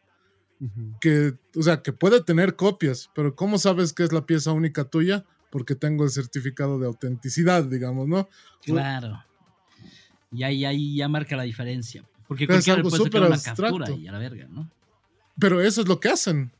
que, 1.00 1.34
o 1.54 1.62
sea, 1.62 1.82
que 1.82 1.92
puede 1.92 2.22
tener 2.22 2.56
copias, 2.56 3.10
pero 3.14 3.34
¿cómo 3.36 3.58
sabes 3.58 3.92
que 3.92 4.04
es 4.04 4.12
la 4.12 4.24
pieza 4.26 4.52
única 4.52 4.84
tuya? 4.84 5.24
Porque 5.50 5.74
tengo 5.74 6.04
el 6.04 6.10
certificado 6.10 6.78
de 6.78 6.86
autenticidad, 6.86 7.64
digamos, 7.64 8.08
¿no? 8.08 8.28
Claro. 8.62 9.22
Y 10.32 10.42
ahí, 10.44 10.64
ahí 10.64 10.96
ya 10.96 11.08
marca 11.08 11.36
la 11.36 11.42
diferencia. 11.44 12.04
Porque 12.26 12.46
es 12.48 12.68
algo 12.68 12.90
súper 12.90 13.22
una 13.22 13.34
abstracto. 13.34 13.62
captura 13.78 13.90
y 13.90 14.06
a 14.08 14.12
la 14.12 14.18
verga, 14.18 14.46
¿no? 14.48 14.70
Pero 15.38 15.60
eso 15.60 15.82
es 15.82 15.88
lo 15.88 16.00
que 16.00 16.08
hacen. 16.08 16.52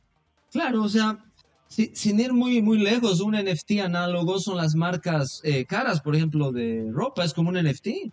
Claro, 0.51 0.83
o 0.83 0.89
sea, 0.89 1.23
si- 1.69 1.91
sin 1.95 2.19
ir 2.19 2.33
muy, 2.33 2.61
muy 2.61 2.77
lejos, 2.79 3.19
un 3.21 3.35
NFT 3.35 3.81
análogo 3.81 4.39
son 4.39 4.57
las 4.57 4.75
marcas 4.75 5.41
eh, 5.43 5.65
caras, 5.65 6.01
por 6.01 6.15
ejemplo, 6.15 6.51
de 6.51 6.89
ropa, 6.91 7.23
es 7.25 7.33
como 7.33 7.49
un 7.49 7.57
NFT. 7.57 8.11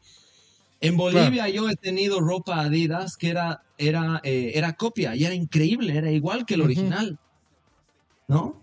En 0.81 0.97
Bolivia 0.97 1.49
yo 1.49 1.69
he 1.71 1.77
tenido 1.77 2.21
ropa 2.21 2.61
Adidas 2.61 3.17
que 3.17 3.31
era, 3.31 3.63
era, 3.79 4.21
eh, 4.23 4.53
era 4.55 4.75
copia 4.75 5.17
y 5.17 5.25
era 5.25 5.35
increíble, 5.35 5.97
era 5.97 6.11
igual 6.11 6.45
que 6.45 6.55
el 6.55 6.63
original. 6.63 7.19
¿No? 8.29 8.63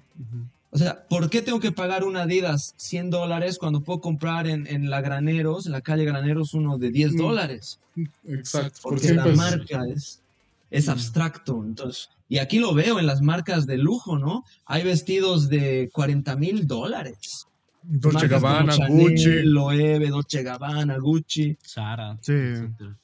O 0.74 0.78
sea, 0.78 1.06
¿por 1.10 1.30
qué 1.30 1.42
tengo 1.42 1.60
que 1.60 1.72
pagar 1.72 2.04
un 2.04 2.16
Adidas 2.16 2.74
100 2.78 3.10
dólares 3.10 3.58
cuando 3.58 3.82
puedo 3.82 4.00
comprar 4.00 4.48
en, 4.48 4.68
en 4.68 4.90
la 4.90 5.02
Graneros, 5.02 5.66
en 5.66 5.72
la 5.74 5.82
calle 5.82 6.06
Graneros, 6.06 6.54
uno 6.54 6.78
de 6.78 6.92
10 6.92 7.14
Mm, 7.14 7.18
dólares? 7.18 7.80
Exacto. 8.26 8.80
Porque 8.84 9.14
la 9.14 9.24
pues, 9.24 9.38
marca 9.38 9.82
es, 9.94 10.22
es 10.70 10.88
abstracto. 10.90 11.64
Entonces, 11.66 12.10
y 12.32 12.40
aquí 12.40 12.60
lo 12.60 12.74
veo 12.74 12.98
en 12.98 13.08
las 13.08 13.22
marcas 13.22 13.68
de 13.68 13.78
lujo, 13.78 14.18
¿no? 14.18 14.45
Hay 14.66 14.86
vestidos 14.86 15.49
de 15.49 15.90
40 15.91 16.38
mil 16.38 16.66
dólares. 16.66 17.45
Dolce 17.84 18.30
Gabbana, 18.30 18.72
Chanel, 18.72 19.10
Gucci. 19.10 19.44
Loewe, 19.44 20.08
Dolce 20.08 20.41
Gabbana, 20.41 20.98
Gucci. 20.98 21.58
Sara. 21.62 22.18
Sí. 22.22 22.32
etcétera. 22.32 22.98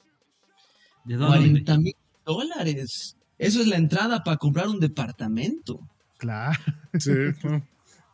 ¿De 1.03 1.15
dónde? 1.17 1.39
40 1.39 1.77
mil 1.77 1.95
dólares. 2.25 3.17
Eso 3.37 3.59
es 3.59 3.67
la 3.67 3.75
entrada 3.75 4.23
para 4.23 4.37
comprar 4.37 4.69
un 4.69 4.79
departamento. 4.79 5.81
Claro. 6.17 6.57
Sí. 6.97 7.11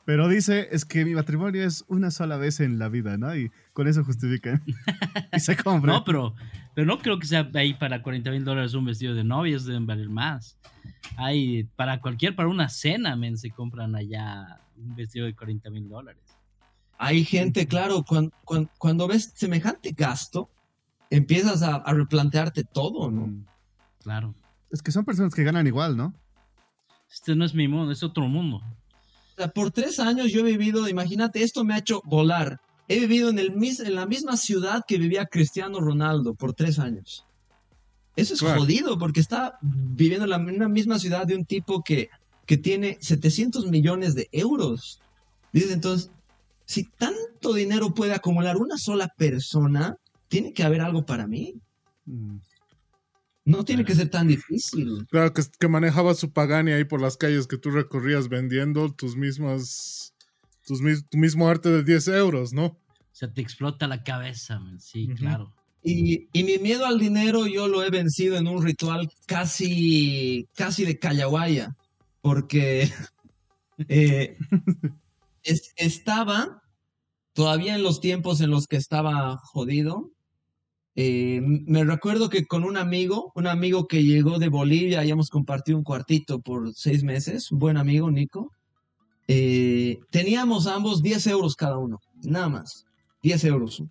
Pero 0.05 0.27
dice, 0.27 0.67
es 0.71 0.83
que 0.83 1.05
mi 1.05 1.13
matrimonio 1.13 1.63
es 1.63 1.85
una 1.87 2.09
sola 2.09 2.37
vez 2.37 2.59
en 2.59 2.79
la 2.79 2.89
vida, 2.89 3.17
¿no? 3.17 3.35
Y 3.37 3.51
con 3.73 3.87
eso 3.87 4.03
justifican. 4.03 4.63
y 5.31 5.39
se 5.39 5.55
compra. 5.57 5.93
No, 5.93 6.03
pero, 6.03 6.33
pero 6.73 6.87
no 6.87 6.97
creo 6.97 7.19
que 7.19 7.27
sea 7.27 7.47
ahí 7.53 7.75
para 7.75 8.01
40 8.01 8.31
mil 8.31 8.43
dólares 8.43 8.73
un 8.73 8.85
vestido 8.85 9.13
de 9.13 9.23
novios, 9.23 9.65
deben 9.65 9.85
valer 9.85 10.09
más. 10.09 10.57
Hay 11.17 11.65
para 11.75 11.99
cualquier, 11.99 12.35
para 12.35 12.49
una 12.49 12.69
cena, 12.69 13.15
men, 13.15 13.37
se 13.37 13.51
compran 13.51 13.95
allá 13.95 14.61
un 14.77 14.95
vestido 14.95 15.25
de 15.25 15.35
40 15.35 15.69
mil 15.69 15.87
dólares. 15.89 16.23
Hay 16.97 17.25
gente, 17.25 17.67
claro, 17.67 18.03
cuando, 18.07 18.31
cuando, 18.77 19.07
ves 19.07 19.33
semejante 19.35 19.91
gasto, 19.91 20.49
empiezas 21.09 21.61
a, 21.61 21.75
a 21.75 21.93
replantearte 21.93 22.63
todo, 22.63 23.11
¿no? 23.11 23.27
Mm. 23.27 23.45
Claro. 24.01 24.33
Es 24.71 24.81
que 24.81 24.91
son 24.91 25.05
personas 25.05 25.33
que 25.33 25.43
ganan 25.43 25.67
igual, 25.67 25.95
¿no? 25.97 26.13
Este 27.11 27.35
no 27.35 27.45
es 27.45 27.53
mi 27.53 27.67
mundo, 27.67 27.91
es 27.91 28.03
otro 28.03 28.27
mundo. 28.27 28.57
O 28.57 29.35
sea, 29.37 29.47
por 29.49 29.71
tres 29.71 29.99
años 29.99 30.31
yo 30.31 30.39
he 30.41 30.43
vivido, 30.43 30.87
imagínate, 30.87 31.43
esto 31.43 31.63
me 31.63 31.73
ha 31.73 31.79
hecho 31.79 32.01
volar. 32.05 32.59
He 32.87 32.99
vivido 32.99 33.29
en, 33.29 33.39
el, 33.39 33.51
mis- 33.55 33.79
en 33.79 33.95
la 33.95 34.05
misma 34.05 34.35
ciudad 34.37 34.83
que 34.87 34.97
vivía 34.97 35.25
Cristiano 35.25 35.79
Ronaldo 35.79 36.33
por 36.35 36.53
tres 36.53 36.79
años. 36.79 37.25
Eso 38.15 38.33
es 38.33 38.39
Claro. 38.41 38.61
jodido 38.61 38.97
porque 38.97 39.19
está 39.19 39.57
viviendo 39.61 40.25
en 40.25 40.59
la, 40.59 40.67
misma 40.69 40.99
ciudad 40.99 41.25
de 41.25 41.35
un 41.35 41.45
tipo 41.45 41.83
que, 41.83 42.09
que 42.45 42.57
tiene 42.57 42.97
700 43.01 43.65
millones 43.67 44.13
de 44.15 44.29
euros. 44.31 45.01
Dices 45.51 45.71
entonces, 45.71 46.11
si 46.65 46.83
tanto 46.83 47.53
dinero 47.53 47.93
puede 47.93 48.13
acumular 48.13 48.57
una 48.57 48.77
sola 48.77 49.07
persona, 49.17 49.97
tiene 50.27 50.53
que 50.53 50.63
haber 50.63 50.81
algo 50.81 51.05
para 51.05 51.27
mí. 51.27 51.55
Mm. 52.05 52.37
No 53.45 53.65
tiene 53.65 53.83
que 53.83 53.93
ser 53.93 54.09
tan 54.09 54.27
difícil. 54.27 55.05
Claro, 55.09 55.33
que, 55.33 55.43
que 55.59 55.67
manejaba 55.67 56.13
su 56.13 56.31
Pagani 56.31 56.71
ahí 56.71 56.85
por 56.85 57.01
las 57.01 57.17
calles 57.17 57.45
que 57.45 57.57
tú 57.57 57.71
recorrías 57.71 58.29
vendiendo 58.29 58.93
tus 58.93 59.17
mismas, 59.17 60.13
tus, 60.65 60.79
tu 61.09 61.17
mismo 61.17 61.49
arte 61.49 61.69
de 61.69 61.83
10 61.83 62.07
euros, 62.09 62.53
¿no? 62.53 62.65
O 62.65 63.15
sea, 63.15 63.31
te 63.31 63.41
explota 63.41 63.87
la 63.87 64.01
cabeza. 64.03 64.61
Sí, 64.79 65.07
Ujú. 65.07 65.15
claro. 65.15 65.53
Y, 65.83 66.29
y 66.31 66.43
mi 66.43 66.57
miedo 66.59 66.85
al 66.85 66.97
dinero 66.99 67.45
yo 67.47 67.67
lo 67.67 67.83
he 67.83 67.89
vencido 67.89 68.37
en 68.37 68.47
un 68.47 68.63
ritual 68.63 69.09
casi, 69.25 70.47
casi 70.55 70.85
de 70.85 70.97
callahuaya, 70.97 71.75
porque 72.21 72.89
eh, 73.89 74.37
es- 75.43 75.73
estaba 75.75 76.61
todavía 77.33 77.75
en 77.75 77.83
los 77.83 77.99
tiempos 78.01 78.41
en 78.41 78.51
los 78.51 78.67
que 78.67 78.77
estaba 78.77 79.37
jodido. 79.37 80.11
eh, 80.95 81.41
me 81.43 81.83
recuerdo 81.85 82.29
que 82.29 82.45
con 82.45 82.63
un 82.63 82.77
amigo, 82.77 83.31
un 83.35 83.47
amigo 83.47 83.87
que 83.87 84.03
llegó 84.03 84.39
de 84.39 84.49
Bolivia, 84.49 84.99
habíamos 85.01 85.29
compartido 85.29 85.77
un 85.77 85.83
cuartito 85.83 86.39
por 86.41 86.73
seis 86.75 87.03
meses, 87.03 87.51
un 87.51 87.59
buen 87.59 87.77
amigo, 87.77 88.11
Nico. 88.11 88.51
eh, 89.27 89.99
teníamos 90.11 90.67
ambos 90.67 91.01
10 91.01 91.25
euros 91.27 91.55
cada 91.55 91.77
uno, 91.77 91.99
nada 92.23 92.49
más, 92.49 92.85
10 93.23 93.43
euros 93.45 93.83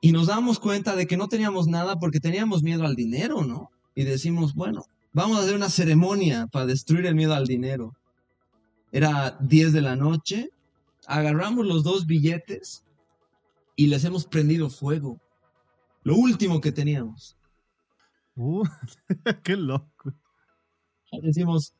y 0.00 0.12
nos 0.12 0.26
damos 0.26 0.58
cuenta 0.58 0.94
de 0.94 1.06
que 1.06 1.16
no 1.16 1.28
teníamos 1.28 1.66
nada 1.66 1.98
porque 1.98 2.20
teníamos 2.20 2.62
miedo 2.62 2.84
al 2.84 2.94
dinero, 2.94 3.44
¿no? 3.44 3.70
y 3.96 4.04
decimos, 4.04 4.54
bueno, 4.54 4.84
vamos 5.12 5.38
a 5.38 5.42
hacer 5.42 5.56
una 5.56 5.70
ceremonia 5.70 6.46
para 6.46 6.66
destruir 6.66 7.06
el 7.06 7.14
miedo 7.14 7.34
al 7.34 7.46
dinero. 7.46 7.96
Era 8.92 9.38
10 9.40 9.72
de 9.72 9.80
la 9.80 9.96
noche, 9.96 10.50
agarramos 11.06 11.66
los 11.66 11.82
dos 11.82 12.06
billetes 12.06 12.84
y 13.74 13.86
les 13.86 14.04
hemos 14.04 14.26
prendido 14.26 14.68
fuego. 14.68 15.18
Lo 16.02 16.14
último 16.14 16.60
que 16.60 16.72
teníamos. 16.72 17.36
Uh, 18.36 18.64
qué 19.42 19.56
loco. 19.56 20.12
Decimos, 21.22 21.72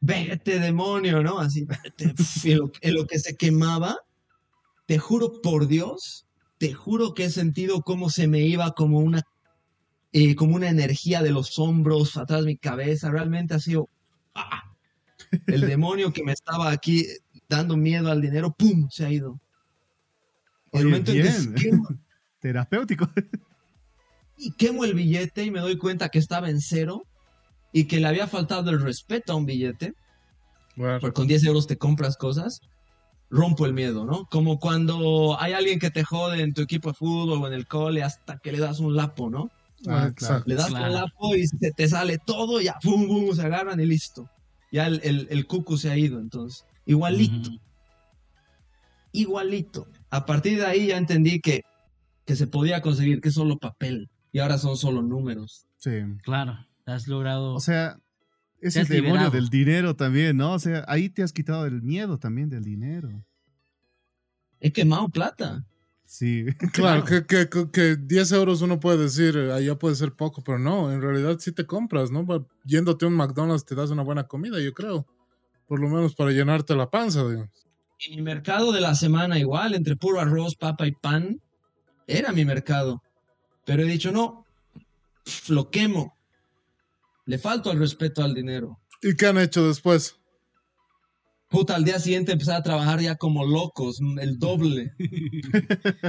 vete 0.00 0.58
demonio, 0.58 1.22
¿no? 1.22 1.38
Así, 1.38 1.64
vete. 1.64 2.14
En 2.44 2.58
lo, 2.58 2.72
en 2.80 2.94
lo 2.94 3.06
que 3.06 3.18
se 3.18 3.36
quemaba, 3.36 3.98
te 4.86 4.98
juro 4.98 5.42
por 5.42 5.66
Dios, 5.66 6.26
te 6.58 6.74
juro 6.74 7.14
que 7.14 7.24
he 7.24 7.30
sentido 7.30 7.82
cómo 7.82 8.10
se 8.10 8.26
me 8.28 8.40
iba 8.40 8.72
como 8.72 8.98
una, 8.98 9.22
eh, 10.12 10.34
como 10.34 10.56
una 10.56 10.68
energía 10.68 11.22
de 11.22 11.30
los 11.30 11.58
hombros 11.58 12.16
atrás 12.16 12.40
de 12.40 12.46
mi 12.46 12.56
cabeza. 12.56 13.10
Realmente 13.10 13.54
ha 13.54 13.60
sido 13.60 13.88
¡ah! 14.34 14.64
el 15.46 15.62
demonio 15.62 16.12
que 16.12 16.24
me 16.24 16.32
estaba 16.32 16.70
aquí 16.70 17.06
dando 17.48 17.76
miedo 17.76 18.10
al 18.10 18.20
dinero, 18.20 18.52
¡pum! 18.52 18.88
se 18.90 19.06
ha 19.06 19.10
ido. 19.10 19.40
El 20.72 20.80
Oye, 20.80 20.84
momento 20.84 21.12
en 21.12 21.16
que 21.16 21.22
bien. 21.22 21.54
quemo, 21.54 21.88
Terapéutico. 22.40 23.08
y 24.36 24.52
quemo 24.52 24.84
el 24.84 24.94
billete 24.94 25.44
y 25.44 25.50
me 25.50 25.60
doy 25.60 25.78
cuenta 25.78 26.08
que 26.10 26.18
estaba 26.18 26.50
en 26.50 26.60
cero 26.60 27.04
y 27.72 27.84
que 27.84 28.00
le 28.00 28.06
había 28.06 28.26
faltado 28.26 28.70
el 28.70 28.80
respeto 28.80 29.32
a 29.32 29.36
un 29.36 29.46
billete. 29.46 29.94
Bueno, 30.76 30.98
porque 31.00 31.14
con 31.14 31.26
10 31.26 31.44
euros 31.44 31.66
te 31.66 31.76
compras 31.76 32.16
cosas, 32.16 32.60
rompo 33.30 33.66
el 33.66 33.74
miedo, 33.74 34.04
¿no? 34.04 34.26
Como 34.30 34.58
cuando 34.58 35.38
hay 35.38 35.52
alguien 35.52 35.78
que 35.78 35.90
te 35.90 36.02
jode 36.04 36.40
en 36.42 36.54
tu 36.54 36.62
equipo 36.62 36.90
de 36.90 36.94
fútbol 36.94 37.42
o 37.42 37.46
en 37.46 37.52
el 37.52 37.66
cole 37.66 38.02
hasta 38.02 38.38
que 38.38 38.52
le 38.52 38.58
das 38.58 38.80
un 38.80 38.96
lapo, 38.96 39.28
¿no? 39.30 39.50
Ah, 39.86 40.08
exacto. 40.10 40.16
claro. 40.16 40.42
Le 40.46 40.54
das 40.54 40.66
Claro. 40.68 40.86
un 40.86 40.92
lapo 40.94 41.34
y 41.36 41.46
se 41.46 41.70
te 41.72 41.88
sale 41.88 42.18
todo, 42.18 42.60
ya, 42.60 42.76
pum, 42.82 43.06
pum, 43.06 43.34
se 43.34 43.42
agarran 43.42 43.78
y 43.80 43.86
listo. 43.86 44.28
Ya 44.72 44.86
el, 44.86 45.00
el, 45.04 45.26
el 45.30 45.46
cucu 45.46 45.76
se 45.76 45.90
ha 45.90 45.96
ido, 45.96 46.18
entonces. 46.20 46.64
Igualito, 46.86 47.50
igualito. 49.12 49.86
A 50.10 50.24
partir 50.26 50.58
de 50.58 50.66
ahí 50.66 50.88
ya 50.88 50.96
entendí 50.96 51.40
que, 51.40 51.62
que 52.24 52.36
se 52.36 52.46
podía 52.46 52.80
conseguir 52.82 53.20
que 53.20 53.28
es 53.28 53.34
solo 53.34 53.58
papel 53.58 54.08
y 54.32 54.38
ahora 54.40 54.58
son 54.58 54.76
solo 54.76 55.02
números. 55.02 55.66
Sí. 55.76 55.90
Claro, 56.22 56.58
has 56.86 57.06
logrado. 57.08 57.54
O 57.54 57.60
sea, 57.60 57.98
es 58.60 58.76
el 58.76 58.86
demonio 58.88 59.12
liberado. 59.14 59.30
del 59.32 59.48
dinero 59.48 59.96
también, 59.96 60.36
¿no? 60.36 60.52
O 60.54 60.58
sea, 60.58 60.84
ahí 60.88 61.08
te 61.08 61.22
has 61.22 61.32
quitado 61.32 61.66
el 61.66 61.82
miedo 61.82 62.18
también 62.18 62.48
del 62.48 62.64
dinero. 62.64 63.08
He 64.60 64.72
quemado 64.72 65.08
plata. 65.08 65.64
Sí. 66.04 66.46
Claro, 66.72 67.04
que, 67.04 67.24
que, 67.26 67.48
que- 67.48 67.70
que 67.70 67.96
10 67.96 68.32
euros 68.32 68.62
uno 68.62 68.80
puede 68.80 68.98
decir, 68.98 69.36
allá 69.36 69.78
puede 69.78 69.94
ser 69.94 70.12
poco, 70.12 70.42
pero 70.42 70.58
no, 70.58 70.90
en 70.92 71.00
realidad 71.02 71.36
sí 71.38 71.52
te 71.52 71.66
compras, 71.66 72.10
¿no? 72.10 72.24
Va- 72.26 72.44
Yéndote 72.64 73.04
a 73.04 73.08
un 73.08 73.14
McDonald's 73.14 73.64
te 73.64 73.74
das 73.74 73.90
una 73.90 74.02
buena 74.02 74.24
comida, 74.26 74.60
yo 74.60 74.72
creo. 74.72 75.06
Por 75.66 75.80
lo 75.80 75.88
menos 75.88 76.14
para 76.14 76.30
llenarte 76.30 76.74
la 76.74 76.90
panza, 76.90 77.26
digamos. 77.28 77.50
Y 78.00 78.16
mi 78.16 78.22
mercado 78.22 78.72
de 78.72 78.80
la 78.80 78.94
semana 78.94 79.38
igual, 79.38 79.74
entre 79.74 79.96
puro 79.96 80.20
arroz, 80.20 80.54
papa 80.56 80.86
y 80.86 80.92
pan, 80.92 81.40
era 82.06 82.32
mi 82.32 82.44
mercado. 82.44 83.02
Pero 83.66 83.82
he 83.82 83.86
dicho, 83.86 84.10
no, 84.12 84.46
lo 85.48 85.70
quemo. 85.70 86.16
Le 87.28 87.36
falto 87.36 87.70
el 87.70 87.78
respeto 87.78 88.24
al 88.24 88.32
dinero. 88.32 88.80
¿Y 89.02 89.14
qué 89.14 89.26
han 89.26 89.36
hecho 89.36 89.68
después? 89.68 90.16
Puta, 91.50 91.74
al 91.76 91.84
día 91.84 91.98
siguiente 91.98 92.32
empecé 92.32 92.52
a 92.54 92.62
trabajar 92.62 93.00
ya 93.00 93.16
como 93.16 93.44
locos, 93.44 94.00
el 94.18 94.38
doble. 94.38 94.94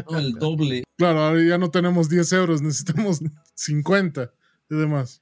No, 0.10 0.18
el 0.18 0.32
doble. 0.36 0.84
Claro, 0.98 1.20
ahora 1.20 1.44
ya 1.44 1.58
no 1.58 1.72
tenemos 1.72 2.08
10 2.08 2.32
euros, 2.32 2.62
necesitamos 2.62 3.20
50 3.54 4.32
y 4.70 4.76
demás. 4.78 5.22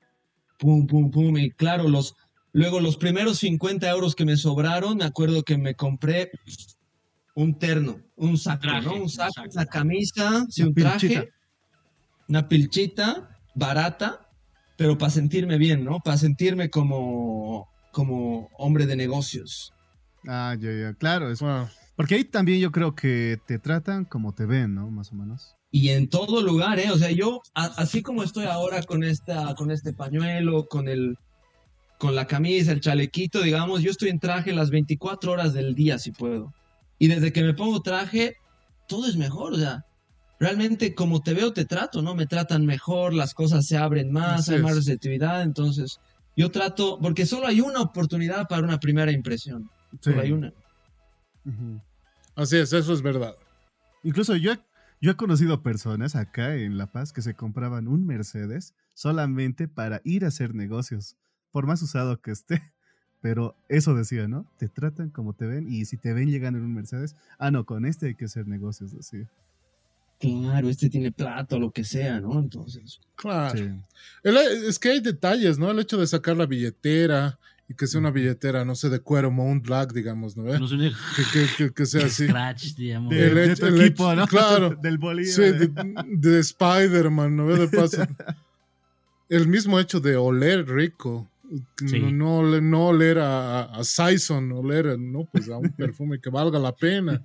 Pum, 0.59 0.85
pum, 0.85 1.09
pum. 1.09 1.35
Y 1.35 1.49
claro, 1.49 1.87
los, 1.87 2.15
luego 2.51 2.79
los 2.79 2.97
primeros 2.97 3.39
50 3.39 3.89
euros 3.89 4.13
que 4.13 4.25
me 4.25 4.37
sobraron, 4.37 4.97
me 4.97 5.05
acuerdo 5.05 5.41
que 5.41 5.57
me 5.57 5.73
compré 5.73 6.29
un 7.33 7.57
terno, 7.57 8.03
un 8.15 8.37
saco, 8.37 8.61
Traje, 8.61 8.85
¿no? 8.85 9.01
Un 9.01 9.09
saco, 9.09 9.41
una 9.51 9.65
camisa, 9.65 10.45
sí, 10.47 10.61
un 10.61 10.75
traje, 10.75 11.07
pilchita. 11.07 11.25
una 12.27 12.47
pilchita 12.47 13.39
barata, 13.55 14.26
pero 14.77 14.97
para 14.97 15.09
sentirme 15.11 15.57
bien, 15.57 15.83
¿no? 15.83 15.99
Para 15.99 16.17
sentirme 16.17 16.69
como, 16.69 17.67
como 17.91 18.49
hombre 18.57 18.85
de 18.85 18.95
negocios. 18.95 19.73
Ah, 20.27 20.55
ya, 20.59 20.71
ya. 20.71 20.93
Claro, 20.93 21.31
es 21.31 21.41
Wow. 21.41 21.67
Porque 21.95 22.13
ahí 22.13 22.23
también 22.23 22.59
yo 22.59 22.71
creo 22.71 22.93
que 22.93 23.39
te 23.47 23.57
tratan 23.57 24.05
como 24.05 24.33
te 24.33 24.45
ven, 24.45 24.75
¿no? 24.75 24.89
Más 24.91 25.11
o 25.11 25.15
menos. 25.15 25.55
Y 25.71 25.89
en 25.89 26.07
todo 26.09 26.43
lugar, 26.43 26.79
¿eh? 26.79 26.91
O 26.91 26.97
sea, 26.97 27.09
yo, 27.11 27.41
a- 27.55 27.65
así 27.77 28.03
como 28.03 28.21
estoy 28.23 28.45
ahora 28.45 28.83
con, 28.83 29.03
esta, 29.03 29.55
con 29.55 29.71
este 29.71 29.93
pañuelo, 29.93 30.67
con, 30.67 30.87
el, 30.87 31.17
con 31.97 32.13
la 32.13 32.27
camisa, 32.27 32.71
el 32.71 32.81
chalequito, 32.81 33.41
digamos, 33.41 33.81
yo 33.81 33.89
estoy 33.89 34.09
en 34.09 34.19
traje 34.19 34.53
las 34.53 34.69
24 34.69 35.31
horas 35.31 35.53
del 35.53 35.73
día, 35.73 35.97
si 35.97 36.11
puedo. 36.11 36.53
Y 36.99 37.07
desde 37.07 37.33
que 37.33 37.41
me 37.41 37.55
pongo 37.55 37.81
traje, 37.81 38.35
todo 38.87 39.07
es 39.07 39.17
mejor, 39.17 39.53
o 39.53 39.57
sea, 39.57 39.83
realmente 40.39 40.93
como 40.93 41.21
te 41.21 41.33
veo, 41.33 41.53
te 41.53 41.65
trato, 41.65 42.01
¿no? 42.01 42.13
Me 42.15 42.27
tratan 42.27 42.65
mejor, 42.65 43.13
las 43.13 43.33
cosas 43.33 43.65
se 43.65 43.77
abren 43.77 44.11
más, 44.11 44.41
Así 44.41 44.53
hay 44.55 44.61
más 44.61 44.71
es. 44.71 44.77
receptividad, 44.77 45.41
entonces 45.43 45.99
yo 46.35 46.51
trato, 46.51 46.99
porque 47.01 47.25
solo 47.25 47.47
hay 47.47 47.61
una 47.61 47.81
oportunidad 47.81 48.47
para 48.47 48.63
una 48.63 48.79
primera 48.79 49.11
impresión, 49.11 49.69
Sí. 49.93 49.97
solo 50.11 50.21
hay 50.21 50.31
una. 50.31 50.53
Así 52.35 52.57
es, 52.57 52.71
eso 52.73 52.93
es 52.93 53.01
verdad. 53.01 53.35
Incluso 54.03 54.35
yo, 54.35 54.53
he- 54.53 54.59
yo 55.01 55.11
he 55.11 55.15
conocido 55.15 55.63
personas 55.63 56.15
acá 56.15 56.55
en 56.55 56.77
La 56.77 56.87
Paz 56.91 57.11
que 57.13 57.21
se 57.21 57.33
compraban 57.33 57.87
un 57.87 58.05
Mercedes 58.05 58.73
solamente 58.93 59.67
para 59.67 60.01
ir 60.03 60.25
a 60.25 60.27
hacer 60.29 60.53
negocios, 60.53 61.15
por 61.51 61.65
más 61.65 61.81
usado 61.81 62.21
que 62.21 62.31
esté. 62.31 62.61
Pero 63.21 63.55
eso 63.67 63.95
decía, 63.95 64.27
¿no? 64.27 64.45
Te 64.59 64.67
tratan 64.69 65.09
como 65.09 65.33
te 65.33 65.47
ven 65.47 65.67
y 65.67 65.85
si 65.85 65.97
te 65.97 66.13
ven 66.13 66.29
llegando 66.29 66.59
en 66.59 66.65
un 66.65 66.73
Mercedes, 66.75 67.15
ah, 67.39 67.49
no, 67.49 67.65
con 67.65 67.85
este 67.85 68.07
hay 68.07 68.15
que 68.15 68.25
hacer 68.25 68.47
negocios, 68.47 68.91
decía. 68.91 69.27
Claro, 70.19 70.69
este 70.69 70.89
tiene 70.89 71.11
plata 71.11 71.55
o 71.57 71.59
lo 71.59 71.71
que 71.71 71.83
sea, 71.83 72.19
¿no? 72.19 72.39
Entonces, 72.39 72.99
Claro. 73.15 73.57
Sí. 73.57 73.69
El- 74.23 74.37
es 74.37 74.79
que 74.79 74.89
hay 74.89 74.99
detalles, 74.99 75.57
¿no? 75.59 75.69
El 75.71 75.79
hecho 75.79 75.97
de 75.97 76.07
sacar 76.07 76.35
la 76.37 76.45
billetera 76.45 77.37
y 77.69 77.73
que 77.75 77.85
sea 77.87 77.99
una 77.99 78.11
billetera, 78.11 78.63
no 78.63 78.75
sé, 78.75 78.89
de 78.89 78.99
cuero 78.99 79.29
Mount 79.29 79.65
Black, 79.67 79.91
digamos, 79.93 80.37
¿no? 80.37 80.43
ve? 80.43 80.59
no 80.59 80.67
suene 80.67 80.91
Que, 81.15 81.23
que- 81.33 81.47
que- 81.67 81.73
que 81.73 81.85
sea 81.85 82.05
así. 82.05 82.25
scratch, 82.27 82.75
digamos. 82.75 83.09
De, 83.11 83.27
El 83.27 83.35
de 83.35 83.45
hecho- 83.51 83.67
tu 83.67 83.75
el 83.75 83.81
equipo, 83.81 84.15
¿no? 84.15 84.25
claro. 84.27 84.75
Del 84.81 84.97
Bolívar. 84.97 85.33
Sí, 85.33 85.41
de, 85.41 85.71
de 86.07 86.39
Spider-Man, 86.39 87.35
¿no? 87.35 87.47
De 87.47 87.67
paso. 87.67 87.97
El 89.29 89.47
mismo 89.47 89.77
hecho 89.79 89.99
de 89.99 90.15
oler 90.15 90.65
rico. 90.67 91.29
Sí. 91.85 91.99
No, 91.99 92.41
no, 92.43 92.61
no 92.61 92.87
oler 92.87 93.19
a, 93.19 93.63
a, 93.63 93.83
Sison, 93.83 94.51
oler 94.53 94.87
a, 94.87 94.97
no, 94.97 95.27
pues 95.31 95.49
a 95.49 95.57
un 95.57 95.69
perfume 95.71 96.19
que 96.19 96.29
valga 96.29 96.57
la 96.59 96.73
pena. 96.75 97.21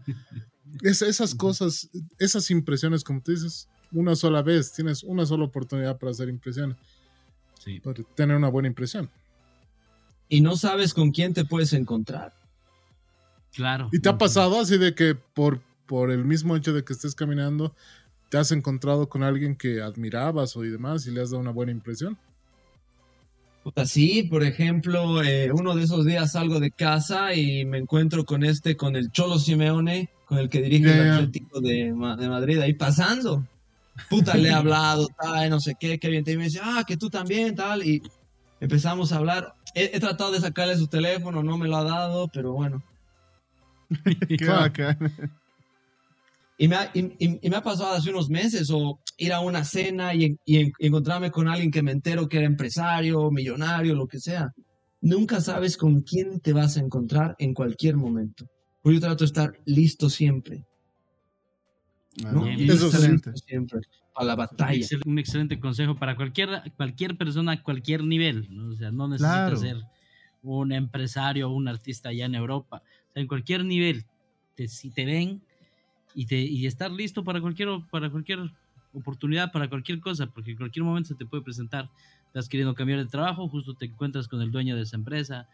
Es- 0.81 1.03
esas 1.03 1.35
cosas, 1.35 1.89
esas 2.19 2.51
impresiones, 2.51 3.05
como 3.05 3.21
tú 3.21 3.33
dices, 3.33 3.69
una 3.93 4.17
sola 4.17 4.43
vez, 4.43 4.73
tienes 4.73 5.03
una 5.03 5.27
sola 5.27 5.45
oportunidad 5.45 5.99
para 5.99 6.13
hacer 6.13 6.29
impresiones, 6.29 6.77
Sí. 7.63 7.79
para 7.81 8.03
tener 8.15 8.37
una 8.37 8.49
buena 8.49 8.69
impresión. 8.69 9.11
y 10.29 10.41
no 10.41 10.57
sabes 10.57 10.95
con 10.95 11.11
quién 11.11 11.35
te 11.35 11.45
puedes 11.45 11.75
encontrar. 11.75 12.33
Claro. 13.53 13.91
¿Y 13.93 13.99
te 13.99 14.09
ha 14.09 14.17
pasado 14.17 14.59
así 14.59 14.79
de 14.79 14.95
que 14.95 15.15
por, 15.15 15.61
por 15.85 16.11
el 16.11 16.25
mismo 16.25 16.57
hecho 16.57 16.73
de 16.73 16.83
que 16.85 16.95
estés 16.95 17.15
caminando, 17.15 17.75
te 18.31 18.39
has 18.39 18.51
encontrado 18.51 19.11
con 19.11 19.23
alguien 19.23 19.55
que 19.55 19.83
admirabas 19.83 20.57
o 20.57 20.65
y 20.65 20.71
demás 20.71 21.07
y 21.07 21.11
le 21.11 21.21
has 21.21 21.31
dado 21.33 21.43
una 21.43 21.51
buena 21.51 21.71
impresión? 21.73 22.17
Puta, 23.63 23.87
sí, 23.87 24.25
por 24.25 24.43
ejemplo, 24.43 25.23
eh, 25.23 25.51
uno 25.53 25.77
de 25.77 25.85
esos 25.85 26.05
días 26.05 26.33
salgo 26.33 26.59
de 26.59 26.73
casa 26.73 27.33
y 27.35 27.65
me 27.65 27.79
encuentro 27.79 28.25
con 28.25 28.43
este, 28.43 28.77
con 28.77 28.97
el 28.97 29.13
Cholo 29.13 29.39
Simeone, 29.39 30.11
con 30.25 30.39
el 30.39 30.49
que 30.51 30.63
dirige 30.63 30.93
el. 31.01 31.11
Atlético 31.13 31.61
de, 31.61 31.93
Ma- 31.93 32.17
de 32.17 32.29
Madrid, 32.29 32.59
ahí 32.59 32.75
pasando. 32.75 33.47
Puta, 34.11 34.35
le 34.37 34.49
he 34.49 34.53
hablado, 34.53 35.07
tal, 35.21 35.49
no 35.51 35.61
sé 35.61 35.77
qué, 35.79 35.99
qué 36.01 36.09
bien. 36.09 36.25
te- 36.25 36.33
Y 36.33 36.37
me 36.39 36.45
dice, 36.45 36.61
ah, 36.63 36.83
que 36.87 36.97
tú 36.97 37.09
también, 37.09 37.55
tal. 37.55 37.87
Y 37.87 38.03
empezamos 38.61 39.13
a 39.13 39.19
hablar. 39.19 39.55
He, 39.75 39.91
he 39.95 40.01
tratado 40.01 40.33
de 40.33 40.41
sacarle 40.41 40.77
su 40.77 40.89
teléfono, 40.89 41.43
no 41.45 41.57
me 41.57 41.69
lo 41.69 41.77
ha 41.77 41.85
dado, 41.85 42.27
pero 42.29 42.53
bueno. 42.55 42.83
Qué 44.29 44.45
bacán. 44.47 44.99
Y 46.59 46.69
me, 46.69 46.77
ha, 46.77 46.91
y, 46.95 47.15
y- 47.19 47.51
me 47.51 47.57
ha 47.57 47.63
pasado 47.63 47.93
hace 47.93 48.11
unos 48.11 48.29
meses 48.29 48.71
o 48.71 49.01
ir 49.17 49.33
a 49.33 49.41
una 49.41 49.65
cena 49.65 50.15
y, 50.15 50.37
y 50.45 50.57
en- 50.59 50.73
y 50.79 50.87
encontrarme 50.87 51.31
con 51.31 51.49
alguien 51.49 51.71
que 51.71 51.83
me 51.83 51.91
entero 51.93 52.29
que 52.29 52.39
era 52.39 52.47
empresario, 52.47 53.31
millonario, 53.31 53.95
lo 53.95 54.07
que 54.07 54.21
sea. 54.21 54.51
Nunca 55.01 55.41
sabes 55.41 55.77
con 55.77 56.03
quién 56.03 56.41
te 56.41 56.53
vas 56.53 56.77
a 56.77 56.81
encontrar 56.81 57.35
en 57.39 57.55
cualquier 57.55 57.97
momento. 57.97 58.47
Pues 58.83 58.95
yo 58.95 59.01
trato 59.01 59.25
de 59.25 59.27
estar 59.27 59.53
listo 59.65 60.09
siempre, 60.11 60.65
¿no? 62.17 62.45
Bien, 62.45 62.59
Listo 62.59 62.89
eso 62.89 62.91
sí. 62.93 63.17
siempre 63.47 63.81
para 64.15 64.27
la 64.27 64.35
batalla. 64.37 64.87
un 65.07 65.19
excelente 65.19 65.59
consejo 65.59 65.97
para 65.97 66.15
cualquier, 66.17 66.63
cualquier 66.77 67.17
persona 67.17 67.53
a 67.53 67.63
cualquier 67.63 68.05
nivel. 68.05 68.47
¿no? 68.51 68.73
O 68.73 68.77
sea, 68.77 68.91
no 68.93 69.09
necesitas 69.09 69.39
Claro. 69.41 69.57
ser 69.57 69.77
un 70.43 70.73
empresario 70.73 71.49
o 71.49 71.55
un 71.55 71.69
artista 71.69 72.11
allá 72.11 72.27
en 72.27 72.35
Europa. 72.35 72.83
O 73.09 73.13
sea, 73.13 73.23
en 73.23 73.29
cualquier 73.29 73.65
nivel, 73.65 74.05
te- 74.55 74.69
si 74.69 74.91
te 74.91 75.05
ven 75.07 75.43
y, 76.15 76.27
te, 76.27 76.37
y 76.37 76.67
estar 76.67 76.91
listo 76.91 77.25
para 77.25 77.41
cualquier, 77.41 77.69
para 77.91 78.11
cualquier 78.11 78.51
oportunidad 78.95 79.51
para 79.53 79.69
cualquier 79.69 80.01
cosa, 80.01 80.27
porque 80.27 80.53
en 80.53 80.57
cualquier 80.59 80.85
momento 80.85 81.09
se 81.09 81.15
te 81.15 81.27
puede 81.27 81.43
presentar. 81.43 81.89
Estás 82.27 82.49
queriendo 82.49 82.75
cambiar 82.75 82.99
de 82.99 83.07
trabajo, 83.07 83.49
justo 83.49 83.75
te 83.75 83.87
encuentras 83.87 84.29
con 84.29 84.41
el 84.43 84.51
dueño 84.51 84.77
de 84.77 84.83
esa 84.83 84.97
empresa, 84.97 85.49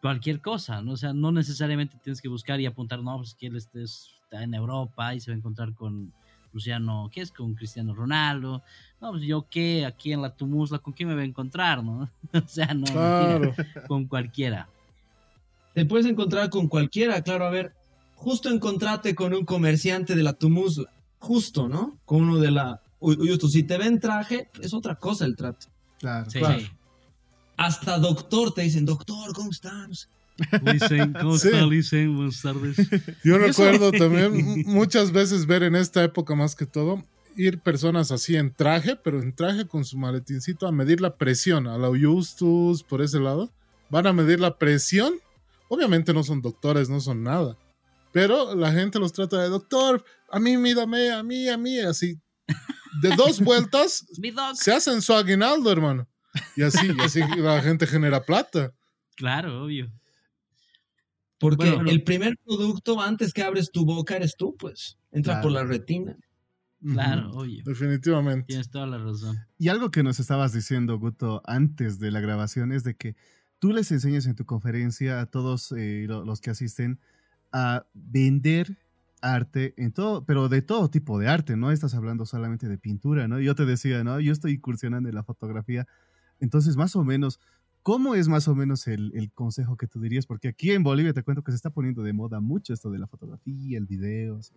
cualquier 0.00 0.40
cosa, 0.40 0.80
¿no? 0.82 0.92
O 0.92 0.96
sea, 0.96 1.12
no 1.12 1.32
necesariamente 1.32 1.96
tienes 2.02 2.20
que 2.20 2.28
buscar 2.28 2.60
y 2.60 2.66
apuntar, 2.66 3.02
no, 3.02 3.16
pues 3.18 3.34
que 3.34 3.46
él 3.48 3.56
esté, 3.56 3.82
está 3.82 4.42
en 4.42 4.54
Europa 4.54 5.14
y 5.14 5.20
se 5.20 5.30
va 5.30 5.34
a 5.34 5.38
encontrar 5.38 5.74
con 5.74 6.12
Luciano, 6.52 7.10
¿qué 7.12 7.20
es? 7.22 7.30
Con 7.32 7.54
Cristiano 7.54 7.94
Ronaldo. 7.94 8.62
No, 9.00 9.10
pues 9.10 9.22
yo 9.22 9.46
qué, 9.50 9.84
aquí 9.84 10.12
en 10.12 10.22
la 10.22 10.34
Tumusla, 10.34 10.78
¿con 10.78 10.92
quién 10.92 11.08
me 11.08 11.14
voy 11.14 11.24
a 11.24 11.26
encontrar, 11.26 11.82
no? 11.82 12.08
o 12.32 12.48
sea, 12.48 12.74
no, 12.74 12.86
Claro. 12.86 13.54
con 13.86 14.06
cualquiera. 14.06 14.68
Te 15.74 15.84
puedes 15.84 16.06
encontrar 16.06 16.48
con 16.50 16.66
cualquiera, 16.68 17.22
claro, 17.22 17.44
a 17.46 17.50
ver, 17.50 17.72
justo 18.18 18.48
encontrate 18.50 19.14
con 19.14 19.32
un 19.32 19.44
comerciante 19.44 20.14
de 20.16 20.22
la 20.22 20.32
Tumusla, 20.32 20.90
justo, 21.18 21.68
¿no? 21.68 21.98
Con 22.04 22.22
uno 22.22 22.38
de 22.38 22.50
la... 22.50 22.82
Uy, 22.98 23.16
uy, 23.18 23.38
tú, 23.38 23.48
si 23.48 23.62
te 23.62 23.78
ven 23.78 24.00
traje, 24.00 24.50
es 24.60 24.74
otra 24.74 24.96
cosa 24.96 25.24
el 25.24 25.36
trato. 25.36 25.68
Claro. 26.00 26.28
Sí. 26.28 26.40
Claro. 26.40 26.62
Hasta 27.56 27.98
doctor 27.98 28.52
te 28.52 28.62
dicen, 28.62 28.84
doctor, 28.84 29.32
¿cómo 29.34 29.50
estás? 29.50 30.08
¿cómo 31.20 31.36
Sí. 31.38 31.48
está? 31.48 31.64
Buenas 31.66 32.42
tardes. 32.42 32.76
Yo 33.24 33.38
recuerdo 33.38 33.92
también 33.92 34.62
muchas 34.66 35.12
veces 35.12 35.46
ver 35.46 35.62
en 35.62 35.76
esta 35.76 36.02
época 36.02 36.34
más 36.34 36.54
que 36.54 36.66
todo 36.66 37.04
ir 37.36 37.60
personas 37.60 38.10
así 38.10 38.34
en 38.34 38.52
traje, 38.52 38.96
pero 38.96 39.22
en 39.22 39.32
traje 39.32 39.64
con 39.64 39.84
su 39.84 39.96
maletincito 39.96 40.66
a 40.66 40.72
medir 40.72 41.00
la 41.00 41.14
presión, 41.16 41.68
a 41.68 41.78
la 41.78 41.88
Justus 41.88 42.82
por 42.82 43.00
ese 43.00 43.20
lado. 43.20 43.48
Van 43.90 44.08
a 44.08 44.12
medir 44.12 44.40
la 44.40 44.58
presión. 44.58 45.14
Obviamente 45.68 46.12
no 46.12 46.24
son 46.24 46.42
doctores, 46.42 46.90
no 46.90 47.00
son 47.00 47.22
nada. 47.22 47.56
Pero 48.12 48.54
la 48.54 48.72
gente 48.72 48.98
los 48.98 49.12
trata 49.12 49.40
de 49.42 49.48
doctor, 49.48 50.04
a 50.30 50.38
mí 50.40 50.56
mídame, 50.56 51.10
a 51.12 51.22
mí, 51.22 51.48
a 51.48 51.56
mí, 51.58 51.78
así. 51.80 52.18
De 53.02 53.10
dos 53.16 53.40
vueltas 53.40 54.06
se 54.54 54.72
hacen 54.72 55.02
su 55.02 55.12
aguinaldo, 55.12 55.70
hermano. 55.70 56.08
Y 56.56 56.62
así, 56.62 56.86
y 56.96 57.00
así 57.00 57.20
la 57.38 57.60
gente 57.62 57.86
genera 57.86 58.22
plata. 58.24 58.72
Claro, 59.16 59.64
obvio. 59.64 59.90
Porque 61.38 61.70
Bueno, 61.70 61.90
el 61.90 62.02
primer 62.02 62.36
producto 62.44 63.00
antes 63.00 63.32
que 63.32 63.42
abres 63.42 63.70
tu 63.70 63.84
boca 63.84 64.16
eres 64.16 64.36
tú, 64.36 64.56
pues. 64.56 64.98
Entra 65.12 65.34
Claro. 65.34 65.42
por 65.42 65.52
la 65.52 65.64
retina. 65.64 66.16
Claro, 66.82 67.30
obvio. 67.32 67.62
Definitivamente. 67.64 68.46
Tienes 68.46 68.70
toda 68.70 68.86
la 68.86 68.98
razón. 68.98 69.36
Y 69.58 69.68
algo 69.68 69.90
que 69.90 70.02
nos 70.02 70.20
estabas 70.20 70.52
diciendo, 70.52 70.98
Guto, 70.98 71.42
antes 71.44 71.98
de 71.98 72.10
la 72.10 72.20
grabación 72.20 72.72
es 72.72 72.84
de 72.84 72.94
que 72.96 73.16
tú 73.58 73.72
les 73.72 73.90
enseñas 73.90 74.26
en 74.26 74.34
tu 74.36 74.44
conferencia 74.46 75.20
a 75.20 75.26
todos 75.26 75.72
eh, 75.72 76.04
lo- 76.08 76.24
los 76.24 76.40
que 76.40 76.50
asisten 76.50 77.00
a 77.52 77.86
vender 77.94 78.76
arte 79.20 79.74
en 79.76 79.92
todo, 79.92 80.24
pero 80.24 80.48
de 80.48 80.62
todo 80.62 80.88
tipo 80.88 81.18
de 81.18 81.28
arte, 81.28 81.56
no 81.56 81.72
estás 81.72 81.94
hablando 81.94 82.26
solamente 82.26 82.68
de 82.68 82.78
pintura, 82.78 83.28
¿no? 83.28 83.40
Yo 83.40 83.54
te 83.54 83.66
decía, 83.66 84.04
¿no? 84.04 84.20
Yo 84.20 84.32
estoy 84.32 84.52
incursionando 84.52 85.08
en 85.08 85.14
la 85.14 85.24
fotografía, 85.24 85.86
entonces 86.40 86.76
más 86.76 86.94
o 86.94 87.04
menos, 87.04 87.40
¿cómo 87.82 88.14
es 88.14 88.28
más 88.28 88.48
o 88.48 88.54
menos 88.54 88.86
el, 88.86 89.12
el 89.14 89.30
consejo 89.32 89.76
que 89.76 89.86
tú 89.86 90.00
dirías? 90.00 90.26
Porque 90.26 90.48
aquí 90.48 90.70
en 90.70 90.82
Bolivia 90.82 91.12
te 91.12 91.22
cuento 91.22 91.42
que 91.42 91.52
se 91.52 91.56
está 91.56 91.70
poniendo 91.70 92.02
de 92.02 92.12
moda 92.12 92.40
mucho 92.40 92.72
esto 92.72 92.90
de 92.90 92.98
la 92.98 93.06
fotografía, 93.06 93.78
el 93.78 93.86
video, 93.86 94.42
sí, 94.42 94.54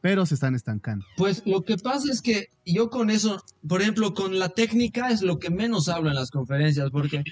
pero 0.00 0.24
se 0.24 0.34
están 0.34 0.54
estancando. 0.54 1.04
Pues 1.16 1.42
lo 1.46 1.62
que 1.62 1.76
pasa 1.76 2.12
es 2.12 2.22
que 2.22 2.48
yo 2.64 2.90
con 2.90 3.10
eso, 3.10 3.42
por 3.66 3.82
ejemplo, 3.82 4.14
con 4.14 4.38
la 4.38 4.50
técnica 4.50 5.08
es 5.08 5.22
lo 5.22 5.38
que 5.38 5.50
menos 5.50 5.88
hablo 5.88 6.10
en 6.10 6.14
las 6.14 6.30
conferencias, 6.30 6.90
porque 6.90 7.24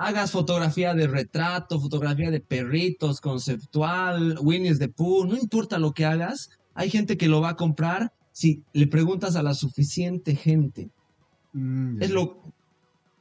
hagas 0.00 0.30
fotografía 0.30 0.94
de 0.94 1.06
retrato, 1.06 1.78
fotografía 1.78 2.30
de 2.30 2.40
perritos, 2.40 3.20
conceptual, 3.20 4.38
Winnie's 4.40 4.78
the 4.78 4.88
Pooh, 4.88 5.26
no 5.26 5.36
importa 5.36 5.78
lo 5.78 5.92
que 5.92 6.06
hagas, 6.06 6.48
hay 6.72 6.88
gente 6.88 7.18
que 7.18 7.28
lo 7.28 7.42
va 7.42 7.50
a 7.50 7.56
comprar 7.56 8.10
si 8.32 8.62
le 8.72 8.86
preguntas 8.86 9.36
a 9.36 9.42
la 9.42 9.52
suficiente 9.52 10.34
gente. 10.36 10.88
Mm. 11.52 12.02
Es 12.02 12.10
lo, 12.10 12.42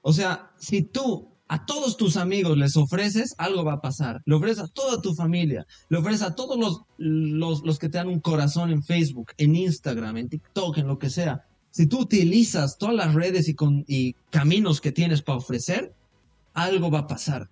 o 0.01 0.13
sea, 0.13 0.51
si 0.57 0.81
tú 0.81 1.27
a 1.49 1.65
todos 1.65 1.97
tus 1.97 2.15
amigos 2.15 2.57
les 2.57 2.77
ofreces, 2.77 3.35
algo 3.37 3.65
va 3.65 3.73
a 3.73 3.81
pasar. 3.81 4.21
Le 4.23 4.35
ofreces 4.35 4.63
a 4.63 4.67
toda 4.67 5.01
tu 5.01 5.13
familia, 5.13 5.67
le 5.89 5.97
ofreces 5.97 6.21
a 6.21 6.35
todos 6.35 6.57
los, 6.57 6.83
los, 6.97 7.61
los 7.65 7.77
que 7.77 7.89
te 7.89 7.97
dan 7.97 8.07
un 8.07 8.21
corazón 8.21 8.71
en 8.71 8.83
Facebook, 8.83 9.33
en 9.37 9.53
Instagram, 9.53 10.15
en 10.15 10.29
TikTok, 10.29 10.77
en 10.77 10.87
lo 10.87 10.97
que 10.97 11.09
sea. 11.09 11.43
Si 11.71 11.87
tú 11.87 11.99
utilizas 11.99 12.77
todas 12.77 12.95
las 12.95 13.13
redes 13.13 13.49
y, 13.49 13.53
con, 13.53 13.83
y 13.85 14.13
caminos 14.29 14.79
que 14.79 14.93
tienes 14.93 15.21
para 15.21 15.39
ofrecer, 15.39 15.93
algo 16.53 16.89
va 16.91 16.99
a 16.99 17.07
pasar. 17.07 17.49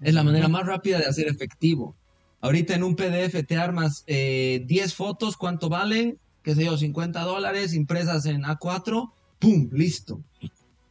Es 0.00 0.14
la 0.14 0.22
manera 0.24 0.48
más 0.48 0.66
rápida 0.66 0.98
de 0.98 1.06
hacer 1.06 1.28
efectivo. 1.28 1.94
Ahorita 2.40 2.74
en 2.74 2.82
un 2.82 2.94
PDF 2.96 3.42
te 3.46 3.56
armas 3.56 4.04
eh, 4.06 4.62
10 4.66 4.94
fotos, 4.94 5.36
¿cuánto 5.36 5.68
valen? 5.68 6.18
qué 6.42 6.54
sé 6.54 6.66
yo, 6.66 6.76
50 6.76 7.22
dólares 7.22 7.72
impresas 7.72 8.26
en 8.26 8.42
A4, 8.42 9.10
¡pum! 9.38 9.70
Listo. 9.72 10.20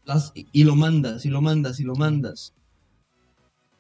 Las- 0.04 0.32
y, 0.34 0.64
lo 0.64 0.76
mandas, 0.76 1.26
y 1.26 1.30
lo 1.30 1.44
mandas, 1.44 1.80
y 1.80 1.84
lo 1.84 1.94
mandas. 1.94 2.54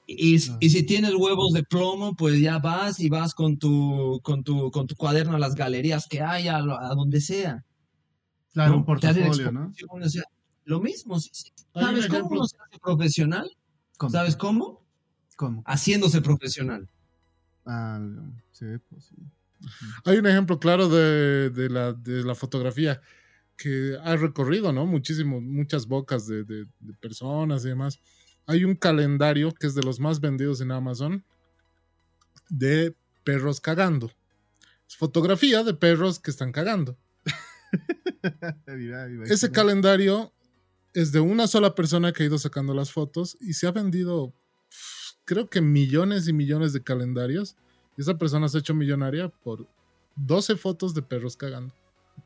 Y, 0.05 0.35
y- 0.35 0.49
Ah. 0.51 0.57
y 0.60 0.69
si 0.69 0.84
tienes 0.84 1.15
huevos 1.15 1.51
de 1.53 1.64
plomo, 1.64 2.14
pues 2.15 2.39
ya 2.39 2.60
vas 2.60 2.99
y 2.99 3.10
vas 3.10 3.34
con 3.34 3.57
tu, 3.57 4.19
con 4.22 4.43
tu, 4.43 4.69
con 4.69 4.85
tu 4.85 4.95
cuaderno 4.95 5.35
a 5.35 5.39
las 5.39 5.55
galerías 5.55 6.07
que 6.07 6.22
haya, 6.22 6.57
a, 6.57 6.93
donde 6.93 7.19
sea. 7.22 7.65
Claro, 8.53 8.73
¿no? 8.73 8.77
un 8.77 8.85
portafolio, 8.85 9.51
¿no? 9.51 9.73
o 9.89 10.10
sea, 10.10 10.23
lo 10.65 10.80
mismo. 10.80 11.19
sí, 11.19 11.30
sí. 11.34 11.52
¿Sabes 11.73 12.07
cómo 12.07 12.18
ejemplo- 12.19 12.38
uno 12.40 12.48
se 12.48 12.57
hace 12.57 12.80
profesional? 12.80 13.49
¿Cómo? 13.98 14.11
¿Sabes 14.11 14.35
cómo? 14.35 14.84
¿Cómo? 15.35 15.64
Haciéndose 15.65 16.22
profesional. 16.22 16.88
Ah, 17.65 17.99
sí, 18.52 18.65
pues 18.90 19.06
sí. 19.06 19.15
Hay 20.06 20.18
un 20.18 20.27
ejemplo 20.27 20.60
claro 20.60 20.90
de, 20.90 21.49
de 21.49 21.69
la, 21.69 21.94
de 21.94 22.23
la 22.23 22.35
fotografía 22.35 23.02
que 23.56 23.98
ha 24.03 24.15
recorrido, 24.18 24.73
¿no? 24.73 24.85
Muchísimo, 24.85 25.40
muchas 25.40 25.88
bocas 25.88 26.27
de, 26.27 26.44
de- 26.44 26.65
de 26.80 26.94
personas 26.99 27.64
y 27.65 27.69
demás. 27.69 27.99
Hay 28.45 28.65
un 28.65 28.76
calendario 28.76 29.53
que 29.53 29.68
es 29.68 29.76
de 29.76 29.84
los 29.84 29.99
más 30.02 30.19
vendidos 30.19 30.60
en 30.60 30.72
Amazon 30.72 31.23
de 32.49 32.94
perros 33.23 33.61
cagando. 33.61 34.11
Es 34.88 34.98
fotografía 34.98 35.64
de 35.64 35.73
perros 35.73 36.19
que 36.19 36.31
están 36.31 36.52
cagando. 36.52 36.98
Ese 39.26 39.52
calendario 39.52 40.34
es 40.93 41.11
de 41.11 41.19
una 41.19 41.47
sola 41.47 41.75
persona 41.75 42.11
que 42.13 42.23
ha 42.23 42.25
ido 42.27 42.37
sacando 42.37 42.73
las 42.73 42.91
fotos 42.91 43.37
y 43.41 43.53
se 43.53 43.67
ha 43.67 43.71
vendido, 43.71 44.33
creo 45.25 45.49
que 45.49 45.61
millones 45.61 46.27
y 46.27 46.33
millones 46.33 46.73
de 46.73 46.83
calendarios. 46.83 47.55
Y 47.97 48.01
esa 48.01 48.17
persona 48.17 48.49
se 48.49 48.57
ha 48.57 48.59
hecho 48.59 48.73
millonaria 48.73 49.29
por 49.29 49.67
12 50.15 50.55
fotos 50.55 50.93
de 50.93 51.01
perros 51.01 51.37
cagando. 51.37 51.73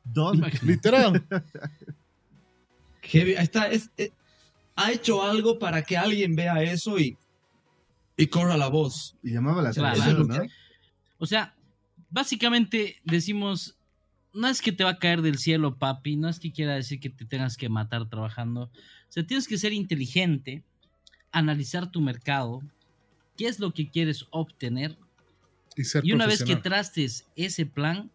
Dos. 0.03 0.37
Literal. 0.63 1.25
Heavy, 3.01 3.35
ahí 3.35 3.43
está, 3.43 3.69
es- 3.69 3.89
eh, 3.97 4.11
ha 4.75 4.91
hecho 4.91 5.23
algo 5.23 5.57
para 5.59 5.81
que 5.81 5.97
alguien 5.97 6.35
vea 6.35 6.61
eso 6.61 6.99
y, 6.99 7.17
y 8.17 8.27
corra 8.27 8.57
la 8.57 8.67
voz. 8.67 9.15
Y 9.23 9.31
llamaba 9.33 9.61
la 9.61 9.69
atención, 9.69 10.27
¿no? 10.27 10.35
O 11.17 11.25
sea, 11.25 11.55
básicamente 12.09 12.97
decimos, 13.03 13.76
no 14.33 14.47
es 14.47 14.61
que 14.61 14.71
te 14.71 14.83
va 14.83 14.91
a 14.91 14.99
caer 14.99 15.21
del 15.21 15.37
cielo, 15.37 15.77
papi, 15.77 16.15
no 16.15 16.29
es 16.29 16.39
que 16.39 16.51
quiera 16.51 16.75
decir 16.75 16.99
que 16.99 17.09
te 17.09 17.25
tengas 17.25 17.57
que 17.57 17.69
matar 17.69 18.07
trabajando. 18.09 18.63
O 18.63 19.11
sea, 19.11 19.25
tienes 19.25 19.47
que 19.47 19.57
ser 19.57 19.73
inteligente, 19.73 20.63
analizar 21.31 21.91
tu 21.91 22.01
mercado, 22.01 22.61
qué 23.37 23.47
es 23.47 23.59
lo 23.59 23.73
que 23.73 23.89
quieres 23.89 24.25
obtener 24.31 24.97
Y 25.75 25.83
ser 25.83 26.05
y 26.05 26.11
una 26.11 26.27
vez 26.27 26.43
que 26.43 26.55
trastes 26.55 27.25
ese 27.35 27.65
plan, 27.65 28.11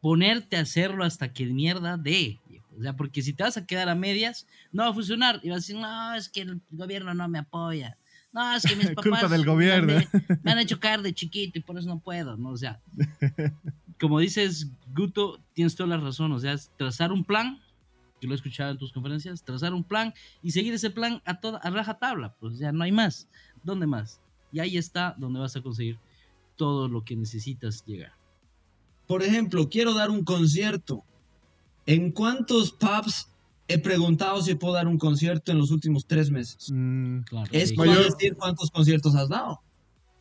ponerte 0.00 0.56
a 0.56 0.60
hacerlo 0.60 1.04
hasta 1.04 1.32
que 1.32 1.46
mierda 1.46 1.96
de. 1.96 2.38
O 2.78 2.82
sea, 2.82 2.96
porque 2.96 3.22
si 3.22 3.32
te 3.32 3.42
vas 3.42 3.56
a 3.56 3.66
quedar 3.66 3.88
a 3.88 3.94
medias, 3.94 4.46
no 4.72 4.84
va 4.84 4.90
a 4.90 4.94
funcionar. 4.94 5.40
Y 5.42 5.50
vas 5.50 5.56
a 5.56 5.60
decir, 5.60 5.76
no, 5.76 6.14
es 6.14 6.28
que 6.28 6.40
el 6.40 6.60
gobierno 6.70 7.12
no 7.14 7.28
me 7.28 7.38
apoya. 7.38 7.98
No, 8.32 8.54
es 8.54 8.62
que 8.62 8.76
mis 8.76 8.86
papás 8.94 9.04
Culpa 9.04 9.28
del 9.28 9.44
gobierno. 9.44 9.94
Me, 9.94 10.38
me 10.42 10.52
han 10.52 10.58
hecho 10.58 10.80
caer 10.80 11.02
de 11.02 11.12
chiquito 11.12 11.58
y 11.58 11.62
por 11.62 11.78
eso 11.78 11.88
no 11.88 12.00
puedo, 12.00 12.36
¿no? 12.36 12.50
O 12.50 12.56
sea, 12.56 12.80
como 14.00 14.18
dices, 14.18 14.68
Guto, 14.94 15.40
tienes 15.54 15.74
toda 15.74 15.88
la 15.88 15.96
razón. 15.98 16.32
O 16.32 16.38
sea, 16.38 16.52
es 16.52 16.70
trazar 16.76 17.12
un 17.12 17.24
plan, 17.24 17.60
que 18.20 18.26
lo 18.26 18.34
he 18.34 18.36
escuchado 18.36 18.70
en 18.72 18.78
tus 18.78 18.92
conferencias, 18.92 19.42
trazar 19.42 19.74
un 19.74 19.84
plan 19.84 20.12
y 20.42 20.50
seguir 20.52 20.74
ese 20.74 20.90
plan 20.90 21.20
a 21.24 21.40
toda 21.40 21.58
a 21.58 21.70
raja 21.70 21.98
tabla. 21.98 22.34
Pues 22.38 22.58
ya 22.58 22.72
no 22.72 22.84
hay 22.84 22.92
más. 22.92 23.28
¿Dónde 23.64 23.86
más? 23.86 24.20
Y 24.52 24.60
ahí 24.60 24.76
está 24.76 25.14
donde 25.18 25.40
vas 25.40 25.56
a 25.56 25.62
conseguir 25.62 25.98
todo 26.56 26.88
lo 26.88 27.04
que 27.04 27.16
necesitas 27.16 27.84
llegar. 27.86 28.12
Por 29.06 29.22
ejemplo, 29.22 29.68
quiero 29.68 29.94
dar 29.94 30.10
un 30.10 30.24
concierto. 30.24 31.02
¿En 31.86 32.12
cuántos 32.12 32.70
pubs 32.72 33.28
he 33.66 33.78
preguntado 33.78 34.40
si 34.42 34.54
puedo 34.54 34.74
dar 34.74 34.86
un 34.86 34.98
concierto 34.98 35.50
en 35.50 35.58
los 35.58 35.70
últimos 35.72 36.06
tres 36.06 36.30
meses? 36.30 36.68
Mm, 36.72 37.20
Claro. 37.22 37.48
Esto 37.52 37.82
sí. 37.82 37.88
Mayor- 37.88 38.04
decir 38.04 38.36
cuántos 38.36 38.70
conciertos 38.70 39.14
has 39.16 39.28
dado. 39.28 39.60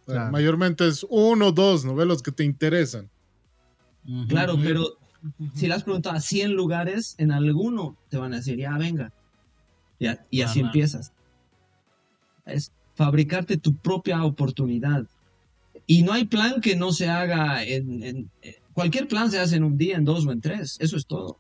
Claro. 0.06 0.32
Mayormente 0.32 0.88
es 0.88 1.06
uno 1.10 1.48
o 1.48 1.52
dos, 1.52 1.86
¿no? 1.86 1.94
Ve 1.94 2.06
los 2.06 2.24
que 2.24 2.32
te 2.32 2.44
interesan. 2.44 3.10
Claro, 4.28 4.56
pero 4.64 4.88
si 5.54 5.68
le 5.68 5.74
has 5.76 5.84
preguntado 5.84 6.16
a 6.16 6.22
100 6.22 6.54
lugares, 6.54 7.16
en 7.18 7.32
alguno 7.32 7.96
te 8.10 8.18
van 8.18 8.34
a 8.34 8.38
decir, 8.38 8.58
ya, 8.58 8.78
venga. 8.78 9.12
Ya, 10.00 10.24
y 10.32 10.42
así 10.42 10.60
empiezas. 10.68 11.14
Es 12.46 12.72
fabricarte 12.96 13.58
tu 13.58 13.76
propia 13.76 14.24
oportunidad. 14.24 15.06
Y 15.86 16.02
no 16.04 16.14
hay 16.14 16.26
plan 16.26 16.60
que 16.62 16.76
no 16.76 16.92
se 16.92 17.10
haga 17.10 17.64
en, 17.64 18.04
en- 18.04 18.32
eh, 18.42 18.56
Cualquier 18.74 19.08
plan 19.08 19.30
se 19.30 19.38
hace 19.38 19.58
en 19.58 19.66
un 19.66 19.78
día, 19.78 19.98
en 19.98 20.06
dos 20.06 20.26
o 20.26 20.32
en 20.32 20.40
tres. 20.40 20.78
Eso 20.80 20.96
es 20.96 21.06
todo. 21.06 21.38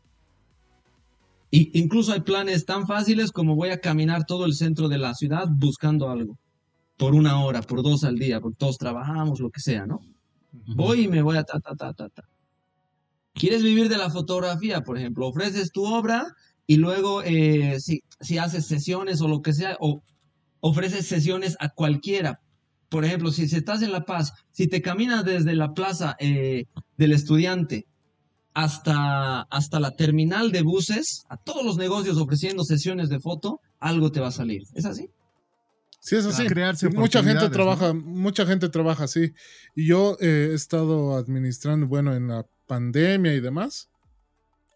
Y 1.50 1.78
incluso 1.80 2.12
hay 2.14 2.22
planes 2.22 2.66
tan 2.66 2.86
fáciles 2.88 3.32
como 3.32 3.56
voy 3.56 3.70
a 3.70 3.80
caminar 3.80 4.26
todo 4.26 4.46
el 4.46 4.54
centro 4.54 4.88
de 4.90 4.98
la 4.98 5.14
ciudad 5.14 5.48
buscando 5.50 6.10
algo. 6.10 6.38
Por 6.98 7.16
una 7.16 7.44
hora, 7.44 7.62
por 7.62 7.82
dos 7.84 8.04
al 8.04 8.18
día, 8.18 8.40
porque 8.42 8.58
todos 8.58 8.78
trabajamos, 8.78 9.40
lo 9.40 9.50
que 9.50 9.60
sea, 9.62 9.86
¿no? 9.86 10.02
Voy 10.76 11.02
y 11.04 11.08
me 11.08 11.22
voy 11.22 11.38
a 11.38 11.44
ta, 11.44 11.60
ta, 11.60 11.74
ta, 11.76 11.94
ta, 11.94 12.10
ta. 12.10 12.24
¿Quieres 13.42 13.64
vivir 13.64 13.90
de 13.90 13.98
la 13.98 14.12
fotografía, 14.12 14.82
por 14.82 15.00
ejemplo? 15.00 15.28
Ofreces 15.28 15.72
tu 15.72 15.84
obra 15.84 16.36
y 16.68 16.76
luego 16.76 17.24
eh, 17.24 17.80
si, 17.80 18.04
si 18.20 18.38
haces 18.38 18.68
sesiones 18.68 19.20
o 19.20 19.28
lo 19.28 19.42
que 19.42 19.52
sea, 19.52 19.78
o 19.80 20.04
ofreces 20.60 21.08
sesiones 21.08 21.58
a 21.60 21.70
cualquiera. 21.70 22.40
Por 22.88 23.04
ejemplo, 23.04 23.32
si, 23.32 23.46
estás 23.46 23.82
en 23.82 23.94
La 23.94 24.06
Paz, 24.06 24.34
si 24.52 24.68
te 24.68 24.84
caminas 24.84 25.26
desde 25.26 25.56
la 25.56 25.74
plaza 25.74 26.16
eh, 26.20 26.66
del 27.00 27.14
estudiante 27.14 27.88
hasta, 28.54 29.42
hasta 29.42 29.80
la 29.80 29.96
terminal 29.96 30.52
de 30.52 30.62
buses, 30.62 31.26
a 31.28 31.36
todos 31.38 31.66
los 31.66 31.78
negocios 31.78 32.18
ofreciendo 32.18 32.64
sesiones 32.64 33.10
de 33.10 33.20
foto, 33.20 33.60
algo 33.80 34.12
te 34.12 34.20
va 34.20 34.28
a 34.28 34.32
salir. 34.32 34.62
¿Es 34.76 34.86
así? 34.86 35.10
Sí, 36.00 36.16
es 36.16 36.28
así. 36.28 36.46
Crearse 36.46 36.90
mucha 36.90 37.24
gente 37.24 37.50
trabaja, 37.50 37.92
mucha 37.94 38.46
gente 38.46 38.70
trabaja 38.70 39.06
así. 39.06 39.34
Y 39.76 39.88
yo 39.88 40.16
eh, 40.20 40.50
he 40.52 40.54
estado 40.54 41.16
administrando, 41.16 41.88
bueno, 41.88 42.14
en 42.14 42.28
la 42.28 42.46
pandemia 42.72 43.34
y 43.34 43.42
demás, 43.42 43.90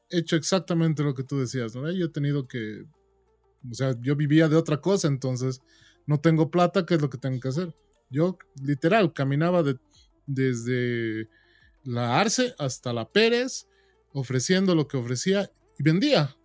he 0.09 0.17
hecho 0.17 0.35
exactamente 0.35 1.01
lo 1.01 1.15
que 1.15 1.23
tú 1.23 1.39
decías, 1.39 1.73
¿no? 1.75 1.89
Yo 1.89 2.07
he 2.07 2.09
tenido 2.09 2.45
que, 2.45 2.83
o 3.71 3.73
sea, 3.73 3.95
yo 4.01 4.17
vivía 4.17 4.49
de 4.49 4.57
otra 4.57 4.81
cosa, 4.81 5.07
entonces 5.07 5.61
no 6.05 6.19
tengo 6.19 6.51
plata, 6.51 6.85
¿qué 6.85 6.95
es 6.95 7.01
lo 7.01 7.09
que 7.09 7.17
tengo 7.17 7.39
que 7.39 7.47
hacer? 7.47 7.73
Yo, 8.09 8.37
literal, 8.61 9.13
caminaba 9.13 9.63
de, 9.63 9.77
desde 10.25 11.29
la 11.85 12.19
Arce 12.19 12.53
hasta 12.59 12.91
la 12.91 13.09
Pérez, 13.09 13.65
ofreciendo 14.11 14.75
lo 14.75 14.89
que 14.89 14.97
ofrecía 14.97 15.49
y 15.79 15.83
vendía. 15.83 16.35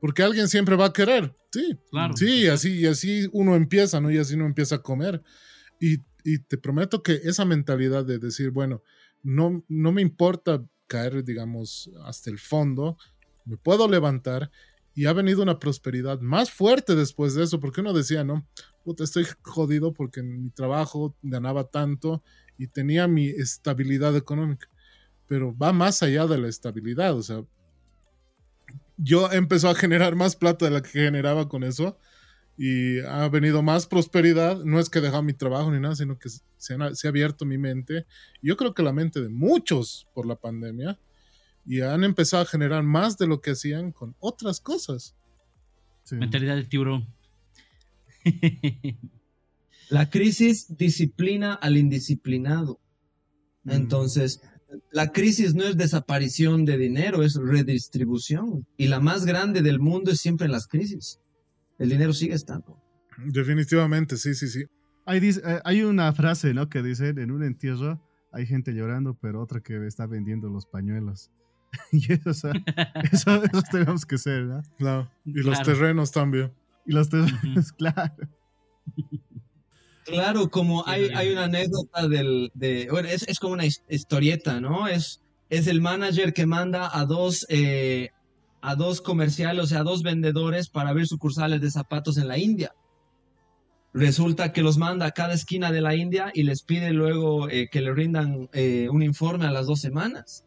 Porque 0.00 0.22
alguien 0.22 0.48
siempre 0.48 0.76
va 0.76 0.86
a 0.86 0.92
querer. 0.94 1.36
Sí, 1.52 1.76
claro. 1.90 2.16
Sí, 2.16 2.48
así, 2.48 2.78
y 2.78 2.86
así 2.86 3.28
uno 3.34 3.56
empieza, 3.56 4.00
¿no? 4.00 4.10
Y 4.10 4.16
así 4.16 4.36
uno 4.36 4.46
empieza 4.46 4.76
a 4.76 4.82
comer. 4.82 5.22
Y, 5.78 5.98
y 6.24 6.38
te 6.38 6.56
prometo 6.56 7.02
que 7.02 7.20
esa 7.24 7.44
mentalidad 7.44 8.06
de 8.06 8.18
decir, 8.18 8.52
bueno, 8.52 8.82
no, 9.22 9.64
no 9.68 9.92
me 9.92 10.02
importa 10.02 10.64
caer, 10.86 11.24
digamos, 11.24 11.90
hasta 12.04 12.30
el 12.30 12.38
fondo, 12.38 12.96
me 13.44 13.56
puedo 13.56 13.88
levantar 13.88 14.50
y 14.94 15.06
ha 15.06 15.12
venido 15.12 15.42
una 15.42 15.58
prosperidad 15.58 16.20
más 16.20 16.50
fuerte 16.50 16.94
después 16.94 17.34
de 17.34 17.44
eso, 17.44 17.60
porque 17.60 17.80
uno 17.80 17.92
decía, 17.92 18.24
no, 18.24 18.46
puta, 18.84 19.04
estoy 19.04 19.26
jodido 19.42 19.92
porque 19.92 20.20
en 20.20 20.44
mi 20.44 20.50
trabajo 20.50 21.16
ganaba 21.22 21.64
tanto 21.64 22.22
y 22.58 22.66
tenía 22.66 23.08
mi 23.08 23.28
estabilidad 23.28 24.16
económica, 24.16 24.68
pero 25.26 25.56
va 25.56 25.72
más 25.72 26.02
allá 26.02 26.26
de 26.26 26.38
la 26.38 26.48
estabilidad, 26.48 27.16
o 27.16 27.22
sea, 27.22 27.44
yo 28.98 29.32
empezó 29.32 29.68
a 29.68 29.74
generar 29.74 30.14
más 30.14 30.36
plata 30.36 30.66
de 30.66 30.70
la 30.70 30.82
que 30.82 30.90
generaba 30.90 31.48
con 31.48 31.64
eso 31.64 31.98
y 32.56 33.00
ha 33.00 33.28
venido 33.28 33.62
más 33.62 33.86
prosperidad. 33.86 34.62
No 34.64 34.78
es 34.78 34.90
que 34.90 34.98
he 34.98 35.02
dejado 35.02 35.22
mi 35.22 35.32
trabajo 35.32 35.70
ni 35.70 35.80
nada, 35.80 35.96
sino 35.96 36.18
que 36.18 36.28
se, 36.28 36.74
ha 36.74 37.08
abierto 37.08 37.44
mi 37.44 37.58
mente. 37.58 38.06
Yo 38.42 38.56
creo 38.56 38.74
que 38.74 38.82
la 38.82 38.92
mente 38.92 39.20
de 39.20 39.28
muchos 39.28 40.06
por 40.14 40.26
la 40.26 40.36
pandemia 40.36 40.98
y 41.64 41.80
han 41.80 42.04
empezado 42.04 42.42
a 42.42 42.46
generar 42.46 42.82
más 42.82 43.16
de 43.18 43.26
lo 43.26 43.40
que 43.40 43.52
hacían 43.52 43.92
con 43.92 44.14
otras 44.18 44.60
cosas. 44.60 45.14
Mentalidad 46.10 46.56
de 46.56 46.64
tiburón. 46.64 47.06
la 49.88 50.10
crisis 50.10 50.76
disciplina 50.76 51.54
al 51.54 51.76
indisciplinado. 51.76 52.80
Mm. 53.62 53.70
Entonces, 53.70 54.42
la 54.90 55.12
crisis 55.12 55.54
no 55.54 55.64
es 55.64 55.76
desaparición 55.76 56.64
de 56.64 56.76
dinero, 56.76 57.22
es 57.22 57.36
redistribución. 57.36 58.66
Y 58.76 58.88
la 58.88 59.00
más 59.00 59.24
grande 59.24 59.62
del 59.62 59.78
mundo 59.78 60.10
es 60.10 60.18
siempre 60.18 60.48
las 60.48 60.66
crisis 60.66 61.21
el 61.78 61.88
dinero 61.88 62.12
sigue 62.12 62.34
estando. 62.34 62.78
Definitivamente, 63.18 64.16
sí, 64.16 64.34
sí, 64.34 64.48
sí. 64.48 64.64
Hay, 65.04 65.18
eh, 65.18 65.60
hay 65.64 65.82
una 65.82 66.12
frase, 66.12 66.54
¿no? 66.54 66.68
Que 66.68 66.82
dice, 66.82 67.08
en 67.08 67.30
un 67.30 67.42
entierro 67.42 68.00
hay 68.32 68.46
gente 68.46 68.72
llorando, 68.72 69.14
pero 69.20 69.42
otra 69.42 69.60
que 69.60 69.86
está 69.86 70.06
vendiendo 70.06 70.48
los 70.48 70.66
pañuelos. 70.66 71.30
y 71.92 72.12
eso, 72.28 72.50
eso, 73.12 73.62
tenemos 73.70 74.06
que 74.06 74.18
ser, 74.18 74.44
¿no? 74.44 74.62
Claro. 74.78 75.10
Y 75.24 75.42
los 75.42 75.62
terrenos 75.62 76.10
también. 76.10 76.52
Y 76.86 76.92
los 76.92 77.08
terrenos, 77.08 77.72
claro. 77.78 78.16
Claro, 80.04 80.50
como 80.50 80.86
hay, 80.86 81.10
hay 81.14 81.30
una 81.30 81.44
anécdota 81.44 82.08
del, 82.08 82.50
de, 82.54 82.88
bueno, 82.90 83.08
es, 83.08 83.22
es, 83.28 83.38
como 83.38 83.52
una 83.54 83.66
historieta, 83.66 84.60
¿no? 84.60 84.88
Es, 84.88 85.22
es 85.48 85.68
el 85.68 85.80
manager 85.80 86.32
que 86.32 86.44
manda 86.44 86.90
a 86.92 87.04
dos, 87.04 87.46
eh, 87.48 88.10
a 88.62 88.76
dos 88.76 89.00
comerciales, 89.00 89.64
o 89.64 89.66
sea, 89.66 89.80
a 89.80 89.84
dos 89.84 90.02
vendedores 90.02 90.68
para 90.68 90.90
abrir 90.90 91.06
sucursales 91.06 91.60
de 91.60 91.70
zapatos 91.70 92.16
en 92.16 92.28
la 92.28 92.38
India. 92.38 92.72
Resulta 93.92 94.52
que 94.52 94.62
los 94.62 94.78
manda 94.78 95.04
a 95.04 95.10
cada 95.10 95.34
esquina 95.34 95.70
de 95.70 95.82
la 95.82 95.96
India 95.96 96.30
y 96.32 96.44
les 96.44 96.62
pide 96.62 96.92
luego 96.92 97.50
eh, 97.50 97.68
que 97.70 97.82
le 97.82 97.92
rindan 97.92 98.48
eh, 98.52 98.88
un 98.90 99.02
informe 99.02 99.46
a 99.46 99.50
las 99.50 99.66
dos 99.66 99.80
semanas. 99.80 100.44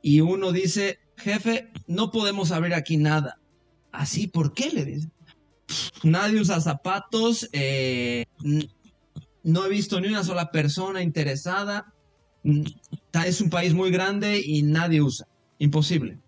Y 0.00 0.20
uno 0.20 0.52
dice, 0.52 1.00
jefe, 1.16 1.68
no 1.86 2.10
podemos 2.12 2.52
abrir 2.52 2.74
aquí 2.74 2.96
nada. 2.96 3.38
Así, 3.90 4.28
¿por 4.28 4.54
qué? 4.54 4.70
Le 4.70 4.84
dice. 4.84 5.10
Nadie 6.02 6.40
usa 6.40 6.60
zapatos, 6.60 7.48
eh, 7.52 8.24
no 9.42 9.66
he 9.66 9.68
visto 9.68 10.00
ni 10.00 10.08
una 10.08 10.24
sola 10.24 10.50
persona 10.50 11.02
interesada. 11.02 11.92
Es 13.24 13.40
un 13.40 13.50
país 13.50 13.74
muy 13.74 13.90
grande 13.90 14.40
y 14.42 14.62
nadie 14.62 15.02
usa. 15.02 15.26
Imposible. 15.58 16.18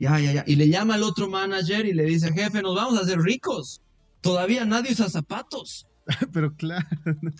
Ya, 0.00 0.18
ya, 0.18 0.32
ya. 0.32 0.44
Y 0.46 0.56
le 0.56 0.68
llama 0.68 0.94
al 0.94 1.02
otro 1.02 1.28
manager 1.28 1.84
y 1.84 1.92
le 1.92 2.04
dice, 2.04 2.32
jefe, 2.32 2.62
nos 2.62 2.74
vamos 2.74 2.98
a 2.98 3.02
hacer 3.02 3.20
ricos. 3.20 3.82
Todavía 4.22 4.64
nadie 4.64 4.92
usa 4.92 5.10
zapatos. 5.10 5.86
Pero 6.32 6.54
claro. 6.56 6.86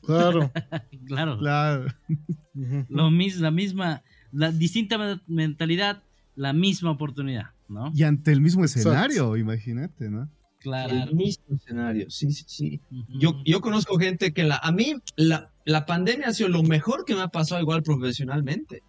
Claro. 0.04 0.52
claro. 1.06 1.38
Claro. 1.38 1.86
Lo 2.88 3.10
mismo, 3.10 3.42
la 3.42 3.50
misma, 3.50 4.02
la 4.30 4.52
distinta 4.52 5.18
mentalidad, 5.26 6.02
la 6.36 6.52
misma 6.52 6.90
oportunidad, 6.90 7.46
¿no? 7.68 7.90
Y 7.94 8.02
ante 8.02 8.30
el 8.30 8.42
mismo 8.42 8.64
escenario, 8.64 9.36
imagínate, 9.38 10.10
¿no? 10.10 10.28
Claro. 10.58 10.94
El 10.94 11.14
mismo 11.14 11.56
escenario, 11.56 12.10
sí, 12.10 12.30
sí, 12.32 12.44
sí. 12.46 12.80
yo, 13.08 13.40
yo 13.46 13.62
conozco 13.62 13.96
gente 13.98 14.34
que 14.34 14.44
la, 14.44 14.56
a 14.58 14.70
mí 14.70 14.96
la, 15.16 15.50
la 15.64 15.86
pandemia 15.86 16.28
ha 16.28 16.34
sido 16.34 16.50
lo 16.50 16.62
mejor 16.62 17.06
que 17.06 17.14
me 17.14 17.22
ha 17.22 17.28
pasado 17.28 17.62
igual 17.62 17.82
profesionalmente 17.82 18.82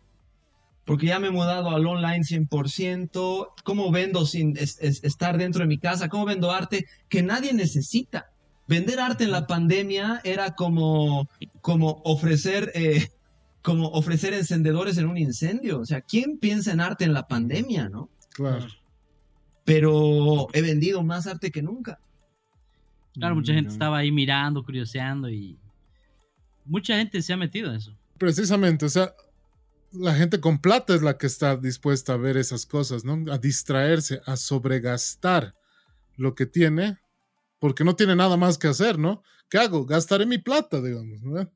porque 0.86 1.08
ya 1.08 1.20
me 1.20 1.28
he 1.28 1.32
mudado 1.32 1.70
al 1.70 1.86
online 1.86 2.20
100%, 2.20 3.54
¿cómo 3.64 3.92
vendo 3.92 4.26
sin 4.26 4.58
estar 4.58 5.38
dentro 5.38 5.62
de 5.62 5.68
mi 5.68 5.78
casa? 5.78 6.10
¿Cómo 6.10 6.26
vendo 6.26 6.52
arte 6.52 6.86
que 7.08 7.24
nadie 7.24 7.54
necesita? 7.54 8.32
Vender 8.68 9.00
arte 9.00 9.26
en 9.26 9.32
la 9.32 9.48
pandemia 9.48 10.22
era 10.24 10.56
como, 10.56 11.30
como 11.62 12.02
ofrecer... 12.04 12.72
Eh, 12.76 13.08
como 13.62 13.90
ofrecer 13.90 14.34
encendedores 14.34 14.98
en 14.98 15.08
un 15.08 15.18
incendio. 15.18 15.80
O 15.80 15.86
sea, 15.86 16.02
¿quién 16.02 16.38
piensa 16.40 16.72
en 16.72 16.82
arte 16.82 17.06
en 17.06 17.14
la 17.14 17.28
pandemia, 17.28 17.90
no? 17.90 18.10
Claro. 18.34 18.66
Pero 19.64 20.48
he 20.54 20.62
vendido 20.62 21.04
más 21.04 21.28
arte 21.28 21.52
que 21.52 21.62
nunca. 21.62 22.00
Claro, 23.14 23.36
mucha 23.36 23.54
gente 23.54 23.72
estaba 23.72 24.00
ahí 24.00 24.12
mirando, 24.12 24.64
curioseando 24.64 25.30
y 25.30 25.58
mucha 26.66 26.98
gente 26.98 27.22
se 27.22 27.34
ha 27.34 27.38
metido 27.38 27.70
en 27.70 27.76
eso. 27.76 27.96
Precisamente, 28.18 28.86
o 28.86 28.90
sea, 28.90 29.14
la 29.94 30.16
gente 30.16 30.40
con 30.40 30.60
plata 30.60 30.96
es 30.96 31.02
la 31.02 31.18
que 31.18 31.28
está 31.28 31.58
dispuesta 31.58 32.14
a 32.14 32.18
ver 32.18 32.38
esas 32.38 32.66
cosas, 32.66 33.04
¿no? 33.04 33.32
A 33.32 33.38
distraerse, 33.38 34.22
a 34.26 34.36
sobregastar 34.38 35.56
lo 36.18 36.36
que 36.36 36.46
tiene, 36.46 36.98
porque 37.60 37.84
no 37.84 37.96
tiene 37.96 38.16
nada 38.16 38.38
más 38.38 38.58
que 38.58 38.68
hacer, 38.68 38.98
¿no? 38.98 39.24
¿Qué 39.50 39.58
hago? 39.58 39.86
Gastaré 39.86 40.26
mi 40.26 40.38
plata, 40.38 40.82
digamos, 40.82 41.22
¿no? 41.22 41.52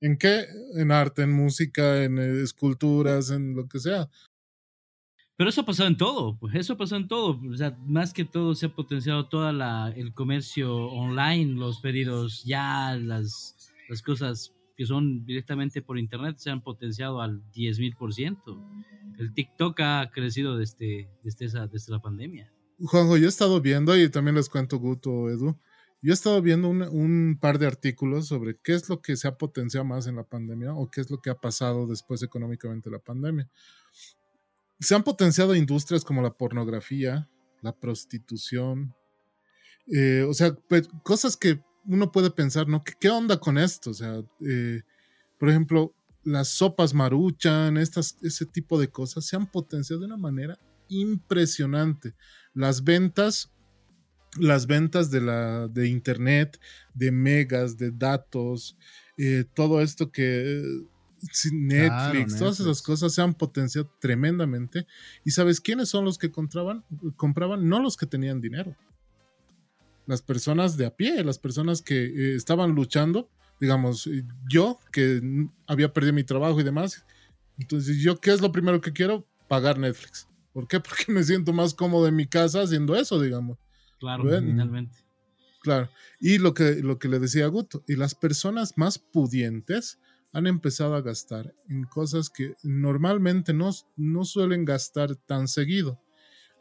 ¿En 0.00 0.16
qué? 0.16 0.46
En 0.76 0.90
arte, 0.90 1.22
en 1.22 1.32
música, 1.32 2.02
en 2.02 2.18
eh, 2.18 2.42
esculturas, 2.42 3.30
en 3.30 3.54
lo 3.54 3.68
que 3.68 3.78
sea. 3.78 4.08
Pero 5.36 5.50
eso 5.50 5.62
ha 5.62 5.66
pasado 5.66 5.88
en 5.88 5.96
todo, 5.96 6.38
pues 6.38 6.54
eso 6.54 6.74
ha 6.74 6.76
pasado 6.76 7.00
en 7.00 7.08
todo. 7.08 7.40
O 7.50 7.56
sea, 7.56 7.76
más 7.86 8.12
que 8.12 8.24
todo 8.24 8.54
se 8.54 8.66
ha 8.66 8.74
potenciado 8.74 9.26
todo 9.28 9.48
el 9.48 10.14
comercio 10.14 10.86
online, 10.86 11.54
los 11.54 11.80
pedidos 11.80 12.44
ya, 12.44 12.94
las, 12.96 13.72
las 13.88 14.02
cosas 14.02 14.52
que 14.80 14.86
son 14.86 15.26
directamente 15.26 15.82
por 15.82 15.98
internet 15.98 16.38
se 16.38 16.48
han 16.48 16.62
potenciado 16.62 17.20
al 17.20 17.42
10.000%. 17.52 19.14
El 19.18 19.34
TikTok 19.34 19.78
ha 19.80 20.10
crecido 20.10 20.56
desde, 20.56 21.10
desde, 21.22 21.44
esa, 21.44 21.66
desde 21.66 21.92
la 21.92 22.00
pandemia. 22.00 22.50
Juanjo, 22.78 23.18
yo 23.18 23.26
he 23.26 23.28
estado 23.28 23.60
viendo, 23.60 23.94
y 23.94 24.08
también 24.08 24.36
les 24.36 24.48
cuento 24.48 24.78
Guto, 24.78 25.28
Edu, 25.28 25.54
yo 26.00 26.12
he 26.12 26.14
estado 26.14 26.40
viendo 26.40 26.70
un, 26.70 27.36
par 27.38 27.58
de 27.58 27.66
artículos 27.66 28.28
sobre 28.28 28.56
qué 28.56 28.72
es 28.72 28.88
lo 28.88 29.02
que 29.02 29.16
se 29.16 29.28
ha 29.28 29.36
potenciado 29.36 29.84
más 29.84 30.06
en 30.06 30.16
la 30.16 30.24
pandemia 30.24 30.72
o 30.72 30.90
qué 30.90 31.02
es 31.02 31.10
lo 31.10 31.20
que 31.20 31.28
ha 31.28 31.34
pasado 31.34 31.86
después 31.86 32.22
económicamente 32.22 32.88
de 32.88 32.96
la 32.96 33.02
pandemia. 33.02 33.50
Se 34.78 34.94
han 34.94 35.02
potenciado 35.02 35.54
industrias 35.54 36.06
como 36.06 36.22
la 36.22 36.32
pornografía, 36.32 37.28
la 37.60 37.76
prostitución, 37.78 38.94
eh, 39.92 40.24
o 40.26 40.32
sea, 40.32 40.54
pues, 40.54 40.88
cosas 41.02 41.36
que 41.36 41.60
uno 41.84 42.12
puede 42.12 42.30
pensar, 42.30 42.68
¿no? 42.68 42.82
¿Qué, 42.82 43.10
onda 43.10 43.38
con 43.38 43.58
esto? 43.58 43.90
O 43.90 43.94
sea, 43.94 44.22
eh, 44.46 44.82
por 45.38 45.48
ejemplo, 45.48 45.94
las 46.22 46.48
sopas 46.48 46.94
maruchan, 46.94 47.76
estas, 47.76 48.16
ese 48.22 48.46
tipo 48.46 48.78
de 48.78 48.88
cosas 48.88 49.24
se 49.26 49.36
han 49.36 49.50
potenciado 49.50 50.00
de 50.00 50.06
una 50.06 50.16
manera 50.16 50.58
impresionante. 50.88 52.14
las 52.52 52.82
ventas, 52.82 53.50
las 54.38 54.66
ventas 54.66 55.10
de, 55.10 55.20
la, 55.20 55.68
de 55.68 55.88
internet, 55.88 56.60
de 56.94 57.10
megas, 57.10 57.76
de 57.78 57.90
datos, 57.90 58.76
eh, 59.16 59.44
todo 59.54 59.80
esto 59.80 60.10
que 60.10 60.62
Netflix, 61.52 62.38
todas 62.38 62.60
esas 62.60 62.82
cosas 62.82 63.12
se 63.12 63.22
han 63.22 63.34
potenciado 63.34 63.90
tremendamente. 64.00 64.86
¿Y 65.24 65.30
sabes 65.30 65.60
quiénes 65.60 65.88
son 65.88 66.04
los 66.04 66.18
que 66.18 66.30
compraban? 66.30 66.84
Compraban 67.16 67.68
no 67.68 67.80
los 67.80 67.96
que 67.96 68.06
tenían 68.06 68.40
dinero. 68.40 68.76
Las 70.10 70.22
personas 70.22 70.76
de 70.76 70.86
a 70.86 70.96
pie, 70.96 71.22
las 71.22 71.38
personas 71.38 71.82
que 71.82 71.94
eh, 72.04 72.34
estaban 72.34 72.72
luchando, 72.72 73.30
digamos, 73.60 74.10
yo 74.48 74.80
que 74.90 75.22
había 75.68 75.92
perdido 75.92 76.14
mi 76.14 76.24
trabajo 76.24 76.60
y 76.60 76.64
demás. 76.64 77.04
Entonces, 77.56 77.98
¿yo 77.98 78.20
qué 78.20 78.32
es 78.32 78.40
lo 78.40 78.50
primero 78.50 78.80
que 78.80 78.92
quiero? 78.92 79.24
Pagar 79.46 79.78
Netflix. 79.78 80.26
¿Por 80.52 80.66
qué? 80.66 80.80
Porque 80.80 81.12
me 81.12 81.22
siento 81.22 81.52
más 81.52 81.74
cómodo 81.74 82.08
en 82.08 82.16
mi 82.16 82.26
casa 82.26 82.62
haciendo 82.62 82.96
eso, 82.96 83.20
digamos. 83.20 83.56
Claro, 84.00 84.24
finalmente. 84.24 84.98
Claro. 85.62 85.88
Y 86.18 86.38
lo 86.38 86.54
que, 86.54 86.82
lo 86.82 86.98
que 86.98 87.06
le 87.06 87.20
decía 87.20 87.44
a 87.44 87.48
Guto, 87.48 87.84
y 87.86 87.94
las 87.94 88.16
personas 88.16 88.76
más 88.76 88.98
pudientes 88.98 90.00
han 90.32 90.48
empezado 90.48 90.96
a 90.96 91.02
gastar 91.02 91.54
en 91.68 91.84
cosas 91.84 92.30
que 92.30 92.56
normalmente 92.64 93.54
no, 93.54 93.70
no 93.94 94.24
suelen 94.24 94.64
gastar 94.64 95.14
tan 95.14 95.46
seguido. 95.46 96.02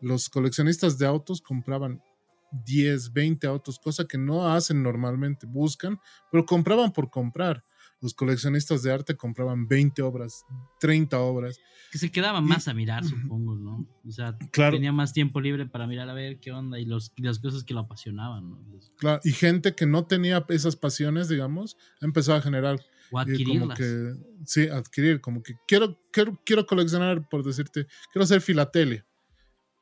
Los 0.02 0.30
coleccionistas 0.30 1.00
de 1.00 1.08
autos 1.08 1.42
compraban 1.42 2.04
10, 2.52 3.14
20 3.14 3.48
autos, 3.48 3.80
cosa 3.80 4.06
que 4.06 4.18
no 4.18 4.48
hacen 4.48 4.84
normalmente, 4.84 5.46
buscan, 5.46 6.00
pero 6.32 6.46
compraban 6.46 6.92
por 6.92 7.10
comprar. 7.10 7.64
Los 8.02 8.14
coleccionistas 8.14 8.82
de 8.82 8.94
arte 8.94 9.18
compraban 9.18 9.68
20 9.68 10.02
obras, 10.04 10.46
30 10.80 11.20
obras. 11.20 11.60
Que 11.92 11.98
se 11.98 12.10
quedaban 12.10 12.46
más 12.46 12.70
a 12.70 12.74
mirar, 12.74 13.04
supongo, 13.04 13.56
¿no? 13.56 13.86
O 14.06 14.12
sea, 14.12 14.38
tenía 14.54 14.94
más 14.94 15.12
tiempo 15.12 15.42
libre 15.42 15.66
para 15.66 15.86
mirar 15.86 16.10
a 16.10 16.14
ver 16.14 16.40
qué 16.40 16.52
onda 16.54 16.80
y, 16.80 16.86
los, 16.86 17.12
las 17.18 17.40
cosas 17.40 17.66
que 17.66 17.74
lo 17.74 17.82
apasionaban, 17.82 18.50
¿no? 18.50 18.64
Claro, 18.98 19.20
y 19.26 19.34
gente 19.34 19.76
que 19.76 19.86
no 19.86 20.06
tenía 20.06 20.46
esas 20.48 20.78
pasiones, 20.78 21.28
digamos, 21.28 21.76
empezó 22.00 22.34
a 22.34 22.42
generar 22.42 22.80
o 23.12 23.20
adquirirlas. 23.20 23.78
que, 23.78 24.14
sí, 24.46 24.70
adquirir, 24.70 25.20
como 25.20 25.44
que 25.44 25.56
quiero, 25.68 26.00
quiero, 26.12 26.40
quiero 26.46 26.66
coleccionar, 26.66 27.28
por 27.28 27.44
decirte, 27.44 27.88
quiero 28.14 28.24
hacer 28.24 28.40
filatelia. 28.40 29.06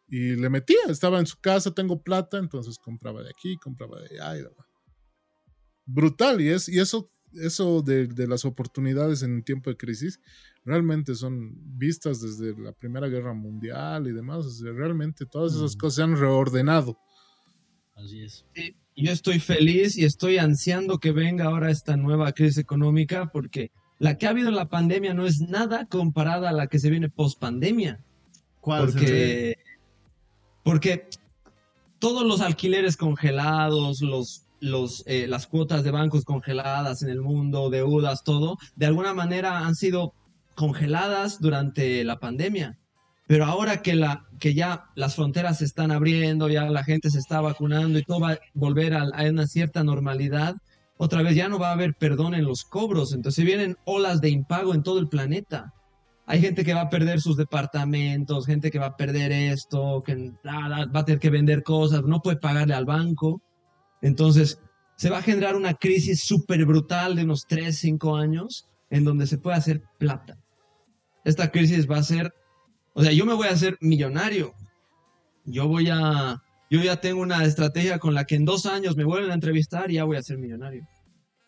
Y 0.07 0.35
le 0.35 0.49
metía, 0.49 0.79
estaba 0.89 1.19
en 1.19 1.25
su 1.25 1.37
casa, 1.39 1.71
tengo 1.71 2.01
plata, 2.01 2.37
entonces 2.37 2.77
compraba 2.77 3.23
de 3.23 3.29
aquí, 3.29 3.57
compraba 3.57 3.99
de 4.01 4.19
allá. 4.19 4.39
Y 4.39 4.43
Brutal, 5.85 6.41
y, 6.41 6.49
es, 6.49 6.69
y 6.69 6.79
eso, 6.79 7.11
eso 7.33 7.81
de, 7.81 8.07
de, 8.07 8.27
las 8.27 8.45
oportunidades 8.45 9.21
en 9.23 9.43
tiempo 9.43 9.69
de 9.69 9.77
crisis 9.77 10.19
realmente 10.63 11.15
son 11.15 11.53
vistas 11.77 12.21
desde 12.21 12.57
la 12.61 12.71
Primera 12.73 13.07
Guerra 13.07 13.33
Mundial 13.33 14.07
y 14.07 14.13
demás. 14.13 14.61
realmente 14.61 15.25
todas 15.25 15.55
esas 15.55 15.75
cosas 15.75 15.95
se 15.95 16.03
han 16.03 16.17
reordenado. 16.17 16.97
Así 17.95 18.21
es. 18.21 18.45
Sí 18.53 18.75
yo 18.97 19.11
estoy 19.11 19.39
feliz 19.39 19.95
y 19.95 20.05
estoy 20.05 20.39
ansiando 20.39 20.99
que 20.99 21.11
venga 21.11 21.45
ahora 21.45 21.69
esta 21.69 21.95
nueva 21.95 22.31
crisis 22.31 22.57
económica 22.57 23.29
porque 23.31 23.71
la 23.99 24.17
que 24.17 24.25
ha 24.25 24.31
habido 24.31 24.49
en 24.49 24.55
la 24.55 24.69
pandemia 24.69 25.13
no 25.13 25.25
es 25.27 25.39
nada 25.39 25.85
comparada 25.85 26.49
a 26.49 26.53
la 26.53 26.67
que 26.67 26.79
se 26.79 26.89
viene 26.89 27.09
post 27.09 27.39
pandemia. 27.39 28.03
¿Cuál? 28.59 28.87
Porque, 28.87 29.57
porque 30.67 31.07
todos 31.97 32.27
los 32.27 32.41
alquileres 32.41 32.97
congelados, 32.97 34.01
los, 34.01 35.03
eh, 35.05 35.25
las 35.25 35.47
cuotas 35.47 35.85
de 35.85 35.91
bancos 35.91 36.25
congeladas 36.25 37.03
en 37.03 37.09
el 37.09 37.21
mundo, 37.21 37.69
deudas, 37.69 38.25
todo, 38.25 38.57
de 38.75 38.85
alguna 38.85 39.13
manera 39.13 39.59
han 39.59 39.75
sido 39.75 40.13
congeladas 40.55 41.39
durante 41.39 42.03
la 42.03 42.19
pandemia. 42.19 42.77
Pero 43.27 43.45
ahora 43.45 43.81
que, 43.81 43.95
la, 43.95 44.27
que 44.41 44.55
ya 44.55 44.89
las 44.95 45.15
fronteras 45.15 45.59
se 45.59 45.63
están 45.63 45.89
abriendo, 45.89 46.49
ya 46.49 46.69
la 46.69 46.83
gente 46.83 47.11
se 47.11 47.19
está 47.19 47.39
vacunando 47.39 47.97
y 47.97 48.03
todo 48.03 48.19
va 48.19 48.33
a 48.33 48.39
volver 48.53 48.93
a, 48.93 49.05
una 49.05 49.47
cierta 49.47 49.85
normalidad, 49.85 50.57
otra 50.97 51.21
vez 51.21 51.33
ya 51.33 51.47
no 51.47 51.59
va 51.59 51.69
a 51.69 51.75
haber 51.75 51.93
perdón 51.93 52.35
en 52.35 52.43
los 52.43 52.65
cobros. 52.65 53.13
Entonces 53.13 53.45
vienen 53.45 53.77
olas 53.85 54.19
de 54.19 54.31
impago 54.31 54.73
en 54.73 54.83
todo 54.83 54.99
el 54.99 55.07
planeta. 55.07 55.73
Hay 56.27 56.41
gente 56.41 56.63
que 56.63 56.73
va 56.73 56.81
a 56.81 56.89
perder 56.89 57.21
sus 57.21 57.37
departamentos, 57.37 58.45
gente 58.45 58.69
que 58.69 58.79
va 58.79 58.87
a 58.87 58.97
perder 58.97 59.31
esto, 59.31 60.03
que 60.05 60.31
va 60.45 60.87
a 60.93 61.05
tener 61.05 61.19
que 61.19 61.29
vender 61.29 61.63
cosas, 61.63 62.03
no 62.03 62.21
puede 62.21 62.37
pagarle 62.37 62.75
al 62.75 62.85
banco. 62.85 63.41
Entonces 64.01 64.61
se 64.95 65.09
va 65.09 65.19
a 65.19 65.23
generar 65.23 65.55
una 65.55 65.73
crisis 65.73 66.23
súper 66.23 66.65
brutal 66.65 67.15
de 67.15 67.23
unos 67.23 67.47
3, 67.47 67.75
5 67.75 68.15
años 68.15 68.67
en 68.89 69.03
donde 69.03 69.25
se 69.25 69.37
puede 69.37 69.57
hacer 69.57 69.81
plata. 69.97 70.37
Esta 71.23 71.49
crisis 71.49 71.89
va 71.89 71.97
a 71.97 72.03
ser 72.03 72.33
o 72.97 73.03
sea, 73.03 73.11
yo 73.11 73.27
me 73.27 73.35
voy 73.35 73.47
a 73.47 73.51
hacer 73.51 73.77
millonario. 73.79 74.55
Yo 75.45 75.67
voy 75.67 75.87
a, 75.91 76.41
yo 76.67 76.81
ya 76.81 76.99
tengo 76.99 77.21
una 77.21 77.45
estrategia 77.45 77.99
con 77.99 78.15
la 78.15 78.25
que 78.25 78.33
en 78.33 78.43
dos 78.43 78.65
años 78.65 78.97
me 78.97 79.03
vuelven 79.03 79.29
a 79.29 79.35
entrevistar 79.35 79.91
y 79.91 79.95
ya 79.95 80.03
voy 80.03 80.17
a 80.17 80.23
ser 80.23 80.39
millonario. 80.39 80.83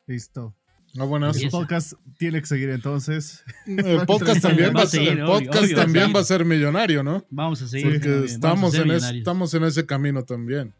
Listo. 0.06 0.56
No, 0.94 1.08
bueno, 1.08 1.30
el 1.30 1.50
podcast 1.50 1.94
tiene 2.18 2.40
que 2.42 2.48
seguir 2.48 2.70
entonces. 2.70 3.44
El 3.66 4.06
podcast 4.08 4.42
también, 4.42 4.74
va, 4.76 4.84
a 4.84 4.88
ser, 4.88 5.24
podcast 5.24 5.74
también 5.76 6.14
va 6.16 6.22
a 6.22 6.24
ser 6.24 6.46
millonario, 6.46 7.04
¿no? 7.04 7.26
Vamos 7.30 7.62
a 7.62 7.68
seguir. 7.68 8.00
Porque 8.00 8.26
estamos, 8.26 8.74
en 8.74 8.92
estamos 8.92 9.54
en 9.54 9.64
ese 9.66 9.86
camino 9.86 10.24
también. 10.24 10.74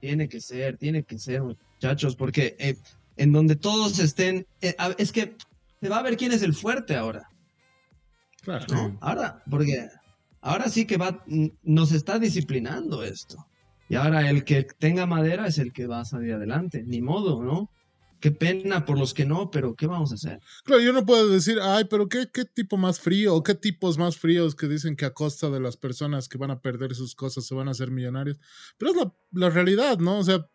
Tiene 0.00 0.28
que 0.28 0.40
ser, 0.40 0.76
tiene 0.76 1.02
que 1.02 1.18
ser, 1.18 1.42
muchachos, 1.42 2.16
porque 2.16 2.56
eh, 2.58 2.76
en 3.16 3.32
donde 3.32 3.56
todos 3.56 3.98
estén, 3.98 4.46
eh, 4.60 4.74
es 4.98 5.12
que 5.12 5.36
se 5.80 5.88
va 5.88 5.98
a 5.98 6.02
ver 6.02 6.16
quién 6.16 6.32
es 6.32 6.42
el 6.42 6.54
fuerte 6.54 6.96
ahora. 6.96 7.28
Claro. 8.42 8.96
Ahora, 9.00 9.42
porque 9.50 9.88
ahora 10.40 10.68
sí 10.68 10.86
que 10.86 10.96
va, 10.96 11.24
nos 11.62 11.92
está 11.92 12.18
disciplinando 12.18 13.02
esto. 13.02 13.46
Y 13.88 13.96
ahora 13.96 14.30
el 14.30 14.44
que 14.44 14.64
tenga 14.78 15.06
madera 15.06 15.46
es 15.46 15.58
el 15.58 15.72
que 15.72 15.86
va 15.86 16.00
a 16.00 16.04
salir 16.04 16.32
adelante. 16.34 16.82
Ni 16.86 17.02
modo, 17.02 17.42
¿no? 17.42 17.68
Qué 18.22 18.30
pena 18.30 18.86
por 18.86 18.96
los 18.96 19.14
que 19.14 19.24
no, 19.24 19.50
pero 19.50 19.74
¿qué 19.74 19.88
vamos 19.88 20.12
a 20.12 20.14
hacer? 20.14 20.38
Claro, 20.62 20.80
yo 20.80 20.92
no 20.92 21.04
puedo 21.04 21.28
decir, 21.28 21.58
ay, 21.60 21.86
pero 21.90 22.08
¿qué, 22.08 22.30
qué 22.32 22.44
tipo 22.44 22.76
más 22.76 23.00
frío 23.00 23.34
o 23.34 23.42
qué 23.42 23.56
tipos 23.56 23.98
más 23.98 24.16
fríos 24.16 24.54
que 24.54 24.68
dicen 24.68 24.94
que 24.94 25.04
a 25.04 25.12
costa 25.12 25.50
de 25.50 25.58
las 25.58 25.76
personas 25.76 26.28
que 26.28 26.38
van 26.38 26.52
a 26.52 26.60
perder 26.60 26.94
sus 26.94 27.16
cosas 27.16 27.44
se 27.44 27.54
van 27.56 27.66
a 27.66 27.72
hacer 27.72 27.90
millonarios. 27.90 28.38
Pero 28.78 28.92
es 28.92 28.96
la, 28.96 29.12
la 29.32 29.50
realidad, 29.50 29.98
¿no? 29.98 30.20
O 30.20 30.22
sea, 30.22 30.48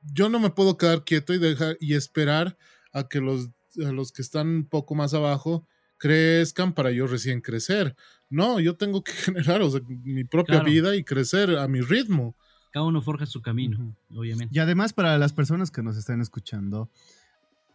yo 0.00 0.28
no 0.28 0.38
me 0.38 0.50
puedo 0.50 0.76
quedar 0.76 1.02
quieto 1.02 1.34
y 1.34 1.38
dejar 1.38 1.76
y 1.80 1.94
esperar 1.94 2.56
a 2.92 3.08
que 3.08 3.20
los, 3.20 3.48
a 3.84 3.90
los 3.90 4.12
que 4.12 4.22
están 4.22 4.46
un 4.46 4.68
poco 4.68 4.94
más 4.94 5.12
abajo 5.12 5.66
crezcan 5.96 6.72
para 6.72 6.92
yo 6.92 7.08
recién 7.08 7.40
crecer. 7.40 7.96
No, 8.30 8.60
yo 8.60 8.76
tengo 8.76 9.02
que 9.02 9.10
generar 9.34 9.60
mi 9.88 10.22
propia 10.22 10.62
vida 10.62 10.94
y 10.94 11.02
crecer 11.02 11.58
a 11.58 11.66
mi 11.66 11.80
ritmo. 11.80 12.36
Cada 12.70 12.86
uno 12.86 13.00
forja 13.02 13.26
su 13.26 13.40
camino, 13.40 13.94
obviamente. 14.14 14.54
Y 14.54 14.58
además 14.58 14.92
para 14.92 15.16
las 15.18 15.32
personas 15.32 15.70
que 15.70 15.82
nos 15.82 15.96
están 15.96 16.20
escuchando, 16.20 16.90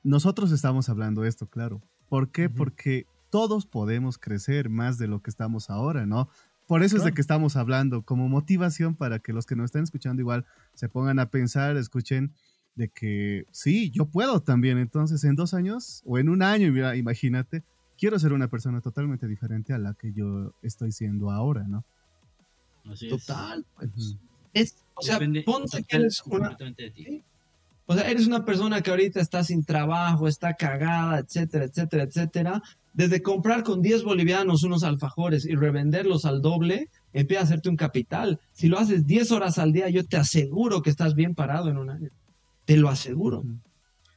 nosotros 0.03 0.52
estamos 0.52 0.90
hablando 0.90 1.26
esto, 1.26 1.48
claro. 1.48 1.82
¿Por 2.10 2.30
qué? 2.30 2.49
Porque 2.49 3.07
todos 3.30 3.65
podemos 3.65 4.18
crecer 4.18 4.70
más 4.70 4.98
de 4.98 5.07
lo 5.07 5.22
que 5.22 5.32
estamos 5.32 5.70
ahora, 5.70 6.06
¿no? 6.06 6.30
Por 6.68 6.84
eso 6.84 6.98
es 6.98 7.03
de 7.03 7.14
que 7.14 7.22
estamos 7.22 7.56
hablando, 7.56 8.03
como 8.03 8.30
motivación 8.30 8.95
para 8.95 9.20
que 9.20 9.34
los 9.34 9.45
que 9.45 9.56
nos 9.56 9.65
estén 9.65 9.84
escuchando 9.84 10.22
igual 10.22 10.45
se 10.76 10.88
pongan 10.88 11.20
a 11.20 11.30
pensar, 11.30 11.76
escuchen 11.76 12.34
de 12.76 12.90
que 12.90 13.45
sí, 13.52 13.91
yo 13.91 14.06
puedo 14.06 14.41
también. 14.41 14.78
Entonces, 14.78 15.24
en 15.24 15.36
dos 15.36 15.53
años 15.53 16.02
o 16.06 16.18
en 16.20 16.30
un 16.30 16.41
año, 16.41 16.72
mira, 16.72 16.95
imagínate, 16.95 17.64
quiero 17.98 18.18
ser 18.20 18.34
una 18.34 18.48
persona 18.48 18.82
totalmente 18.82 19.28
diferente 19.28 19.74
a 19.74 19.78
la 19.78 19.94
que 19.94 20.14
yo 20.14 20.53
estoy 20.61 20.91
siendo 20.91 21.32
ahora, 21.32 21.68
¿no? 21.68 21.84
Así 22.86 23.10
Total. 23.10 23.65
Pues. 23.76 24.18
es, 24.53 24.82
o 24.95 25.02
sea, 25.02 25.20
ponte 25.45 25.84
que 25.84 25.95
eres 25.98 26.22
una, 26.26 26.57
O 27.86 27.95
sea, 27.95 28.10
eres 28.10 28.28
una 28.28 28.45
persona 28.45 28.82
que 28.82 28.91
ahorita 28.91 29.20
está 29.20 29.44
sin 29.44 29.64
trabajo, 29.64 30.28
está 30.28 30.53
cagada, 30.53 31.20
etcétera, 31.20 31.65
etcétera, 31.65 32.03
etcétera. 32.03 32.61
Desde 32.94 33.24
comprar 33.24 33.64
con 33.64 33.82
10 33.82 34.03
bolivianos 34.03 34.64
unos 34.64 34.84
alfajores 34.84 35.45
y 35.45 35.56
revenderlos 35.56 36.26
al 36.26 36.41
doble, 36.41 36.90
empieza 37.11 37.41
a 37.41 37.45
hacerte 37.45 37.70
un 37.70 37.76
capital. 37.76 38.40
Si 38.52 38.68
lo 38.68 38.78
haces 38.78 39.07
10 39.07 39.32
horas 39.32 39.57
al 39.57 39.74
día, 39.74 39.90
yo 39.90 40.06
te 40.06 40.18
aseguro 40.18 40.82
que 40.82 40.91
estás 40.91 41.15
bien 41.15 41.34
parado 41.34 41.70
en 41.70 41.78
un 41.78 41.90
año. 41.90 42.10
Te 42.65 42.78
lo 42.78 42.90
aseguro. 42.90 43.44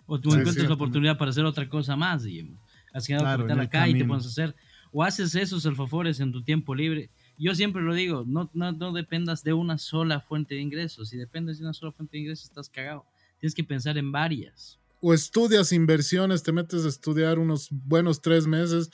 O 0.05 0.21
tú 0.21 0.35
encuentras 0.35 0.69
la 0.69 0.75
oportunidad 0.75 1.17
para 1.17 1.31
hacer 1.31 1.45
otra 1.45 1.69
cosa 1.69 1.97
más, 1.97 2.25
Guillermo 2.25 2.61
has 2.97 3.07
quedado 3.07 3.45
claro, 3.45 3.63
acá 3.63 3.89
y 3.89 3.99
te 3.99 4.05
puedes 4.05 4.27
hacer. 4.27 4.55
O 4.91 5.03
haces 5.03 5.35
esos 5.35 5.67
alfafores 5.67 6.21
en 6.21 6.33
tu 6.33 6.43
tiempo 6.43 6.75
libre. 6.75 7.11
Yo 7.39 7.55
siempre 7.55 7.83
lo 7.83 7.95
digo, 7.95 8.25
no, 8.27 8.51
no, 8.55 8.73
no 8.73 8.93
dependas 8.93 9.43
de 9.45 9.53
una 9.53 9.79
sola 9.79 10.21
fuente 10.21 10.55
de 10.55 10.61
ingresos. 10.61 11.11
Si 11.11 11.17
dependes 11.17 11.59
de 11.59 11.65
una 11.65 11.75
sola 11.75 11.93
fuente 11.93 12.17
de 12.17 12.23
ingresos, 12.23 12.47
estás 12.47 12.69
cagado. 12.69 13.05
Tienes 13.39 13.55
que 13.55 13.65
pensar 13.65 13.99
en 13.99 14.11
varias. 14.11 14.79
O 15.01 15.13
estudias 15.13 15.73
inversiones, 15.73 16.43
te 16.43 16.53
metes 16.53 16.85
a 16.85 16.89
estudiar 16.89 17.39
unos 17.39 17.69
buenos 17.71 18.23
tres 18.23 18.47
meses, 18.47 18.91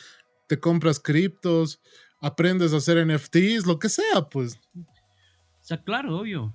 te 0.48 0.58
compras 0.58 0.98
criptos, 0.98 1.80
aprendes 2.20 2.72
a 2.72 2.78
hacer 2.78 3.06
NFTs, 3.06 3.66
lo 3.66 3.78
que 3.78 3.88
sea, 3.88 4.28
pues. 4.28 4.58
O 4.74 5.64
sea, 5.64 5.82
claro, 5.82 6.18
obvio 6.18 6.52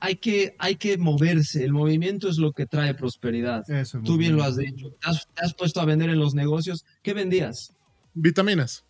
hay 0.00 0.16
que, 0.16 0.56
hay 0.58 0.76
que 0.76 0.96
moverse. 0.98 1.62
El 1.62 1.72
movimiento 1.72 2.28
es 2.28 2.38
lo 2.38 2.52
que 2.52 2.66
trae 2.66 2.94
prosperidad. 2.94 3.64
Tú 4.04 4.16
bien 4.16 4.34
lo 4.34 4.42
has 4.42 4.56
dicho. 4.56 4.90
¿Te 5.00 5.44
has, 5.44 5.54
puesto 5.54 5.80
a 5.80 5.84
vender 5.84 6.08
en 6.10 6.18
los 6.18 6.34
negocios. 6.34 6.84
¿Qué 7.02 7.12
vendías? 7.12 7.74
Vitaminas. 8.14 8.84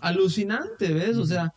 Alucinante, 0.00 0.92
¿ves? 0.92 1.16
O 1.16 1.26
sea, 1.26 1.52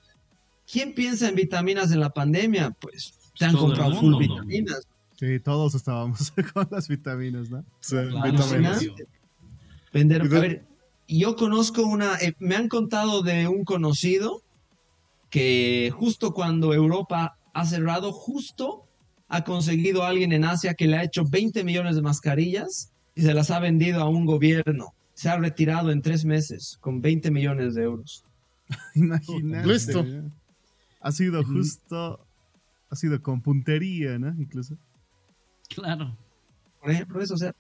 ¿quién 0.72 0.94
piensa 0.94 1.30
en 1.30 1.36
vitaminas 1.36 1.92
en 1.92 2.00
la 2.00 2.10
pandemia? 2.10 2.72
Pues 2.80 3.14
te 3.38 3.46
han 3.46 3.52
Todo 3.54 3.62
el 3.62 3.68
comprado 3.78 4.02
mundo, 4.02 4.18
full 4.18 4.28
¿no? 4.28 4.42
vitaminas. 4.44 4.88
Sí, 5.20 5.40
todos 5.40 5.76
estábamos 5.76 6.34
con 6.54 6.68
las 6.72 6.88
vitaminas, 6.88 7.50
¿no? 7.50 7.64
Sí, 7.80 7.96
Claro, 8.10 8.32
vitaminas. 8.32 8.86
Vender, 9.94 10.22
a 10.22 10.26
ver, 10.26 10.66
yo 11.08 11.36
conozco 11.36 11.84
una, 11.84 12.16
eh, 12.18 12.34
me 12.40 12.56
han 12.56 12.70
contado 12.70 13.22
de 13.22 13.48
un 13.48 13.66
conocido 13.66 14.42
que 15.30 15.92
justo 15.94 16.34
cuando 16.34 16.74
Europa 16.74 17.38
ha 17.54 17.66
cerrado, 17.66 18.12
justo 18.14 18.86
ha 19.28 19.44
conseguido 19.44 20.04
a 20.04 20.10
alguien 20.10 20.32
en 20.34 20.44
Asia 20.46 20.74
que 20.74 20.88
le 20.88 20.98
ha 20.98 21.04
hecho 21.04 21.24
20 21.30 21.64
millones 21.64 21.96
de 21.96 22.02
mascarillas 22.02 22.92
y 23.16 23.22
se 23.22 23.34
las 23.34 23.52
ha 23.52 23.60
vendido 23.60 24.02
a 24.02 24.10
un 24.10 24.26
gobierno. 24.26 24.94
Se 25.14 25.30
ha 25.30 25.38
retirado 25.38 25.92
en 25.92 26.02
tres 26.02 26.26
meses 26.26 26.78
con 26.82 27.02
20 27.02 27.32
millones 27.32 27.76
de 27.76 27.84
euros. 27.84 28.26
Imagínate. 28.96 29.68
Listo. 29.68 30.06
Ha 31.00 31.12
sido 31.12 31.44
justo, 31.44 32.26
ha 32.90 32.96
sido 32.96 33.22
con 33.22 33.42
puntería, 33.42 34.20
¿no? 34.20 34.30
Incluso. 34.40 34.78
Claro. 35.70 36.18
Por 36.80 36.92
ejemplo, 36.92 37.22
eso, 37.22 37.34
o 37.36 37.38
sea, 37.38 37.56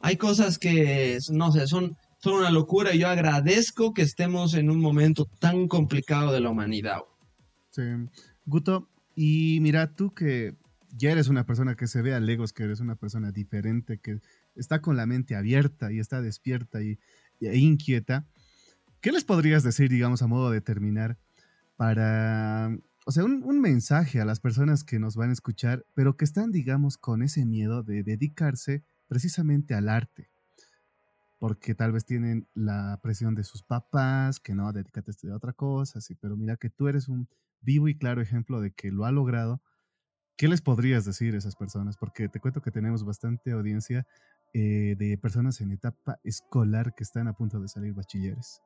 hay 0.00 0.16
cosas 0.16 0.58
que, 0.58 1.18
no 1.30 1.50
sé, 1.52 1.66
son, 1.66 1.96
son 2.18 2.34
una 2.34 2.50
locura 2.50 2.94
y 2.94 3.00
yo 3.00 3.08
agradezco 3.08 3.92
que 3.92 4.02
estemos 4.02 4.54
en 4.54 4.70
un 4.70 4.80
momento 4.80 5.26
tan 5.38 5.66
complicado 5.68 6.32
de 6.32 6.40
la 6.40 6.50
humanidad. 6.50 7.00
Sí. 7.70 7.82
Guto, 8.46 8.88
y 9.14 9.58
mira, 9.60 9.94
tú 9.94 10.14
que 10.14 10.56
ya 10.96 11.10
eres 11.10 11.28
una 11.28 11.44
persona 11.44 11.74
que 11.74 11.86
se 11.86 12.00
ve 12.02 12.14
a 12.14 12.20
legos, 12.20 12.52
que 12.52 12.62
eres 12.64 12.80
una 12.80 12.94
persona 12.96 13.30
diferente, 13.30 13.98
que 13.98 14.20
está 14.54 14.80
con 14.80 14.96
la 14.96 15.06
mente 15.06 15.36
abierta 15.36 15.92
y 15.92 15.98
está 15.98 16.22
despierta 16.22 16.82
y, 16.82 16.98
y- 17.40 17.46
e 17.46 17.58
inquieta, 17.58 18.26
¿qué 19.00 19.12
les 19.12 19.24
podrías 19.24 19.62
decir, 19.62 19.90
digamos, 19.90 20.22
a 20.22 20.26
modo 20.26 20.50
de 20.50 20.60
terminar, 20.60 21.18
para, 21.76 22.76
o 23.06 23.12
sea, 23.12 23.24
un, 23.24 23.60
mensaje 23.60 24.20
a 24.20 24.24
las 24.24 24.40
personas 24.40 24.84
que 24.84 24.98
nos 24.98 25.16
van 25.16 25.30
a 25.30 25.32
escuchar, 25.32 25.86
pero 25.94 26.16
que 26.16 26.24
están, 26.24 26.50
digamos, 26.50 26.98
con 26.98 27.22
ese 27.22 27.46
miedo 27.46 27.82
de 27.82 28.02
dedicarse 28.02 28.84
precisamente 29.06 29.74
al 29.74 29.88
arte? 29.88 30.30
Porque 31.38 31.74
tal 31.74 31.92
vez 31.92 32.04
tienen 32.04 32.48
la 32.54 32.98
presión 33.02 33.34
de 33.34 33.44
sus 33.44 33.62
papás, 33.62 34.40
que 34.40 34.54
no, 34.54 34.72
dedícate 34.72 35.10
a 35.10 35.12
estudiar 35.12 35.36
otra 35.36 35.52
cosa, 35.52 36.00
sí, 36.00 36.16
pero 36.16 36.36
mira 36.36 36.56
que 36.56 36.68
tú 36.68 36.88
eres 36.88 37.08
un 37.08 37.28
vivo 37.60 37.88
y 37.88 37.96
claro 37.96 38.20
ejemplo 38.20 38.60
de 38.60 38.72
que 38.72 38.90
lo 38.90 39.04
ha 39.04 39.12
logrado. 39.12 39.62
¿Qué 40.36 40.48
les 40.48 40.62
podrías 40.62 41.04
decir 41.04 41.34
a 41.34 41.38
esas 41.38 41.56
personas? 41.56 41.96
Porque 41.96 42.28
te 42.28 42.40
cuento 42.40 42.62
que 42.62 42.70
tenemos 42.70 43.04
bastante 43.04 43.52
audiencia 43.52 44.06
eh, 44.54 44.96
de 44.98 45.18
personas 45.18 45.60
en 45.60 45.72
etapa 45.72 46.18
escolar 46.24 46.94
que 46.94 47.04
están 47.04 47.28
a 47.28 47.34
punto 47.34 47.60
de 47.60 47.68
salir 47.68 47.92
bachilleres. 47.92 48.62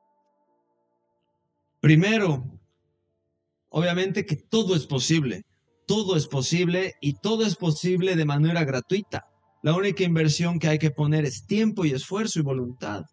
Primero, 1.83 2.45
obviamente 3.67 4.25
que 4.25 4.37
todo 4.37 4.73
es 4.73 4.87
posible. 4.87 5.43
Todo 5.85 6.15
es 6.15 6.27
posible 6.27 6.93
y 7.01 7.15
todo 7.15 7.45
es 7.45 7.57
posible 7.57 8.15
de 8.15 8.23
manera 8.23 8.63
gratuita. 8.63 9.27
La 9.63 9.75
única 9.75 10.05
inversión 10.05 10.59
que 10.59 10.69
hay 10.69 10.79
que 10.79 10.91
poner 10.91 11.25
es 11.25 11.45
tiempo 11.45 11.83
y 11.83 11.91
esfuerzo 11.91 12.39
y 12.39 12.43
voluntad. 12.43 13.03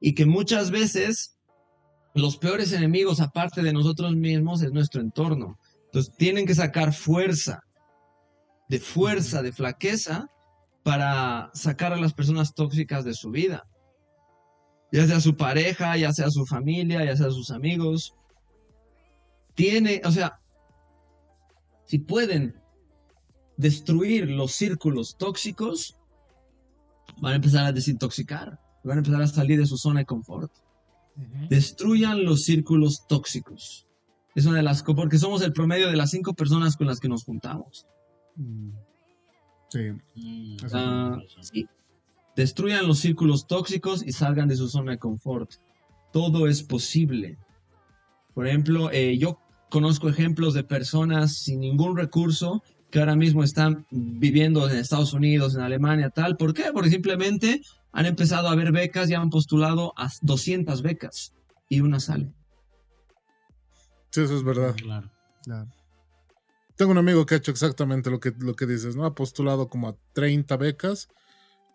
Y 0.00 0.14
que 0.14 0.26
muchas 0.26 0.70
veces 0.70 1.38
los 2.14 2.36
peores 2.36 2.74
enemigos, 2.74 3.22
aparte 3.22 3.62
de 3.62 3.72
nosotros 3.72 4.14
mismos, 4.14 4.60
es 4.60 4.70
nuestro 4.70 5.00
entorno. 5.00 5.58
Entonces 5.86 6.14
tienen 6.18 6.44
que 6.44 6.54
sacar 6.54 6.92
fuerza, 6.92 7.62
de 8.68 8.80
fuerza, 8.80 9.40
de 9.40 9.52
flaqueza, 9.52 10.26
para 10.82 11.50
sacar 11.54 11.94
a 11.94 12.00
las 12.00 12.12
personas 12.12 12.52
tóxicas 12.52 13.06
de 13.06 13.14
su 13.14 13.30
vida. 13.30 13.64
Ya 14.94 15.08
sea 15.08 15.18
su 15.18 15.36
pareja, 15.36 15.96
ya 15.96 16.12
sea 16.12 16.30
su 16.30 16.46
familia, 16.46 17.04
ya 17.04 17.16
sea 17.16 17.28
sus 17.32 17.50
amigos. 17.50 18.14
Tiene, 19.56 20.00
o 20.04 20.12
sea, 20.12 20.38
si 21.84 21.98
pueden 21.98 22.54
destruir 23.56 24.30
los 24.30 24.52
círculos 24.52 25.16
tóxicos, 25.18 25.96
van 27.20 27.32
a 27.32 27.36
empezar 27.36 27.66
a 27.66 27.72
desintoxicar, 27.72 28.60
van 28.84 28.98
a 28.98 29.00
empezar 29.00 29.20
a 29.20 29.26
salir 29.26 29.58
de 29.58 29.66
su 29.66 29.76
zona 29.76 29.98
de 29.98 30.06
confort. 30.06 30.52
Destruyan 31.50 32.24
los 32.24 32.44
círculos 32.44 33.04
tóxicos. 33.08 33.88
Es 34.36 34.46
una 34.46 34.58
de 34.58 34.62
las 34.62 34.84
porque 34.84 35.18
somos 35.18 35.42
el 35.42 35.52
promedio 35.52 35.90
de 35.90 35.96
las 35.96 36.10
cinco 36.10 36.34
personas 36.34 36.76
con 36.76 36.86
las 36.86 37.00
que 37.00 37.08
nos 37.08 37.24
juntamos. 37.24 37.84
Mm. 38.36 38.70
Sí, 39.70 39.90
Mm, 40.14 40.56
Ah, 40.72 41.18
sí. 41.40 41.66
Destruyan 42.36 42.86
los 42.86 42.98
círculos 42.98 43.46
tóxicos 43.46 44.04
y 44.04 44.12
salgan 44.12 44.48
de 44.48 44.56
su 44.56 44.68
zona 44.68 44.92
de 44.92 44.98
confort. 44.98 45.52
Todo 46.12 46.48
es 46.48 46.62
posible. 46.62 47.38
Por 48.34 48.46
ejemplo, 48.46 48.90
eh, 48.90 49.16
yo 49.18 49.38
conozco 49.70 50.08
ejemplos 50.08 50.54
de 50.54 50.64
personas 50.64 51.36
sin 51.36 51.60
ningún 51.60 51.96
recurso 51.96 52.62
que 52.90 53.00
ahora 53.00 53.16
mismo 53.16 53.42
están 53.42 53.86
viviendo 53.90 54.68
en 54.68 54.76
Estados 54.76 55.12
Unidos, 55.12 55.54
en 55.54 55.62
Alemania, 55.62 56.10
tal. 56.10 56.36
¿Por 56.36 56.54
qué? 56.54 56.70
Porque 56.72 56.90
simplemente 56.90 57.60
han 57.92 58.06
empezado 58.06 58.48
a 58.48 58.54
ver 58.54 58.72
becas 58.72 59.10
y 59.10 59.14
han 59.14 59.30
postulado 59.30 59.92
a 59.96 60.08
200 60.22 60.82
becas 60.82 61.34
y 61.68 61.80
una 61.80 61.98
sale. 61.98 62.32
Sí, 64.10 64.20
eso 64.20 64.36
es 64.36 64.44
verdad. 64.44 64.76
Claro. 64.76 65.10
claro. 65.44 65.68
Tengo 66.76 66.92
un 66.92 66.98
amigo 66.98 67.24
que 67.26 67.34
ha 67.34 67.38
hecho 67.38 67.50
exactamente 67.50 68.10
lo 68.10 68.20
que, 68.20 68.32
lo 68.38 68.54
que 68.54 68.66
dices, 68.66 68.96
¿no? 68.96 69.04
Ha 69.04 69.14
postulado 69.14 69.68
como 69.68 69.88
a 69.88 69.96
30 70.12 70.56
becas 70.56 71.08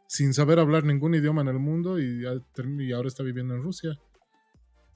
sin 0.09 0.33
saber 0.33 0.57
hablar 0.57 0.83
ningún 0.85 1.13
idioma 1.13 1.41
en 1.41 1.49
el 1.49 1.59
mundo 1.59 1.99
y, 1.99 2.23
ya 2.23 2.31
term- 2.55 2.81
y 2.83 2.91
ahora 2.93 3.07
está 3.07 3.21
viviendo 3.21 3.53
en 3.53 3.61
Rusia. 3.61 3.91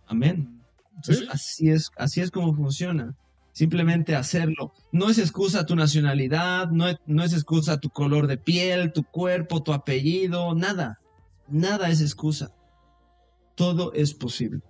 Amén. 0.08 0.60
¿Sí? 1.04 1.14
Pues 1.14 1.26
así 1.30 1.70
es, 1.70 1.92
así 1.98 2.20
es 2.22 2.32
como 2.32 2.56
funciona. 2.56 3.16
Simplemente 3.52 4.16
hacerlo. 4.16 4.74
No 4.92 5.10
es 5.12 5.20
excusa 5.20 5.68
tu 5.68 5.76
nacionalidad, 5.76 6.72
no 6.72 6.88
es, 6.88 6.98
no 7.06 7.24
es 7.24 7.34
excusa 7.34 7.80
tu 7.80 7.90
color 7.92 8.26
de 8.26 8.38
piel, 8.38 8.92
tu 8.92 9.04
cuerpo, 9.04 9.62
tu 9.62 9.72
apellido, 9.72 10.56
nada. 10.56 11.00
Nada 11.48 11.90
es 11.90 12.02
excusa. 12.02 12.50
Todo 13.56 13.94
es 13.94 14.16
posible. 14.16 14.62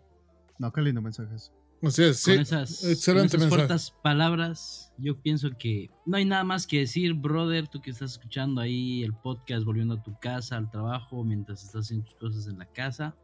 No, 0.60 0.74
qué 0.74 0.82
lindo 0.82 1.02
mensaje 1.02 1.34
eso. 1.34 1.54
Así 1.84 2.04
es, 2.04 2.18
sí. 2.18 2.32
con 2.32 2.42
esas, 2.42 2.84
excelente 2.86 3.38
con 3.38 3.42
esas 3.42 3.52
mensaje. 3.52 3.62
cortas 3.68 3.92
palabras, 4.02 4.94
yo 4.98 5.22
pienso 5.22 5.50
que 5.58 5.90
no 6.06 6.16
hay 6.16 6.24
nada 6.24 6.46
más 6.46 6.66
que 6.66 6.80
decir, 6.80 7.14
brother, 7.14 7.68
tú 7.68 7.82
que 7.82 7.92
estás 7.92 8.14
escuchando 8.14 8.62
ahí 8.62 9.04
el 9.04 9.14
podcast, 9.14 9.66
volviendo 9.66 9.96
a 9.96 10.02
tu 10.02 10.18
casa, 10.18 10.56
al 10.56 10.72
trabajo, 10.72 11.26
mientras 11.26 11.62
estás 11.62 11.86
haciendo 11.86 12.06
tus 12.06 12.16
cosas 12.16 12.48
en 12.48 12.58
la 12.58 12.66
casa. 12.72 13.18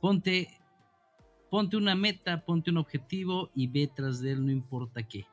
Ponte, 0.00 0.48
ponte 1.50 1.76
una 1.76 1.96
meta, 1.96 2.44
ponte 2.44 2.70
un 2.70 2.76
objetivo 2.76 3.50
y 3.52 3.66
ve 3.66 3.90
tras 3.92 4.20
de 4.20 4.30
él, 4.30 4.46
no 4.46 4.52
importa 4.52 5.02
qué. 5.02 5.26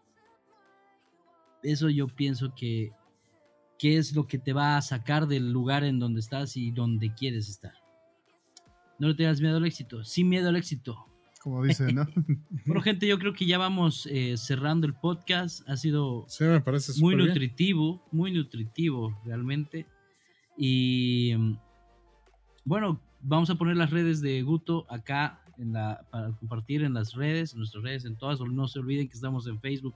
Eso 1.62 1.88
yo 1.90 2.08
pienso 2.08 2.56
que, 2.56 2.94
que 3.78 3.98
es 3.98 4.16
lo 4.16 4.26
que 4.26 4.40
te 4.40 4.54
va 4.54 4.76
a 4.76 4.82
sacar 4.82 5.28
del 5.28 5.52
lugar 5.52 5.84
en 5.84 6.00
donde 6.00 6.22
estás 6.22 6.58
y 6.58 6.72
donde 6.72 7.14
quieres 7.14 7.48
estar. 7.48 7.74
No 8.98 9.10
le 9.10 9.14
tengas 9.14 9.40
miedo 9.40 9.58
al 9.58 9.66
éxito, 9.68 10.04
sin 10.04 10.30
miedo 10.30 10.50
al 10.50 10.56
éxito. 10.56 11.11
Como 11.42 11.64
dice, 11.64 11.92
¿no? 11.92 12.06
Bueno, 12.66 12.82
gente, 12.82 13.08
yo 13.08 13.18
creo 13.18 13.34
que 13.34 13.46
ya 13.48 13.58
vamos 13.58 14.08
eh, 14.12 14.36
cerrando 14.38 14.86
el 14.86 14.94
podcast. 14.94 15.68
Ha 15.68 15.76
sido 15.76 16.26
Sí, 16.28 16.44
me 16.44 16.62
parece 16.62 16.94
muy 17.02 17.16
bien. 17.16 17.30
nutritivo, 17.30 18.08
muy 18.12 18.32
nutritivo 18.32 19.20
realmente. 19.26 19.88
Y 20.58 21.34
mm, 21.36 21.58
bueno, 22.66 23.02
vamos 23.22 23.50
a 23.50 23.56
poner 23.56 23.76
las 23.76 23.90
redes 23.90 24.22
de 24.22 24.42
Guto 24.44 24.86
acá 24.90 25.44
en 25.58 25.74
la, 25.74 26.06
para 26.12 26.32
compartir 26.38 26.84
en 26.84 26.94
las 26.94 27.14
redes, 27.16 27.54
en 27.54 27.60
nuestras 27.60 27.84
redes, 27.84 28.06
en 28.06 28.18
todas. 28.18 28.40
No 28.40 28.68
se 28.68 28.80
olviden 28.80 29.08
que 29.08 29.16
estamos 29.16 29.48
en 29.48 29.60
Facebook, 29.60 29.96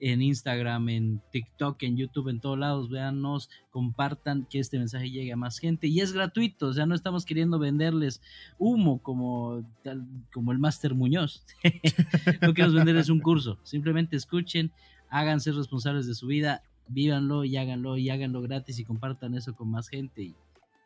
en 0.00 0.22
Instagram, 0.22 0.88
en 0.88 1.22
TikTok, 1.30 1.82
en 1.82 1.96
YouTube, 1.96 2.28
en 2.28 2.40
todos 2.40 2.58
lados. 2.58 2.88
Véanos, 2.90 3.50
compartan 3.70 4.46
que 4.50 4.58
este 4.58 4.78
mensaje 4.78 5.10
llegue 5.10 5.32
a 5.32 5.36
más 5.36 5.58
gente. 5.58 5.86
Y 5.86 6.00
es 6.00 6.12
gratuito, 6.12 6.68
o 6.68 6.72
sea, 6.72 6.86
no 6.86 6.94
estamos 6.94 7.24
queriendo 7.24 7.58
venderles 7.58 8.22
humo 8.58 9.02
como, 9.02 9.64
como 10.32 10.52
el 10.52 10.58
Master 10.58 10.94
Muñoz. 10.94 11.44
no 12.42 12.54
queremos 12.54 12.74
venderles 12.74 13.10
un 13.10 13.20
curso. 13.20 13.58
Simplemente 13.62 14.16
escuchen, 14.16 14.72
háganse 15.10 15.52
responsables 15.52 16.06
de 16.06 16.14
su 16.14 16.26
vida, 16.26 16.62
vívanlo 16.88 17.44
y 17.44 17.56
háganlo 17.56 17.96
y 17.96 18.10
háganlo 18.10 18.40
gratis 18.42 18.78
y 18.78 18.84
compartan 18.84 19.34
eso 19.34 19.54
con 19.54 19.70
más 19.70 19.88
gente. 19.88 20.22
Y 20.22 20.34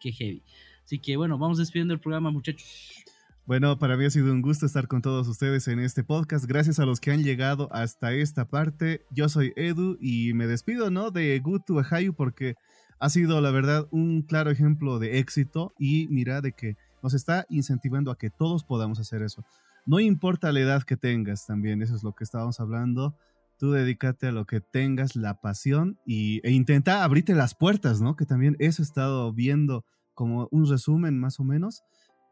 qué 0.00 0.12
heavy. 0.12 0.42
Así 0.84 0.98
que 0.98 1.16
bueno, 1.16 1.38
vamos 1.38 1.58
despidiendo 1.58 1.94
el 1.94 2.00
programa, 2.00 2.30
muchachos. 2.30 3.04
Bueno, 3.46 3.78
para 3.78 3.98
mí 3.98 4.06
ha 4.06 4.10
sido 4.10 4.32
un 4.32 4.40
gusto 4.40 4.64
estar 4.64 4.88
con 4.88 5.02
todos 5.02 5.28
ustedes 5.28 5.68
en 5.68 5.78
este 5.78 6.02
podcast. 6.02 6.46
Gracias 6.46 6.78
a 6.78 6.86
los 6.86 6.98
que 6.98 7.10
han 7.10 7.22
llegado 7.22 7.68
hasta 7.72 8.14
esta 8.14 8.46
parte. 8.48 9.04
Yo 9.10 9.28
soy 9.28 9.52
Edu 9.56 9.98
y 10.00 10.32
me 10.32 10.46
despido, 10.46 10.90
¿no? 10.90 11.10
De 11.10 11.38
Gutu 11.40 11.78
Ajayu 11.78 12.14
porque 12.14 12.54
ha 12.98 13.10
sido, 13.10 13.42
la 13.42 13.50
verdad, 13.50 13.86
un 13.90 14.22
claro 14.22 14.50
ejemplo 14.50 14.98
de 14.98 15.18
éxito 15.18 15.74
y 15.78 16.08
mira 16.08 16.40
de 16.40 16.52
que 16.52 16.78
nos 17.02 17.12
está 17.12 17.44
incentivando 17.50 18.10
a 18.10 18.16
que 18.16 18.30
todos 18.30 18.64
podamos 18.64 18.98
hacer 18.98 19.20
eso. 19.20 19.44
No 19.84 20.00
importa 20.00 20.50
la 20.50 20.60
edad 20.60 20.82
que 20.82 20.96
tengas 20.96 21.46
también, 21.46 21.82
eso 21.82 21.94
es 21.94 22.02
lo 22.02 22.14
que 22.14 22.24
estábamos 22.24 22.60
hablando. 22.60 23.14
Tú 23.58 23.72
dedícate 23.72 24.28
a 24.28 24.32
lo 24.32 24.46
que 24.46 24.62
tengas 24.62 25.16
la 25.16 25.42
pasión 25.42 25.98
y, 26.06 26.40
e 26.48 26.50
intenta 26.50 27.04
abrirte 27.04 27.34
las 27.34 27.54
puertas, 27.54 28.00
¿no? 28.00 28.16
Que 28.16 28.24
también 28.24 28.56
eso 28.58 28.80
he 28.80 28.86
estado 28.86 29.30
viendo 29.34 29.84
como 30.14 30.48
un 30.50 30.66
resumen 30.66 31.18
más 31.18 31.38
o 31.40 31.44
menos 31.44 31.82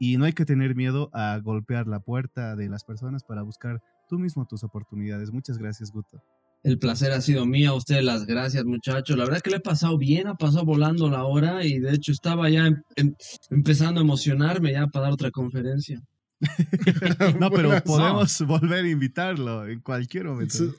y 0.03 0.17
no 0.17 0.25
hay 0.25 0.33
que 0.33 0.45
tener 0.45 0.75
miedo 0.75 1.11
a 1.13 1.39
golpear 1.39 1.87
la 1.87 2.01
puerta 2.01 2.57
de 2.57 2.69
las 2.69 2.83
personas 2.83 3.23
para 3.23 3.43
buscar 3.43 3.81
tú 4.09 4.19
mismo 4.19 4.45
tus 4.49 4.65
oportunidades. 4.65 5.31
Muchas 5.31 5.59
gracias, 5.59 5.93
Guto. 5.93 6.21
El 6.65 6.81
placer 6.81 7.13
ha 7.13 7.21
sido 7.21 7.47
mío. 7.47 7.71
A 7.71 7.77
ustedes 7.77 8.03
las 8.03 8.27
gracias, 8.27 8.65
muchachos. 8.65 9.17
La 9.17 9.23
verdad 9.27 9.41
que 9.41 9.51
le 9.51 9.59
he 9.59 9.61
pasado 9.61 9.97
bien, 9.99 10.27
ha 10.27 10.35
pasado 10.35 10.65
volando 10.65 11.09
la 11.09 11.23
hora 11.23 11.65
y 11.65 11.79
de 11.79 11.93
hecho 11.93 12.11
estaba 12.11 12.51
ya 12.51 12.67
em- 12.67 12.83
em- 12.97 13.15
empezando 13.51 14.01
a 14.01 14.03
emocionarme 14.03 14.73
ya 14.73 14.89
para 14.89 15.05
dar 15.05 15.13
otra 15.13 15.31
conferencia. 15.31 16.03
No, 17.39 17.49
pero 17.53 17.71
podemos 17.85 18.41
volver 18.45 18.85
a 18.85 18.91
invitarlo 18.91 19.69
en 19.69 19.79
cualquier 19.79 20.25
momento. 20.25 20.55
Sí. 20.55 20.73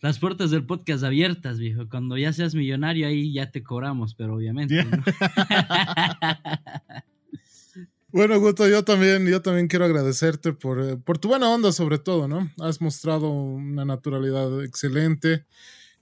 Las 0.00 0.20
puertas 0.20 0.52
del 0.52 0.64
podcast 0.64 1.02
abiertas, 1.02 1.58
viejo. 1.58 1.88
Cuando 1.88 2.16
ya 2.16 2.32
seas 2.32 2.54
millonario, 2.54 3.08
ahí 3.08 3.32
ya 3.32 3.50
te 3.50 3.64
cobramos, 3.64 4.14
pero 4.14 4.36
obviamente. 4.36 4.84
¿no? 4.84 5.02
Bueno, 8.10 8.40
Guto, 8.40 8.66
yo 8.66 8.84
también, 8.84 9.26
yo 9.26 9.42
también 9.42 9.68
quiero 9.68 9.84
agradecerte 9.84 10.54
por, 10.54 10.80
eh, 10.80 10.96
por 10.96 11.18
tu 11.18 11.28
buena 11.28 11.50
onda, 11.50 11.72
sobre 11.72 11.98
todo, 11.98 12.26
¿no? 12.26 12.50
Has 12.58 12.80
mostrado 12.80 13.30
una 13.30 13.84
naturalidad 13.84 14.64
excelente 14.64 15.44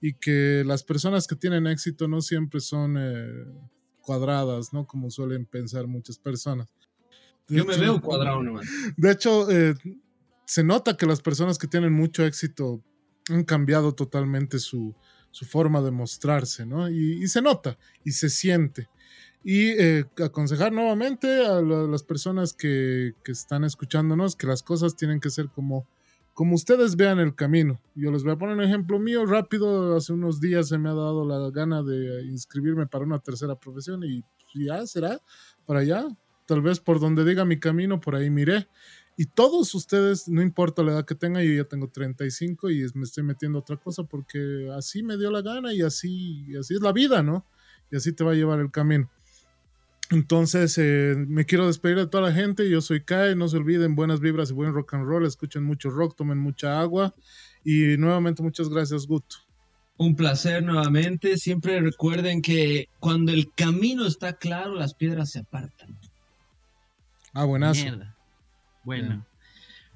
y 0.00 0.14
que 0.14 0.62
las 0.64 0.84
personas 0.84 1.26
que 1.26 1.34
tienen 1.34 1.66
éxito 1.66 2.06
no 2.06 2.20
siempre 2.20 2.60
son 2.60 2.96
eh, 2.96 3.44
cuadradas, 4.00 4.72
¿no? 4.72 4.86
Como 4.86 5.10
suelen 5.10 5.46
pensar 5.46 5.88
muchas 5.88 6.16
personas. 6.16 6.68
De 7.48 7.56
Yo 7.56 7.64
me 7.64 7.76
veo 7.76 8.00
cuadrado 8.00 8.40
nomás. 8.40 8.66
De 8.96 9.10
hecho, 9.10 9.50
eh, 9.50 9.74
se 10.44 10.62
nota 10.62 10.96
que 10.96 11.06
las 11.06 11.20
personas 11.20 11.58
que 11.58 11.66
tienen 11.66 11.92
mucho 11.92 12.24
éxito 12.24 12.84
han 13.30 13.42
cambiado 13.42 13.96
totalmente 13.96 14.60
su, 14.60 14.94
su 15.32 15.44
forma 15.44 15.82
de 15.82 15.90
mostrarse, 15.90 16.66
¿no? 16.66 16.88
Y, 16.88 17.24
y 17.24 17.26
se 17.26 17.42
nota 17.42 17.76
y 18.04 18.12
se 18.12 18.30
siente. 18.30 18.88
Y 19.48 19.68
eh, 19.80 20.04
aconsejar 20.24 20.72
nuevamente 20.72 21.46
a 21.46 21.60
la- 21.62 21.86
las 21.86 22.02
personas 22.02 22.52
que, 22.52 23.14
que 23.22 23.30
están 23.30 23.62
escuchándonos 23.62 24.34
que 24.34 24.48
las 24.48 24.64
cosas 24.64 24.96
tienen 24.96 25.20
que 25.20 25.30
ser 25.30 25.50
como, 25.50 25.86
como 26.34 26.56
ustedes 26.56 26.96
vean 26.96 27.20
el 27.20 27.36
camino. 27.36 27.80
Yo 27.94 28.10
les 28.10 28.24
voy 28.24 28.32
a 28.32 28.36
poner 28.38 28.56
un 28.56 28.64
ejemplo 28.64 28.98
mío 28.98 29.24
rápido. 29.24 29.94
Hace 29.96 30.12
unos 30.12 30.40
días 30.40 30.66
se 30.68 30.78
me 30.78 30.88
ha 30.88 30.94
dado 30.94 31.24
la 31.24 31.48
gana 31.52 31.84
de 31.84 32.24
inscribirme 32.24 32.88
para 32.88 33.04
una 33.04 33.20
tercera 33.20 33.54
profesión 33.54 34.02
y 34.02 34.22
pues, 34.22 34.66
ya 34.66 34.84
será 34.84 35.20
para 35.64 35.78
allá. 35.80 36.08
Tal 36.46 36.60
vez 36.60 36.80
por 36.80 36.98
donde 36.98 37.24
diga 37.24 37.44
mi 37.44 37.60
camino, 37.60 38.00
por 38.00 38.16
ahí 38.16 38.30
miré. 38.30 38.66
Y 39.16 39.26
todos 39.26 39.72
ustedes, 39.76 40.26
no 40.28 40.42
importa 40.42 40.82
la 40.82 40.90
edad 40.92 41.04
que 41.06 41.14
tenga, 41.14 41.42
yo 41.42 41.52
ya 41.52 41.64
tengo 41.64 41.88
35 41.88 42.68
y 42.68 42.84
me 42.94 43.04
estoy 43.04 43.22
metiendo 43.22 43.58
a 43.58 43.60
otra 43.60 43.76
cosa 43.76 44.02
porque 44.02 44.68
así 44.76 45.04
me 45.04 45.16
dio 45.16 45.30
la 45.30 45.40
gana 45.40 45.72
y 45.72 45.82
así, 45.82 46.44
y 46.48 46.56
así 46.56 46.74
es 46.74 46.80
la 46.82 46.92
vida, 46.92 47.22
¿no? 47.22 47.46
Y 47.92 47.96
así 47.96 48.12
te 48.12 48.24
va 48.24 48.32
a 48.32 48.34
llevar 48.34 48.58
el 48.60 48.70
camino. 48.72 49.08
Entonces, 50.10 50.78
eh, 50.78 51.14
me 51.16 51.44
quiero 51.44 51.66
despedir 51.66 51.96
de 51.96 52.06
toda 52.06 52.28
la 52.28 52.32
gente. 52.34 52.68
Yo 52.70 52.80
soy 52.80 53.02
Kai. 53.02 53.34
No 53.34 53.48
se 53.48 53.56
olviden, 53.56 53.96
buenas 53.96 54.20
vibras 54.20 54.50
y 54.50 54.54
buen 54.54 54.72
rock 54.72 54.94
and 54.94 55.04
roll. 55.04 55.26
Escuchen 55.26 55.64
mucho 55.64 55.90
rock, 55.90 56.16
tomen 56.16 56.38
mucha 56.38 56.80
agua. 56.80 57.14
Y 57.64 57.96
nuevamente, 57.96 58.42
muchas 58.42 58.68
gracias, 58.68 59.06
Guto. 59.06 59.36
Un 59.96 60.14
placer 60.14 60.62
nuevamente. 60.62 61.36
Siempre 61.38 61.80
recuerden 61.80 62.40
que 62.42 62.88
cuando 63.00 63.32
el 63.32 63.50
camino 63.52 64.06
está 64.06 64.34
claro, 64.34 64.74
las 64.74 64.94
piedras 64.94 65.30
se 65.30 65.40
apartan. 65.40 65.98
Ah, 67.32 67.44
buenazo. 67.44 67.82
Mierda. 67.82 68.16
Bueno, 68.84 69.08
Bien. 69.08 69.24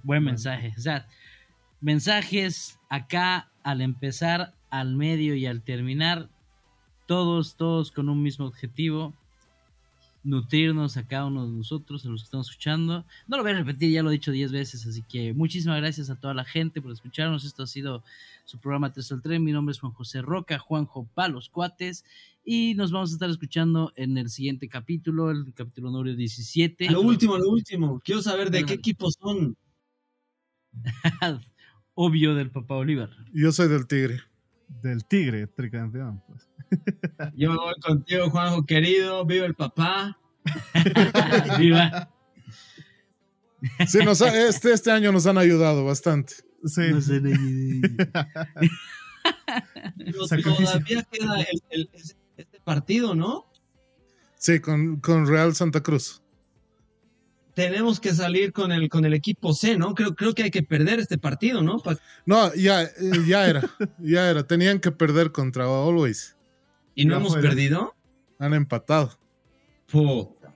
buen 0.03 0.25
mensaje. 0.25 0.75
O 0.77 0.81
sea, 0.81 1.07
mensajes 1.81 2.79
acá 2.89 3.51
al 3.63 3.81
empezar, 3.81 4.55
al 4.71 4.97
medio 4.97 5.37
y 5.37 5.47
al 5.47 5.63
terminar, 5.63 6.29
todos, 7.07 7.57
todos 7.57 7.93
con 7.93 8.09
un 8.09 8.23
mismo 8.23 8.47
objetivo, 8.47 9.15
nutrirnos 10.23 10.97
a 10.97 11.07
cada 11.07 11.27
uno 11.27 11.47
de 11.47 11.53
nosotros, 11.53 12.05
a 12.05 12.09
los 12.09 12.23
que 12.23 12.25
estamos 12.27 12.49
escuchando. 12.49 13.07
No 13.27 13.37
lo 13.37 13.43
voy 13.43 13.53
a 13.53 13.57
repetir, 13.57 13.91
ya 13.91 14.03
lo 14.03 14.11
he 14.11 14.15
dicho 14.15 14.33
10 14.33 14.53
veces, 14.53 14.87
así 14.87 15.03
que 15.03 15.33
muchísimas 15.33 15.81
gracias 15.81 16.11
a 16.11 16.17
toda 16.17 16.35
la 16.35 16.45
gente 16.45 16.83
por 16.83 16.93
escucharnos. 16.93 17.45
Esto 17.45 17.63
ha 17.63 17.67
sido 17.67 18.05
su 18.45 18.59
programa 18.59 18.93
3 18.93 19.13
al 19.13 19.23
3. 19.23 19.41
Mi 19.41 19.53
nombre 19.53 19.73
es 19.73 19.81
Juan 19.81 19.93
José 19.93 20.23
Roca, 20.23 20.59
Juanjo 20.59 21.09
Palos 21.15 21.49
Cuates, 21.49 22.05
y 22.45 22.75
nos 22.75 22.93
vamos 22.93 23.11
a 23.11 23.15
estar 23.15 23.31
escuchando 23.31 23.93
en 23.97 24.19
el 24.19 24.29
siguiente 24.31 24.69
capítulo, 24.69 25.31
el 25.31 25.53
capítulo 25.55 25.91
número 25.91 26.17
17. 26.17 26.91
Lo 26.91 27.03
último, 27.03 27.39
lo 27.39 27.51
último. 27.51 28.01
Quiero 28.05 28.23
saber 28.23 28.51
de 28.51 28.65
qué 28.65 28.75
equipos 28.75 29.17
son. 29.21 29.57
Obvio 31.95 32.35
del 32.35 32.51
papá 32.51 32.77
Oliver. 32.77 33.11
Yo 33.33 33.53
soy 33.53 33.69
del 33.69 33.87
Tigre. 33.87 34.21
Del 34.83 35.05
Tigre, 35.05 35.47
tricampeón. 35.49 36.23
Pues. 36.27 36.50
Yo 37.35 37.55
voy 37.57 37.75
contigo, 37.83 38.31
Juanjo 38.31 38.65
querido. 38.67 39.25
Viva 39.27 39.47
el 39.47 39.55
papá. 39.55 40.19
Viva. 41.59 42.11
Sí, 43.87 43.99
nos 44.05 44.23
ha- 44.23 44.49
este, 44.49 44.73
este 44.73 44.91
año 44.91 45.13
nos 45.13 45.27
han 45.27 45.37
ayudado 45.39 45.85
bastante. 45.85 46.35
Sí. 46.65 46.83
No 46.91 47.01
sé 47.01 47.21
ni- 47.21 47.81
Pero 49.99 50.27
Sacrificio. 50.27 50.65
todavía 50.67 51.03
queda 51.11 51.41
el- 51.41 51.63
el- 51.71 51.91
este 52.37 52.61
partido, 52.61 53.15
¿no? 53.15 53.47
Sí, 54.37 54.61
con, 54.61 55.01
con 55.01 55.27
Real 55.27 55.55
Santa 55.55 55.83
Cruz. 55.83 56.23
Tenemos 57.55 58.01
que 58.01 58.15
salir 58.15 58.53
con 58.53 58.73
el, 58.73 58.89
con 58.89 59.05
el 59.05 59.13
equipo 59.13 59.53
C, 59.53 59.77
¿no? 59.77 59.95
Creo, 59.95 60.15
creo 60.15 60.33
que 60.35 60.45
hay 60.45 60.51
que 60.51 60.63
perder 60.63 61.01
este 61.01 61.19
partido, 61.19 61.61
¿no? 61.63 61.79
Pa- 61.79 61.99
No, 62.25 62.55
ya, 62.55 62.89
ya 63.27 63.47
era, 63.49 63.63
ya 63.99 64.31
era. 64.31 64.47
Tenían 64.47 64.79
que 64.81 64.91
perder 64.93 65.33
contra 65.33 65.65
Always. 65.65 66.37
Y 67.01 67.05
no 67.07 67.15
Ya 67.15 67.19
hemos 67.21 67.33
fuera. 67.33 67.49
perdido. 67.49 67.95
Han 68.39 68.55
empatado. 68.55 69.19
Puta. 69.91 70.55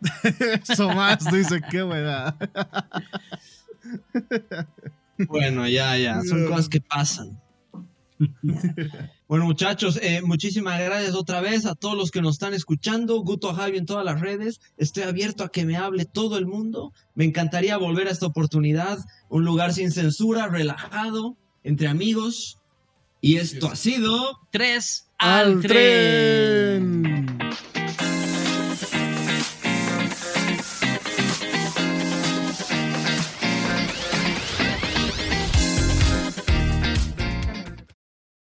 Eso 0.68 0.88
más, 0.90 1.30
dice, 1.30 1.60
qué 1.70 1.82
buena. 1.82 2.36
Bueno, 5.28 5.66
ya, 5.68 5.96
ya. 5.98 6.22
Son 6.22 6.46
cosas 6.46 6.68
que 6.68 6.80
pasan. 6.80 7.40
Bueno, 9.28 9.44
muchachos, 9.46 9.98
eh, 10.02 10.20
muchísimas 10.22 10.78
gracias 10.80 11.14
otra 11.14 11.40
vez 11.40 11.64
a 11.66 11.74
todos 11.74 11.96
los 11.96 12.10
que 12.10 12.20
nos 12.20 12.34
están 12.34 12.54
escuchando. 12.54 13.20
Guto 13.22 13.52
Javi 13.54 13.78
en 13.78 13.86
todas 13.86 14.04
las 14.04 14.20
redes. 14.20 14.60
Estoy 14.76 15.04
abierto 15.04 15.44
a 15.44 15.50
que 15.50 15.64
me 15.64 15.76
hable 15.76 16.04
todo 16.04 16.38
el 16.38 16.46
mundo. 16.46 16.92
Me 17.14 17.24
encantaría 17.24 17.76
volver 17.76 18.08
a 18.08 18.10
esta 18.10 18.26
oportunidad. 18.26 18.98
Un 19.28 19.44
lugar 19.44 19.72
sin 19.72 19.90
censura, 19.90 20.48
relajado, 20.48 21.36
entre 21.62 21.88
amigos. 21.88 22.59
Y 23.20 23.36
esto 23.36 23.68
ha 23.68 23.76
sido 23.76 24.40
3 24.50 25.08
al, 25.18 25.52
al 25.52 25.60
tren. 25.60 27.36